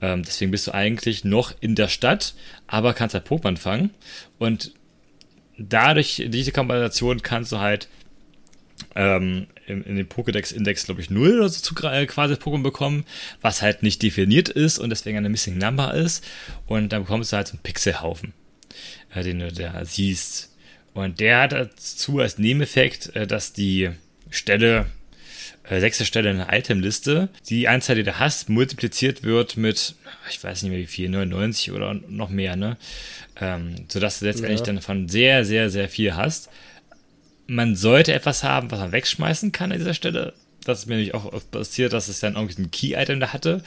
Ähm, 0.00 0.22
deswegen 0.22 0.50
bist 0.50 0.66
du 0.66 0.74
eigentlich 0.74 1.24
noch 1.24 1.54
in 1.60 1.74
der 1.74 1.88
Stadt, 1.88 2.34
aber 2.66 2.94
kannst 2.94 3.14
halt 3.14 3.26
Pokémon 3.26 3.56
fangen. 3.56 3.90
Und 4.38 4.72
dadurch, 5.58 6.22
diese 6.28 6.52
Kombination 6.52 7.22
kannst 7.22 7.52
du 7.52 7.58
halt 7.58 7.88
ähm, 8.94 9.46
in, 9.66 9.82
in 9.84 9.96
den 9.96 10.08
Pokédex-Index, 10.08 10.84
glaube 10.84 11.00
ich, 11.00 11.10
0 11.10 11.38
oder 11.38 11.48
so 11.48 11.60
zu, 11.60 11.74
äh, 11.86 12.06
quasi 12.06 12.34
Pokémon 12.34 12.62
bekommen, 12.62 13.04
was 13.40 13.62
halt 13.62 13.82
nicht 13.82 14.02
definiert 14.02 14.48
ist 14.48 14.78
und 14.78 14.90
deswegen 14.90 15.16
eine 15.16 15.28
Missing 15.28 15.58
Number 15.58 15.94
ist. 15.94 16.24
Und 16.66 16.92
dann 16.92 17.02
bekommst 17.02 17.32
du 17.32 17.36
halt 17.36 17.48
so 17.48 17.52
einen 17.52 17.62
Pixelhaufen, 17.62 18.32
äh, 19.14 19.22
den 19.22 19.38
du 19.38 19.52
da 19.52 19.84
siehst. 19.84 20.54
Und 20.94 21.20
der 21.20 21.40
hat 21.40 21.52
dazu 21.52 22.20
als 22.20 22.38
Nebeneffekt, 22.38 23.14
äh, 23.16 23.26
dass 23.26 23.52
die 23.52 23.90
Stelle, 24.30 24.86
äh, 25.68 25.80
sechste 25.80 26.04
Stelle 26.04 26.30
in 26.30 26.38
der 26.38 26.52
Itemliste, 26.52 27.28
die 27.48 27.68
Anzahl, 27.68 27.96
die 27.96 28.02
du 28.02 28.18
hast, 28.18 28.48
multipliziert 28.48 29.22
wird 29.22 29.56
mit, 29.56 29.94
ich 30.30 30.42
weiß 30.42 30.62
nicht 30.62 30.70
mehr 30.70 30.80
wie 30.80 30.86
viel, 30.86 31.08
99 31.08 31.72
oder 31.72 31.94
noch 31.94 32.30
mehr, 32.30 32.56
ne? 32.56 32.76
Ähm, 33.40 33.74
sodass 33.88 34.20
du 34.20 34.24
letztendlich 34.24 34.60
ja. 34.60 34.66
dann 34.66 34.80
von 34.80 35.08
sehr, 35.08 35.44
sehr, 35.44 35.68
sehr 35.70 35.88
viel 35.88 36.14
hast 36.14 36.48
man 37.46 37.76
sollte 37.76 38.12
etwas 38.12 38.42
haben, 38.42 38.70
was 38.70 38.78
man 38.78 38.92
wegschmeißen 38.92 39.52
kann 39.52 39.72
an 39.72 39.78
dieser 39.78 39.94
Stelle. 39.94 40.34
Das 40.64 40.80
ist 40.80 40.86
mir 40.86 40.96
nämlich 40.96 41.14
auch 41.14 41.32
oft 41.32 41.50
passiert, 41.50 41.92
dass 41.92 42.08
es 42.08 42.20
dann 42.20 42.34
irgendwie 42.34 42.62
ein 42.62 42.70
Key-Item 42.70 43.20
da 43.20 43.32
hatte. 43.32 43.62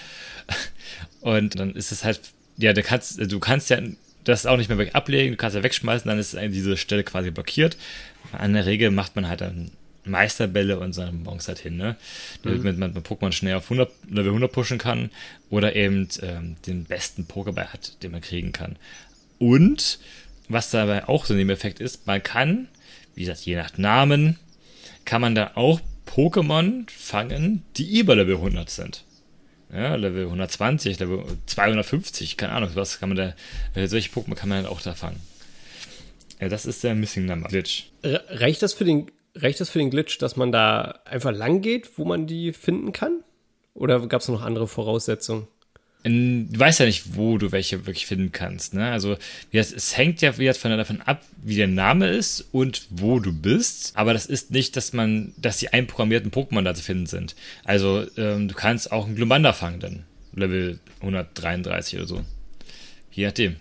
Und 1.22 1.60
dann 1.60 1.74
ist 1.76 1.92
es 1.92 2.04
halt, 2.04 2.20
ja, 2.58 2.74
du 2.74 2.84
kannst, 2.84 3.20
du 3.32 3.40
kannst 3.40 3.70
ja 3.70 3.80
das 4.26 4.46
auch 4.46 4.58
nicht 4.58 4.68
mehr 4.68 4.78
weg 4.78 4.96
ablegen, 4.96 5.32
du 5.32 5.38
kannst 5.38 5.56
ja 5.56 5.64
wegschmeißen, 5.64 6.08
dann 6.10 6.20
ist 6.20 6.34
diese 6.34 6.76
Stelle 6.76 7.04
quasi 7.04 7.32
blockiert. 7.32 7.78
An 8.34 8.54
der 8.54 8.66
Regel 8.66 8.92
macht 8.92 9.16
man 9.16 9.28
halt 9.28 9.42
dann 9.42 9.72
Meisterbälle 10.10 10.80
und 10.80 10.94
seine 10.94 11.12
Bonbons 11.12 11.48
halt 11.48 11.60
hin, 11.60 11.78
ne? 11.78 11.96
Damit 12.44 12.64
mhm. 12.64 12.80
man, 12.80 12.94
man 12.94 13.04
Pokémon 13.04 13.32
schnell 13.32 13.56
auf 13.56 13.66
100, 13.66 13.92
Level 14.10 14.28
100 14.28 14.52
pushen 14.52 14.78
kann 14.78 15.10
oder 15.50 15.76
eben 15.76 16.08
ähm, 16.22 16.56
den 16.66 16.86
besten 16.86 17.26
Pokéball 17.26 17.68
hat, 17.68 18.02
den 18.04 18.12
man 18.12 18.22
kriegen 18.22 18.52
kann. 18.52 18.76
Und 19.38 20.00
was 20.48 20.72
dabei 20.72 21.08
auch 21.08 21.26
so 21.26 21.34
ein 21.34 21.38
Nebeneffekt 21.38 21.80
ist, 21.80 22.08
man 22.08 22.22
kann 22.24 22.68
wie 23.20 23.26
gesagt, 23.26 23.42
je 23.42 23.58
nach 23.58 23.78
Namen, 23.78 24.38
kann 25.04 25.20
man 25.20 25.36
da 25.36 25.52
auch 25.56 25.82
Pokémon 26.08 26.90
fangen, 26.90 27.64
die 27.76 28.00
über 28.00 28.16
Level 28.16 28.36
100 28.36 28.70
sind. 28.70 29.04
Ja, 29.74 29.96
Level 29.96 30.24
120, 30.24 31.00
Level 31.00 31.26
250, 31.46 32.38
keine 32.38 32.54
Ahnung, 32.54 32.70
was 32.76 33.02
kann 33.02 33.10
man 33.10 33.18
da, 33.18 33.36
äh, 33.76 33.88
solche 33.88 34.10
Pokémon 34.10 34.36
kann 34.36 34.48
man 34.48 34.64
dann 34.64 34.72
auch 34.72 34.82
da 34.82 34.96
fangen. 34.96 35.20
Ja, 36.40 36.48
das 36.48 36.66
ist 36.66 36.82
der 36.86 36.96
Missing 36.96 37.26
Number 37.26 37.50
Glitch. 37.50 37.88
Reicht 38.04 38.62
das 38.62 38.74
für 38.74 38.86
den, 38.86 39.12
reicht 39.36 39.60
das 39.60 39.70
für 39.70 39.80
den 39.80 39.90
Glitch, 39.90 40.18
dass 40.18 40.36
man 40.36 40.52
da 40.52 41.00
einfach 41.06 41.32
lang 41.32 41.62
geht, 41.62 41.98
wo 41.98 42.06
man 42.06 42.28
die 42.28 42.54
finden 42.54 42.92
kann? 42.92 43.24
Oder 43.74 44.06
gab 44.08 44.22
es 44.22 44.28
noch 44.28 44.42
andere 44.42 44.68
Voraussetzungen? 44.68 45.48
du 46.04 46.58
weißt 46.58 46.80
ja 46.80 46.86
nicht, 46.86 47.18
wo 47.18 47.38
du 47.38 47.52
welche 47.52 47.86
wirklich 47.86 48.06
finden 48.06 48.32
kannst. 48.32 48.74
Ne? 48.74 48.90
Also 48.90 49.18
es 49.52 49.98
hängt 49.98 50.22
ja 50.22 50.38
wieder 50.38 50.54
davon 50.54 51.02
ab, 51.02 51.24
wie 51.44 51.58
der 51.58 51.68
Name 51.68 52.08
ist 52.08 52.42
und 52.54 52.88
wo 52.90 53.20
du 53.20 53.34
bist. 53.34 53.98
Aber 53.98 54.14
das 54.14 54.26
ist 54.26 54.52
nicht, 54.52 54.78
dass 54.78 54.94
man, 54.94 55.34
dass 55.38 55.58
die 55.58 55.74
einprogrammierten 55.74 56.32
Pokémon 56.32 56.64
da 56.64 56.74
zu 56.74 56.84
finden 56.84 57.06
sind. 57.06 57.36
Also 57.66 58.06
ähm, 58.16 58.48
du 58.48 58.56
kannst 58.56 58.92
auch 58.92 59.06
einen 59.06 59.16
Glumanda 59.16 59.52
fangen 59.52 59.80
dann. 59.80 60.06
Level 60.34 60.80
133 61.02 62.00
oder 62.00 62.08
so. 62.08 62.22
Je 63.12 63.26
nachdem. 63.26 63.58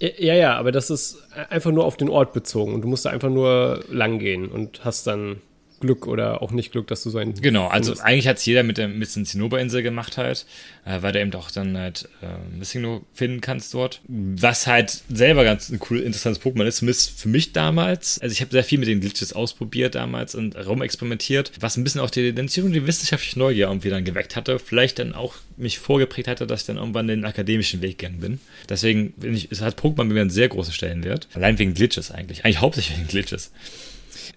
Ja, 0.00 0.34
ja, 0.34 0.56
aber 0.56 0.72
das 0.72 0.90
ist 0.90 1.18
einfach 1.50 1.70
nur 1.70 1.84
auf 1.84 1.96
den 1.96 2.10
Ort 2.10 2.32
bezogen. 2.32 2.74
Und 2.74 2.82
du 2.82 2.88
musst 2.88 3.04
da 3.04 3.10
einfach 3.10 3.30
nur 3.30 3.84
lang 3.88 4.18
gehen 4.18 4.48
und 4.48 4.84
hast 4.84 5.06
dann 5.06 5.40
Glück 5.86 6.06
oder 6.06 6.42
auch 6.42 6.50
nicht 6.50 6.72
Glück, 6.72 6.86
dass 6.86 7.02
du 7.02 7.10
so 7.10 7.18
einen. 7.18 7.34
Genau, 7.34 7.66
also 7.66 7.92
findest. 7.92 8.06
eigentlich 8.06 8.28
hat 8.28 8.38
es 8.38 8.46
jeder 8.46 8.62
mit 8.62 8.78
der 8.78 8.88
mit 8.88 9.14
der 9.14 9.24
Zinnoberinsel 9.24 9.82
gemacht 9.82 10.16
halt, 10.16 10.46
äh, 10.84 11.02
weil 11.02 11.12
du 11.12 11.20
eben 11.20 11.32
auch 11.34 11.50
dann 11.50 11.76
halt 11.76 12.08
äh, 12.22 12.26
ein 12.26 12.58
bisschen 12.58 12.82
nur 12.82 13.02
finden 13.12 13.40
kannst 13.40 13.74
dort. 13.74 14.00
Was 14.08 14.66
halt 14.66 15.02
selber 15.08 15.44
ganz 15.44 15.70
ein 15.70 15.80
cool, 15.90 16.00
interessantes 16.00 16.42
Pokémon 16.42 16.64
ist, 16.64 16.78
zumindest 16.78 17.20
für 17.20 17.28
mich 17.28 17.52
damals. 17.52 18.18
Also 18.20 18.32
ich 18.32 18.40
habe 18.40 18.50
sehr 18.50 18.64
viel 18.64 18.78
mit 18.78 18.88
den 18.88 19.00
Glitches 19.00 19.32
ausprobiert 19.32 19.94
damals 19.94 20.34
und 20.34 20.56
rumexperimentiert, 20.56 21.52
was 21.60 21.76
ein 21.76 21.84
bisschen 21.84 22.00
auch 22.00 22.10
die, 22.10 22.32
die, 22.32 22.46
die 22.46 22.86
wissenschaftliche 22.86 23.38
Neugier 23.38 23.68
irgendwie 23.68 23.90
dann 23.90 24.04
geweckt 24.04 24.36
hatte. 24.36 24.58
Vielleicht 24.58 24.98
dann 24.98 25.14
auch 25.14 25.34
mich 25.56 25.78
vorgeprägt 25.78 26.28
hatte, 26.28 26.46
dass 26.46 26.62
ich 26.62 26.66
dann 26.66 26.76
irgendwann 26.76 27.06
den 27.06 27.24
akademischen 27.24 27.82
Weg 27.82 27.98
gegangen 27.98 28.20
bin. 28.20 28.40
Deswegen 28.68 29.12
bin 29.12 29.34
ich, 29.34 29.50
es 29.50 29.60
hat 29.60 29.80
Pokémon 29.80 29.96
bei 29.96 30.04
mir 30.04 30.20
einen 30.22 30.30
sehr 30.30 30.48
großen 30.48 30.72
Stellenwert. 30.72 31.28
Allein 31.34 31.58
wegen 31.58 31.74
Glitches 31.74 32.10
eigentlich. 32.10 32.44
Eigentlich 32.44 32.60
hauptsächlich 32.60 32.98
wegen 32.98 33.08
Glitches. 33.08 33.50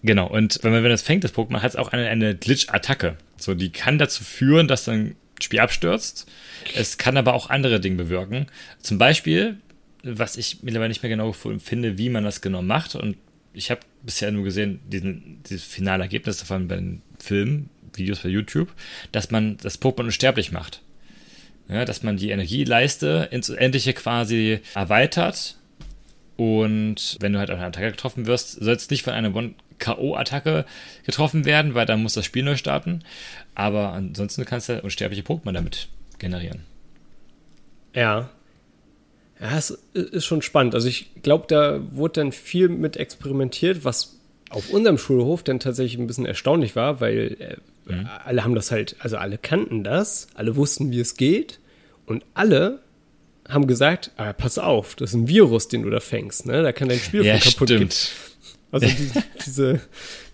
Genau, 0.04 0.28
und 0.28 0.60
wenn 0.62 0.72
man 0.72 0.84
wenn 0.84 0.92
das 0.92 1.02
fängt, 1.02 1.24
das 1.24 1.34
Pokémon, 1.34 1.62
hat 1.62 1.72
es 1.72 1.76
auch 1.76 1.90
eine, 1.90 2.08
eine 2.08 2.36
Glitch-Attacke. 2.36 3.18
So, 3.38 3.54
die 3.54 3.72
kann 3.72 3.98
dazu 3.98 4.24
führen, 4.24 4.68
dass 4.68 4.86
dann 4.86 5.16
Spiel 5.42 5.60
abstürzt. 5.60 6.28
Es 6.76 6.98
kann 6.98 7.18
aber 7.18 7.34
auch 7.34 7.50
andere 7.50 7.80
Dinge 7.80 7.98
bewirken. 7.98 8.48
Zum 8.82 8.98
Beispiel, 8.98 9.58
was 10.04 10.38
ich 10.38 10.64
mittlerweile 10.64 10.90
nicht 10.90 11.04
mehr 11.04 11.10
genau 11.10 11.32
finde, 11.34 11.98
wie 11.98 12.10
man 12.10 12.24
das 12.24 12.42
genau 12.42 12.62
macht. 12.62 12.96
Und 12.96 13.18
ich 13.54 13.72
habe 13.72 13.82
bisher 14.04 14.32
nur 14.32 14.44
gesehen, 14.44 14.80
diesen, 14.88 15.42
dieses 15.50 15.66
finale 15.66 16.04
Ergebnis 16.04 16.38
davon 16.38 16.68
bei 16.68 16.76
den 16.76 17.02
Filmen, 17.20 17.70
Videos 17.94 18.20
bei 18.20 18.30
YouTube, 18.30 18.74
dass 19.12 19.32
man 19.32 19.58
das 19.58 19.82
Pokémon 19.82 20.06
unsterblich 20.06 20.52
macht. 20.52 20.82
Ja, 21.70 21.84
dass 21.84 22.02
man 22.02 22.18
die 22.18 22.30
Energieleiste 22.30 23.28
ins 23.32 23.50
Unendliche 23.50 23.94
quasi 23.94 24.60
erweitert. 24.74 25.58
Und 26.38 27.18
wenn 27.20 27.34
du 27.34 27.40
halt 27.40 27.52
auf 27.52 27.58
eine 27.58 27.68
Attacke 27.68 27.92
getroffen 27.92 28.26
wirst, 28.26 28.52
sollst 28.52 28.92
nicht 28.92 29.04
von 29.04 29.14
einer 29.14 29.32
K.O.-Attacke 29.80 30.66
getroffen 31.06 31.46
werden, 31.46 31.74
weil 31.74 31.86
dann 31.86 32.02
muss 32.02 32.14
das 32.14 32.26
Spiel 32.26 32.44
neu 32.44 32.58
starten. 32.58 33.04
Aber 33.56 33.94
ansonsten 33.94 34.46
kannst 34.46 34.70
du 34.70 34.82
unsterbliche 34.82 35.24
Pokémon 35.24 35.54
damit 35.54 35.88
generieren. 36.20 36.62
Ja. 37.94 38.30
Ja, 39.40 39.58
es 39.58 39.72
ist 39.94 40.26
schon 40.26 40.42
spannend. 40.42 40.74
Also 40.74 40.88
ich 40.88 41.22
glaube, 41.22 41.46
da 41.48 41.80
wurde 41.92 42.22
dann 42.22 42.32
viel 42.32 42.70
mit 42.70 42.98
experimentiert, 42.98 43.86
was 43.86 44.18
auf 44.50 44.70
unserem 44.70 44.98
Schulhof 44.98 45.44
dann 45.44 45.60
tatsächlich 45.60 46.00
ein 46.00 46.08
bisschen 46.08 46.26
erstaunlich 46.26 46.76
war, 46.76 47.02
weil 47.02 47.38
äh, 47.40 47.92
mhm. 47.92 48.08
alle 48.26 48.44
haben 48.44 48.56
das 48.56 48.72
halt, 48.72 48.96
also 49.00 49.18
alle 49.18 49.38
kannten 49.38 49.84
das, 49.84 50.28
alle 50.36 50.56
wussten, 50.56 50.92
wie 50.92 51.00
es 51.00 51.18
geht 51.18 51.60
und 52.06 52.24
alle 52.34 52.80
haben 53.48 53.68
gesagt, 53.68 54.12
ah, 54.18 54.34
pass 54.34 54.58
auf, 54.58 54.96
das 54.96 55.12
ist 55.12 55.16
ein 55.16 55.28
Virus, 55.28 55.68
den 55.68 55.84
du 55.84 55.90
da 55.90 56.00
fängst, 56.00 56.46
ne? 56.46 56.64
Da 56.64 56.72
kann 56.72 56.90
dein 56.90 57.00
Spiel 57.00 57.26
ja, 57.26 57.38
kaputt 57.38 57.70
gehen. 57.70 57.90
Also 58.72 58.86
die, 58.88 59.10
diese, 59.46 59.80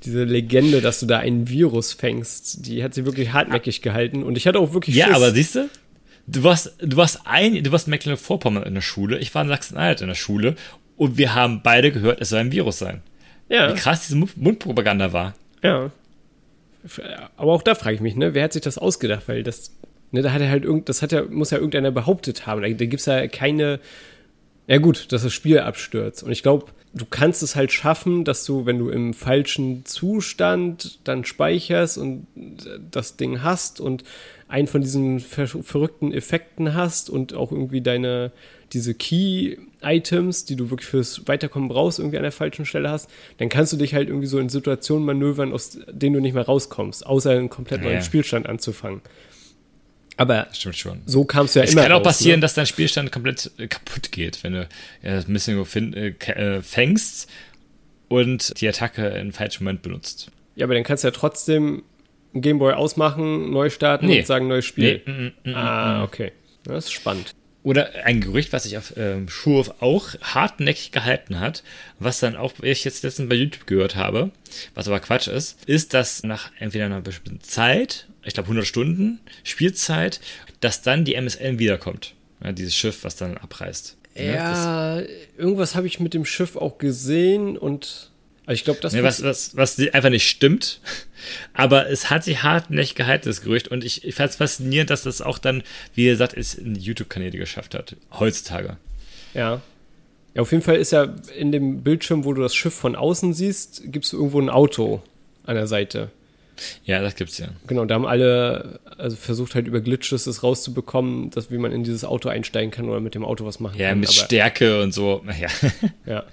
diese 0.04 0.24
Legende, 0.24 0.82
dass 0.82 1.00
du 1.00 1.06
da 1.06 1.20
ein 1.20 1.48
Virus 1.48 1.94
fängst, 1.94 2.66
die 2.66 2.84
hat 2.84 2.94
sie 2.94 3.06
wirklich 3.06 3.34
hartnäckig 3.34 3.82
gehalten. 3.82 4.24
Und 4.24 4.38
ich 4.38 4.48
hatte 4.48 4.60
auch 4.60 4.74
wirklich 4.74 4.96
Ja, 4.96 5.08
Schiss. 5.08 5.16
aber 5.16 5.32
siehst 5.32 5.56
du, 5.56 5.70
du 6.28 6.44
warst, 6.44 6.74
du 6.80 6.98
warst 6.98 7.22
ein, 7.26 7.64
du 7.64 7.72
warst 7.72 7.88
in 7.88 7.92
Mecklenburg-Vorpommern 7.92 8.64
in 8.64 8.74
der 8.74 8.82
Schule, 8.82 9.20
ich 9.20 9.34
war 9.36 9.44
in 9.44 9.50
Sachsen-Anhalt 9.50 10.02
in 10.02 10.08
der 10.08 10.16
Schule 10.16 10.56
und 10.98 11.18
wir 11.18 11.36
haben 11.36 11.62
beide 11.64 11.92
gehört, 11.92 12.22
es 12.22 12.30
soll 12.30 12.40
ein 12.40 12.52
Virus 12.52 12.80
sein. 12.80 13.02
Ja. 13.50 13.70
Wie 13.74 13.78
krass 13.78 14.08
diese 14.08 14.16
Mundpropaganda 14.16 15.14
war. 15.14 15.36
Ja. 15.62 15.92
Aber 17.38 17.54
auch 17.54 17.62
da 17.62 17.76
frage 17.76 17.96
ich 17.96 18.02
mich, 18.02 18.16
ne, 18.16 18.34
wer 18.34 18.44
hat 18.44 18.54
sich 18.54 18.62
das 18.62 18.78
ausgedacht? 18.78 19.24
Weil 19.28 19.44
das, 19.44 19.72
ne, 20.12 20.22
da 20.22 20.32
hat 20.34 20.42
er 20.42 20.50
halt 20.50 20.64
irgend, 20.66 20.90
das 20.90 21.02
hat 21.02 21.12
ja, 21.12 21.24
muss 21.24 21.52
ja 21.52 21.58
irgendeiner 21.58 21.92
behauptet 21.92 22.46
haben. 22.46 22.62
Da, 22.62 22.68
da 22.68 22.86
gibt 22.86 23.00
es 23.00 23.06
ja 23.06 23.28
keine, 23.28 23.80
ja 24.68 24.78
gut, 24.80 25.12
dass 25.12 25.24
das 25.24 25.34
Spiel 25.34 25.60
abstürzt. 25.60 26.24
Und 26.24 26.32
ich 26.32 26.44
glaube, 26.44 26.66
du 26.94 27.06
kannst 27.06 27.42
es 27.42 27.56
halt 27.56 27.72
schaffen, 27.72 28.24
dass 28.24 28.46
du, 28.46 28.66
wenn 28.66 28.78
du 28.78 28.90
im 28.90 29.14
falschen 29.14 29.86
Zustand 29.86 31.00
dann 31.04 31.26
speicherst 31.26 31.98
und 31.98 32.28
das 32.92 33.18
Ding 33.18 33.42
hast 33.42 33.82
und 33.82 34.04
einen 34.48 34.68
von 34.68 34.82
diesen 34.82 35.20
ver 35.20 35.48
verrückten 35.48 36.12
Effekten 36.12 36.76
hast 36.76 37.10
und 37.10 37.34
auch 37.34 37.52
irgendwie 37.52 37.82
deine, 37.82 38.32
diese 38.74 38.94
Key-Items, 38.94 40.46
die 40.46 40.56
du 40.56 40.70
wirklich 40.70 40.88
fürs 40.88 41.28
Weiterkommen 41.28 41.70
brauchst, 41.70 41.98
irgendwie 41.98 42.18
an 42.18 42.24
der 42.24 42.32
falschen 42.32 42.66
Stelle 42.66 42.92
hast, 42.92 43.10
dann 43.38 43.50
kannst 43.50 43.74
du 43.74 43.78
dich 43.78 43.96
halt 43.96 44.10
irgendwie 44.10 44.28
so 44.28 44.38
in 44.38 44.50
Situationen 44.50 45.06
manövern, 45.06 45.52
aus 45.52 45.80
denen 45.90 46.14
du 46.14 46.22
nicht 46.22 46.36
mehr 46.36 46.46
rauskommst, 46.46 47.06
außer 47.06 47.32
einen 47.32 47.50
komplett 47.50 47.82
neuen 47.82 47.96
ja. 47.96 48.02
Spielstand 48.02 48.48
anzufangen. 48.48 49.02
Aber 50.18 50.48
Stimmt 50.54 50.78
schon. 50.78 51.02
so 51.06 51.24
kamst 51.24 51.56
du 51.56 51.60
ja 51.60 51.66
es 51.66 51.72
immer. 51.72 51.82
Es 51.82 51.88
kann 51.88 51.98
auch 51.98 52.04
passieren, 52.04 52.40
ne? 52.40 52.42
dass 52.42 52.54
dein 52.54 52.68
Spielstand 52.68 53.12
komplett 53.12 53.52
äh, 53.58 53.68
kaputt 53.68 54.12
geht, 54.12 54.44
wenn 54.44 54.54
du 54.54 54.70
ja, 55.02 55.16
das 55.16 55.28
Missing 55.28 55.66
äh, 55.96 56.08
äh, 56.10 56.62
fängst 56.62 57.30
und 58.10 58.60
die 58.62 58.68
Attacke 58.68 59.08
im 59.08 59.34
falschen 59.34 59.64
Moment 59.64 59.82
benutzt. 59.82 60.32
Ja, 60.56 60.66
aber 60.66 60.76
dann 60.76 60.84
kannst 60.84 61.04
du 61.04 61.08
ja 61.08 61.12
trotzdem 61.12 61.84
einen 62.34 62.42
Gameboy 62.42 62.74
ausmachen, 62.74 63.52
neu 63.52 63.70
starten 63.70 64.08
nee. 64.08 64.20
und 64.20 64.28
sagen 64.28 64.48
neues 64.48 64.66
Spiel. 64.66 65.02
Nee. 65.06 65.12
Mm, 65.12 65.50
mm, 65.50 65.52
mm, 65.52 65.56
ah, 65.56 66.04
okay. 66.04 66.32
Das 66.64 66.86
ist 66.86 66.94
spannend. 66.94 67.34
Oder 67.64 67.92
ein 68.04 68.20
Gerücht, 68.20 68.52
was 68.52 68.64
sich 68.64 68.78
auf 68.78 68.94
ähm, 68.98 69.30
Schurf 69.30 69.76
auch 69.80 70.16
hartnäckig 70.22 70.92
gehalten 70.92 71.40
hat, 71.40 71.64
was 71.98 72.20
dann 72.20 72.36
auch 72.36 72.52
ich 72.62 72.84
jetzt 72.84 73.04
letztens 73.04 73.30
bei 73.30 73.36
YouTube 73.36 73.68
gehört 73.68 73.96
habe, 73.96 74.32
was 74.76 74.88
aber 74.88 75.00
Quatsch 75.00 75.28
ist, 75.28 75.64
ist, 75.66 75.94
dass 75.94 76.24
nach 76.24 76.52
entweder 76.60 76.86
einer 76.86 77.00
bestimmten 77.00 77.40
Zeit, 77.40 78.08
ich 78.24 78.34
glaube 78.34 78.48
100 78.48 78.66
Stunden 78.66 79.20
Spielzeit, 79.44 80.22
dass 80.60 80.82
dann 80.82 81.06
die 81.06 81.16
MSN 81.16 81.60
wiederkommt. 81.60 82.14
Ja, 82.44 82.52
dieses 82.52 82.76
Schiff, 82.76 83.04
was 83.04 83.16
dann 83.16 83.38
abreißt. 83.38 83.98
Ja, 84.16 84.24
ja 84.24 85.04
irgendwas 85.38 85.76
habe 85.76 85.88
ich 85.88 86.00
mit 86.00 86.14
dem 86.14 86.26
Schiff 86.26 86.56
auch 86.56 86.78
gesehen 86.78 87.58
und 87.58 88.12
also 88.46 88.56
ich 88.56 88.66
glaube, 88.66 88.80
das. 88.82 88.94
Nee, 88.94 89.04
was, 89.04 89.24
was, 89.24 89.56
was 89.56 89.80
einfach 89.94 90.10
nicht 90.10 90.28
stimmt. 90.28 90.82
Aber 91.54 91.90
es 91.90 92.10
hat 92.10 92.26
sich 92.26 92.44
hartnäckig 92.44 92.96
gehalten, 92.96 93.30
das 93.30 93.42
Gerücht. 93.42 93.70
Und 93.70 93.86
ich, 93.86 94.04
ich 94.04 94.16
fand 94.16 94.32
es 94.32 94.36
faszinierend, 94.36 94.90
dass 94.90 95.04
das 95.04 95.22
auch 95.22 95.38
dann, 95.38 95.64
wie 95.96 96.06
gesagt, 96.06 96.36
es 96.36 96.54
in 96.54 96.76
YouTube-Kanäle 96.76 97.38
geschafft 97.38 97.74
hat. 97.74 97.96
Heutzutage. 98.12 98.78
Ja. 99.34 99.62
Ja, 100.34 100.42
auf 100.42 100.52
jeden 100.52 100.64
Fall 100.64 100.76
ist 100.76 100.92
ja 100.92 101.14
in 101.38 101.52
dem 101.52 101.84
Bildschirm, 101.84 102.26
wo 102.26 102.34
du 102.34 102.42
das 102.42 102.56
Schiff 102.56 102.74
von 102.74 102.96
außen 102.96 103.34
siehst, 103.34 103.84
gibt 103.86 104.06
es 104.06 104.14
irgendwo 104.14 104.42
ein 104.42 104.50
Auto 104.50 105.02
an 105.46 105.56
der 105.56 105.68
Seite. 105.68 106.10
Ja, 106.86 107.02
das 107.02 107.16
gibt's 107.16 107.38
ja. 107.38 107.48
Genau, 107.68 107.86
da 107.86 107.96
haben 107.96 108.06
alle 108.06 108.80
also 108.98 109.16
versucht 109.16 109.56
halt 109.56 109.68
über 109.68 109.82
Glitches 109.82 110.26
das 110.26 110.44
rauszubekommen, 110.44 111.30
dass 111.32 111.52
wie 111.52 111.58
man 111.58 111.72
in 111.72 111.84
dieses 111.84 112.06
Auto 112.06 112.30
einsteigen 112.30 112.72
kann 112.72 112.90
oder 112.90 113.00
mit 113.00 113.16
dem 113.16 113.26
Auto 113.26 113.46
was 113.46 113.60
machen 113.60 113.80
ja, 113.80 113.90
kann. 113.90 113.98
Ja, 113.98 114.02
mit 114.02 114.14
Stärke 114.14 114.82
und 114.82 114.94
so. 114.94 115.24
Ja. 115.40 115.48
ja. 116.06 116.24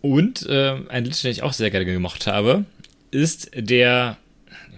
Und 0.00 0.46
äh, 0.46 0.76
ein 0.88 1.04
Glitch, 1.04 1.22
den 1.22 1.30
ich 1.30 1.42
auch 1.42 1.52
sehr 1.52 1.70
gerne 1.70 1.84
gemocht 1.84 2.26
habe, 2.26 2.64
ist 3.10 3.50
der, 3.54 4.16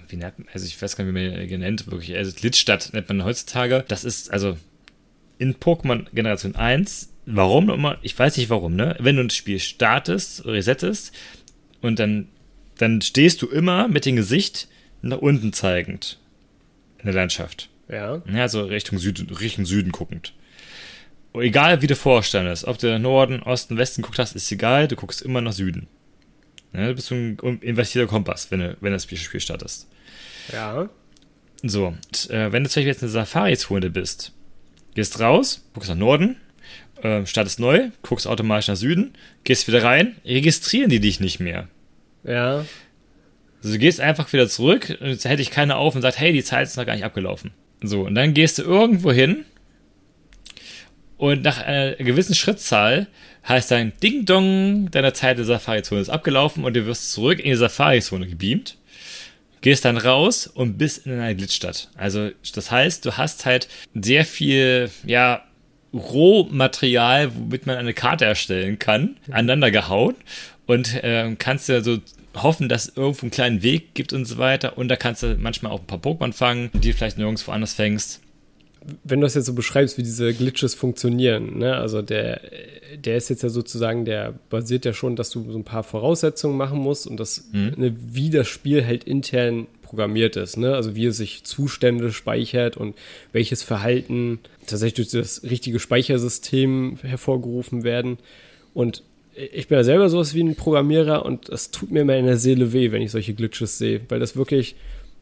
wie 0.08 0.16
nennt 0.16 0.38
man, 0.38 0.48
also 0.52 0.66
ich 0.66 0.80
weiß 0.80 0.96
gar 0.96 1.04
nicht, 1.04 1.14
wie 1.14 1.28
man 1.30 1.40
ihn 1.42 1.48
genannt, 1.48 1.90
wirklich, 1.90 2.16
also 2.16 2.32
Glitchstadt 2.32 2.92
nennt 2.92 3.08
man 3.08 3.24
heutzutage. 3.24 3.84
Das 3.88 4.04
ist 4.04 4.32
also 4.32 4.56
in 5.38 5.54
Pokémon 5.56 6.06
Generation 6.12 6.54
1, 6.54 7.12
warum 7.26 7.70
immer, 7.70 7.98
ich 8.02 8.18
weiß 8.18 8.36
nicht 8.36 8.50
warum, 8.50 8.76
ne? 8.76 8.96
Wenn 8.98 9.16
du 9.16 9.22
ein 9.22 9.30
Spiel 9.30 9.58
startest, 9.58 10.44
resettest 10.44 11.14
und 11.80 11.98
dann, 11.98 12.28
dann 12.80 13.00
stehst 13.02 13.42
du 13.42 13.46
immer 13.46 13.88
mit 13.88 14.06
dem 14.06 14.16
Gesicht 14.16 14.68
nach 15.02 15.18
unten 15.18 15.52
zeigend 15.52 16.18
in 16.98 17.06
der 17.06 17.14
Landschaft. 17.14 17.68
Ja. 17.88 18.22
Ja, 18.32 18.48
so 18.48 18.62
Richtung 18.62 18.98
Süden, 18.98 19.28
Richtung 19.34 19.64
Süden 19.64 19.92
guckend 19.92 20.32
egal 21.34 21.82
wie 21.82 21.86
du 21.86 21.96
vorstandest, 21.96 22.64
ob 22.64 22.78
du 22.78 22.98
Norden, 22.98 23.42
Osten, 23.42 23.76
Westen 23.76 24.02
guckt 24.02 24.18
hast, 24.18 24.34
ist 24.34 24.50
egal, 24.50 24.88
du 24.88 24.96
guckst 24.96 25.22
immer 25.22 25.40
nach 25.40 25.52
Süden. 25.52 25.86
Ja, 26.72 26.88
du 26.88 26.94
bist 26.94 27.10
ein 27.10 27.36
investierter 27.60 28.08
Kompass, 28.08 28.50
wenn 28.50 28.60
du, 28.60 28.76
wenn 28.80 28.92
das 28.92 29.04
Spiel 29.04 29.40
startest. 29.40 29.88
Ja. 30.52 30.88
So, 31.62 31.88
und, 31.88 32.30
äh, 32.30 32.52
wenn 32.52 32.64
du 32.64 32.70
zum 32.70 32.80
Beispiel 32.80 32.92
jetzt 32.92 33.02
eine 33.02 33.10
Safari-Zone 33.10 33.90
bist, 33.90 34.32
gehst 34.94 35.20
raus, 35.20 35.64
guckst 35.74 35.90
nach 35.90 35.96
Norden, 35.96 36.36
äh, 37.02 37.26
startest 37.26 37.60
neu, 37.60 37.90
guckst 38.02 38.26
automatisch 38.26 38.68
nach 38.68 38.76
Süden, 38.76 39.14
gehst 39.44 39.68
wieder 39.68 39.82
rein, 39.82 40.16
registrieren 40.24 40.90
die 40.90 41.00
dich 41.00 41.20
nicht 41.20 41.40
mehr. 41.40 41.68
Ja. 42.24 42.64
Also 43.62 43.74
du 43.74 43.78
gehst 43.78 44.00
einfach 44.00 44.32
wieder 44.32 44.48
zurück, 44.48 44.96
und 45.00 45.08
jetzt 45.08 45.24
hätte 45.24 45.42
ich 45.42 45.50
keine 45.50 45.76
auf 45.76 45.94
und 45.94 46.02
sagt, 46.02 46.18
hey, 46.18 46.32
die 46.32 46.44
Zeit 46.44 46.66
ist 46.66 46.76
noch 46.76 46.86
gar 46.86 46.94
nicht 46.94 47.04
abgelaufen. 47.04 47.50
So, 47.82 48.02
und 48.02 48.14
dann 48.14 48.34
gehst 48.34 48.58
du 48.58 48.62
irgendwo 48.62 49.12
hin, 49.12 49.44
und 51.20 51.42
nach 51.42 51.62
einer 51.62 51.96
gewissen 51.96 52.34
Schrittzahl 52.34 53.06
heißt 53.46 53.70
dann 53.70 53.92
Ding 54.02 54.24
Dong, 54.24 54.90
deine 54.90 55.12
Zeit 55.12 55.36
der 55.36 55.44
Safari-Zone 55.44 56.00
ist 56.00 56.08
abgelaufen 56.08 56.64
und 56.64 56.74
du 56.74 56.86
wirst 56.86 57.12
zurück 57.12 57.38
in 57.38 57.50
die 57.50 57.56
Safari-Zone 57.56 58.26
gebeamt. 58.26 58.78
Gehst 59.60 59.84
dann 59.84 59.98
raus 59.98 60.46
und 60.46 60.78
bist 60.78 61.04
in 61.04 61.12
einer 61.12 61.34
Glitchstadt. 61.34 61.90
Also, 61.94 62.30
das 62.54 62.70
heißt, 62.70 63.04
du 63.04 63.18
hast 63.18 63.44
halt 63.44 63.68
sehr 63.94 64.24
viel, 64.24 64.90
ja, 65.04 65.44
Rohmaterial, 65.92 67.34
womit 67.34 67.66
man 67.66 67.76
eine 67.76 67.92
Karte 67.92 68.24
erstellen 68.24 68.78
kann, 68.78 69.18
aneinander 69.28 69.70
gehauen 69.70 70.14
und 70.70 71.02
äh, 71.02 71.34
kannst 71.38 71.68
ja 71.68 71.80
so 71.80 71.98
hoffen, 72.36 72.68
dass 72.68 72.88
es 72.88 72.96
irgendwo 72.96 73.22
einen 73.22 73.32
kleinen 73.32 73.62
Weg 73.62 73.94
gibt 73.94 74.12
und 74.12 74.24
so 74.24 74.38
weiter. 74.38 74.78
Und 74.78 74.88
da 74.88 74.96
kannst 74.96 75.22
du 75.22 75.36
manchmal 75.36 75.72
auch 75.72 75.80
ein 75.80 75.86
paar 75.86 75.98
Pokémon 75.98 76.32
fangen, 76.32 76.70
die 76.74 76.92
vielleicht 76.92 77.18
nirgendwo 77.18 77.50
anders 77.50 77.74
fängst 77.74 78.20
wenn 79.04 79.20
du 79.20 79.26
das 79.26 79.34
jetzt 79.34 79.46
so 79.46 79.52
beschreibst, 79.52 79.98
wie 79.98 80.02
diese 80.02 80.32
Glitches 80.32 80.74
funktionieren, 80.74 81.58
ne? 81.58 81.76
also 81.76 82.00
der, 82.00 82.40
der 82.96 83.18
ist 83.18 83.28
jetzt 83.28 83.42
ja 83.42 83.50
sozusagen, 83.50 84.06
der 84.06 84.34
basiert 84.48 84.86
ja 84.86 84.94
schon, 84.94 85.16
dass 85.16 85.28
du 85.28 85.50
so 85.52 85.58
ein 85.58 85.64
paar 85.64 85.82
Voraussetzungen 85.82 86.56
machen 86.56 86.78
musst 86.78 87.06
und 87.06 87.20
das, 87.20 87.44
mhm. 87.52 87.74
ne, 87.76 87.94
wie 87.98 88.30
das 88.30 88.48
Spiel 88.48 88.86
halt 88.86 89.04
intern 89.04 89.66
programmiert 89.82 90.36
ist, 90.36 90.56
ne? 90.56 90.74
also 90.74 90.94
wie 90.94 91.06
es 91.06 91.18
sich 91.18 91.44
Zustände 91.44 92.10
speichert 92.10 92.78
und 92.78 92.96
welches 93.32 93.62
Verhalten 93.62 94.38
tatsächlich 94.66 94.94
durch 94.94 95.10
das 95.10 95.42
richtige 95.42 95.78
Speichersystem 95.78 96.98
hervorgerufen 97.02 97.84
werden. 97.84 98.16
Und 98.72 99.02
ich 99.52 99.68
bin 99.68 99.76
ja 99.78 99.84
selber 99.84 100.08
sowas 100.08 100.34
wie 100.34 100.42
ein 100.42 100.54
Programmierer 100.54 101.24
und 101.24 101.48
das 101.48 101.70
tut 101.70 101.90
mir 101.90 102.00
immer 102.00 102.16
in 102.16 102.26
der 102.26 102.36
Seele 102.36 102.72
weh, 102.72 102.92
wenn 102.92 103.02
ich 103.02 103.10
solche 103.10 103.34
Glitches 103.34 103.78
sehe, 103.78 104.00
weil 104.08 104.20
das 104.20 104.36
wirklich 104.36 104.76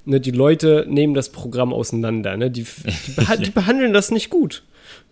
ne, 0.04 0.20
die 0.20 0.30
Leute 0.30 0.86
nehmen 0.88 1.14
das 1.14 1.30
Programm 1.30 1.72
auseinander. 1.72 2.36
Ne? 2.36 2.50
Die, 2.50 2.64
die, 3.06 3.12
beha 3.12 3.36
die 3.36 3.50
behandeln 3.50 3.92
das 3.92 4.10
nicht 4.10 4.30
gut. 4.30 4.64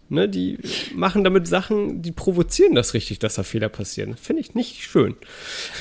Ne? 0.09 0.28
Die 0.28 0.59
machen 0.95 1.24
damit 1.24 1.47
Sachen, 1.47 2.03
die 2.03 2.12
provozieren 2.12 2.74
das 2.74 2.95
richtig, 2.95 3.19
dass 3.19 3.35
da 3.35 3.43
Fehler 3.43 3.69
passieren. 3.69 4.16
Finde 4.16 4.41
ich 4.41 4.55
nicht 4.55 4.83
schön. 4.83 5.15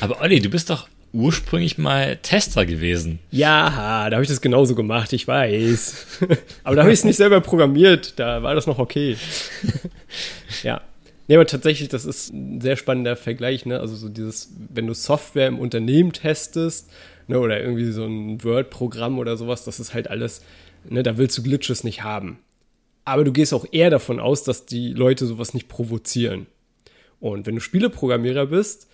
Aber 0.02 0.22
Olli, 0.22 0.40
du 0.40 0.50
bist 0.50 0.70
doch 0.70 0.88
ursprünglich 1.14 1.78
mal 1.78 2.18
Tester 2.18 2.66
gewesen. 2.66 3.20
Ja, 3.32 4.10
da 4.10 4.16
habe 4.16 4.24
ich 4.24 4.30
das 4.30 4.42
genauso 4.42 4.76
gemacht, 4.76 5.14
ich 5.14 5.28
weiß. 5.28 6.20
aber 6.64 6.76
da 6.76 6.82
habe 6.82 6.92
ich 6.92 7.00
es 7.00 7.06
nicht 7.06 7.16
selber 7.16 7.40
programmiert, 7.40 8.20
da 8.20 8.44
war 8.44 8.54
das 8.54 8.68
noch 8.68 8.80
okay. 8.80 9.16
ja. 10.64 10.82
Nee, 11.28 11.36
aber 11.36 11.48
tatsächlich, 11.48 11.90
das 11.90 12.06
ist 12.06 12.32
ein 12.34 12.62
sehr 12.62 12.76
spannender 12.76 13.16
Vergleich, 13.16 13.66
ne? 13.66 13.80
Also 13.80 13.96
so 13.96 14.10
dieses, 14.10 14.54
wenn 14.70 14.88
du 14.88 14.94
Software 14.94 15.48
im 15.48 15.60
Unternehmen 15.60 16.12
testest, 16.12 16.92
ne, 17.28 17.40
oder 17.40 17.60
irgendwie 17.60 17.92
so 17.92 18.06
ein 18.06 18.44
Word-Programm 18.44 19.18
oder 19.18 19.36
sowas, 19.38 19.66
das 19.66 19.80
ist 19.80 19.94
halt 19.94 20.10
alles, 20.10 20.42
ne, 20.88 21.04
da 21.04 21.18
willst 21.18 21.38
du 21.38 21.44
Glitches 21.44 21.84
nicht 21.84 22.04
haben. 22.04 22.38
Aber 23.06 23.24
du 23.24 23.32
gehst 23.32 23.54
auch 23.54 23.66
eher 23.72 23.90
davon 23.90 24.20
aus, 24.20 24.44
dass 24.44 24.66
die 24.66 24.94
Leute 24.94 25.26
sowas 25.26 25.54
nicht 25.54 25.68
provozieren. 25.68 26.48
Und 27.20 27.48
wenn 27.48 27.56
du 27.56 27.62
Spieleprogrammierer 27.62 28.48
bist, 28.48 28.88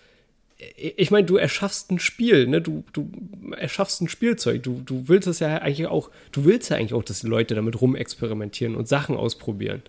ich 0.76 1.10
meine, 1.10 1.26
du 1.26 1.36
erschaffst 1.36 1.90
ein 1.90 1.98
Spiel, 1.98 2.46
ne? 2.46 2.60
Du, 2.60 2.84
du 2.92 3.10
erschaffst 3.58 4.00
ein 4.00 4.08
Spielzeug. 4.08 4.62
Du, 4.62 4.80
du 4.84 5.08
willst 5.08 5.26
es 5.26 5.40
ja 5.40 5.58
eigentlich 5.58 5.88
auch, 5.88 6.10
du 6.30 6.44
willst 6.44 6.70
ja 6.70 6.76
eigentlich 6.76 6.94
auch, 6.94 7.02
dass 7.02 7.20
die 7.20 7.26
Leute 7.26 7.54
damit 7.54 7.80
rumexperimentieren 7.80 8.76
und 8.76 8.86
Sachen 8.86 9.16
ausprobieren. 9.16 9.82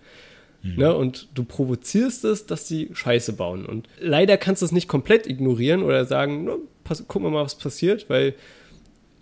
Mhm. 0.64 0.76
Ne? 0.76 0.94
Und 0.94 1.28
du 1.34 1.44
provozierst 1.44 2.24
es, 2.24 2.46
dass 2.46 2.66
sie 2.66 2.88
Scheiße 2.92 3.34
bauen. 3.34 3.66
Und 3.66 3.88
leider 4.00 4.36
kannst 4.38 4.62
du 4.62 4.66
es 4.66 4.72
nicht 4.72 4.88
komplett 4.88 5.26
ignorieren 5.26 5.82
oder 5.82 6.04
sagen, 6.06 6.44
no, 6.44 6.58
pass, 6.82 7.06
gucken 7.06 7.26
wir 7.26 7.30
mal, 7.30 7.44
was 7.44 7.56
passiert, 7.56 8.08
weil 8.08 8.34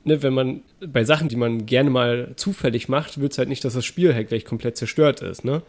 ne, 0.05 0.23
wenn 0.23 0.33
man 0.33 0.63
bei 0.81 1.05
Sachen, 1.05 1.29
die 1.29 1.37
man 1.37 1.67
gerne 1.67 1.91
mal 1.91 2.33
zufällig 2.37 2.89
macht, 2.89 3.21
willst 3.21 3.37
du 3.37 3.41
halt 3.41 3.49
nicht, 3.49 3.65
dass 3.65 3.75
das 3.75 3.85
Spiel 3.85 4.15
halt 4.15 4.29
gleich 4.29 4.45
komplett 4.45 4.77
zerstört 4.77 5.21
ist, 5.21 5.45
ne? 5.45 5.63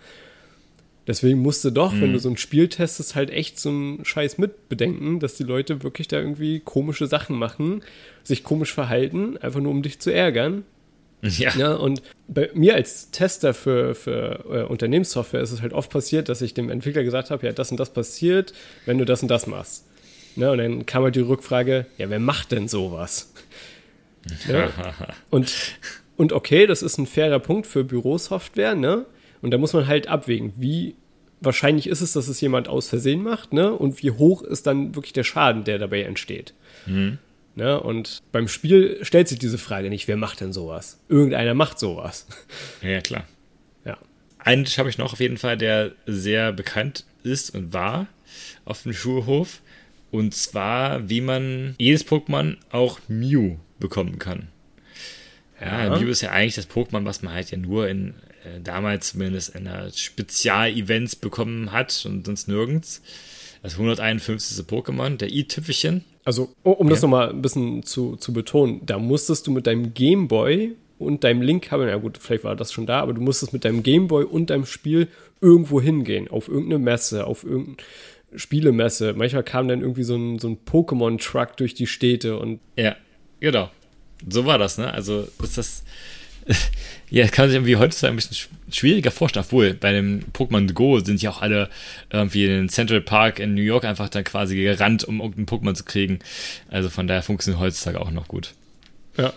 Deswegen 1.05 1.39
musst 1.39 1.65
du 1.65 1.69
doch, 1.69 1.91
mhm. 1.91 2.01
wenn 2.01 2.13
du 2.13 2.19
so 2.19 2.29
ein 2.29 2.37
Spiel 2.37 2.69
testest, 2.69 3.15
halt 3.15 3.29
echt 3.29 3.59
so 3.59 3.67
einen 3.69 4.05
Scheiß 4.05 4.37
mitbedenken, 4.37 5.19
dass 5.19 5.35
die 5.35 5.43
Leute 5.43 5.83
wirklich 5.83 6.07
da 6.07 6.17
irgendwie 6.17 6.61
komische 6.61 7.07
Sachen 7.07 7.37
machen, 7.37 7.83
sich 8.23 8.45
komisch 8.45 8.73
verhalten, 8.73 9.35
einfach 9.37 9.59
nur 9.59 9.71
um 9.71 9.81
dich 9.81 9.99
zu 9.99 10.13
ärgern. 10.13 10.63
Ja. 11.37 11.55
ja. 11.55 11.73
Und 11.73 12.01
bei 12.27 12.49
mir 12.53 12.75
als 12.75 13.09
Tester 13.11 13.53
für, 13.53 13.95
für 13.95 14.45
äh, 14.49 14.63
Unternehmenssoftware 14.63 15.41
ist 15.41 15.51
es 15.51 15.61
halt 15.61 15.73
oft 15.73 15.89
passiert, 15.89 16.27
dass 16.27 16.41
ich 16.41 16.53
dem 16.53 16.69
Entwickler 16.69 17.03
gesagt 17.03 17.31
habe, 17.31 17.45
ja, 17.45 17.53
das 17.53 17.71
und 17.71 17.79
das 17.79 17.91
passiert, 17.91 18.53
wenn 18.85 18.97
du 18.97 19.05
das 19.05 19.21
und 19.21 19.29
das 19.29 19.47
machst. 19.47 19.85
Ne? 20.35 20.51
Und 20.51 20.57
dann 20.57 20.85
kam 20.85 21.03
halt 21.03 21.15
die 21.15 21.21
Rückfrage, 21.21 21.85
ja, 21.97 22.09
wer 22.09 22.19
macht 22.19 22.51
denn 22.51 22.67
sowas? 22.67 23.33
ne? 24.47 24.69
und, 25.29 25.53
und 26.17 26.33
okay, 26.33 26.67
das 26.67 26.81
ist 26.81 26.97
ein 26.97 27.07
fairer 27.07 27.39
Punkt 27.39 27.67
für 27.67 27.83
Bürosoftware, 27.83 28.75
ne? 28.75 29.05
Und 29.41 29.51
da 29.51 29.57
muss 29.57 29.73
man 29.73 29.87
halt 29.87 30.07
abwägen, 30.07 30.53
wie 30.55 30.95
wahrscheinlich 31.41 31.87
ist 31.87 31.99
es, 31.99 32.13
dass 32.13 32.29
es 32.29 32.39
jemand 32.39 32.69
aus 32.69 32.87
Versehen 32.87 33.21
macht, 33.21 33.51
ne? 33.51 33.73
Und 33.73 34.01
wie 34.01 34.11
hoch 34.11 34.41
ist 34.41 34.65
dann 34.65 34.95
wirklich 34.95 35.13
der 35.13 35.25
Schaden, 35.25 35.65
der 35.65 35.79
dabei 35.79 36.03
entsteht. 36.03 36.53
Mhm. 36.85 37.17
Ne? 37.55 37.79
Und 37.79 38.23
beim 38.31 38.47
Spiel 38.47 38.99
stellt 39.03 39.27
sich 39.27 39.39
diese 39.39 39.57
Frage 39.57 39.89
nicht, 39.89 40.07
wer 40.07 40.17
macht 40.17 40.41
denn 40.41 40.53
sowas? 40.53 40.99
Irgendeiner 41.07 41.53
macht 41.53 41.79
sowas. 41.79 42.27
Ja, 42.81 43.01
klar. 43.01 43.25
Ja. 43.85 43.97
Einen 44.39 44.65
habe 44.65 44.89
ich 44.89 44.97
noch 44.97 45.13
auf 45.13 45.19
jeden 45.19 45.37
Fall, 45.37 45.57
der 45.57 45.91
sehr 46.05 46.51
bekannt 46.51 47.05
ist 47.23 47.53
und 47.53 47.73
war 47.73 48.07
auf 48.65 48.83
dem 48.83 48.93
Schulhof. 48.93 49.61
Und 50.11 50.35
zwar, 50.35 51.09
wie 51.09 51.21
man 51.21 51.75
jedes 51.79 52.05
Pokémon 52.05 52.57
auch 52.71 52.99
Mew 53.07 53.57
bekommen 53.79 54.19
kann. 54.19 54.49
Ja, 55.59 55.85
ja. 55.85 55.99
Mew 55.99 56.09
ist 56.09 56.21
ja 56.21 56.31
eigentlich 56.31 56.55
das 56.55 56.69
Pokémon, 56.69 57.05
was 57.05 57.21
man 57.21 57.33
halt 57.33 57.51
ja 57.51 57.57
nur 57.57 57.87
in 57.87 58.15
äh, 58.43 58.59
damals 58.61 59.09
zumindest 59.09 59.55
in 59.55 59.69
Spezialevents 59.95 61.15
bekommen 61.15 61.71
hat 61.71 62.05
und 62.05 62.25
sonst 62.25 62.47
nirgends. 62.47 63.01
Das 63.61 63.73
151. 63.73 64.65
Pokémon, 64.65 65.17
der 65.17 65.31
I-Tüpfelchen. 65.31 66.03
Also, 66.25 66.53
um 66.63 66.87
ja. 66.87 66.91
das 66.91 67.01
nochmal 67.01 67.29
ein 67.29 67.41
bisschen 67.41 67.83
zu, 67.83 68.15
zu 68.15 68.33
betonen, 68.33 68.81
da 68.85 68.97
musstest 68.97 69.47
du 69.47 69.51
mit 69.51 69.67
deinem 69.67 69.93
Gameboy 69.93 70.75
und 70.99 71.23
deinem 71.23 71.41
Link-Kabel, 71.41 71.87
na 71.87 71.97
gut, 71.97 72.17
vielleicht 72.17 72.43
war 72.43 72.55
das 72.55 72.71
schon 72.71 72.85
da, 72.85 73.01
aber 73.01 73.13
du 73.13 73.21
musstest 73.21 73.51
mit 73.51 73.65
deinem 73.65 73.83
Gameboy 73.83 74.23
und 74.23 74.49
deinem 74.49 74.65
Spiel 74.65 75.09
irgendwo 75.41 75.81
hingehen, 75.81 76.29
auf 76.29 76.47
irgendeine 76.47 76.79
Messe, 76.79 77.27
auf 77.27 77.43
irgendeine 77.43 77.77
Spielemesse. 78.35 79.13
Manchmal 79.13 79.43
kam 79.43 79.67
dann 79.67 79.81
irgendwie 79.81 80.03
so 80.03 80.15
ein, 80.15 80.39
so 80.39 80.47
ein 80.47 80.57
Pokémon-Truck 80.65 81.57
durch 81.57 81.73
die 81.73 81.87
Städte 81.87 82.37
und. 82.37 82.59
Ja, 82.77 82.95
genau. 83.39 83.69
So 84.27 84.45
war 84.45 84.57
das, 84.57 84.77
ne? 84.77 84.93
Also 84.93 85.27
ist 85.41 85.57
das. 85.57 85.83
Ja, 87.09 87.27
kann 87.27 87.43
man 87.43 87.49
sich 87.49 87.57
irgendwie 87.57 87.75
heutzutage 87.75 88.11
ein 88.11 88.15
bisschen 88.15 88.49
schwieriger 88.71 89.11
vorstellen. 89.11 89.45
Obwohl, 89.45 89.75
bei 89.75 89.91
dem 89.91 90.23
Pokémon 90.33 90.73
Go 90.73 90.99
sind 90.99 91.21
ja 91.21 91.29
auch 91.29 91.43
alle 91.43 91.69
irgendwie 92.09 92.45
in 92.45 92.51
den 92.51 92.69
Central 92.69 93.01
Park 93.01 93.37
in 93.39 93.53
New 93.53 93.61
York 93.61 93.85
einfach 93.85 94.09
dann 94.09 94.23
quasi 94.23 94.55
gerannt, 94.55 95.03
um 95.03 95.21
irgendeinen 95.21 95.45
Pokémon 95.45 95.75
zu 95.75 95.83
kriegen. 95.83 96.19
Also 96.71 96.89
von 96.89 97.05
daher 97.05 97.21
funktioniert 97.21 97.61
heutzutage 97.61 98.01
auch 98.01 98.09
noch 98.09 98.27
gut. 98.27 98.55
Ja. 99.15 99.31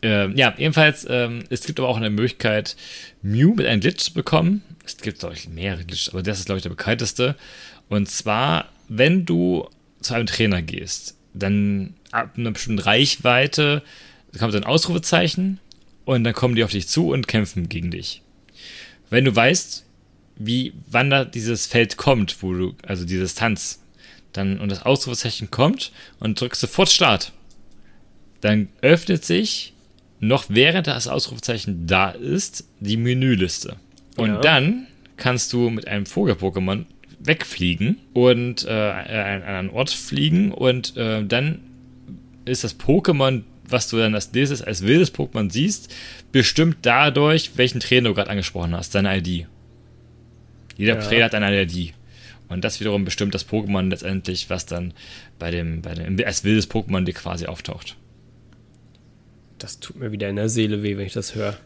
Ähm, 0.00 0.34
ja, 0.34 0.54
ebenfalls, 0.56 1.06
ähm, 1.10 1.44
es 1.50 1.64
gibt 1.64 1.78
aber 1.78 1.88
auch 1.88 1.98
eine 1.98 2.08
Möglichkeit, 2.08 2.74
Mew 3.20 3.54
mit 3.54 3.66
einem 3.66 3.80
Glitch 3.80 3.98
zu 3.98 4.14
bekommen. 4.14 4.62
Es 4.86 4.96
gibt, 4.96 5.18
glaube 5.18 5.34
ich, 5.34 5.46
mehrere 5.48 5.84
Glitches, 5.84 6.08
aber 6.08 6.22
das 6.22 6.38
ist, 6.38 6.46
glaube 6.46 6.58
ich, 6.58 6.62
der 6.62 6.70
bekannteste. 6.70 7.36
Und 7.90 8.08
zwar, 8.08 8.66
wenn 8.88 9.26
du 9.26 9.68
zu 10.00 10.14
einem 10.14 10.26
Trainer 10.26 10.62
gehst, 10.62 11.16
dann 11.34 11.94
ab 12.12 12.30
einer 12.38 12.52
bestimmten 12.52 12.80
Reichweite 12.80 13.82
kommt 14.38 14.54
ein 14.54 14.64
Ausrufezeichen 14.64 15.60
und 16.14 16.24
dann 16.24 16.32
kommen 16.32 16.54
die 16.54 16.64
auf 16.64 16.70
dich 16.70 16.88
zu 16.88 17.10
und 17.10 17.28
kämpfen 17.28 17.68
gegen 17.68 17.90
dich. 17.90 18.22
Wenn 19.10 19.26
du 19.26 19.36
weißt, 19.36 19.84
wie, 20.36 20.72
wann 20.90 21.10
da 21.10 21.26
dieses 21.26 21.66
Feld 21.66 21.98
kommt, 21.98 22.42
wo 22.42 22.54
du, 22.54 22.74
also 22.82 23.04
die 23.04 23.18
Distanz, 23.18 23.82
dann, 24.32 24.58
und 24.58 24.70
das 24.70 24.86
Ausrufezeichen 24.86 25.50
kommt 25.50 25.92
und 26.18 26.40
drückst 26.40 26.62
sofort 26.62 26.88
Start, 26.88 27.32
dann 28.40 28.68
öffnet 28.80 29.24
sich 29.24 29.74
noch 30.18 30.46
während 30.48 30.86
das 30.86 31.08
Ausrufezeichen 31.08 31.86
da 31.86 32.08
ist, 32.10 32.64
die 32.80 32.96
Menüliste. 32.96 33.76
Und 34.16 34.30
Ja. 34.30 34.40
dann 34.40 34.86
kannst 35.18 35.52
du 35.52 35.68
mit 35.68 35.86
einem 35.88 36.06
Vogel-Pokémon 36.06 36.86
wegfliegen 37.18 37.98
und 38.14 38.64
äh, 38.64 38.70
an 38.70 39.42
einen 39.42 39.70
Ort 39.70 39.90
fliegen 39.90 40.52
und 40.52 40.96
äh, 40.96 41.22
dann 41.24 41.60
ist 42.46 42.64
das 42.64 42.78
Pokémon, 42.80 43.42
was 43.68 43.88
du 43.88 43.96
dann 43.98 44.14
als 44.14 44.32
nächstes 44.32 44.62
als 44.62 44.82
wildes 44.82 45.14
Pokémon 45.14 45.50
siehst, 45.50 45.94
bestimmt 46.32 46.78
dadurch, 46.82 47.52
welchen 47.56 47.80
Trainer 47.80 48.08
du 48.08 48.14
gerade 48.14 48.30
angesprochen 48.30 48.74
hast, 48.76 48.94
deine 48.94 49.16
ID. 49.18 49.46
Jeder 50.76 50.94
Ja. 50.94 51.00
Trainer 51.00 51.24
hat 51.26 51.34
eine 51.34 51.62
ID. 51.62 51.94
Und 52.48 52.64
das 52.64 52.80
wiederum 52.80 53.04
bestimmt 53.04 53.34
das 53.34 53.46
Pokémon 53.46 53.90
letztendlich, 53.90 54.48
was 54.48 54.64
dann 54.64 54.94
bei 55.38 55.50
dem, 55.50 55.82
bei 55.82 55.94
dem 55.94 56.16
als 56.24 56.44
wildes 56.44 56.70
Pokémon 56.70 57.04
dir 57.04 57.12
quasi 57.12 57.46
auftaucht. 57.46 57.96
Das 59.58 59.80
tut 59.80 59.96
mir 59.96 60.12
wieder 60.12 60.28
in 60.28 60.36
der 60.36 60.48
Seele 60.48 60.82
weh, 60.82 60.96
wenn 60.96 61.06
ich 61.06 61.12
das 61.12 61.34
höre. 61.34 61.58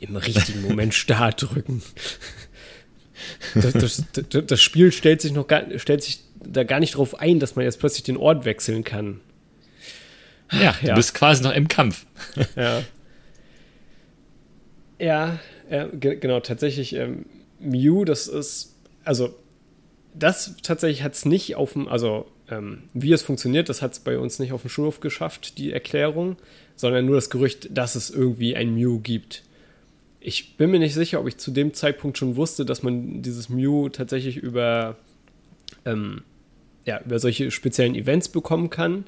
Im 0.00 0.16
richtigen 0.16 0.62
Moment 0.62 0.94
Start 0.94 1.42
drücken. 1.42 1.82
Das, 3.54 3.72
das, 3.74 4.04
das, 4.30 4.46
das 4.46 4.60
Spiel 4.62 4.90
stellt 4.90 5.20
sich 5.20 5.32
noch 5.32 5.46
gar, 5.46 5.62
stellt 5.78 6.02
sich 6.02 6.20
da 6.44 6.64
gar 6.64 6.80
nicht 6.80 6.96
drauf 6.96 7.20
ein, 7.20 7.38
dass 7.38 7.54
man 7.54 7.64
jetzt 7.64 7.78
plötzlich 7.78 8.02
den 8.02 8.16
Ort 8.16 8.44
wechseln 8.44 8.82
kann. 8.82 9.20
Ja, 10.60 10.74
du 10.80 10.88
ja. 10.88 10.94
bist 10.94 11.14
quasi 11.14 11.42
noch 11.42 11.54
im 11.54 11.68
Kampf. 11.68 12.06
Ja. 12.56 12.82
Ja, 14.98 15.38
ja 15.68 15.86
ge 15.88 16.16
genau, 16.16 16.40
tatsächlich 16.40 16.94
ähm, 16.94 17.26
Mew, 17.58 18.04
das 18.04 18.28
ist, 18.28 18.76
also 19.04 19.34
das 20.14 20.56
tatsächlich 20.62 21.02
hat 21.02 21.14
es 21.14 21.24
nicht 21.24 21.56
auf 21.56 21.72
dem, 21.72 21.88
also 21.88 22.26
ähm, 22.48 22.84
wie 22.92 23.12
es 23.12 23.22
funktioniert, 23.22 23.68
das 23.68 23.82
hat 23.82 23.92
es 23.92 24.00
bei 24.00 24.18
uns 24.18 24.38
nicht 24.38 24.52
auf 24.52 24.62
dem 24.62 24.70
Schulhof 24.70 25.00
geschafft, 25.00 25.58
die 25.58 25.72
Erklärung, 25.72 26.36
sondern 26.76 27.06
nur 27.06 27.16
das 27.16 27.30
Gerücht, 27.30 27.68
dass 27.76 27.94
es 27.94 28.10
irgendwie 28.10 28.54
ein 28.54 28.74
Mew 28.74 29.00
gibt. 29.00 29.42
Ich 30.20 30.56
bin 30.56 30.70
mir 30.70 30.78
nicht 30.78 30.94
sicher, 30.94 31.20
ob 31.20 31.26
ich 31.26 31.38
zu 31.38 31.50
dem 31.50 31.74
Zeitpunkt 31.74 32.18
schon 32.18 32.36
wusste, 32.36 32.64
dass 32.64 32.82
man 32.82 33.22
dieses 33.22 33.48
Mew 33.48 33.88
tatsächlich 33.88 34.36
über, 34.36 34.96
ähm, 35.84 36.22
ja, 36.84 37.00
über 37.04 37.18
solche 37.18 37.50
speziellen 37.50 37.94
Events 37.94 38.28
bekommen 38.28 38.70
kann. 38.70 39.04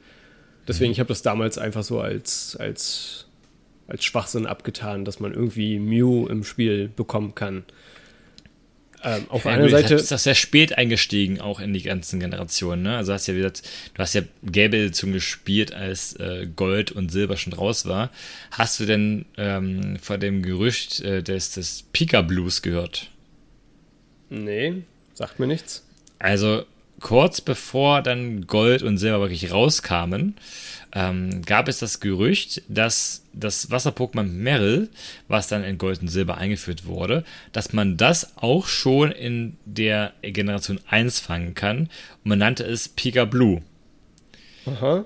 Deswegen, 0.66 0.92
ich 0.92 0.98
habe 1.00 1.08
das 1.08 1.22
damals 1.22 1.58
einfach 1.58 1.82
so 1.84 2.00
als, 2.00 2.56
als, 2.56 3.26
als 3.86 4.04
Schwachsinn 4.04 4.46
abgetan, 4.46 5.04
dass 5.04 5.20
man 5.20 5.32
irgendwie 5.32 5.78
Mew 5.78 6.26
im 6.28 6.44
Spiel 6.44 6.88
bekommen 6.88 7.34
kann. 7.34 7.64
Ähm, 9.02 9.26
auf 9.28 9.42
der 9.42 9.52
Ja, 9.52 9.58
du 9.58 9.68
Seite. 9.68 9.96
bist 9.96 10.10
das 10.10 10.22
sehr 10.24 10.34
spät 10.34 10.78
eingestiegen, 10.78 11.38
auch 11.38 11.60
in 11.60 11.74
die 11.74 11.82
ganzen 11.82 12.20
Generationen. 12.20 12.82
Ne? 12.84 12.96
Also 12.96 13.12
hast 13.12 13.26
ja 13.26 13.34
wieder, 13.34 13.50
du 13.50 13.98
hast 13.98 14.14
ja 14.14 14.22
gelbe 14.42 14.78
Edition 14.78 15.12
gespielt, 15.12 15.74
als 15.74 16.14
äh, 16.16 16.46
Gold 16.56 16.90
und 16.92 17.12
Silber 17.12 17.36
schon 17.36 17.52
raus 17.52 17.84
war. 17.84 18.10
Hast 18.50 18.80
du 18.80 18.86
denn 18.86 19.26
ähm, 19.36 19.98
vor 20.00 20.16
dem 20.16 20.42
Gerücht 20.42 21.00
äh, 21.02 21.22
des, 21.22 21.50
des 21.50 21.84
Pika 21.92 22.22
Blues 22.22 22.62
gehört? 22.62 23.10
Nee, 24.30 24.82
sagt 25.12 25.38
mir 25.38 25.46
nichts. 25.46 25.86
Also 26.18 26.64
kurz 27.00 27.40
bevor 27.40 28.02
dann 28.02 28.46
Gold 28.46 28.82
und 28.82 28.98
Silber 28.98 29.20
wirklich 29.20 29.52
rauskamen, 29.52 30.36
ähm, 30.94 31.42
gab 31.42 31.68
es 31.68 31.80
das 31.80 32.00
Gerücht, 32.00 32.62
dass 32.68 33.24
das 33.32 33.70
Wasser-Pokémon 33.70 34.22
Meryl, 34.22 34.88
was 35.26 35.48
dann 35.48 35.64
in 35.64 35.76
Gold 35.76 36.00
und 36.00 36.08
Silber 36.08 36.38
eingeführt 36.38 36.86
wurde, 36.86 37.24
dass 37.52 37.72
man 37.72 37.96
das 37.96 38.36
auch 38.36 38.68
schon 38.68 39.10
in 39.10 39.56
der 39.64 40.12
Generation 40.22 40.78
1 40.88 41.18
fangen 41.18 41.54
kann. 41.54 41.78
Und 42.22 42.26
man 42.26 42.38
nannte 42.38 42.64
es 42.64 42.88
Pika 42.88 43.24
Blue. 43.24 43.62
Aha. 44.66 45.04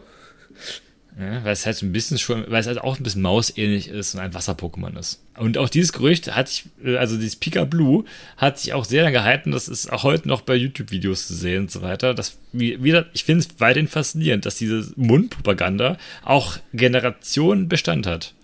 Ja, 1.20 1.43
weil 1.43 1.53
es 1.53 1.66
halt 1.66 1.74
so 1.77 1.85
ein 1.85 1.90
bisschen 1.90 2.16
schon, 2.16 2.45
weil 2.49 2.61
es 2.61 2.69
halt 2.69 2.78
auch 2.78 2.97
ein 2.97 3.03
bisschen 3.03 3.23
mausähnlich 3.23 3.89
ist 3.89 4.15
und 4.15 4.20
ein 4.20 4.35
Wasser-Pokémon 4.35 4.97
ist. 4.97 5.20
Und 5.36 5.59
auch 5.59 5.69
dieses 5.69 5.93
Gerücht 5.93 6.32
hat 6.36 6.49
sich, 6.49 6.66
also 6.97 7.16
dieses 7.16 7.35
Pika 7.35 7.65
Blue 7.65 8.05
hat 8.36 8.61
sich 8.61 8.73
auch 8.73 8.85
sehr 8.85 9.03
lange 9.03 9.15
gehalten, 9.15 9.51
das 9.51 9.66
ist 9.66 9.93
auch 9.93 10.05
heute 10.05 10.28
noch 10.28 10.43
bei 10.43 10.55
YouTube-Videos 10.55 11.27
zu 11.27 11.35
sehen 11.35 11.62
und 11.62 11.70
so 11.73 11.82
weiter. 11.82 12.15
Das, 12.15 12.39
wie- 12.53 12.78
ich 13.12 13.24
finde 13.24 13.40
es 13.45 13.49
weiterhin 13.59 13.89
faszinierend, 13.89 14.47
dass 14.47 14.55
diese 14.57 14.93
Mundpropaganda 14.95 15.99
auch 16.23 16.57
Generationen 16.73 17.69
Bestand 17.69 18.07
hat. 18.07 18.35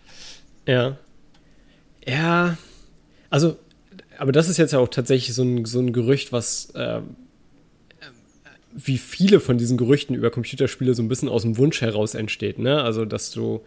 Ja. 0.67 0.97
Ja. 2.05 2.57
Also, 3.31 3.57
aber 4.19 4.33
das 4.33 4.49
ist 4.49 4.57
jetzt 4.57 4.73
ja 4.73 4.81
auch 4.81 4.89
tatsächlich 4.89 5.35
so 5.35 5.45
ein, 5.45 5.65
so 5.65 5.79
ein 5.79 5.93
Gerücht, 5.93 6.33
was 6.33 6.73
ähm, 6.75 7.15
wie 8.75 8.99
viele 8.99 9.41
von 9.41 9.57
diesen 9.59 9.77
Gerüchten 9.77 10.15
über 10.17 10.31
Computerspiele 10.31 10.95
so 10.95 11.03
ein 11.03 11.09
bisschen 11.09 11.29
aus 11.29 11.43
dem 11.43 11.57
Wunsch 11.59 11.81
heraus 11.81 12.15
entsteht, 12.15 12.59
ne? 12.59 12.83
Also, 12.83 13.05
dass 13.05 13.31
du 13.31 13.63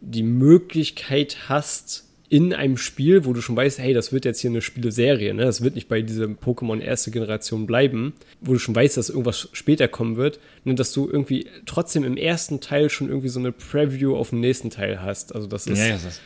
die 0.00 0.22
Möglichkeit 0.22 1.48
hast, 1.48 2.04
in 2.28 2.54
einem 2.54 2.78
Spiel, 2.78 3.26
wo 3.26 3.34
du 3.34 3.42
schon 3.42 3.56
weißt, 3.56 3.78
hey, 3.78 3.92
das 3.92 4.10
wird 4.10 4.24
jetzt 4.24 4.40
hier 4.40 4.48
eine 4.48 4.62
Spieleserie, 4.62 5.34
ne? 5.34 5.44
Das 5.44 5.62
wird 5.62 5.74
nicht 5.74 5.88
bei 5.88 6.00
diesem 6.00 6.38
Pokémon 6.38 6.80
erste 6.80 7.10
Generation 7.10 7.66
bleiben, 7.66 8.14
wo 8.40 8.54
du 8.54 8.58
schon 8.58 8.74
weißt, 8.74 8.96
dass 8.96 9.10
irgendwas 9.10 9.50
später 9.52 9.86
kommen 9.86 10.16
wird, 10.16 10.40
ne? 10.64 10.74
dass 10.74 10.92
du 10.94 11.10
irgendwie 11.10 11.46
trotzdem 11.66 12.04
im 12.04 12.16
ersten 12.16 12.60
Teil 12.60 12.88
schon 12.88 13.08
irgendwie 13.08 13.28
so 13.28 13.38
eine 13.38 13.52
Preview 13.52 14.16
auf 14.16 14.30
den 14.30 14.40
nächsten 14.40 14.70
Teil 14.70 15.02
hast. 15.02 15.34
Also 15.34 15.46
das 15.46 15.66
ist 15.66 15.78
Ja, 15.78 15.88
ja, 15.88 15.92
das, 15.92 16.04
das, 16.04 16.20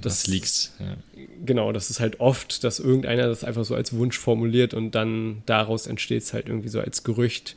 Das- 0.00 0.26
liegt. 0.28 0.70
Ja. 0.78 0.96
genau, 1.44 1.72
das 1.72 1.90
ist 1.90 1.98
halt 1.98 2.20
oft, 2.20 2.62
dass 2.62 2.78
irgendeiner 2.78 3.26
das 3.26 3.42
einfach 3.42 3.64
so 3.64 3.74
als 3.74 3.92
Wunsch 3.94 4.16
formuliert 4.16 4.74
und 4.74 4.92
dann 4.94 5.42
daraus 5.46 5.88
entsteht 5.88 6.22
es 6.22 6.32
halt 6.32 6.48
irgendwie 6.48 6.68
so 6.68 6.78
als 6.78 7.02
Gerücht. 7.02 7.56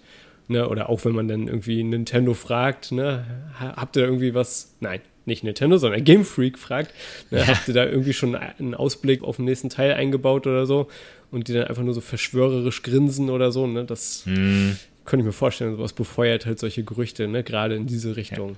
Ne? 0.51 0.67
Oder 0.69 0.89
auch 0.89 1.03
wenn 1.05 1.13
man 1.13 1.27
dann 1.27 1.47
irgendwie 1.47 1.83
Nintendo 1.83 2.33
fragt, 2.33 2.91
ne, 2.91 3.25
ha- 3.59 3.75
habt 3.77 3.95
ihr 3.95 4.01
da 4.03 4.07
irgendwie 4.07 4.33
was? 4.33 4.75
Nein, 4.79 5.01
nicht 5.25 5.43
Nintendo, 5.43 5.77
sondern 5.77 6.03
Game 6.03 6.25
Freak 6.25 6.57
fragt, 6.59 6.93
ne, 7.31 7.45
habt 7.47 7.67
ihr 7.67 7.73
da 7.73 7.85
irgendwie 7.85 8.13
schon 8.13 8.35
einen 8.35 8.73
Ausblick 8.75 9.23
auf 9.23 9.37
den 9.37 9.45
nächsten 9.45 9.69
Teil 9.69 9.93
eingebaut 9.93 10.45
oder 10.47 10.65
so? 10.65 10.87
Und 11.31 11.47
die 11.47 11.53
dann 11.53 11.65
einfach 11.67 11.83
nur 11.83 11.93
so 11.93 12.01
verschwörerisch 12.01 12.81
grinsen 12.83 13.29
oder 13.29 13.51
so, 13.51 13.65
ne? 13.65 13.85
Das 13.85 14.23
Hm. 14.25 14.77
könnte 15.05 15.21
ich 15.23 15.27
mir 15.27 15.31
vorstellen, 15.31 15.75
sowas 15.77 15.93
befeuert 15.93 16.45
halt 16.45 16.59
solche 16.59 16.83
Gerüchte, 16.83 17.27
ne? 17.27 17.43
Gerade 17.43 17.75
in 17.75 17.87
diese 17.87 18.15
Richtung. 18.17 18.57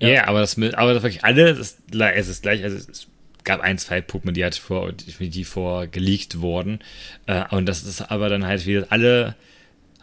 Ja, 0.00 0.28
aber 0.28 0.40
das 0.40 0.56
mit, 0.56 0.76
aber 0.76 0.94
das 0.94 1.02
wirklich 1.02 1.24
alle, 1.24 1.54
das, 1.54 1.78
es 1.92 2.28
ist 2.28 2.42
gleich, 2.42 2.62
also 2.62 2.76
es 2.76 3.08
gab 3.44 3.60
ein, 3.60 3.78
zwei 3.78 3.98
Pokémon, 3.98 4.30
die 4.32 4.44
halt 4.44 4.54
vor, 4.54 4.92
definitiv 4.92 5.48
vor 5.48 5.86
geleakt 5.88 6.40
wurden. 6.40 6.78
Äh, 7.26 7.44
und 7.50 7.66
das 7.66 7.82
ist 7.82 8.02
aber 8.02 8.28
dann 8.28 8.46
halt 8.46 8.64
wieder 8.66 8.86
alle 8.90 9.34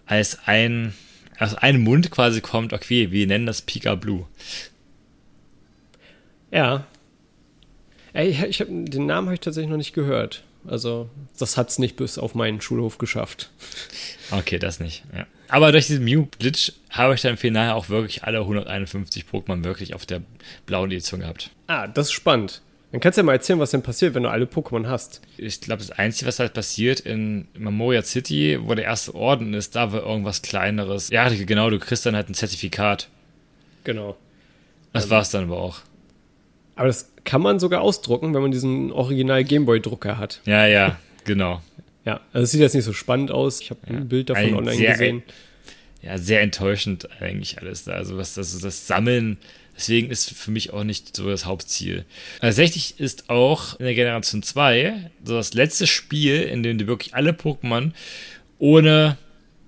als 0.06 0.40
ein, 0.46 0.94
aus 1.40 1.56
einem 1.56 1.82
Mund 1.82 2.12
quasi 2.12 2.42
kommt, 2.42 2.74
okay, 2.74 3.12
wir 3.12 3.28
nennen 3.28 3.46
das 3.46 3.62
Pika 3.62 3.96
Blue. 3.96 4.26
Ja. 6.52 6.86
Ich 8.14 8.62
hab, 8.62 8.68
den 8.70 9.06
Namen 9.06 9.28
habe 9.28 9.34
ich 9.34 9.42
tatsächlich 9.42 9.70
noch 9.70 9.78
nicht 9.78 9.94
gehört. 9.94 10.44
Also, 10.68 11.10
das 11.38 11.58
hat 11.58 11.70
es 11.70 11.80
nicht 11.80 11.96
bis 11.96 12.18
auf 12.18 12.34
meinen 12.34 12.62
Schulhof 12.62 12.98
geschafft. 12.98 13.52
Okay, 14.32 14.58
das 14.58 14.80
nicht. 14.80 15.04
Ja. 15.16 15.28
Aber 15.48 15.72
durch 15.72 15.88
diesen 15.88 16.06
Mew-Glitch 16.06 16.72
habe 16.90 17.14
ich 17.14 17.22
dann 17.22 17.32
im 17.32 17.38
Finale 17.38 17.76
auch 17.76 17.90
wirklich 17.90 18.24
alle 18.24 18.40
151 18.40 19.26
Pokémon 19.32 19.64
wirklich 19.64 19.94
auf 19.94 20.06
der 20.06 20.22
blauen 20.66 20.92
Edition 20.92 21.20
gehabt. 21.20 21.52
Ah, 21.68 21.88
das 21.88 22.08
ist 22.08 22.14
spannend. 22.14 22.62
Dann 22.92 23.02
kannst 23.02 23.18
du 23.18 23.22
ja 23.22 23.26
mal 23.26 23.34
erzählen, 23.34 23.60
was 23.60 23.72
denn 23.72 23.82
passiert, 23.82 24.14
wenn 24.16 24.24
du 24.24 24.30
alle 24.30 24.46
Pokémon 24.46 24.88
hast. 24.88 25.22
Ich 25.38 25.60
glaube, 25.60 25.80
das 25.82 25.92
Einzige, 25.92 26.28
was 26.28 26.40
halt 26.40 26.54
passiert 26.54 27.02
in 27.02 27.48
Memoria 27.58 28.02
City, 28.02 28.58
wo 28.62 28.74
der 28.74 28.86
erste 28.86 29.14
Orden 29.16 29.54
ist, 29.54 29.76
da 29.76 29.92
war 29.92 30.06
irgendwas 30.06 30.42
Kleineres. 30.42 31.10
Ja, 31.10 31.28
genau, 31.30 31.70
du 31.70 31.80
kriegst 31.80 32.06
dann 32.06 32.16
halt 32.16 32.30
ein 32.30 32.34
Zertifikat. 32.34 33.10
Genau. 33.84 34.16
Das 34.94 35.10
war 35.10 35.22
es 35.22 35.30
dann 35.30 35.46
aber 35.46 35.58
auch. 35.58 35.82
Aber 36.76 36.88
das 36.88 37.12
kann 37.26 37.42
man 37.42 37.60
sogar 37.60 37.82
ausdrucken, 37.82 38.34
wenn 38.34 38.42
man 38.42 38.52
diesen 38.52 38.92
Original 38.92 39.44
Gameboy-Drucker 39.44 40.18
hat. 40.18 40.42
Ja, 40.46 40.66
ja, 40.66 40.98
genau. 41.26 41.62
Ja, 42.06 42.22
also 42.32 42.44
es 42.44 42.52
sieht 42.52 42.62
jetzt 42.62 42.76
nicht 42.76 42.86
so 42.86 42.94
spannend 42.94 43.32
aus. 43.32 43.62
Ich 43.62 43.72
habe 43.72 43.80
ja. 43.90 43.98
ein 43.98 44.08
Bild 44.08 44.30
davon 44.30 44.44
ein 44.44 44.54
online 44.54 44.86
gesehen. 44.86 45.24
Ja, 46.02 46.18
sehr 46.20 46.42
enttäuschend 46.42 47.10
eigentlich 47.20 47.60
alles 47.60 47.86
da. 47.86 47.94
Also 47.94 48.18
was 48.18 48.36
das, 48.36 48.58
das 48.60 48.88
Sammeln, 48.88 49.38
deswegen 49.76 50.10
ist 50.10 50.32
für 50.32 50.52
mich 50.52 50.74
auch 50.74 50.84
nicht 50.84 51.16
so 51.16 51.30
das 51.30 51.46
Hauptziel. 51.46 52.06
Tatsächlich 52.42 53.00
ist 53.00 53.30
auch 53.30 53.80
in 53.80 53.86
der 53.86 53.96
Generation 53.96 54.44
2 54.44 55.12
so 55.24 55.36
das 55.36 55.54
letzte 55.54 55.88
Spiel, 55.88 56.42
in 56.42 56.64
dem 56.64 56.78
du 56.78 56.88
wirklich 56.88 57.14
alle 57.14 57.32
Pokémon 57.32 57.92
ohne 58.58 59.18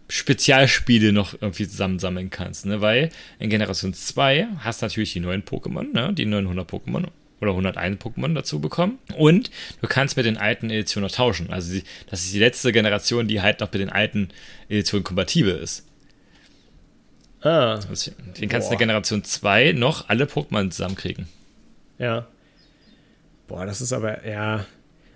Spezialspiele 0.09 1.11
noch 1.11 1.33
irgendwie 1.33 1.67
zusammensammeln 1.67 2.29
kannst, 2.29 2.65
ne? 2.65 2.79
Weil 2.81 3.09
in 3.39 3.49
Generation 3.49 3.93
2 3.93 4.47
hast 4.59 4.81
du 4.81 4.85
natürlich 4.85 5.13
die 5.13 5.19
neuen 5.19 5.43
Pokémon, 5.43 5.91
ne? 5.91 6.13
Die 6.13 6.25
900 6.25 6.69
Pokémon 6.69 7.07
oder 7.41 7.51
101 7.51 8.01
Pokémon 8.01 8.33
dazu 8.33 8.59
bekommen. 8.59 8.99
Und 9.15 9.51
du 9.81 9.87
kannst 9.87 10.17
mit 10.17 10.25
den 10.25 10.37
alten 10.37 10.69
Editionen 10.69 11.07
noch 11.07 11.15
tauschen. 11.15 11.51
Also 11.51 11.73
die, 11.73 11.83
das 12.09 12.23
ist 12.23 12.33
die 12.33 12.39
letzte 12.39 12.71
Generation, 12.71 13.27
die 13.27 13.41
halt 13.41 13.59
noch 13.59 13.71
mit 13.71 13.81
den 13.81 13.89
alten 13.89 14.29
Editionen 14.69 15.03
kompatibel 15.03 15.55
ist. 15.55 15.86
Ah. 17.47 17.79
Den 18.39 18.49
kannst 18.49 18.67
du 18.67 18.73
in 18.73 18.77
der 18.77 18.87
Generation 18.87 19.23
2 19.23 19.73
noch 19.73 20.09
alle 20.09 20.25
Pokémon 20.25 20.69
zusammenkriegen. 20.69 21.27
Ja. 21.97 22.27
Boah, 23.47 23.65
das 23.65 23.81
ist 23.81 23.93
aber, 23.93 24.27
ja. 24.27 24.65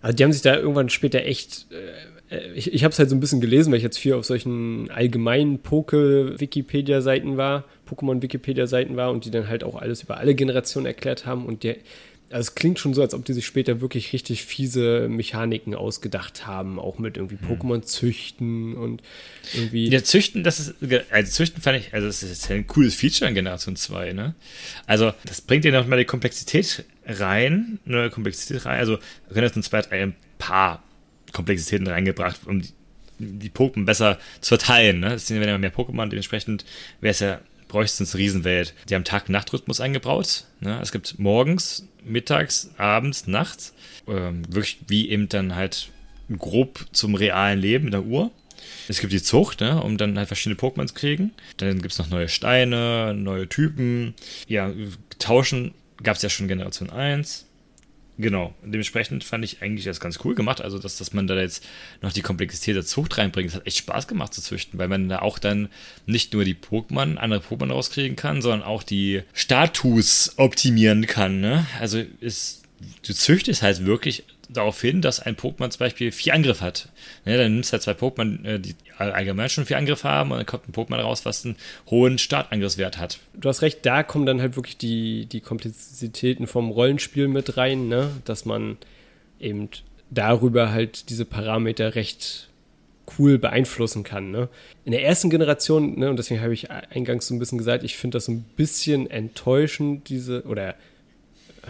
Also 0.01 0.15
die 0.15 0.23
haben 0.23 0.31
sich 0.31 0.41
da 0.41 0.55
irgendwann 0.55 0.89
später 0.89 1.23
echt 1.25 1.67
äh, 1.71 2.11
äh, 2.31 2.53
ich, 2.53 2.73
ich 2.73 2.83
habe 2.83 2.91
es 2.91 2.99
halt 2.99 3.09
so 3.09 3.15
ein 3.15 3.19
bisschen 3.19 3.41
gelesen, 3.41 3.71
weil 3.71 3.77
ich 3.77 3.83
jetzt 3.83 3.99
viel 3.99 4.13
auf 4.13 4.25
solchen 4.25 4.89
allgemeinen 4.89 5.59
Poke-Wikipedia-Seiten 5.59 7.37
war, 7.37 7.65
Pokémon-Wikipedia-Seiten 7.89 8.95
war 8.95 9.11
und 9.11 9.25
die 9.25 9.31
dann 9.31 9.47
halt 9.47 9.63
auch 9.63 9.75
alles 9.75 10.03
über 10.03 10.17
alle 10.17 10.33
Generationen 10.33 10.85
erklärt 10.85 11.25
haben 11.25 11.45
und 11.45 11.63
die, 11.63 11.75
also 12.31 12.47
es 12.47 12.55
klingt 12.55 12.79
schon 12.79 12.93
so, 12.93 13.01
als 13.01 13.13
ob 13.13 13.25
die 13.25 13.33
sich 13.33 13.45
später 13.45 13.81
wirklich 13.81 14.13
richtig 14.13 14.45
fiese 14.45 15.07
Mechaniken 15.09 15.75
ausgedacht 15.75 16.47
haben, 16.47 16.79
auch 16.79 16.99
mit 16.99 17.17
irgendwie 17.17 17.37
hm. 17.37 17.47
Pokémon 17.47 17.81
züchten 17.81 18.75
und 18.75 19.01
irgendwie. 19.53 19.89
Ja, 19.89 20.03
züchten, 20.03 20.43
das 20.43 20.59
ist, 20.59 20.75
also 21.11 21.31
züchten 21.31 21.61
fand 21.61 21.79
ich, 21.79 21.93
also 21.93 22.07
das 22.07 22.23
ist 22.23 22.49
ein 22.49 22.67
cooles 22.67 22.95
Feature 22.95 23.29
in 23.29 23.35
Generation 23.35 23.75
2, 23.75 24.13
ne? 24.13 24.35
Also, 24.87 25.13
das 25.25 25.41
bringt 25.41 25.65
dir 25.65 25.71
nochmal 25.71 25.99
die 25.99 26.05
Komplexität 26.05 26.85
rein, 27.05 27.79
neue 27.85 28.09
Komplexität 28.09 28.65
rein. 28.65 28.79
Also, 28.79 28.97
Generation 29.29 29.63
2 29.63 29.77
hat 29.77 29.91
ein 29.91 30.15
paar 30.37 30.83
Komplexitäten 31.31 31.87
reingebracht, 31.87 32.41
um 32.45 32.61
die, 32.61 32.69
die 33.19 33.49
Pokémon 33.49 33.85
besser 33.85 34.17
zu 34.41 34.49
verteilen. 34.57 34.99
Ne? 34.99 35.13
Es 35.13 35.27
sind 35.27 35.41
ja 35.41 35.57
mehr 35.57 35.73
Pokémon, 35.73 36.09
dementsprechend 36.09 36.65
wäre 36.99 37.11
es 37.11 37.19
ja, 37.19 37.39
bräuchte 37.71 38.03
es 38.03 38.13
eine 38.13 38.19
Riesenwelt. 38.19 38.73
Die 38.89 38.95
haben 38.95 39.05
Tag-Nacht-Rhythmus 39.05 39.79
eingebaut. 39.79 40.43
Ne? 40.59 40.77
Es 40.81 40.91
gibt 40.91 41.17
morgens, 41.19 41.87
mittags, 42.03 42.69
abends, 42.77 43.27
nachts. 43.27 43.73
Ähm, 44.07 44.43
wirklich 44.49 44.79
wie 44.87 45.09
eben 45.09 45.29
dann 45.29 45.55
halt 45.55 45.89
grob 46.37 46.85
zum 46.91 47.15
realen 47.15 47.59
Leben 47.59 47.85
in 47.85 47.91
der 47.91 48.03
Uhr. 48.03 48.29
Es 48.89 48.99
gibt 48.99 49.13
die 49.13 49.23
Zucht, 49.23 49.61
ne, 49.61 49.81
um 49.81 49.97
dann 49.97 50.17
halt 50.17 50.27
verschiedene 50.27 50.59
Pokémon 50.59 50.85
zu 50.85 50.93
kriegen. 50.93 51.31
Dann 51.57 51.81
gibt 51.81 51.93
es 51.93 51.97
noch 51.97 52.09
neue 52.09 52.27
Steine, 52.27 53.13
neue 53.15 53.47
Typen. 53.47 54.13
Ja, 54.47 54.71
tauschen 55.17 55.73
gab 56.03 56.17
es 56.17 56.21
ja 56.21 56.29
schon 56.29 56.47
Generation 56.47 56.89
1. 56.89 57.47
Genau, 58.17 58.53
dementsprechend 58.61 59.23
fand 59.23 59.43
ich 59.43 59.61
eigentlich 59.61 59.85
das 59.85 59.99
ganz 59.99 60.19
cool 60.23 60.35
gemacht. 60.35 60.61
Also, 60.61 60.77
dass, 60.77 60.97
dass 60.97 61.13
man 61.13 61.27
da 61.27 61.35
jetzt 61.35 61.65
noch 62.01 62.11
die 62.11 62.21
Komplexität 62.21 62.75
der 62.75 62.85
Zucht 62.85 63.17
reinbringt. 63.17 63.49
Es 63.49 63.55
hat 63.55 63.65
echt 63.65 63.77
Spaß 63.77 64.07
gemacht 64.07 64.33
zu 64.33 64.41
züchten, 64.41 64.77
weil 64.77 64.89
man 64.89 65.09
da 65.09 65.19
auch 65.19 65.39
dann 65.39 65.69
nicht 66.05 66.33
nur 66.33 66.43
die 66.43 66.55
Pokémon, 66.55 67.15
andere 67.15 67.41
Pokémon 67.41 67.71
rauskriegen 67.71 68.15
kann, 68.15 68.41
sondern 68.41 68.63
auch 68.63 68.83
die 68.83 69.23
Status 69.33 70.33
optimieren 70.37 71.07
kann. 71.07 71.39
Ne? 71.39 71.65
Also, 71.79 72.03
ist, 72.19 72.63
du 73.05 73.13
züchtest 73.13 73.61
halt 73.61 73.85
wirklich 73.85 74.23
darauf 74.51 74.79
hin, 74.81 75.01
dass 75.01 75.19
ein 75.19 75.35
Pokémon 75.35 75.69
zum 75.69 75.79
Beispiel 75.79 76.11
vier 76.11 76.33
Angriffe 76.33 76.61
hat. 76.61 76.89
Ne, 77.25 77.37
dann 77.37 77.53
nimmst 77.53 77.71
du 77.71 77.73
halt 77.73 77.83
zwei 77.83 77.93
Pokémon, 77.93 78.45
äh, 78.45 78.59
die 78.59 78.75
allgemein 78.97 79.49
schon 79.49 79.65
vier 79.65 79.77
Angriffe 79.77 80.07
haben 80.07 80.31
und 80.31 80.37
dann 80.37 80.45
kommt 80.45 80.67
ein 80.67 80.73
Pokémon 80.73 80.99
raus, 80.99 81.25
was 81.25 81.45
einen 81.45 81.55
hohen 81.89 82.17
Startangriffswert 82.17 82.97
hat. 82.97 83.19
Du 83.33 83.49
hast 83.49 83.61
recht, 83.61 83.85
da 83.85 84.03
kommen 84.03 84.25
dann 84.25 84.41
halt 84.41 84.55
wirklich 84.55 84.77
die, 84.77 85.25
die 85.25 85.41
Komplexitäten 85.41 86.47
vom 86.47 86.69
Rollenspiel 86.69 87.27
mit 87.27 87.57
rein, 87.57 87.87
ne? 87.87 88.11
dass 88.25 88.45
man 88.45 88.77
eben 89.39 89.69
darüber 90.09 90.71
halt 90.71 91.09
diese 91.09 91.25
Parameter 91.25 91.95
recht 91.95 92.49
cool 93.17 93.37
beeinflussen 93.37 94.03
kann. 94.03 94.31
Ne? 94.31 94.49
In 94.85 94.91
der 94.91 95.03
ersten 95.03 95.29
Generation, 95.29 95.97
ne, 95.97 96.09
und 96.09 96.17
deswegen 96.17 96.41
habe 96.41 96.53
ich 96.53 96.69
eingangs 96.71 97.27
so 97.27 97.33
ein 97.33 97.39
bisschen 97.39 97.57
gesagt, 97.57 97.83
ich 97.83 97.97
finde 97.97 98.17
das 98.17 98.25
so 98.25 98.31
ein 98.31 98.45
bisschen 98.55 99.09
enttäuschend, 99.09 100.09
diese, 100.09 100.43
oder 100.43 100.75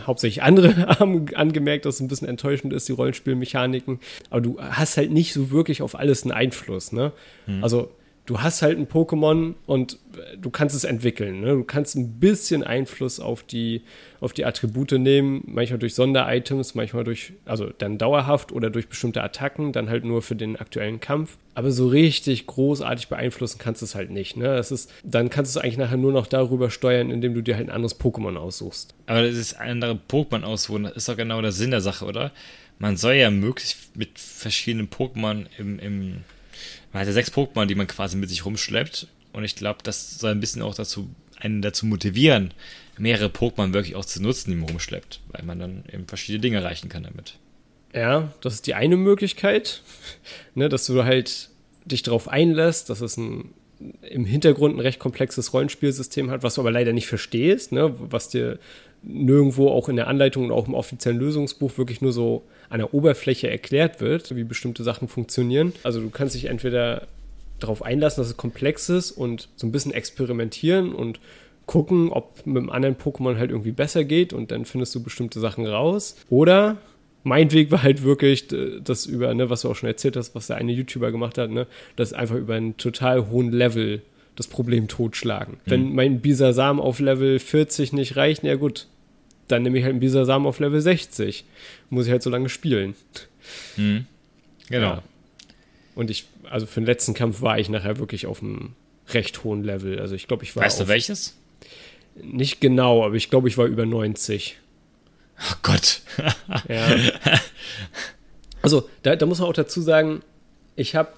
hauptsächlich 0.05 0.43
andere 0.43 0.87
haben 0.99 1.25
angemerkt, 1.35 1.85
dass 1.85 1.95
es 1.95 2.01
ein 2.01 2.07
bisschen 2.07 2.27
enttäuschend 2.27 2.73
ist, 2.73 2.87
die 2.87 2.93
Rollenspielmechaniken. 2.93 3.99
Aber 4.29 4.41
du 4.41 4.59
hast 4.59 4.97
halt 4.97 5.11
nicht 5.11 5.33
so 5.33 5.51
wirklich 5.51 5.81
auf 5.81 5.95
alles 5.95 6.23
einen 6.23 6.31
Einfluss. 6.31 6.91
Ne? 6.91 7.11
Mhm. 7.47 7.63
Also 7.63 7.89
du 8.25 8.41
hast 8.41 8.61
halt 8.61 8.77
ein 8.77 8.87
Pokémon 8.87 9.55
und 9.65 9.97
du 10.37 10.49
kannst 10.49 10.75
es 10.75 10.83
entwickeln. 10.83 11.41
Ne? 11.41 11.47
Du 11.47 11.63
kannst 11.63 11.95
ein 11.95 12.19
bisschen 12.19 12.63
Einfluss 12.63 13.19
auf 13.19 13.43
die, 13.43 13.81
auf 14.19 14.33
die 14.33 14.45
Attribute 14.45 14.91
nehmen, 14.93 15.43
manchmal 15.45 15.79
durch 15.79 15.95
Sonderitems, 15.95 16.75
manchmal 16.75 17.03
durch, 17.03 17.33
also 17.45 17.71
dann 17.77 17.97
dauerhaft 17.97 18.51
oder 18.51 18.69
durch 18.69 18.87
bestimmte 18.87 19.23
Attacken, 19.23 19.71
dann 19.71 19.89
halt 19.89 20.05
nur 20.05 20.21
für 20.21 20.35
den 20.35 20.55
aktuellen 20.55 20.99
Kampf. 20.99 21.37
Aber 21.55 21.71
so 21.71 21.87
richtig 21.87 22.47
großartig 22.47 23.07
beeinflussen 23.07 23.57
kannst 23.57 23.81
du 23.81 23.85
es 23.85 23.95
halt 23.95 24.11
nicht. 24.11 24.37
Ne? 24.37 24.45
Das 24.45 24.71
ist, 24.71 24.91
dann 25.03 25.29
kannst 25.29 25.55
du 25.55 25.59
es 25.59 25.63
eigentlich 25.63 25.77
nachher 25.77 25.97
nur 25.97 26.13
noch 26.13 26.27
darüber 26.27 26.69
steuern, 26.69 27.09
indem 27.09 27.33
du 27.33 27.41
dir 27.41 27.55
halt 27.55 27.67
ein 27.69 27.75
anderes 27.75 27.99
Pokémon 27.99 28.37
aussuchst. 28.37 28.93
Aber 29.07 29.23
das 29.23 29.35
ist 29.35 29.59
andere 29.59 29.99
Pokémon 30.09 30.43
aussuchen, 30.43 30.83
das 30.83 30.95
ist 30.97 31.09
doch 31.09 31.17
genau 31.17 31.41
der 31.41 31.51
Sinn 31.51 31.71
der 31.71 31.81
Sache, 31.81 32.05
oder? 32.05 32.31
Man 32.79 32.97
soll 32.97 33.13
ja 33.13 33.29
möglichst 33.29 33.95
mit 33.95 34.17
verschiedenen 34.17 34.89
Pokémon 34.89 35.45
im, 35.59 35.77
im 35.79 36.23
man 36.91 37.01
hat 37.01 37.07
ja 37.07 37.13
sechs 37.13 37.31
Pokémon, 37.31 37.65
die 37.65 37.75
man 37.75 37.87
quasi 37.87 38.17
mit 38.17 38.29
sich 38.29 38.45
rumschleppt. 38.45 39.07
Und 39.33 39.43
ich 39.43 39.55
glaube, 39.55 39.79
das 39.83 40.19
soll 40.19 40.31
ein 40.31 40.39
bisschen 40.39 40.61
auch 40.61 40.75
dazu, 40.75 41.09
einen 41.37 41.61
dazu 41.61 41.85
motivieren, 41.85 42.53
mehrere 42.97 43.29
Pokémon 43.29 43.73
wirklich 43.73 43.95
auch 43.95 44.05
zu 44.05 44.21
nutzen, 44.21 44.51
die 44.51 44.57
man 44.57 44.69
rumschleppt, 44.69 45.21
weil 45.29 45.43
man 45.43 45.59
dann 45.59 45.83
eben 45.91 46.07
verschiedene 46.07 46.41
Dinge 46.41 46.57
erreichen 46.57 46.89
kann 46.89 47.03
damit. 47.03 47.37
Ja, 47.93 48.33
das 48.41 48.55
ist 48.55 48.67
die 48.67 48.75
eine 48.75 48.97
Möglichkeit, 48.97 49.81
ne, 50.55 50.69
dass 50.69 50.85
du 50.85 51.03
halt 51.03 51.49
dich 51.85 52.03
darauf 52.03 52.27
einlässt, 52.27 52.89
dass 52.89 53.01
es 53.01 53.17
ein, 53.17 53.53
im 54.01 54.25
Hintergrund 54.25 54.75
ein 54.75 54.81
recht 54.81 54.99
komplexes 54.99 55.53
Rollenspielsystem 55.53 56.29
hat, 56.29 56.43
was 56.43 56.55
du 56.55 56.61
aber 56.61 56.71
leider 56.71 56.93
nicht 56.93 57.07
verstehst, 57.07 57.71
ne, 57.71 57.95
was 57.97 58.29
dir 58.29 58.59
nirgendwo 59.03 59.69
auch 59.69 59.89
in 59.89 59.95
der 59.95 60.07
Anleitung 60.07 60.45
und 60.45 60.51
auch 60.51 60.67
im 60.67 60.73
offiziellen 60.73 61.19
Lösungsbuch 61.19 61.77
wirklich 61.77 62.01
nur 62.01 62.13
so 62.13 62.43
an 62.69 62.79
der 62.79 62.93
Oberfläche 62.93 63.49
erklärt 63.49 63.99
wird, 63.99 64.35
wie 64.35 64.43
bestimmte 64.43 64.83
Sachen 64.83 65.07
funktionieren. 65.07 65.73
Also 65.83 65.99
du 65.99 66.09
kannst 66.09 66.35
dich 66.35 66.45
entweder 66.45 67.07
darauf 67.59 67.83
einlassen, 67.83 68.21
dass 68.21 68.29
es 68.29 68.37
komplex 68.37 68.89
ist 68.89 69.11
und 69.11 69.49
so 69.55 69.67
ein 69.67 69.71
bisschen 69.71 69.91
experimentieren 69.91 70.93
und 70.93 71.19
gucken, 71.65 72.09
ob 72.09 72.45
mit 72.45 72.57
einem 72.57 72.69
anderen 72.69 72.95
Pokémon 72.95 73.37
halt 73.37 73.51
irgendwie 73.51 73.71
besser 73.71 74.03
geht 74.03 74.33
und 74.33 74.51
dann 74.51 74.65
findest 74.65 74.93
du 74.95 75.03
bestimmte 75.03 75.39
Sachen 75.39 75.65
raus. 75.65 76.15
Oder 76.29 76.77
mein 77.23 77.51
Weg 77.51 77.71
war 77.71 77.83
halt 77.83 78.03
wirklich, 78.03 78.47
das 78.83 79.05
über, 79.05 79.33
ne, 79.33 79.49
was 79.49 79.61
du 79.61 79.69
auch 79.69 79.75
schon 79.75 79.87
erzählt 79.87 80.17
hast, 80.17 80.33
was 80.33 80.47
der 80.47 80.57
eine 80.57 80.71
YouTuber 80.71 81.11
gemacht 81.11 81.37
hat, 81.37 81.51
ne, 81.51 81.67
das 81.95 82.13
einfach 82.13 82.35
über 82.35 82.55
einen 82.55 82.77
total 82.77 83.29
hohen 83.29 83.51
Level 83.51 84.01
das 84.35 84.47
Problem 84.47 84.87
totschlagen. 84.87 85.55
Mhm. 85.65 85.71
Wenn 85.71 85.93
mein 85.93 86.21
Bisasam 86.21 86.79
auf 86.79 86.99
Level 86.99 87.37
40 87.37 87.93
nicht 87.93 88.15
reicht, 88.15 88.43
ja 88.43 88.55
gut, 88.55 88.87
dann 89.51 89.63
nehme 89.63 89.77
ich 89.77 89.83
halt 89.83 89.91
einen 89.91 89.99
Bisasam 89.99 90.47
auf 90.47 90.59
Level 90.59 90.81
60. 90.81 91.45
Muss 91.89 92.05
ich 92.05 92.11
halt 92.11 92.23
so 92.23 92.29
lange 92.29 92.49
spielen. 92.49 92.95
Mhm. 93.77 94.05
Genau. 94.69 94.93
Ja. 94.93 95.03
Und 95.95 96.09
ich, 96.09 96.25
also 96.49 96.65
für 96.65 96.79
den 96.81 96.85
letzten 96.85 97.13
Kampf 97.13 97.41
war 97.41 97.59
ich 97.59 97.69
nachher 97.69 97.99
wirklich 97.99 98.25
auf 98.25 98.41
einem 98.41 98.73
recht 99.09 99.43
hohen 99.43 99.63
Level. 99.63 99.99
Also 99.99 100.15
ich 100.15 100.27
glaube, 100.27 100.43
ich 100.43 100.55
war. 100.55 100.63
Weißt 100.63 100.79
du 100.79 100.87
welches? 100.87 101.37
Nicht 102.15 102.61
genau, 102.61 103.05
aber 103.05 103.15
ich 103.15 103.29
glaube, 103.29 103.47
ich 103.47 103.57
war 103.57 103.65
über 103.65 103.85
90. 103.85 104.57
Oh 105.39 105.55
Gott. 105.63 106.01
ja. 106.67 106.95
Also, 108.61 108.87
da, 109.01 109.15
da 109.15 109.25
muss 109.25 109.39
man 109.39 109.49
auch 109.49 109.53
dazu 109.53 109.81
sagen, 109.81 110.21
ich 110.75 110.95
habe 110.95 111.13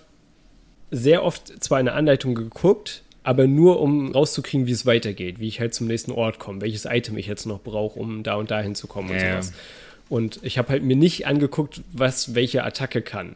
sehr 0.91 1.23
oft 1.23 1.63
zwar 1.63 1.79
eine 1.79 1.93
Anleitung 1.93 2.35
geguckt, 2.35 3.02
aber 3.23 3.47
nur 3.47 3.79
um 3.79 4.11
rauszukriegen, 4.11 4.67
wie 4.67 4.71
es 4.71 4.85
weitergeht, 4.85 5.39
wie 5.39 5.47
ich 5.47 5.59
halt 5.59 5.73
zum 5.73 5.87
nächsten 5.87 6.11
Ort 6.11 6.39
komme, 6.39 6.61
welches 6.61 6.85
Item 6.85 7.17
ich 7.17 7.27
jetzt 7.27 7.45
noch 7.45 7.61
brauche, 7.61 7.99
um 7.99 8.23
da 8.23 8.35
und 8.35 8.51
da 8.51 8.61
hinzukommen 8.61 9.11
und 9.11 9.17
ja. 9.17 9.41
sowas. 9.41 9.53
Und 10.09 10.39
ich 10.43 10.57
habe 10.57 10.69
halt 10.69 10.83
mir 10.83 10.97
nicht 10.97 11.25
angeguckt, 11.25 11.81
was 11.91 12.35
welche 12.35 12.63
Attacke 12.63 13.01
kann. 13.01 13.35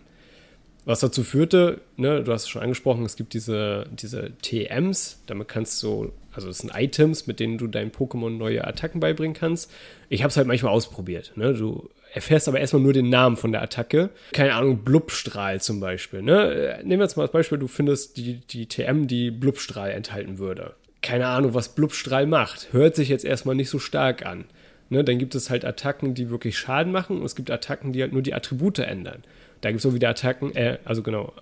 Was 0.86 1.02
dazu 1.02 1.24
führte, 1.24 1.82
ne, 1.98 2.24
du 2.24 2.32
hast 2.32 2.44
es 2.44 2.50
schon 2.50 2.62
angesprochen, 2.62 3.04
es 3.04 3.18
gibt 3.18 3.34
diese, 3.34 3.88
diese 3.92 4.32
TMs, 4.42 5.22
damit 5.26 5.50
kannst 5.50 5.84
du, 5.84 6.14
also 6.32 6.48
das 6.48 6.60
sind 6.60 6.72
Items, 6.74 7.28
mit 7.28 7.42
denen 7.42 7.58
du 7.58 7.68
deinem 7.68 7.92
Pokémon 7.92 8.30
neue 8.30 8.66
Attacken 8.66 9.02
beibringen 9.02 9.36
kannst. 9.36 9.70
Ich 10.08 10.24
habe 10.24 10.30
es 10.30 10.38
halt 10.38 10.48
manchmal 10.48 10.72
ausprobiert. 10.72 11.34
Ne? 11.36 11.54
Du 11.54 11.90
erfährst 12.18 12.48
aber 12.48 12.60
erstmal 12.60 12.82
nur 12.82 12.94
den 12.94 13.10
Namen 13.10 13.38
von 13.38 13.52
der 13.52 13.62
Attacke. 13.62 14.10
Keine 14.34 14.54
Ahnung, 14.54 14.84
Blubstrahl 14.84 15.62
zum 15.62 15.80
Beispiel. 15.80 16.22
Ne? 16.22 16.80
Nehmen 16.84 17.00
wir 17.00 17.06
jetzt 17.06 17.16
mal 17.16 17.24
als 17.24 17.32
Beispiel, 17.32 17.58
du 17.58 17.68
findest 17.68 18.18
die, 18.18 18.36
die 18.36 18.68
TM, 18.68 19.08
die 19.08 19.32
Blubstrahl 19.32 19.92
enthalten 19.92 20.38
würde. 20.38 20.74
Keine 21.02 21.28
Ahnung, 21.28 21.54
was 21.54 21.76
Blubstrahl 21.76 22.26
macht. 22.26 22.74
Hört 22.74 22.96
sich 22.96 23.10
jetzt 23.10 23.24
erstmal 23.24 23.56
nicht 23.56 23.70
so 23.70 23.80
stark 23.80 24.26
an. 24.26 24.46
Ne, 24.90 25.04
dann 25.04 25.20
gibt 25.20 25.36
es 25.36 25.50
halt 25.50 25.66
Attacken, 25.66 26.14
die 26.14 26.30
wirklich 26.30 26.58
Schaden 26.58 26.94
machen 26.94 27.20
und 27.20 27.26
es 27.26 27.36
gibt 27.36 27.52
Attacken, 27.52 27.92
die 27.92 28.02
halt 28.02 28.14
nur 28.14 28.22
die 28.22 28.34
Attribute 28.34 28.80
ändern. 28.80 29.24
Da 29.60 29.70
gibt 29.70 29.80
es 29.80 29.84
so 29.84 29.94
wieder 29.94 30.10
Attacken, 30.10 30.56
äh, 30.56 30.78
also 30.86 31.04
genau, 31.04 31.34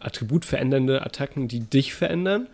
attributverändernde 0.00 1.02
Attacken, 1.02 1.48
die 1.48 1.60
dich 1.60 1.94
verändern 1.94 2.46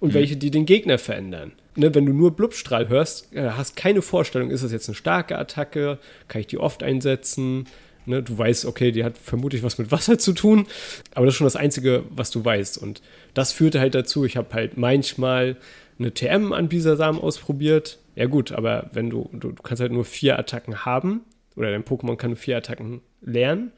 und 0.00 0.10
mhm. 0.10 0.14
welche, 0.14 0.36
die 0.36 0.50
den 0.50 0.64
Gegner 0.64 0.96
verändern. 0.98 1.52
Ne, 1.74 1.94
wenn 1.94 2.04
du 2.04 2.12
nur 2.12 2.36
Blubstrahl 2.36 2.88
hörst, 2.88 3.32
äh, 3.34 3.50
hast 3.50 3.76
keine 3.76 4.02
Vorstellung, 4.02 4.50
ist 4.50 4.62
das 4.62 4.72
jetzt 4.72 4.88
eine 4.88 4.94
starke 4.94 5.38
Attacke, 5.38 5.98
kann 6.28 6.42
ich 6.42 6.46
die 6.46 6.58
oft 6.58 6.82
einsetzen, 6.82 7.66
Ne, 8.04 8.22
du 8.22 8.36
weißt, 8.36 8.64
okay, 8.64 8.90
die 8.90 9.04
hat 9.04 9.16
vermutlich 9.16 9.62
was 9.62 9.78
mit 9.78 9.92
Wasser 9.92 10.18
zu 10.18 10.32
tun, 10.32 10.66
aber 11.14 11.26
das 11.26 11.34
ist 11.34 11.38
schon 11.38 11.46
das 11.46 11.56
Einzige, 11.56 12.04
was 12.10 12.30
du 12.30 12.44
weißt. 12.44 12.78
Und 12.78 13.00
das 13.34 13.52
führte 13.52 13.78
halt 13.78 13.94
dazu, 13.94 14.24
ich 14.24 14.36
habe 14.36 14.52
halt 14.54 14.76
manchmal 14.76 15.56
eine 15.98 16.12
TM 16.12 16.52
an 16.52 16.68
Bisasam 16.68 17.20
ausprobiert. 17.20 17.98
Ja 18.16 18.26
gut, 18.26 18.50
aber 18.52 18.90
wenn 18.92 19.08
du, 19.08 19.30
du, 19.32 19.52
du, 19.52 19.62
kannst 19.62 19.80
halt 19.80 19.92
nur 19.92 20.04
vier 20.04 20.38
Attacken 20.38 20.84
haben, 20.84 21.22
oder 21.54 21.70
dein 21.70 21.84
Pokémon 21.84 22.16
kann 22.16 22.30
nur 22.30 22.38
vier 22.38 22.56
Attacken 22.56 23.02
lernen. 23.20 23.72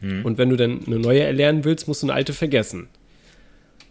Hm. 0.00 0.24
Und 0.24 0.38
wenn 0.38 0.48
du 0.48 0.56
dann 0.56 0.86
eine 0.86 0.98
neue 0.98 1.22
erlernen 1.22 1.64
willst, 1.64 1.88
musst 1.88 2.02
du 2.02 2.06
eine 2.06 2.14
alte 2.14 2.32
vergessen. 2.32 2.88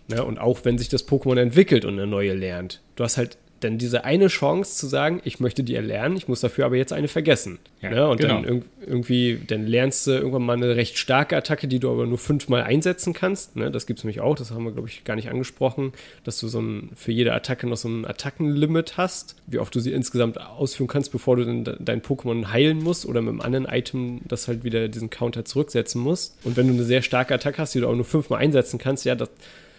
Ne, 0.09 0.23
und 0.23 0.39
auch 0.39 0.59
wenn 0.63 0.77
sich 0.77 0.87
das 0.87 1.05
Pokémon 1.05 1.37
entwickelt 1.37 1.83
und 1.83 1.93
eine 1.93 2.07
neue 2.07 2.33
lernt, 2.33 2.81
du 2.95 3.03
hast 3.03 3.17
halt 3.17 3.37
dann 3.59 3.77
diese 3.77 4.03
eine 4.03 4.27
Chance 4.27 4.75
zu 4.75 4.87
sagen, 4.87 5.21
ich 5.23 5.39
möchte 5.39 5.63
die 5.63 5.75
erlernen, 5.75 6.15
ich 6.17 6.27
muss 6.27 6.41
dafür 6.41 6.65
aber 6.65 6.75
jetzt 6.75 6.93
eine 6.93 7.07
vergessen. 7.07 7.59
Ja, 7.81 7.89
ne? 7.89 8.07
Und 8.07 8.19
genau. 8.19 8.41
dann 8.41 8.63
irgendwie, 8.85 9.39
dann 9.47 9.65
lernst 9.65 10.07
du 10.07 10.11
irgendwann 10.11 10.43
mal 10.43 10.57
eine 10.57 10.75
recht 10.75 10.97
starke 10.97 11.35
Attacke, 11.35 11.67
die 11.67 11.79
du 11.79 11.91
aber 11.91 12.05
nur 12.05 12.17
fünfmal 12.17 12.63
einsetzen 12.63 13.13
kannst. 13.13 13.55
Ne? 13.55 13.71
Das 13.71 13.85
gibt 13.85 13.99
es 13.99 14.03
nämlich 14.03 14.21
auch, 14.21 14.35
das 14.35 14.51
haben 14.51 14.63
wir, 14.63 14.71
glaube 14.71 14.87
ich, 14.87 15.03
gar 15.03 15.15
nicht 15.15 15.29
angesprochen, 15.29 15.93
dass 16.23 16.39
du 16.39 16.47
so 16.47 16.59
ein, 16.59 16.91
für 16.95 17.11
jede 17.11 17.33
Attacke 17.33 17.67
noch 17.67 17.77
so 17.77 17.89
ein 17.89 18.05
Attackenlimit 18.05 18.97
hast, 18.97 19.35
wie 19.47 19.59
oft 19.59 19.73
du 19.73 19.79
sie 19.79 19.91
insgesamt 19.91 20.39
ausführen 20.39 20.87
kannst, 20.87 21.11
bevor 21.11 21.35
du 21.37 21.45
dann 21.45 21.77
dein 21.79 22.01
Pokémon 22.01 22.51
heilen 22.51 22.79
musst 22.79 23.05
oder 23.05 23.21
mit 23.21 23.31
einem 23.31 23.41
anderen 23.41 23.65
Item 23.65 24.21
das 24.25 24.47
halt 24.47 24.63
wieder 24.63 24.87
diesen 24.87 25.09
Counter 25.09 25.45
zurücksetzen 25.45 26.01
musst. 26.01 26.37
Und 26.43 26.57
wenn 26.57 26.67
du 26.67 26.73
eine 26.73 26.83
sehr 26.83 27.01
starke 27.01 27.33
Attacke 27.33 27.57
hast, 27.57 27.73
die 27.73 27.79
du 27.79 27.87
auch 27.87 27.95
nur 27.95 28.05
fünfmal 28.05 28.39
einsetzen 28.39 28.77
kannst, 28.77 29.05
ja, 29.05 29.15
das 29.15 29.29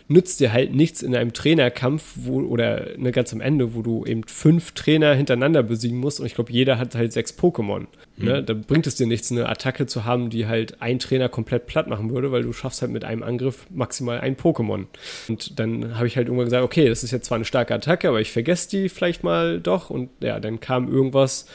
nützt 0.09 0.41
dir 0.41 0.53
halt 0.53 0.75
nichts 0.75 1.03
in 1.03 1.15
einem 1.15 1.35
Trainerkampf 1.35 2.15
wo, 2.17 2.41
oder 2.41 2.97
ne, 2.97 3.13
ganz 3.13 3.33
am 3.33 3.43
Ende, 3.43 3.75
wo 3.75 3.83
du 3.83 4.07
eben 4.07 4.25
fünf 4.25 4.73
Trainer 4.73 5.15
hintereinander 5.15 5.63
besiegen 5.63 5.99
musst 5.99 6.19
und 6.19 6.27
ich 6.27 6.35
glaube, 6.35 6.51
jeder 6.51 6.79
hat 6.79 6.95
halt 6.95 7.13
sechs 7.13 7.39
Pokémon. 7.39 7.87
Mhm. 8.17 8.25
Ne? 8.25 8.43
Da 8.43 8.55
bringt 8.55 8.87
es 8.87 8.95
dir 8.95 9.07
nichts, 9.07 9.31
eine 9.31 9.49
Attacke 9.49 9.87
zu 9.87 10.05
haben, 10.05 10.31
die 10.31 10.47
halt 10.47 10.81
ein 10.81 10.99
Trainer 10.99 11.29
komplett 11.29 11.67
platt 11.67 11.89
machen 11.89 12.11
würde, 12.11 12.33
weil 12.33 12.43
du 12.43 12.55
schaffst 12.55 12.81
halt 12.81 12.91
mit 12.91 13.05
einem 13.05 13.23
Angriff 13.23 13.67
maximal 13.71 14.19
ein 14.21 14.37
Pokémon. 14.37 14.87
Und 15.29 15.59
dann 15.61 15.97
habe 15.97 16.07
ich 16.07 16.17
halt 16.17 16.29
irgendwann 16.29 16.47
gesagt, 16.47 16.65
okay, 16.65 16.89
das 16.89 17.05
ist 17.05 17.11
jetzt 17.11 17.27
zwar 17.27 17.37
eine 17.37 17.45
starke 17.45 17.75
Attacke, 17.75 18.09
aber 18.09 18.21
ich 18.21 18.33
vergesse 18.33 18.71
die 18.71 18.89
vielleicht 18.89 19.25
mal 19.25 19.61
doch 19.61 19.91
und 19.91 20.09
ja, 20.23 20.41
dann 20.41 20.59
kam 20.59 20.91
irgendwas, 20.91 21.47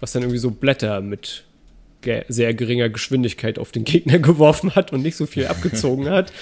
was 0.00 0.12
dann 0.12 0.22
irgendwie 0.22 0.38
so 0.38 0.50
Blätter 0.50 1.00
mit 1.00 1.44
sehr 2.28 2.54
geringer 2.54 2.88
Geschwindigkeit 2.88 3.58
auf 3.58 3.72
den 3.72 3.84
Gegner 3.84 4.18
geworfen 4.20 4.74
hat 4.74 4.92
und 4.92 5.02
nicht 5.02 5.16
so 5.16 5.26
viel 5.26 5.46
abgezogen 5.46 6.08
hat. 6.08 6.32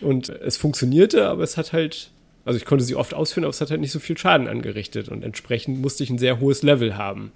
Und 0.00 0.28
es 0.28 0.56
funktionierte, 0.56 1.28
aber 1.28 1.42
es 1.42 1.56
hat 1.56 1.72
halt, 1.72 2.10
also 2.44 2.58
ich 2.58 2.64
konnte 2.64 2.84
sie 2.84 2.94
oft 2.94 3.14
ausführen, 3.14 3.44
aber 3.44 3.50
es 3.50 3.60
hat 3.60 3.70
halt 3.70 3.80
nicht 3.80 3.92
so 3.92 4.00
viel 4.00 4.16
Schaden 4.16 4.48
angerichtet 4.48 5.08
und 5.08 5.24
entsprechend 5.24 5.80
musste 5.80 6.04
ich 6.04 6.10
ein 6.10 6.18
sehr 6.18 6.40
hohes 6.40 6.62
Level 6.62 6.96
haben. 6.96 7.32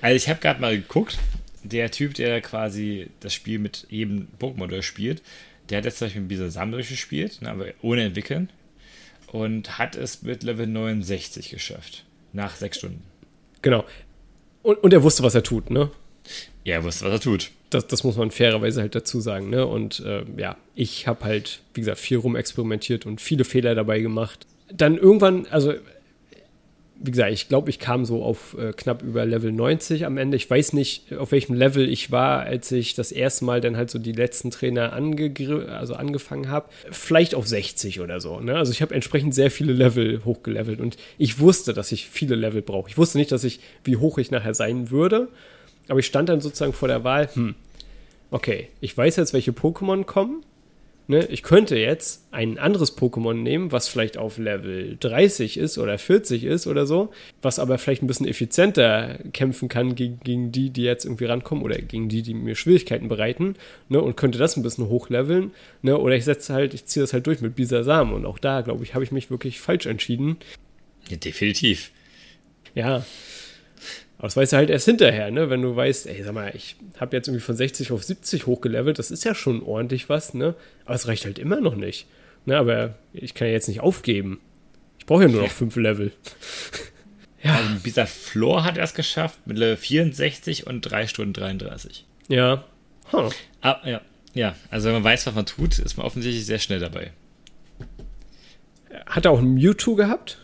Also 0.00 0.16
ich 0.16 0.28
habe 0.28 0.40
gerade 0.40 0.60
mal 0.60 0.76
geguckt, 0.76 1.18
der 1.62 1.90
Typ, 1.90 2.14
der 2.14 2.40
quasi 2.40 3.08
das 3.20 3.32
Spiel 3.32 3.58
mit 3.58 3.86
jedem 3.88 4.28
Pokémon 4.40 4.66
durchspielt, 4.66 5.22
der 5.70 5.78
hat 5.78 5.84
jetzt 5.84 5.98
zum 5.98 6.06
Beispiel 6.06 6.22
Bisa 6.22 6.50
Sam 6.50 6.72
durchgespielt, 6.72 7.40
ne, 7.40 7.50
aber 7.50 7.66
ohne 7.82 8.02
entwickeln 8.02 8.50
und 9.32 9.78
hat 9.78 9.96
es 9.96 10.22
mit 10.22 10.42
Level 10.42 10.66
69 10.66 11.50
geschafft. 11.50 12.04
Nach 12.32 12.54
sechs 12.54 12.78
Stunden. 12.78 13.02
Genau. 13.62 13.84
Und, 14.62 14.82
und 14.82 14.92
er 14.92 15.02
wusste, 15.02 15.22
was 15.22 15.34
er 15.34 15.42
tut, 15.42 15.70
ne? 15.70 15.90
Ja, 16.64 16.76
er 16.76 16.84
wusste, 16.84 17.04
was 17.04 17.12
er 17.12 17.20
tut. 17.20 17.50
Das, 17.70 17.86
das 17.86 18.04
muss 18.04 18.16
man 18.16 18.30
fairerweise 18.30 18.80
halt 18.80 18.94
dazu 18.94 19.20
sagen. 19.20 19.50
Ne? 19.50 19.66
Und 19.66 20.00
äh, 20.00 20.24
ja, 20.36 20.56
ich 20.74 21.06
habe 21.06 21.24
halt, 21.24 21.60
wie 21.74 21.80
gesagt, 21.80 21.98
viel 21.98 22.18
rumexperimentiert 22.18 23.06
und 23.06 23.20
viele 23.20 23.44
Fehler 23.44 23.74
dabei 23.74 24.00
gemacht. 24.00 24.46
Dann 24.72 24.96
irgendwann, 24.96 25.46
also 25.50 25.74
wie 27.04 27.10
gesagt, 27.10 27.32
ich 27.32 27.48
glaube, 27.48 27.68
ich 27.68 27.80
kam 27.80 28.04
so 28.04 28.22
auf 28.22 28.56
äh, 28.56 28.72
knapp 28.72 29.02
über 29.02 29.26
Level 29.26 29.50
90 29.50 30.06
am 30.06 30.18
Ende. 30.18 30.36
Ich 30.36 30.48
weiß 30.48 30.72
nicht, 30.72 31.12
auf 31.14 31.32
welchem 31.32 31.54
Level 31.54 31.88
ich 31.88 32.12
war, 32.12 32.40
als 32.42 32.70
ich 32.70 32.94
das 32.94 33.10
erste 33.10 33.44
Mal 33.44 33.60
dann 33.60 33.76
halt 33.76 33.90
so 33.90 33.98
die 33.98 34.12
letzten 34.12 34.52
Trainer 34.52 34.92
also 34.92 35.94
angefangen 35.94 36.48
habe. 36.48 36.68
Vielleicht 36.90 37.34
auf 37.34 37.48
60 37.48 38.00
oder 38.00 38.20
so. 38.20 38.38
Ne? 38.38 38.54
Also 38.54 38.70
ich 38.70 38.82
habe 38.82 38.94
entsprechend 38.94 39.34
sehr 39.34 39.50
viele 39.50 39.72
Level 39.72 40.24
hochgelevelt 40.24 40.80
und 40.80 40.96
ich 41.18 41.40
wusste, 41.40 41.72
dass 41.72 41.90
ich 41.90 42.08
viele 42.08 42.36
Level 42.36 42.62
brauche. 42.62 42.88
Ich 42.88 42.98
wusste 42.98 43.18
nicht, 43.18 43.32
dass 43.32 43.42
ich, 43.42 43.58
wie 43.82 43.96
hoch 43.96 44.18
ich 44.18 44.30
nachher 44.30 44.54
sein 44.54 44.90
würde. 44.90 45.28
Aber 45.88 45.98
ich 45.98 46.06
stand 46.06 46.28
dann 46.28 46.40
sozusagen 46.40 46.72
vor 46.72 46.88
der 46.88 47.04
Wahl, 47.04 47.28
hm, 47.32 47.54
okay, 48.30 48.68
ich 48.80 48.96
weiß 48.96 49.16
jetzt, 49.16 49.32
welche 49.32 49.52
Pokémon 49.52 50.04
kommen. 50.04 50.44
Ne, 51.08 51.26
ich 51.26 51.42
könnte 51.42 51.76
jetzt 51.76 52.28
ein 52.30 52.58
anderes 52.58 52.96
Pokémon 52.96 53.34
nehmen, 53.34 53.72
was 53.72 53.88
vielleicht 53.88 54.16
auf 54.16 54.38
Level 54.38 54.96
30 55.00 55.56
ist 55.56 55.76
oder 55.76 55.98
40 55.98 56.44
ist 56.44 56.68
oder 56.68 56.86
so, 56.86 57.10
was 57.42 57.58
aber 57.58 57.76
vielleicht 57.78 58.04
ein 58.04 58.06
bisschen 58.06 58.28
effizienter 58.28 59.18
kämpfen 59.32 59.68
kann 59.68 59.96
gegen, 59.96 60.20
gegen 60.20 60.52
die, 60.52 60.70
die 60.70 60.84
jetzt 60.84 61.04
irgendwie 61.04 61.24
rankommen 61.24 61.64
oder 61.64 61.76
gegen 61.76 62.08
die, 62.08 62.22
die 62.22 62.34
mir 62.34 62.54
Schwierigkeiten 62.54 63.08
bereiten, 63.08 63.56
ne, 63.88 64.00
und 64.00 64.16
könnte 64.16 64.38
das 64.38 64.56
ein 64.56 64.62
bisschen 64.62 64.88
hochleveln, 64.88 65.50
ne, 65.82 65.98
oder 65.98 66.14
ich 66.14 66.24
setze 66.24 66.54
halt, 66.54 66.72
ich 66.72 66.86
ziehe 66.86 67.02
das 67.02 67.12
halt 67.12 67.26
durch 67.26 67.40
mit 67.40 67.56
Bisasam 67.56 68.12
und 68.12 68.24
auch 68.24 68.38
da, 68.38 68.60
glaube 68.60 68.84
ich, 68.84 68.94
habe 68.94 69.02
ich 69.02 69.10
mich 69.10 69.28
wirklich 69.28 69.58
falsch 69.58 69.86
entschieden. 69.86 70.36
Ja, 71.08 71.16
definitiv. 71.16 71.90
Ja, 72.76 73.04
aber 74.22 74.28
das 74.28 74.36
weißt 74.36 74.52
du 74.52 74.56
halt 74.56 74.70
erst 74.70 74.84
hinterher, 74.84 75.32
ne? 75.32 75.50
Wenn 75.50 75.62
du 75.62 75.74
weißt, 75.74 76.06
ey, 76.06 76.22
sag 76.22 76.32
mal, 76.32 76.52
ich 76.54 76.76
habe 77.00 77.16
jetzt 77.16 77.26
irgendwie 77.26 77.42
von 77.42 77.56
60 77.56 77.90
auf 77.90 78.04
70 78.04 78.46
hochgelevelt, 78.46 79.00
das 79.00 79.10
ist 79.10 79.24
ja 79.24 79.34
schon 79.34 79.64
ordentlich 79.64 80.08
was, 80.08 80.32
ne? 80.32 80.54
Aber 80.84 80.94
es 80.94 81.08
reicht 81.08 81.24
halt 81.24 81.40
immer 81.40 81.60
noch 81.60 81.74
nicht. 81.74 82.06
Ne? 82.44 82.56
Aber 82.56 82.94
ich 83.12 83.34
kann 83.34 83.48
ja 83.48 83.52
jetzt 83.52 83.66
nicht 83.66 83.80
aufgeben. 83.80 84.40
Ich 85.00 85.06
brauche 85.06 85.22
ja 85.22 85.28
nur 85.28 85.42
noch 85.42 85.50
fünf 85.50 85.74
Level. 85.74 86.12
ja. 87.42 87.56
Also 87.56 87.74
dieser 87.84 88.06
Floor 88.06 88.62
hat 88.62 88.78
er 88.78 88.84
es 88.84 88.94
geschafft 88.94 89.40
mit 89.44 89.58
Level 89.58 89.76
64 89.76 90.68
und 90.68 90.82
3 90.82 91.08
Stunden 91.08 91.32
33. 91.32 92.06
Ja. 92.28 92.62
Huh. 93.10 93.28
Ah, 93.60 93.80
ja. 93.84 94.02
Ja, 94.34 94.54
also 94.70 94.86
wenn 94.86 94.94
man 94.94 95.04
weiß, 95.04 95.26
was 95.26 95.34
man 95.34 95.46
tut, 95.46 95.80
ist 95.80 95.96
man 95.96 96.06
offensichtlich 96.06 96.46
sehr 96.46 96.60
schnell 96.60 96.78
dabei. 96.78 97.10
Hat 99.04 99.24
er 99.24 99.32
auch 99.32 99.40
ein 99.40 99.54
Mewtwo 99.54 99.96
gehabt? 99.96 100.38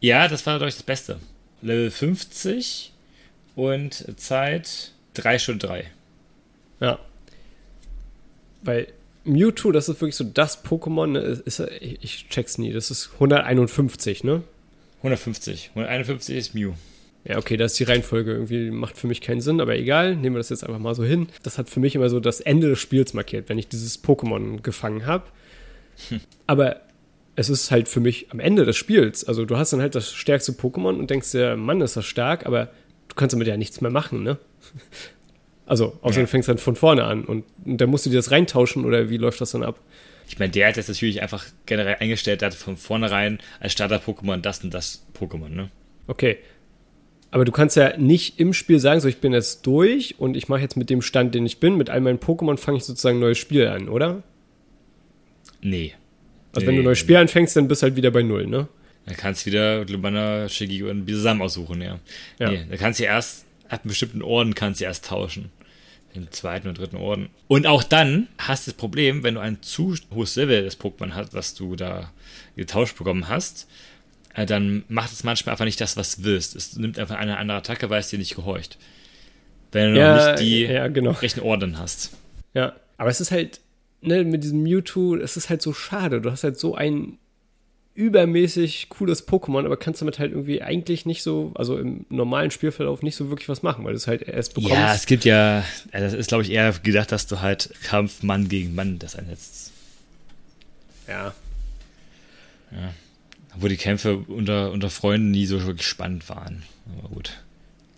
Ja, 0.00 0.26
das 0.26 0.46
war, 0.46 0.56
glaube 0.56 0.70
ich, 0.70 0.76
das 0.76 0.84
Beste. 0.84 1.18
Level 1.60 1.90
50 1.90 2.92
und 3.54 4.18
Zeit 4.18 4.92
3 5.14 5.38
Stunden 5.38 5.60
3. 5.60 5.84
Ja. 6.80 6.98
Weil 8.62 8.88
Mewtwo, 9.24 9.72
das 9.72 9.88
ist 9.88 10.00
wirklich 10.00 10.16
so 10.16 10.24
das 10.24 10.64
Pokémon, 10.64 11.06
ne, 11.06 11.20
ist, 11.20 11.60
ich 11.60 12.28
check's 12.28 12.58
nie, 12.58 12.72
das 12.72 12.90
ist 12.90 13.10
151, 13.14 14.24
ne? 14.24 14.42
150. 14.98 15.70
151 15.74 16.36
ist 16.36 16.54
Mew. 16.54 16.72
Ja, 17.24 17.38
okay, 17.38 17.56
das 17.56 17.72
ist 17.72 17.80
die 17.80 17.84
Reihenfolge. 17.84 18.32
Irgendwie 18.32 18.70
macht 18.70 18.98
für 18.98 19.06
mich 19.06 19.22
keinen 19.22 19.40
Sinn, 19.40 19.60
aber 19.60 19.76
egal, 19.76 20.14
nehmen 20.14 20.36
wir 20.36 20.40
das 20.40 20.50
jetzt 20.50 20.64
einfach 20.64 20.78
mal 20.78 20.94
so 20.94 21.04
hin. 21.04 21.28
Das 21.42 21.56
hat 21.56 21.70
für 21.70 21.80
mich 21.80 21.94
immer 21.94 22.10
so 22.10 22.20
das 22.20 22.40
Ende 22.40 22.68
des 22.68 22.78
Spiels 22.78 23.14
markiert, 23.14 23.48
wenn 23.48 23.58
ich 23.58 23.68
dieses 23.68 24.02
Pokémon 24.02 24.60
gefangen 24.60 25.06
habe. 25.06 25.24
Hm. 26.08 26.20
Aber 26.46 26.82
es 27.36 27.48
ist 27.48 27.70
halt 27.70 27.88
für 27.88 28.00
mich 28.00 28.30
am 28.30 28.40
Ende 28.40 28.64
des 28.64 28.76
Spiels. 28.76 29.24
Also 29.24 29.46
du 29.46 29.56
hast 29.56 29.72
dann 29.72 29.80
halt 29.80 29.94
das 29.94 30.12
stärkste 30.12 30.52
Pokémon 30.52 30.98
und 30.98 31.08
denkst 31.08 31.32
dir, 31.32 31.56
Mann, 31.56 31.80
ist 31.80 31.96
das 31.96 32.04
stark, 32.04 32.44
aber 32.44 32.68
du 33.08 33.14
kannst 33.14 33.32
damit 33.32 33.46
ja 33.46 33.56
nichts 33.56 33.80
mehr 33.80 33.90
machen, 33.90 34.22
ne? 34.22 34.38
Also, 35.66 35.98
außer 36.02 36.16
ja. 36.16 36.22
du 36.24 36.26
fängst 36.26 36.46
dann 36.46 36.58
von 36.58 36.76
vorne 36.76 37.04
an 37.04 37.24
und, 37.24 37.44
und 37.64 37.80
dann 37.80 37.88
musst 37.88 38.04
du 38.04 38.10
dir 38.10 38.16
das 38.16 38.30
reintauschen 38.30 38.84
oder 38.84 39.08
wie 39.08 39.16
läuft 39.16 39.40
das 39.40 39.52
dann 39.52 39.62
ab? 39.62 39.80
Ich 40.28 40.38
meine, 40.38 40.50
der 40.50 40.68
hat 40.68 40.76
jetzt 40.76 40.88
natürlich 40.88 41.22
einfach 41.22 41.46
generell 41.66 41.96
eingestellt, 42.00 42.40
der 42.42 42.50
hat 42.50 42.54
von 42.54 42.76
vornherein 42.76 43.38
als 43.60 43.72
Starter-Pokémon 43.72 44.38
das 44.38 44.62
und 44.62 44.72
das 44.74 45.06
Pokémon, 45.18 45.48
ne? 45.48 45.70
Okay. 46.06 46.38
Aber 47.30 47.44
du 47.44 47.52
kannst 47.52 47.76
ja 47.76 47.96
nicht 47.96 48.38
im 48.38 48.52
Spiel 48.52 48.78
sagen, 48.78 49.00
so 49.00 49.08
ich 49.08 49.18
bin 49.18 49.32
jetzt 49.32 49.66
durch 49.66 50.16
und 50.18 50.36
ich 50.36 50.48
mache 50.48 50.60
jetzt 50.60 50.76
mit 50.76 50.88
dem 50.88 51.02
Stand, 51.02 51.34
den 51.34 51.46
ich 51.46 51.60
bin, 51.60 51.76
mit 51.76 51.90
all 51.90 52.00
meinen 52.00 52.18
Pokémon 52.18 52.56
fange 52.58 52.78
ich 52.78 52.84
sozusagen 52.84 53.16
ein 53.16 53.20
neues 53.20 53.38
Spiel 53.38 53.66
an, 53.66 53.88
oder? 53.88 54.22
Nee. 55.60 55.94
Also 56.52 56.60
nee. 56.60 56.68
wenn 56.68 56.74
du 56.76 56.82
ein 56.82 56.84
neues 56.84 56.98
Spiel 56.98 57.16
anfängst, 57.16 57.56
dann 57.56 57.68
bist 57.68 57.82
du 57.82 57.86
halt 57.86 57.96
wieder 57.96 58.10
bei 58.10 58.22
Null, 58.22 58.46
ne? 58.46 58.68
Dann 59.06 59.16
kannst 59.16 59.42
du 59.42 59.46
wieder 59.46 59.84
Glubana, 59.84 60.48
Shiggy 60.48 60.82
und 60.82 61.04
Bisasam 61.04 61.42
aussuchen, 61.42 61.82
ja. 61.82 61.98
ja. 62.38 62.50
Nee, 62.50 62.66
da 62.70 62.76
kannst 62.76 63.00
du 63.00 63.04
erst, 63.04 63.44
ab 63.68 63.80
einem 63.82 63.90
bestimmten 63.90 64.22
Orden 64.22 64.54
kannst 64.54 64.80
du 64.80 64.84
erst 64.84 65.04
tauschen. 65.04 65.50
Den 66.14 66.30
zweiten 66.30 66.68
und 66.68 66.78
dritten 66.78 66.96
Orden. 66.96 67.28
Und 67.48 67.66
auch 67.66 67.82
dann 67.82 68.28
hast 68.38 68.66
du 68.66 68.70
das 68.70 68.78
Problem, 68.78 69.24
wenn 69.24 69.34
du 69.34 69.40
ein 69.40 69.62
zu 69.62 69.96
hohes 70.14 70.36
Level 70.36 70.62
des 70.62 70.78
Pokémon 70.78 71.14
hast, 71.14 71.34
was 71.34 71.54
du 71.54 71.74
da 71.74 72.12
getauscht 72.54 72.96
bekommen 72.96 73.28
hast, 73.28 73.66
äh, 74.34 74.46
dann 74.46 74.84
macht 74.88 75.12
es 75.12 75.24
manchmal 75.24 75.54
einfach 75.54 75.64
nicht 75.64 75.80
das, 75.80 75.96
was 75.96 76.16
du 76.16 76.24
willst. 76.24 76.54
Es 76.54 76.76
nimmt 76.76 77.00
einfach 77.00 77.16
eine 77.16 77.36
andere 77.38 77.58
Attacke, 77.58 77.90
weil 77.90 78.00
es 78.00 78.10
dir 78.10 78.18
nicht 78.18 78.36
gehorcht. 78.36 78.78
Wenn 79.72 79.94
du 79.94 80.00
ja, 80.00 80.16
noch 80.16 80.26
nicht 80.26 80.40
die 80.40 80.62
ja, 80.62 80.86
genau. 80.86 81.10
rechten 81.10 81.40
Orden 81.40 81.78
hast. 81.78 82.12
Ja, 82.54 82.76
aber 82.96 83.10
es 83.10 83.20
ist 83.20 83.32
halt, 83.32 83.60
ne, 84.00 84.22
mit 84.22 84.44
diesem 84.44 84.62
Mewtwo, 84.62 85.16
es 85.16 85.36
ist 85.36 85.50
halt 85.50 85.62
so 85.62 85.72
schade. 85.72 86.20
Du 86.20 86.30
hast 86.30 86.44
halt 86.44 86.60
so 86.60 86.76
ein 86.76 87.18
übermäßig 87.94 88.88
cooles 88.88 89.28
Pokémon, 89.28 89.64
aber 89.64 89.76
kannst 89.76 90.00
damit 90.00 90.18
halt 90.18 90.32
irgendwie 90.32 90.60
eigentlich 90.60 91.06
nicht 91.06 91.22
so, 91.22 91.52
also 91.54 91.78
im 91.78 92.04
normalen 92.08 92.50
Spielverlauf 92.50 93.02
nicht 93.02 93.14
so 93.14 93.30
wirklich 93.30 93.48
was 93.48 93.62
machen, 93.62 93.84
weil 93.84 93.92
du 93.92 93.96
es 93.96 94.08
halt 94.08 94.22
erst 94.22 94.54
bekommst. 94.54 94.74
Ja, 94.74 94.94
es 94.94 95.06
gibt 95.06 95.24
ja, 95.24 95.64
das 95.92 96.12
ist 96.12 96.28
glaube 96.28 96.42
ich 96.42 96.50
eher 96.50 96.72
gedacht, 96.72 97.12
dass 97.12 97.26
du 97.26 97.40
halt 97.40 97.70
Kampf 97.84 98.22
Mann 98.22 98.48
gegen 98.48 98.74
Mann 98.74 98.98
das 98.98 99.14
einsetzt. 99.14 99.72
Ja. 101.06 101.34
Ja. 102.72 102.92
Wo 103.56 103.68
die 103.68 103.76
Kämpfe 103.76 104.16
unter, 104.16 104.72
unter 104.72 104.90
Freunden 104.90 105.30
nie 105.30 105.46
so 105.46 105.64
wirklich 105.64 105.86
spannend 105.86 106.28
waren. 106.28 106.64
Aber 106.98 107.08
gut. 107.10 107.30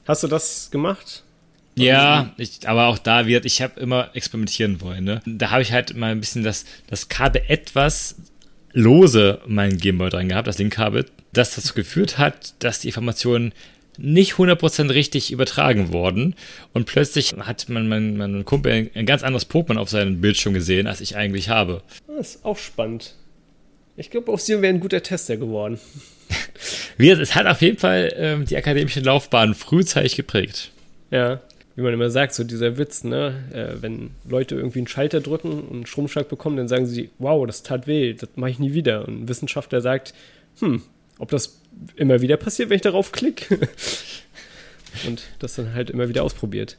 Hast 0.07 0.23
du 0.23 0.29
das 0.29 0.71
gemacht? 0.71 1.23
Ja, 1.79 2.35
ich, 2.37 2.67
aber 2.69 2.87
auch 2.87 2.99
da 2.99 3.27
wird, 3.27 3.45
ich 3.45 3.61
habe 3.61 3.79
immer 3.81 4.11
experimentieren 4.15 4.81
wollen. 4.81 5.05
Ne? 5.05 5.23
Da 5.27 5.51
habe 5.51 5.63
ich 5.63 5.73
halt 5.73 5.95
mal 5.95 6.11
ein 6.11 6.21
bisschen 6.21 6.43
das, 6.43 6.65
das 6.89 7.09
Kabel 7.09 7.43
etwas 7.49 8.17
lose 8.77 9.41
mein 9.47 9.79
Gameboy 9.79 10.11
dran 10.11 10.29
gehabt, 10.29 10.47
das 10.47 10.59
Linkkabel, 10.59 11.07
das 11.33 11.55
dazu 11.55 11.73
geführt 11.73 12.19
hat, 12.19 12.55
dass 12.59 12.81
die 12.81 12.89
Informationen 12.89 13.53
nicht 13.97 14.35
100% 14.35 14.91
richtig 14.91 15.33
übertragen 15.33 15.95
wurden 15.95 16.35
und 16.75 16.85
plötzlich 16.85 17.35
hat 17.39 17.71
mein, 17.71 17.89
mein, 17.89 18.19
mein 18.19 18.45
Kumpel 18.45 18.91
ein 18.95 19.07
ganz 19.07 19.23
anderes 19.23 19.49
Pokémon 19.49 19.79
auf 19.79 19.89
seinem 19.89 20.21
Bildschirm 20.21 20.53
gesehen, 20.53 20.87
als 20.87 21.01
ich 21.01 21.17
eigentlich 21.17 21.49
habe. 21.49 21.83
Das 22.07 22.35
ist 22.35 22.45
auch 22.45 22.59
spannend. 22.59 23.15
Ich 23.97 24.11
glaube, 24.11 24.31
auf 24.31 24.43
sie 24.43 24.61
wäre 24.61 24.75
ein 24.75 24.81
guter 24.81 25.03
Tester 25.03 25.39
geworden. 25.39 25.81
es 26.99 27.35
hat 27.35 27.47
auf 27.47 27.63
jeden 27.63 27.79
Fall 27.79 28.13
ähm, 28.17 28.45
die 28.45 28.59
akademische 28.59 29.01
Laufbahn 29.01 29.55
frühzeitig 29.55 30.17
geprägt. 30.17 30.71
Ja, 31.11 31.41
wie 31.77 31.83
man 31.83 31.93
immer 31.93 32.09
sagt, 32.09 32.35
so 32.35 32.43
dieser 32.43 32.79
Witz, 32.79 33.05
ne? 33.05 33.45
Äh, 33.53 33.83
wenn 33.83 34.11
Leute 34.27 34.55
irgendwie 34.55 34.79
einen 34.79 34.89
Schalter 34.89 35.21
drücken 35.21 35.61
und 35.61 35.73
einen 35.73 35.87
Stromschlag 35.87 36.29
bekommen, 36.29 36.57
dann 36.57 36.69
sagen 36.69 36.87
sie, 36.87 37.11
wow, 37.19 37.47
das 37.47 37.63
tat 37.63 37.87
weh, 37.87 38.15
das 38.15 38.31
mache 38.35 38.51
ich 38.51 38.59
nie 38.59 38.73
wieder. 38.73 39.07
Und 39.07 39.23
ein 39.23 39.29
Wissenschaftler 39.29 39.83
sagt, 39.83 40.15
hm, 40.61 40.83
ob 41.19 41.31
das 41.31 41.61
immer 41.97 42.23
wieder 42.23 42.39
passiert, 42.39 42.71
wenn 42.71 42.77
ich 42.77 42.83
darauf 42.83 43.13
klicke. 43.13 43.69
und 45.07 45.25
das 45.39 45.57
dann 45.57 45.75
halt 45.75 45.91
immer 45.91 46.09
wieder 46.09 46.25
ausprobiert. 46.25 46.79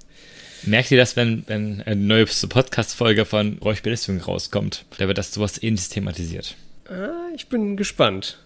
Merkt 0.63 0.89
ihr 0.89 0.97
das, 0.97 1.15
wenn, 1.15 1.43
wenn 1.45 1.83
eine 1.83 2.01
neue 2.01 2.25
Podcast-Folge 2.25 3.25
von 3.25 3.59
Räuch 3.59 3.83
Belästigung 3.83 4.19
rauskommt? 4.19 4.85
Da 4.97 5.07
wird 5.07 5.19
das 5.19 5.31
sowas 5.31 5.61
ähnliches 5.61 5.89
thematisiert. 5.89 6.55
Ah, 6.89 7.29
ich 7.35 7.47
bin 7.47 7.77
gespannt. 7.77 8.39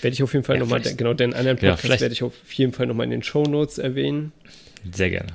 Werde 0.00 0.14
ich 0.14 0.22
auf 0.22 0.32
jeden 0.32 0.46
Fall 0.46 0.56
ja, 0.56 0.60
nochmal, 0.60 0.80
genau, 0.80 1.12
den 1.12 1.34
anderen 1.34 1.58
Podcast 1.58 1.84
ja, 1.84 2.00
werde 2.00 2.12
ich 2.14 2.22
auf 2.22 2.32
jeden 2.54 2.72
Fall 2.72 2.86
nochmal 2.86 3.04
in 3.04 3.10
den 3.10 3.22
Show 3.22 3.42
Notes 3.42 3.76
erwähnen. 3.76 4.32
Sehr 4.90 5.10
gerne. 5.10 5.34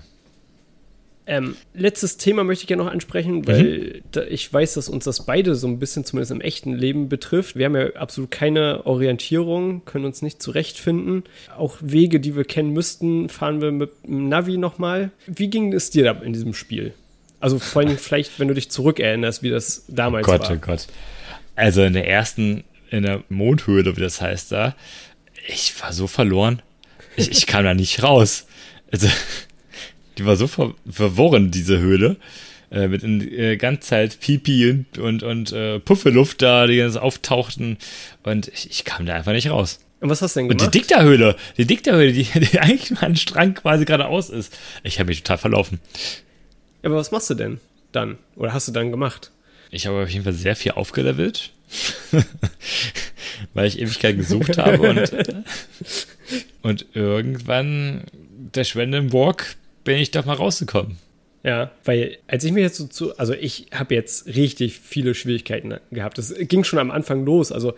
Ähm, 1.26 1.56
letztes 1.74 2.18
Thema 2.18 2.44
möchte 2.44 2.66
ich 2.66 2.70
ja 2.70 2.76
noch 2.76 2.92
ansprechen, 2.92 3.48
weil 3.48 4.02
mhm. 4.14 4.22
ich 4.30 4.52
weiß, 4.52 4.74
dass 4.74 4.90
uns 4.90 5.06
das 5.06 5.26
beide 5.26 5.56
so 5.56 5.68
ein 5.68 5.80
bisschen 5.80 6.04
zumindest 6.04 6.32
im 6.32 6.42
echten 6.42 6.74
Leben 6.74 7.08
betrifft. 7.08 7.56
Wir 7.56 7.66
haben 7.66 7.76
ja 7.76 7.94
absolut 7.96 8.30
keine 8.30 8.86
Orientierung, 8.86 9.86
können 9.86 10.04
uns 10.04 10.22
nicht 10.22 10.42
zurechtfinden. 10.42 11.24
Auch 11.58 11.78
Wege, 11.80 12.20
die 12.20 12.36
wir 12.36 12.44
kennen 12.44 12.72
müssten, 12.72 13.30
fahren 13.30 13.62
wir 13.62 13.72
mit 13.72 13.92
dem 14.06 14.28
Navi 14.28 14.58
nochmal. 14.58 15.12
Wie 15.26 15.50
ging 15.50 15.72
es 15.72 15.92
dir 15.92 16.04
da 16.04 16.12
in 16.12 16.34
diesem 16.34 16.54
Spiel? 16.54 16.94
Also 17.40 17.58
vor 17.58 17.84
allem 17.84 17.98
vielleicht, 17.98 18.40
wenn 18.40 18.50
du 18.50 18.54
dich 18.54 18.70
zurückerinnerst, 18.70 19.44
wie 19.44 19.50
das 19.50 19.86
damals 19.88 20.28
oh 20.28 20.32
Gott, 20.32 20.42
war. 20.42 20.52
Oh 20.52 20.60
Gott, 20.60 20.88
Also 21.56 21.84
in 21.84 21.94
der 21.94 22.08
ersten, 22.08 22.66
in 22.90 23.04
der 23.04 23.24
Mondhöhle, 23.30 23.96
wie 23.96 24.02
das 24.02 24.20
heißt 24.20 24.52
da, 24.52 24.76
ich 25.48 25.82
war 25.82 25.94
so 25.94 26.08
verloren. 26.08 26.62
Ich, 27.16 27.32
ich 27.32 27.48
kam 27.48 27.64
da 27.64 27.74
nicht 27.74 28.04
raus. 28.04 28.46
Also 28.92 29.08
die 30.18 30.26
war 30.26 30.36
so 30.36 30.48
ver 30.48 30.74
verworren, 30.90 31.52
diese 31.52 31.80
Höhle. 31.80 32.18
Äh, 32.72 32.88
mit 32.88 33.04
in 33.04 33.22
äh, 33.22 33.56
ganz 33.56 33.86
Zeit 33.86 34.20
Pipi 34.20 34.70
und, 34.72 34.98
und, 34.98 35.24
und 35.24 35.52
äh, 35.52 35.80
Puffeluft 35.80 36.42
da, 36.42 36.66
die 36.66 36.78
ganz 36.78 36.96
auftauchten. 36.96 37.78
Und 38.24 38.48
ich, 38.48 38.70
ich 38.72 38.84
kam 38.84 39.06
da 39.06 39.14
einfach 39.14 39.34
nicht 39.34 39.52
raus. 39.52 39.80
Und 40.00 40.10
was 40.10 40.24
hast 40.24 40.36
du 40.36 40.40
denn 40.40 40.50
gemacht? 40.50 40.66
Und 40.66 40.74
die 40.74 40.80
Dikterhöhle, 40.80 41.36
die 41.58 41.66
Dikterhöhle, 41.66 42.12
die, 42.12 42.24
die 42.40 42.60
eigentlich 42.60 42.90
mal 42.92 43.04
ein 43.04 43.16
Strang 43.16 43.54
quasi 43.54 43.86
geradeaus 43.86 44.32
ist. 44.32 44.58
Ich 44.84 45.00
habe 45.00 45.10
mich 45.10 45.22
total 45.22 45.38
verlaufen. 45.38 45.80
Ja, 46.82 46.90
aber 46.90 46.96
was 46.96 47.12
machst 47.12 47.30
du 47.30 47.36
denn 47.36 47.60
dann? 47.92 48.18
Oder 48.36 48.54
hast 48.54 48.68
du 48.68 48.72
dann 48.72 48.90
gemacht? 48.90 49.32
Ich 49.70 49.86
habe 49.86 50.02
auf 50.02 50.10
jeden 50.10 50.24
Fall 50.24 50.34
sehr 50.34 50.56
viel 50.56 50.72
aufgelevelt. 50.72 51.52
weil 53.54 53.68
ich 53.68 53.80
Ewigkeit 53.80 54.18
gesucht 54.18 54.58
habe 54.58 54.90
und, 54.90 55.12
und 56.62 56.86
irgendwann 56.94 58.04
der 58.56 58.64
Schwendenburg 58.64 59.56
bin 59.84 59.98
ich 59.98 60.12
doch 60.12 60.26
mal 60.26 60.34
rausgekommen. 60.34 60.98
Ja, 61.44 61.72
weil 61.84 62.18
als 62.28 62.46
ich 62.46 62.54
mir 62.54 62.62
jetzt 62.62 62.78
so 62.78 62.88
zu, 62.88 63.18
also 63.18 63.34
ich 63.34 63.68
habe 63.74 63.94
jetzt 63.96 64.28
richtig 64.28 64.80
viele 64.80 65.14
Schwierigkeiten 65.14 65.76
gehabt. 65.92 66.18
Das 66.18 66.34
ging 66.38 66.64
schon 66.64 66.80
am 66.80 66.90
Anfang 66.90 67.26
los. 67.26 67.52
Also 67.52 67.74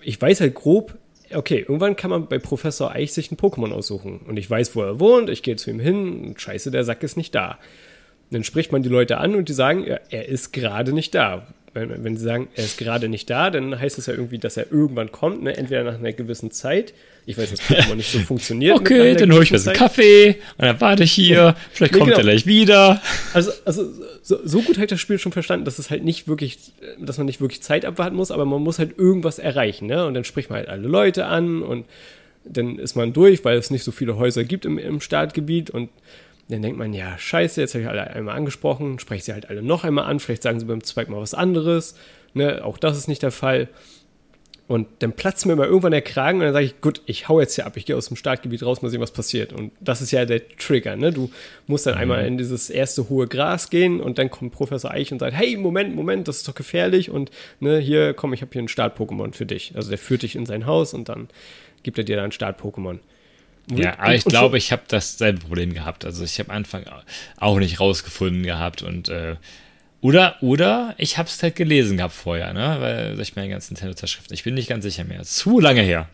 ich 0.00 0.20
weiß 0.20 0.40
halt 0.40 0.54
grob, 0.54 0.96
okay, 1.34 1.58
irgendwann 1.60 1.96
kann 1.96 2.10
man 2.10 2.28
bei 2.28 2.38
Professor 2.38 2.90
Eich 2.90 3.12
sich 3.12 3.30
ein 3.30 3.36
Pokémon 3.36 3.72
aussuchen. 3.72 4.20
Und 4.20 4.38
ich 4.38 4.48
weiß, 4.48 4.74
wo 4.74 4.82
er 4.82 5.00
wohnt, 5.00 5.28
ich 5.28 5.42
gehe 5.42 5.56
zu 5.56 5.70
ihm 5.70 5.80
hin 5.80 6.26
und 6.28 6.40
scheiße, 6.40 6.70
der 6.70 6.84
Sack 6.84 7.02
ist 7.02 7.18
nicht 7.18 7.34
da. 7.34 7.58
Und 8.30 8.34
dann 8.34 8.44
spricht 8.44 8.72
man 8.72 8.82
die 8.82 8.88
Leute 8.88 9.18
an 9.18 9.34
und 9.34 9.50
die 9.50 9.54
sagen, 9.54 9.84
ja, 9.86 10.00
er 10.08 10.26
ist 10.26 10.52
gerade 10.52 10.94
nicht 10.94 11.14
da. 11.14 11.46
Wenn, 11.74 12.04
wenn 12.04 12.16
sie 12.16 12.24
sagen, 12.24 12.48
er 12.54 12.64
ist 12.64 12.78
gerade 12.78 13.08
nicht 13.08 13.28
da, 13.30 13.50
dann 13.50 13.78
heißt 13.78 13.98
das 13.98 14.06
ja 14.06 14.14
irgendwie, 14.14 14.38
dass 14.38 14.56
er 14.56 14.72
irgendwann 14.72 15.12
kommt, 15.12 15.42
ne? 15.42 15.56
entweder 15.56 15.84
nach 15.84 15.98
einer 15.98 16.12
gewissen 16.12 16.50
Zeit 16.50 16.94
ich 17.28 17.36
weiß, 17.36 17.50
dass 17.50 17.60
Pokémon 17.60 17.96
nicht 17.96 18.10
so 18.10 18.20
funktioniert. 18.20 18.74
Okay, 18.74 19.14
dann 19.14 19.30
hole 19.30 19.42
ich 19.42 19.50
mir 19.50 19.58
so 19.58 19.68
einen 19.68 19.78
Kaffee 19.78 20.36
und 20.56 20.64
dann 20.64 20.80
warte 20.80 21.04
ich 21.04 21.12
hier. 21.12 21.54
Vielleicht 21.70 21.92
nee, 21.92 21.98
kommt 21.98 22.12
genau. 22.12 22.20
er 22.20 22.24
gleich 22.24 22.46
wieder. 22.46 23.02
Also, 23.34 23.50
also 23.66 23.84
so, 24.22 24.38
so, 24.42 24.62
gut 24.62 24.76
habe 24.76 24.84
ich 24.86 24.88
das 24.88 25.00
Spiel 25.00 25.18
schon 25.18 25.32
verstanden, 25.32 25.66
dass 25.66 25.78
es 25.78 25.90
halt 25.90 26.04
nicht 26.04 26.26
wirklich, 26.26 26.58
dass 26.98 27.18
man 27.18 27.26
nicht 27.26 27.42
wirklich 27.42 27.60
Zeit 27.60 27.84
abwarten 27.84 28.16
muss, 28.16 28.30
aber 28.30 28.46
man 28.46 28.62
muss 28.62 28.78
halt 28.78 28.98
irgendwas 28.98 29.38
erreichen. 29.38 29.88
Ne? 29.88 30.06
Und 30.06 30.14
dann 30.14 30.24
spricht 30.24 30.48
man 30.48 30.60
halt 30.60 30.70
alle 30.70 30.88
Leute 30.88 31.26
an 31.26 31.60
und 31.60 31.84
dann 32.46 32.78
ist 32.78 32.96
man 32.96 33.12
durch, 33.12 33.44
weil 33.44 33.58
es 33.58 33.70
nicht 33.70 33.84
so 33.84 33.92
viele 33.92 34.16
Häuser 34.16 34.44
gibt 34.44 34.64
im, 34.64 34.78
im 34.78 35.02
Startgebiet 35.02 35.68
und 35.68 35.90
dann 36.48 36.62
denkt 36.62 36.78
man, 36.78 36.94
ja, 36.94 37.18
scheiße, 37.18 37.60
jetzt 37.60 37.74
habe 37.74 37.82
ich 37.82 37.88
alle 37.88 38.08
einmal 38.08 38.36
angesprochen, 38.36 38.98
spreche 38.98 39.24
sie 39.24 39.32
halt 39.32 39.50
alle 39.50 39.62
noch 39.62 39.84
einmal 39.84 40.04
an, 40.04 40.18
vielleicht 40.18 40.42
sagen 40.42 40.58
sie 40.58 40.66
beim 40.66 40.82
zweiten 40.82 41.12
Mal 41.12 41.20
was 41.20 41.34
anderes. 41.34 41.94
Ne? 42.32 42.64
Auch 42.64 42.78
das 42.78 42.96
ist 42.96 43.08
nicht 43.08 43.22
der 43.22 43.30
Fall. 43.30 43.68
Und 44.66 44.86
dann 44.98 45.14
platzt 45.14 45.46
mir 45.46 45.56
mal 45.56 45.66
irgendwann 45.66 45.92
der 45.92 46.02
Kragen 46.02 46.40
und 46.40 46.44
dann 46.44 46.52
sage 46.52 46.66
ich, 46.66 46.82
gut, 46.82 47.00
ich 47.06 47.26
hau 47.26 47.40
jetzt 47.40 47.54
hier 47.54 47.64
ab, 47.64 47.78
ich 47.78 47.86
gehe 47.86 47.96
aus 47.96 48.08
dem 48.08 48.18
Startgebiet 48.18 48.62
raus, 48.62 48.82
mal 48.82 48.90
sehen, 48.90 49.00
was 49.00 49.12
passiert. 49.12 49.54
Und 49.54 49.72
das 49.80 50.02
ist 50.02 50.10
ja 50.10 50.26
der 50.26 50.46
Trigger, 50.46 50.94
ne? 50.94 51.10
Du 51.10 51.30
musst 51.66 51.86
dann 51.86 51.94
mhm. 51.94 52.00
einmal 52.00 52.26
in 52.26 52.36
dieses 52.36 52.68
erste 52.68 53.08
hohe 53.08 53.26
Gras 53.28 53.70
gehen 53.70 53.98
und 53.98 54.18
dann 54.18 54.30
kommt 54.30 54.52
Professor 54.52 54.90
Eich 54.90 55.10
und 55.10 55.20
sagt, 55.20 55.34
hey, 55.34 55.56
Moment, 55.56 55.96
Moment, 55.96 56.28
das 56.28 56.38
ist 56.38 56.48
doch 56.48 56.54
gefährlich 56.54 57.08
und 57.10 57.30
ne, 57.60 57.78
hier, 57.78 58.12
komm, 58.12 58.34
ich 58.34 58.42
habe 58.42 58.52
hier 58.52 58.62
ein 58.62 58.68
Start-Pokémon 58.68 59.32
für 59.32 59.46
dich. 59.46 59.72
Also 59.74 59.88
der 59.88 59.96
führt 59.96 60.22
dich 60.22 60.36
in 60.36 60.44
sein 60.44 60.66
Haus 60.66 60.92
und 60.92 61.08
dann 61.08 61.28
gibt 61.82 61.96
er 61.96 62.04
dir 62.04 62.16
dann 62.16 62.26
ein 62.26 62.32
Start-Pokémon. 62.32 62.98
Ja, 63.70 63.98
aber 63.98 64.14
ich 64.14 64.24
glaube, 64.24 64.58
ich 64.58 64.72
habe 64.72 64.82
dasselbe 64.88 65.40
Problem 65.40 65.74
gehabt. 65.74 66.04
Also 66.04 66.24
ich 66.24 66.38
habe 66.38 66.50
Anfang 66.50 66.84
auch 67.36 67.58
nicht 67.58 67.80
rausgefunden 67.80 68.42
gehabt 68.42 68.82
und 68.82 69.08
äh, 69.08 69.36
oder, 70.00 70.36
oder 70.42 70.94
ich 70.96 71.18
habe 71.18 71.28
es 71.28 71.42
halt 71.42 71.56
gelesen 71.56 71.96
gehabt 71.96 72.14
vorher, 72.14 72.52
ne? 72.52 72.76
Weil 72.78 73.20
ich 73.20 73.34
meine 73.34 73.48
ganzen 73.48 73.74
Nintendo-Zeitschriften. 73.74 74.32
Ich 74.32 74.44
bin 74.44 74.54
nicht 74.54 74.68
ganz 74.68 74.84
sicher 74.84 75.04
mehr. 75.04 75.22
Zu 75.24 75.58
lange 75.58 75.82
her. 75.82 76.08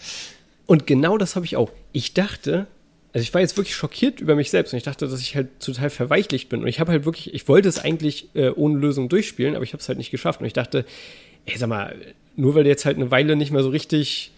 Und 0.66 0.86
genau 0.86 1.18
das 1.18 1.36
habe 1.36 1.44
ich 1.44 1.56
auch. 1.56 1.70
Ich 1.92 2.14
dachte, 2.14 2.66
also 3.12 3.22
ich 3.22 3.34
war 3.34 3.42
jetzt 3.42 3.56
wirklich 3.58 3.76
schockiert 3.76 4.20
über 4.20 4.34
mich 4.36 4.50
selbst 4.50 4.72
und 4.72 4.78
ich 4.78 4.82
dachte, 4.82 5.06
dass 5.06 5.20
ich 5.20 5.36
halt 5.36 5.60
total 5.60 5.90
verweichlicht 5.90 6.48
bin. 6.48 6.62
Und 6.62 6.66
ich 6.66 6.80
habe 6.80 6.92
halt 6.92 7.04
wirklich, 7.04 7.34
ich 7.34 7.46
wollte 7.46 7.68
es 7.68 7.78
eigentlich 7.78 8.34
äh, 8.34 8.48
ohne 8.48 8.78
Lösung 8.78 9.10
durchspielen, 9.10 9.54
aber 9.54 9.64
ich 9.64 9.74
habe 9.74 9.82
es 9.82 9.88
halt 9.88 9.98
nicht 9.98 10.10
geschafft. 10.10 10.40
Und 10.40 10.46
ich 10.46 10.54
dachte, 10.54 10.86
ey, 11.44 11.58
sag 11.58 11.68
mal, 11.68 11.94
nur 12.36 12.54
weil 12.54 12.64
du 12.64 12.70
jetzt 12.70 12.86
halt 12.86 12.96
eine 12.96 13.10
Weile 13.10 13.36
nicht 13.36 13.52
mehr 13.52 13.62
so 13.62 13.68
richtig 13.68 14.32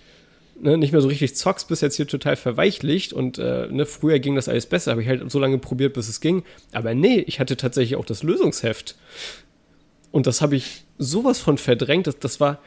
ne, 0.61 0.77
nicht 0.77 0.93
mehr 0.93 1.01
so 1.01 1.09
richtig 1.09 1.35
zockst, 1.37 1.69
bist 1.69 1.83
jetzt 1.83 1.97
hier 1.97 2.07
total 2.07 2.37
verweichlicht 2.37 3.13
und 3.13 3.39
äh, 3.39 3.69
ne, 3.69 3.87
früher 3.87 4.19
ging 4.19 4.35
das 4.35 4.49
alles 4.49 4.67
besser, 4.67 4.93
habe 4.93 5.03
ich 5.03 5.09
halt 5.09 5.31
so 5.31 5.39
lange 5.39 5.59
probiert, 5.59 5.95
bis 5.95 6.09
es 6.09 6.21
ging. 6.21 6.43
Aber 6.73 6.95
nee, 6.95 7.21
ich 7.21 7.41
hatte 7.41 7.57
tatsächlich 7.57 7.97
auch 7.97 8.05
das 8.05 8.23
Lösungsheft. 8.23 8.97
Und 10.13 10.27
das 10.27 10.41
habe 10.41 10.57
ich 10.57 10.85
sowas 10.99 11.39
von 11.39 11.59
verdrängt, 11.59 12.07
das, 12.07 12.19
das 12.19 12.41
war 12.41 12.61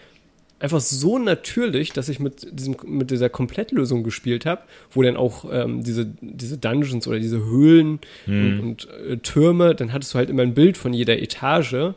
einfach 0.59 0.81
so 0.81 1.17
natürlich, 1.17 1.93
dass 1.93 2.09
ich 2.09 2.19
mit, 2.19 2.47
diesem, 2.51 2.75
mit 2.85 3.11
dieser 3.11 3.29
Komplettlösung 3.29 4.03
gespielt 4.03 4.45
habe, 4.45 4.61
wo 4.91 5.01
dann 5.01 5.15
auch 5.15 5.45
ähm, 5.51 5.83
diese, 5.83 6.05
diese 6.21 6.57
Dungeons 6.57 7.07
oder 7.07 7.19
diese 7.19 7.43
Höhlen 7.43 7.99
hm. 8.25 8.59
und, 8.59 8.85
und 8.85 8.87
äh, 9.07 9.17
Türme, 9.17 9.73
dann 9.73 9.93
hattest 9.93 10.13
du 10.13 10.17
halt 10.17 10.29
immer 10.29 10.43
ein 10.43 10.53
Bild 10.53 10.77
von 10.77 10.93
jeder 10.93 11.17
Etage 11.19 11.93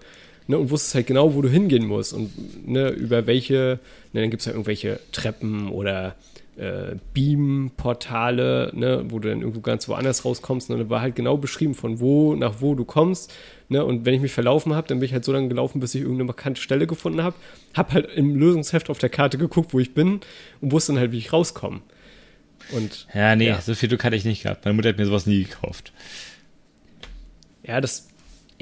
ne, 0.47 0.59
und 0.59 0.71
wusstest 0.71 0.95
halt 0.95 1.07
genau, 1.07 1.35
wo 1.35 1.43
du 1.43 1.49
hingehen 1.49 1.87
musst 1.87 2.13
und 2.13 2.69
ne, 2.69 2.91
über 2.91 3.27
welche, 3.27 3.79
ne, 4.13 4.21
dann 4.21 4.31
gibt 4.31 4.41
es 4.41 4.47
ja 4.47 4.53
irgendwelche 4.53 5.01
Treppen 5.13 5.69
oder 5.69 6.15
äh, 6.57 6.97
Beam-Portale, 7.15 8.73
ne, 8.75 9.05
wo 9.09 9.19
du 9.19 9.29
dann 9.29 9.41
irgendwo 9.41 9.61
ganz 9.61 9.89
woanders 9.89 10.25
rauskommst. 10.25 10.71
Und 10.71 10.77
ne, 10.77 10.83
dann 10.83 10.91
war 10.91 11.01
halt 11.01 11.17
genau 11.17 11.37
beschrieben, 11.37 11.75
von 11.75 12.01
wo 12.01 12.35
nach 12.35 12.57
wo 12.61 12.75
du 12.75 12.85
kommst. 12.85 13.33
Ne, 13.69 13.85
und 13.85 14.05
wenn 14.05 14.15
ich 14.15 14.21
mich 14.21 14.33
verlaufen 14.33 14.75
habe, 14.75 14.87
dann 14.89 15.01
bin 15.01 15.07
ich 15.07 15.13
halt 15.13 15.25
so 15.25 15.33
lange 15.33 15.49
gelaufen, 15.49 15.81
bis 15.81 15.95
ich 15.95 16.03
irgendeine 16.03 16.27
markante 16.27 16.61
Stelle 16.61 16.87
gefunden 16.87 17.23
habe. 17.23 17.37
Hab 17.75 17.93
halt 17.93 18.11
im 18.15 18.37
Lösungsheft 18.37 18.91
auf 18.91 18.99
der 18.99 19.09
Karte 19.09 19.39
geguckt, 19.39 19.73
wo 19.73 19.81
ich 19.81 19.95
bin 19.95 20.21
und 20.61 20.73
wusste 20.73 20.93
dann 20.93 21.01
halt, 21.01 21.13
wie 21.13 21.19
ich 21.19 21.33
rauskomme. 21.33 21.81
Und, 22.71 23.07
ja, 23.15 23.35
nee, 23.35 23.49
ja. 23.49 23.61
so 23.61 23.75
viel 23.75 23.89
Glück 23.89 24.05
hatte 24.05 24.17
ich 24.17 24.25
nicht 24.25 24.43
gehabt. 24.43 24.65
Meine 24.65 24.75
Mutter 24.75 24.91
hat 24.91 24.99
mir 24.99 25.07
sowas 25.07 25.27
nie 25.27 25.45
gekauft. 25.45 25.93
Ja, 27.65 27.81
das 27.81 28.09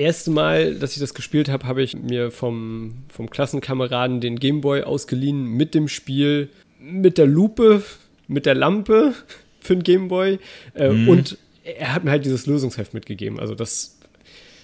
erste 0.01 0.31
Mal, 0.31 0.75
dass 0.75 0.93
ich 0.93 1.01
das 1.01 1.15
gespielt 1.15 1.49
habe, 1.49 1.67
habe 1.67 1.83
ich 1.83 1.97
mir 1.97 2.31
vom, 2.31 2.95
vom 3.09 3.31
Klassenkameraden 3.31 4.21
den 4.21 4.39
Gameboy 4.39 4.83
ausgeliehen 4.83 5.45
mit 5.45 5.75
dem 5.75 5.89
Spiel, 5.89 6.49
mit 6.81 7.19
der 7.19 7.27
Lupe, 7.27 7.83
mit 8.27 8.47
der 8.47 8.55
Lampe 8.55 9.15
für 9.61 9.77
den 9.77 9.83
Gameboy 9.83 10.39
äh, 10.75 10.91
mhm. 10.91 11.09
und 11.09 11.39
er 11.63 11.95
hat 11.95 12.05
mir 12.05 12.11
halt 12.11 12.25
dieses 12.25 12.47
Lösungsheft 12.47 12.95
mitgegeben. 12.95 13.39
Also 13.39 13.55
das, 13.55 13.99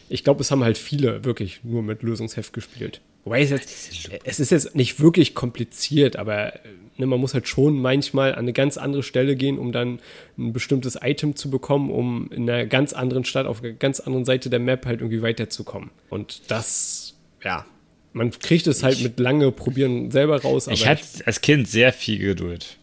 ich 0.09 0.25
glaube, 0.25 0.41
es 0.41 0.51
haben 0.51 0.65
halt 0.65 0.79
viele 0.79 1.25
wirklich 1.25 1.61
nur 1.63 1.83
mit 1.83 2.03
Lösungsheft 2.03 2.53
gespielt. 2.53 3.01
Wobei 3.25 3.43
es 3.43 3.51
jetzt, 3.51 3.91
es 4.25 4.41
ist 4.41 4.51
jetzt 4.51 4.75
nicht 4.75 5.01
wirklich 5.01 5.35
kompliziert, 5.35 6.17
aber 6.17 6.55
ne, 6.98 7.06
man 7.06 7.20
muss 7.20 7.35
halt 7.35 7.48
schon 7.48 7.81
manchmal 7.81 8.32
an 8.32 8.40
eine 8.40 8.52
ganz 8.52 8.77
andere 8.78 9.02
Stelle 9.02 9.36
gehen, 9.36 9.59
um 9.59 9.73
dann 9.73 10.01
ein 10.39 10.52
bestimmtes 10.52 10.98
Item 11.01 11.36
zu 11.36 11.51
bekommen, 11.51 11.90
um 11.90 12.31
in 12.31 12.48
einer 12.48 12.66
ganz 12.66 12.93
anderen 12.93 13.24
Stadt 13.24 13.47
auf 13.47 13.62
einer 13.62 13.73
ganz 13.73 14.01
anderen 14.01 14.24
Seite 14.24 14.51
der 14.51 14.60
Map 14.60 14.86
halt 14.86 15.01
irgendwie 15.01 15.23
weiterzukommen. 15.23 15.90
Und 16.10 16.51
das, 16.51 17.14
ja, 17.43 17.66
man 18.12 18.31
kriegt 18.31 18.66
es 18.66 18.82
halt 18.82 18.97
ich, 18.97 19.02
mit 19.02 19.20
lange 19.20 19.52
Probieren 19.52 20.10
selber 20.10 20.40
raus. 20.40 20.68
ich 20.68 20.86
hatte 20.86 21.02
als 21.27 21.40
Kind 21.40 21.68
sehr 21.68 21.93
viel 21.93 22.18
Geduld. 22.18 22.78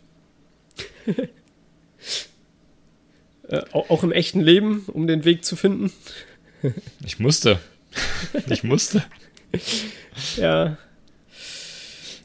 äh, 3.48 3.62
auch 3.72 4.04
im 4.04 4.12
echten 4.12 4.42
Leben, 4.42 4.86
um 4.88 5.08
den 5.08 5.26
Weg 5.26 5.44
zu 5.44 5.56
finden. 5.56 5.92
ich 7.06 7.20
musste. 7.20 7.60
Ich 8.50 8.64
musste. 8.64 9.04
ja. 10.38 10.78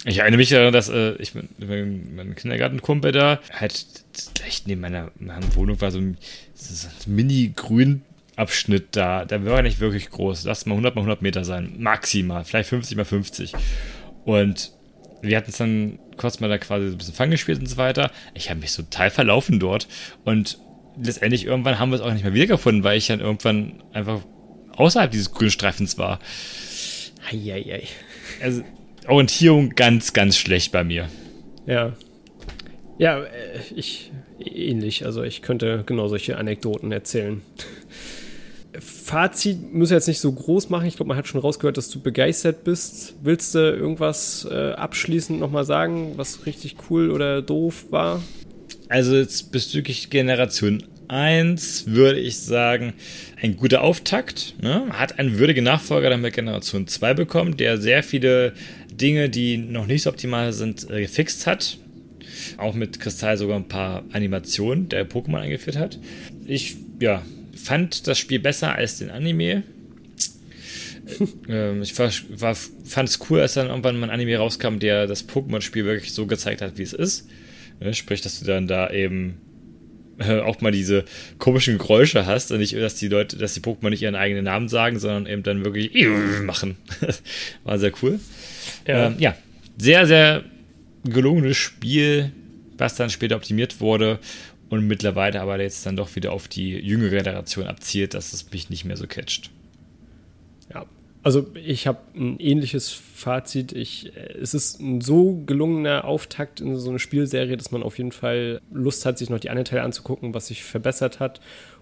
Ich 0.09 0.19
erinnere 0.19 0.39
mich 0.39 0.49
daran, 0.49 0.73
dass 0.73 0.89
äh, 0.89 1.13
ich 1.17 1.35
mit 1.35 1.59
meinem 1.61 2.35
Kindergartenkumpel 2.35 3.13
da 3.13 3.41
halt 3.53 3.85
echt 4.47 4.67
neben 4.67 4.81
meiner, 4.81 5.11
meiner 5.19 5.55
Wohnung 5.55 5.79
war 5.83 5.91
so 5.91 5.99
ein, 5.99 6.17
so 6.55 6.89
ein 6.89 7.15
Mini-Grün-Abschnitt 7.15 8.89
da. 8.93 9.27
Der 9.27 9.45
war 9.45 9.61
nicht 9.61 9.81
wirklich 9.81 10.09
groß. 10.09 10.45
Lass 10.45 10.65
mal 10.65 10.73
100 10.73 10.95
mal 10.95 11.03
100 11.03 11.21
Meter 11.21 11.45
sein. 11.45 11.75
Maximal. 11.77 12.45
Vielleicht 12.45 12.71
50 12.71 12.97
mal 12.97 13.05
50. 13.05 13.53
Und 14.25 14.73
wir 15.21 15.37
hatten 15.37 15.51
es 15.51 15.59
dann 15.59 15.99
kurz 16.17 16.41
mal 16.41 16.49
da 16.49 16.57
quasi 16.57 16.87
so 16.87 16.95
ein 16.95 16.99
bisschen 16.99 17.15
Fang 17.15 17.31
gespielt 17.31 17.59
und 17.59 17.67
so 17.67 17.77
weiter. 17.77 18.11
Ich 18.33 18.49
habe 18.49 18.61
mich 18.61 18.73
so 18.73 18.83
total 18.85 19.11
verlaufen 19.11 19.61
dort. 19.61 19.89
Und 20.25 20.59
letztendlich 20.97 21.45
irgendwann 21.45 21.79
haben 21.79 21.91
wir 21.91 21.97
es 21.97 22.03
auch 22.03 22.15
nicht 22.15 22.25
mehr 22.25 22.33
wiedergefunden, 22.33 22.83
weil 22.83 22.97
ich 22.97 23.09
dann 23.09 23.21
irgendwann 23.21 23.83
einfach 23.93 24.23
außerhalb 24.75 25.11
dieses 25.11 25.33
Grünstreifens 25.33 25.99
war. 25.99 26.19
Eieiei. 27.31 27.83
Also 28.41 28.63
Orientierung 29.09 29.71
ganz, 29.71 30.13
ganz 30.13 30.37
schlecht 30.37 30.73
bei 30.73 30.85
mir. 30.85 31.09
Ja. 31.67 31.93
Ja, 32.99 33.21
äh, 33.21 33.29
ich 33.75 34.11
ähnlich. 34.39 35.05
Also 35.05 35.23
ich 35.23 35.43
könnte 35.43 35.83
genau 35.87 36.09
solche 36.09 36.37
Anekdoten 36.37 36.93
erzählen. 36.93 37.43
Fazit 38.79 39.73
müssen 39.73 39.91
wir 39.91 39.97
jetzt 39.97 40.09
nicht 40.09 40.21
so 40.21 40.31
groß 40.31 40.69
machen. 40.69 40.87
Ich 40.87 40.97
glaube, 40.97 41.09
man 41.09 41.17
hat 41.17 41.27
schon 41.27 41.41
rausgehört, 41.41 41.77
dass 41.77 41.91
du 41.91 42.01
begeistert 42.01 42.65
bist. 42.65 43.15
Willst 43.23 43.55
du 43.55 43.59
irgendwas 43.59 44.47
äh, 44.51 44.73
abschließend 44.73 45.41
nochmal 45.41 45.65
sagen, 45.65 46.13
was 46.17 46.47
richtig 46.47 46.77
cool 46.91 47.11
oder 47.11 47.43
doof 47.43 47.87
war? 47.91 48.23
Also 48.89 49.17
jetzt 49.17 49.51
bezüglich 49.51 50.11
Generation 50.11 50.85
1 51.09 51.87
würde 51.89 52.21
ich 52.21 52.39
sagen, 52.39 52.93
ein 53.41 53.57
guter 53.57 53.83
Auftakt. 53.83 54.55
Ne? 54.61 54.87
Hat 54.91 55.19
einen 55.19 55.39
würdigen 55.39 55.65
Nachfolger 55.65 56.11
dann 56.11 56.21
mit 56.21 56.35
Generation 56.35 56.87
2 56.87 57.15
bekommen, 57.15 57.57
der 57.57 57.79
sehr 57.79 58.03
viele 58.03 58.53
Dinge, 59.01 59.29
die 59.29 59.57
noch 59.57 59.87
nicht 59.87 60.03
so 60.03 60.11
optimal 60.11 60.53
sind, 60.53 60.89
äh, 60.91 61.03
gefixt 61.03 61.47
hat. 61.47 61.79
Auch 62.57 62.75
mit 62.75 63.01
Kristall 63.01 63.37
sogar 63.37 63.57
ein 63.57 63.69
paar 63.69 64.05
Animationen, 64.13 64.89
der 64.89 65.09
Pokémon 65.09 65.39
eingeführt 65.39 65.77
hat. 65.77 65.99
Ich, 66.47 66.77
ja, 67.01 67.23
fand 67.55 68.07
das 68.07 68.19
Spiel 68.19 68.39
besser 68.39 68.75
als 68.75 68.99
den 68.99 69.11
Anime. 69.11 69.65
ähm, 71.49 71.83
ich 71.83 71.99
war, 71.99 72.11
war, 72.31 72.55
fand 72.55 73.09
es 73.09 73.19
cool, 73.29 73.41
als 73.41 73.55
dann 73.55 73.69
irgendwann 73.69 73.99
mal 73.99 74.09
ein 74.09 74.15
Anime 74.15 74.37
rauskam, 74.37 74.79
der 74.79 75.07
das 75.07 75.29
Pokémon-Spiel 75.29 75.85
wirklich 75.85 76.13
so 76.13 76.27
gezeigt 76.27 76.63
hat, 76.63 76.79
wie 76.79 76.83
es 76.83 76.93
ist. 76.93 77.29
Ne? 77.81 77.95
Sprich, 77.95 78.21
dass 78.21 78.41
du 78.41 78.47
dann 78.47 78.67
da 78.67 78.91
eben 78.91 79.39
äh, 80.19 80.41
auch 80.41 80.61
mal 80.61 80.73
diese 80.73 81.05
komischen 81.39 81.79
Geräusche 81.79 82.27
hast 82.27 82.51
und 82.53 82.59
nicht, 82.59 82.75
dass 82.75 82.97
die 82.97 83.09
Leute, 83.09 83.37
dass 83.37 83.55
die 83.55 83.61
Pokémon 83.61 83.91
nicht 83.91 84.03
ihren 84.03 84.17
eigenen 84.17 84.45
Namen 84.45 84.69
sagen, 84.69 84.99
sondern 84.99 85.27
eben 85.27 85.43
dann 85.43 85.65
wirklich 85.65 85.93
machen. 86.43 86.77
War 87.65 87.79
sehr 87.79 87.93
cool. 88.03 88.19
Ja. 88.89 89.07
Ähm, 89.07 89.17
ja, 89.19 89.37
sehr, 89.77 90.07
sehr 90.07 90.45
gelungenes 91.05 91.57
Spiel, 91.57 92.33
was 92.77 92.97
dann 92.97 93.11
später 93.11 93.37
optimiert 93.37 93.81
wurde 93.81 94.19
und 94.71 94.87
mittlerweile 94.87 95.41
aber 95.41 95.61
jetzt 95.61 95.87
dann 95.87 95.97
doch 95.97 96.17
wieder 96.17 96.33
auf 96.33 96.49
die 96.49 96.71
jüngere 96.71 97.11
Generation 97.11 97.67
abzielt, 97.67 98.15
dass 98.15 98.33
es 98.33 98.51
mich 98.51 98.71
nicht 98.71 98.85
mehr 98.85 98.97
so 98.97 99.07
catcht. 99.07 99.51
Ja, 100.73 100.87
also 101.23 101.47
ich 101.55 101.87
habe 101.87 101.99
ein 102.15 102.39
ähnliches 102.41 102.93
Fazit. 102.93 103.73
Ich, 103.73 104.17
äh, 104.17 104.39
es 104.41 104.55
ist 104.55 104.81
ein 104.81 105.01
so 105.01 105.43
gelungener 105.47 106.05
Auftakt 106.05 106.61
in 106.61 106.77
so 106.77 106.91
eine 106.91 106.99
Spielserie, 106.99 107.57
dass 107.57 107.71
man 107.71 107.83
auf 107.83 107.99
jeden 107.99 108.13
Fall 108.13 108.61
Lust 108.73 109.05
hat, 109.07 109.19
sich 109.19 109.31
noch 109.31 109.41
die 109.41 109.51
anderen 109.51 109.67
Teile 109.67 109.83
anzugucken, 109.83 110.35
was 110.35 110.49
sich 110.49 110.65
verbessert 110.65 111.21
hat. 111.21 111.41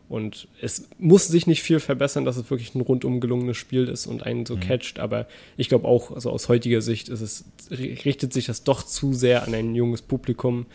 Und 0.09 0.47
es 0.61 0.89
muss 0.99 1.27
sich 1.27 1.47
nicht 1.47 1.63
viel 1.63 1.81
verbessern, 1.81 2.25
dass 2.25 2.37
es 2.37 2.49
wirklich 2.51 2.75
ein 2.75 2.81
rundum 2.81 3.21
gelungenes 3.21 3.57
Spiel 3.57 3.89
ist 3.89 4.07
und 4.07 4.23
einen 4.23 4.47
so 4.47 4.57
mhm. 4.57 4.61
catcht. 4.61 4.99
Aber 5.01 5.27
ich 5.57 5.69
glaube 5.69 5.87
auch, 5.87 6.13
also 6.13 6.31
aus 6.31 6.49
heutiger 6.49 6.81
Sicht 6.81 7.09
ist 7.09 7.21
es, 7.21 7.45
richtet 7.71 8.33
sich 8.33 8.47
das 8.47 8.63
doch 8.63 8.85
zu 8.85 9.13
sehr 9.15 9.43
an 9.43 9.55
ein 9.55 9.75
junges 9.75 10.03
Publikum, 10.03 10.67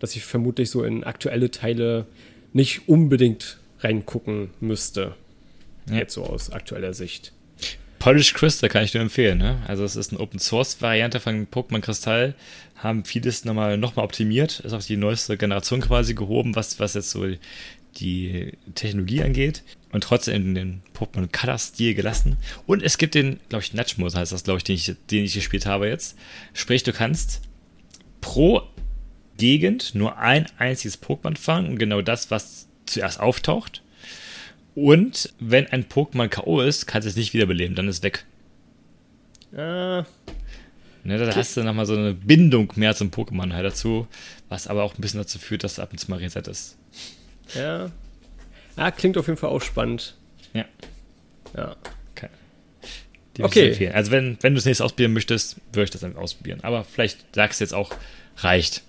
dass 0.00 0.14
ich 0.16 0.24
vermutlich 0.24 0.68
so 0.70 0.84
in 0.84 1.02
aktuelle 1.02 1.50
Teile 1.50 2.06
nicht 2.52 2.88
unbedingt 2.88 3.58
reingucken 3.80 4.50
müsste. 4.60 5.14
Ja. 5.88 5.96
Jetzt 5.96 6.14
so 6.14 6.24
aus 6.24 6.50
aktueller 6.50 6.92
Sicht. 6.92 7.32
Polish 7.98 8.34
Crystal 8.34 8.68
kann 8.68 8.84
ich 8.84 8.92
nur 8.92 9.02
empfehlen. 9.02 9.38
Ne? 9.38 9.62
Also 9.66 9.82
es 9.82 9.96
ist 9.96 10.12
eine 10.12 10.20
Open 10.20 10.38
Source 10.38 10.82
Variante 10.82 11.20
von 11.20 11.46
Pokémon 11.46 11.80
Kristall, 11.80 12.34
haben 12.76 13.04
vieles 13.04 13.46
nochmal 13.46 13.78
noch 13.78 13.96
mal 13.96 14.02
optimiert, 14.02 14.60
ist 14.60 14.74
auf 14.74 14.84
die 14.84 14.98
neueste 14.98 15.38
Generation 15.38 15.80
quasi 15.80 16.12
gehoben, 16.12 16.54
was, 16.54 16.78
was 16.78 16.92
jetzt 16.92 17.10
so 17.10 17.26
die 17.96 18.52
Technologie 18.74 19.22
angeht 19.22 19.62
und 19.92 20.02
trotzdem 20.02 20.54
den 20.54 20.82
Pokémon 20.96 21.28
Color 21.30 21.58
Stil 21.58 21.94
gelassen. 21.94 22.36
Und 22.66 22.82
es 22.82 22.98
gibt 22.98 23.14
den, 23.14 23.38
glaube 23.48 23.64
ich, 23.64 23.98
Mode 23.98 24.18
heißt 24.18 24.32
das, 24.32 24.44
glaube 24.44 24.58
ich, 24.58 24.64
den 24.64 24.76
ich, 24.76 24.94
den 25.10 25.24
ich 25.24 25.34
gespielt 25.34 25.66
habe 25.66 25.88
jetzt. 25.88 26.16
Sprich, 26.52 26.82
du 26.82 26.92
kannst 26.92 27.42
pro 28.20 28.62
Gegend 29.36 29.94
nur 29.94 30.18
ein 30.18 30.46
einziges 30.58 31.02
Pokémon 31.02 31.36
fangen 31.36 31.70
und 31.70 31.78
genau 31.78 32.02
das, 32.02 32.30
was 32.30 32.68
zuerst 32.86 33.20
auftaucht. 33.20 33.82
Und 34.74 35.32
wenn 35.38 35.66
ein 35.68 35.84
Pokémon 35.84 36.28
K.O. 36.28 36.60
ist, 36.60 36.86
kannst 36.86 37.06
du 37.06 37.10
es 37.10 37.16
nicht 37.16 37.34
wiederbeleben, 37.34 37.76
dann 37.76 37.88
ist 37.88 37.98
es 37.98 38.02
weg. 38.02 38.24
Ah. 39.56 40.04
Ne, 41.04 41.18
da 41.18 41.26
okay. 41.26 41.34
hast 41.36 41.56
du 41.56 41.62
nochmal 41.62 41.86
so 41.86 41.94
eine 41.94 42.14
Bindung 42.14 42.72
mehr 42.76 42.94
zum 42.96 43.10
Pokémon 43.10 43.52
halt 43.52 43.66
dazu, 43.66 44.08
was 44.48 44.66
aber 44.66 44.82
auch 44.82 44.94
ein 44.94 45.00
bisschen 45.02 45.20
dazu 45.20 45.38
führt, 45.38 45.62
dass 45.62 45.76
du 45.76 45.82
ab 45.82 45.92
und 45.92 45.98
zu 45.98 46.10
mal 46.10 46.18
reset 46.18 46.48
ist. 46.48 46.78
Ja. 47.54 47.90
Ah, 48.76 48.90
klingt 48.90 49.16
auf 49.18 49.26
jeden 49.26 49.38
Fall 49.38 49.50
auch 49.50 49.62
spannend. 49.62 50.14
Ja. 50.52 50.64
Ja. 51.56 51.76
Okay. 52.12 52.28
Die 53.36 53.42
okay. 53.42 53.90
Also 53.90 54.10
wenn, 54.10 54.38
wenn 54.40 54.54
du 54.54 54.58
es 54.58 54.64
nächstes 54.64 54.84
ausprobieren 54.84 55.12
möchtest, 55.12 55.56
würde 55.72 55.84
ich 55.84 55.90
das 55.90 56.00
dann 56.00 56.16
ausprobieren. 56.16 56.60
Aber 56.62 56.84
vielleicht 56.84 57.34
sagst 57.34 57.60
du 57.60 57.64
jetzt 57.64 57.74
auch, 57.74 57.92
reicht. 58.38 58.82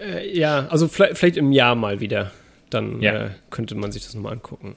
Äh, 0.00 0.36
ja, 0.36 0.66
also 0.68 0.88
vielleicht, 0.88 1.18
vielleicht, 1.18 1.36
im 1.36 1.52
Jahr 1.52 1.74
mal 1.74 2.00
wieder. 2.00 2.32
Dann 2.70 3.00
ja. 3.00 3.26
äh, 3.26 3.30
könnte 3.50 3.74
man 3.74 3.92
sich 3.92 4.02
das 4.04 4.14
nochmal 4.14 4.32
angucken. 4.32 4.76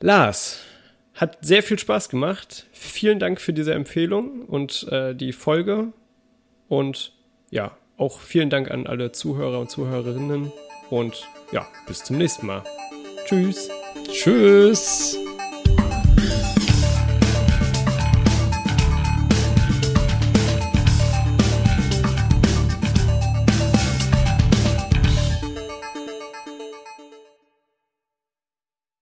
Lars, 0.00 0.60
hat 1.14 1.38
sehr 1.42 1.62
viel 1.62 1.78
Spaß 1.78 2.08
gemacht. 2.08 2.66
Vielen 2.72 3.18
Dank 3.18 3.40
für 3.40 3.52
diese 3.52 3.74
Empfehlung 3.74 4.42
und 4.46 4.88
äh, 4.90 5.14
die 5.14 5.32
Folge. 5.32 5.92
Und 6.68 7.12
ja, 7.50 7.76
auch 7.96 8.20
vielen 8.20 8.50
Dank 8.50 8.70
an 8.70 8.86
alle 8.86 9.12
Zuhörer 9.12 9.60
und 9.60 9.70
Zuhörerinnen. 9.70 10.50
Und 10.92 11.26
ja, 11.52 11.66
bis 11.86 12.04
zum 12.04 12.18
nächsten 12.18 12.46
Mal. 12.46 12.62
Tschüss. 13.24 13.70
Tschüss. 14.10 15.16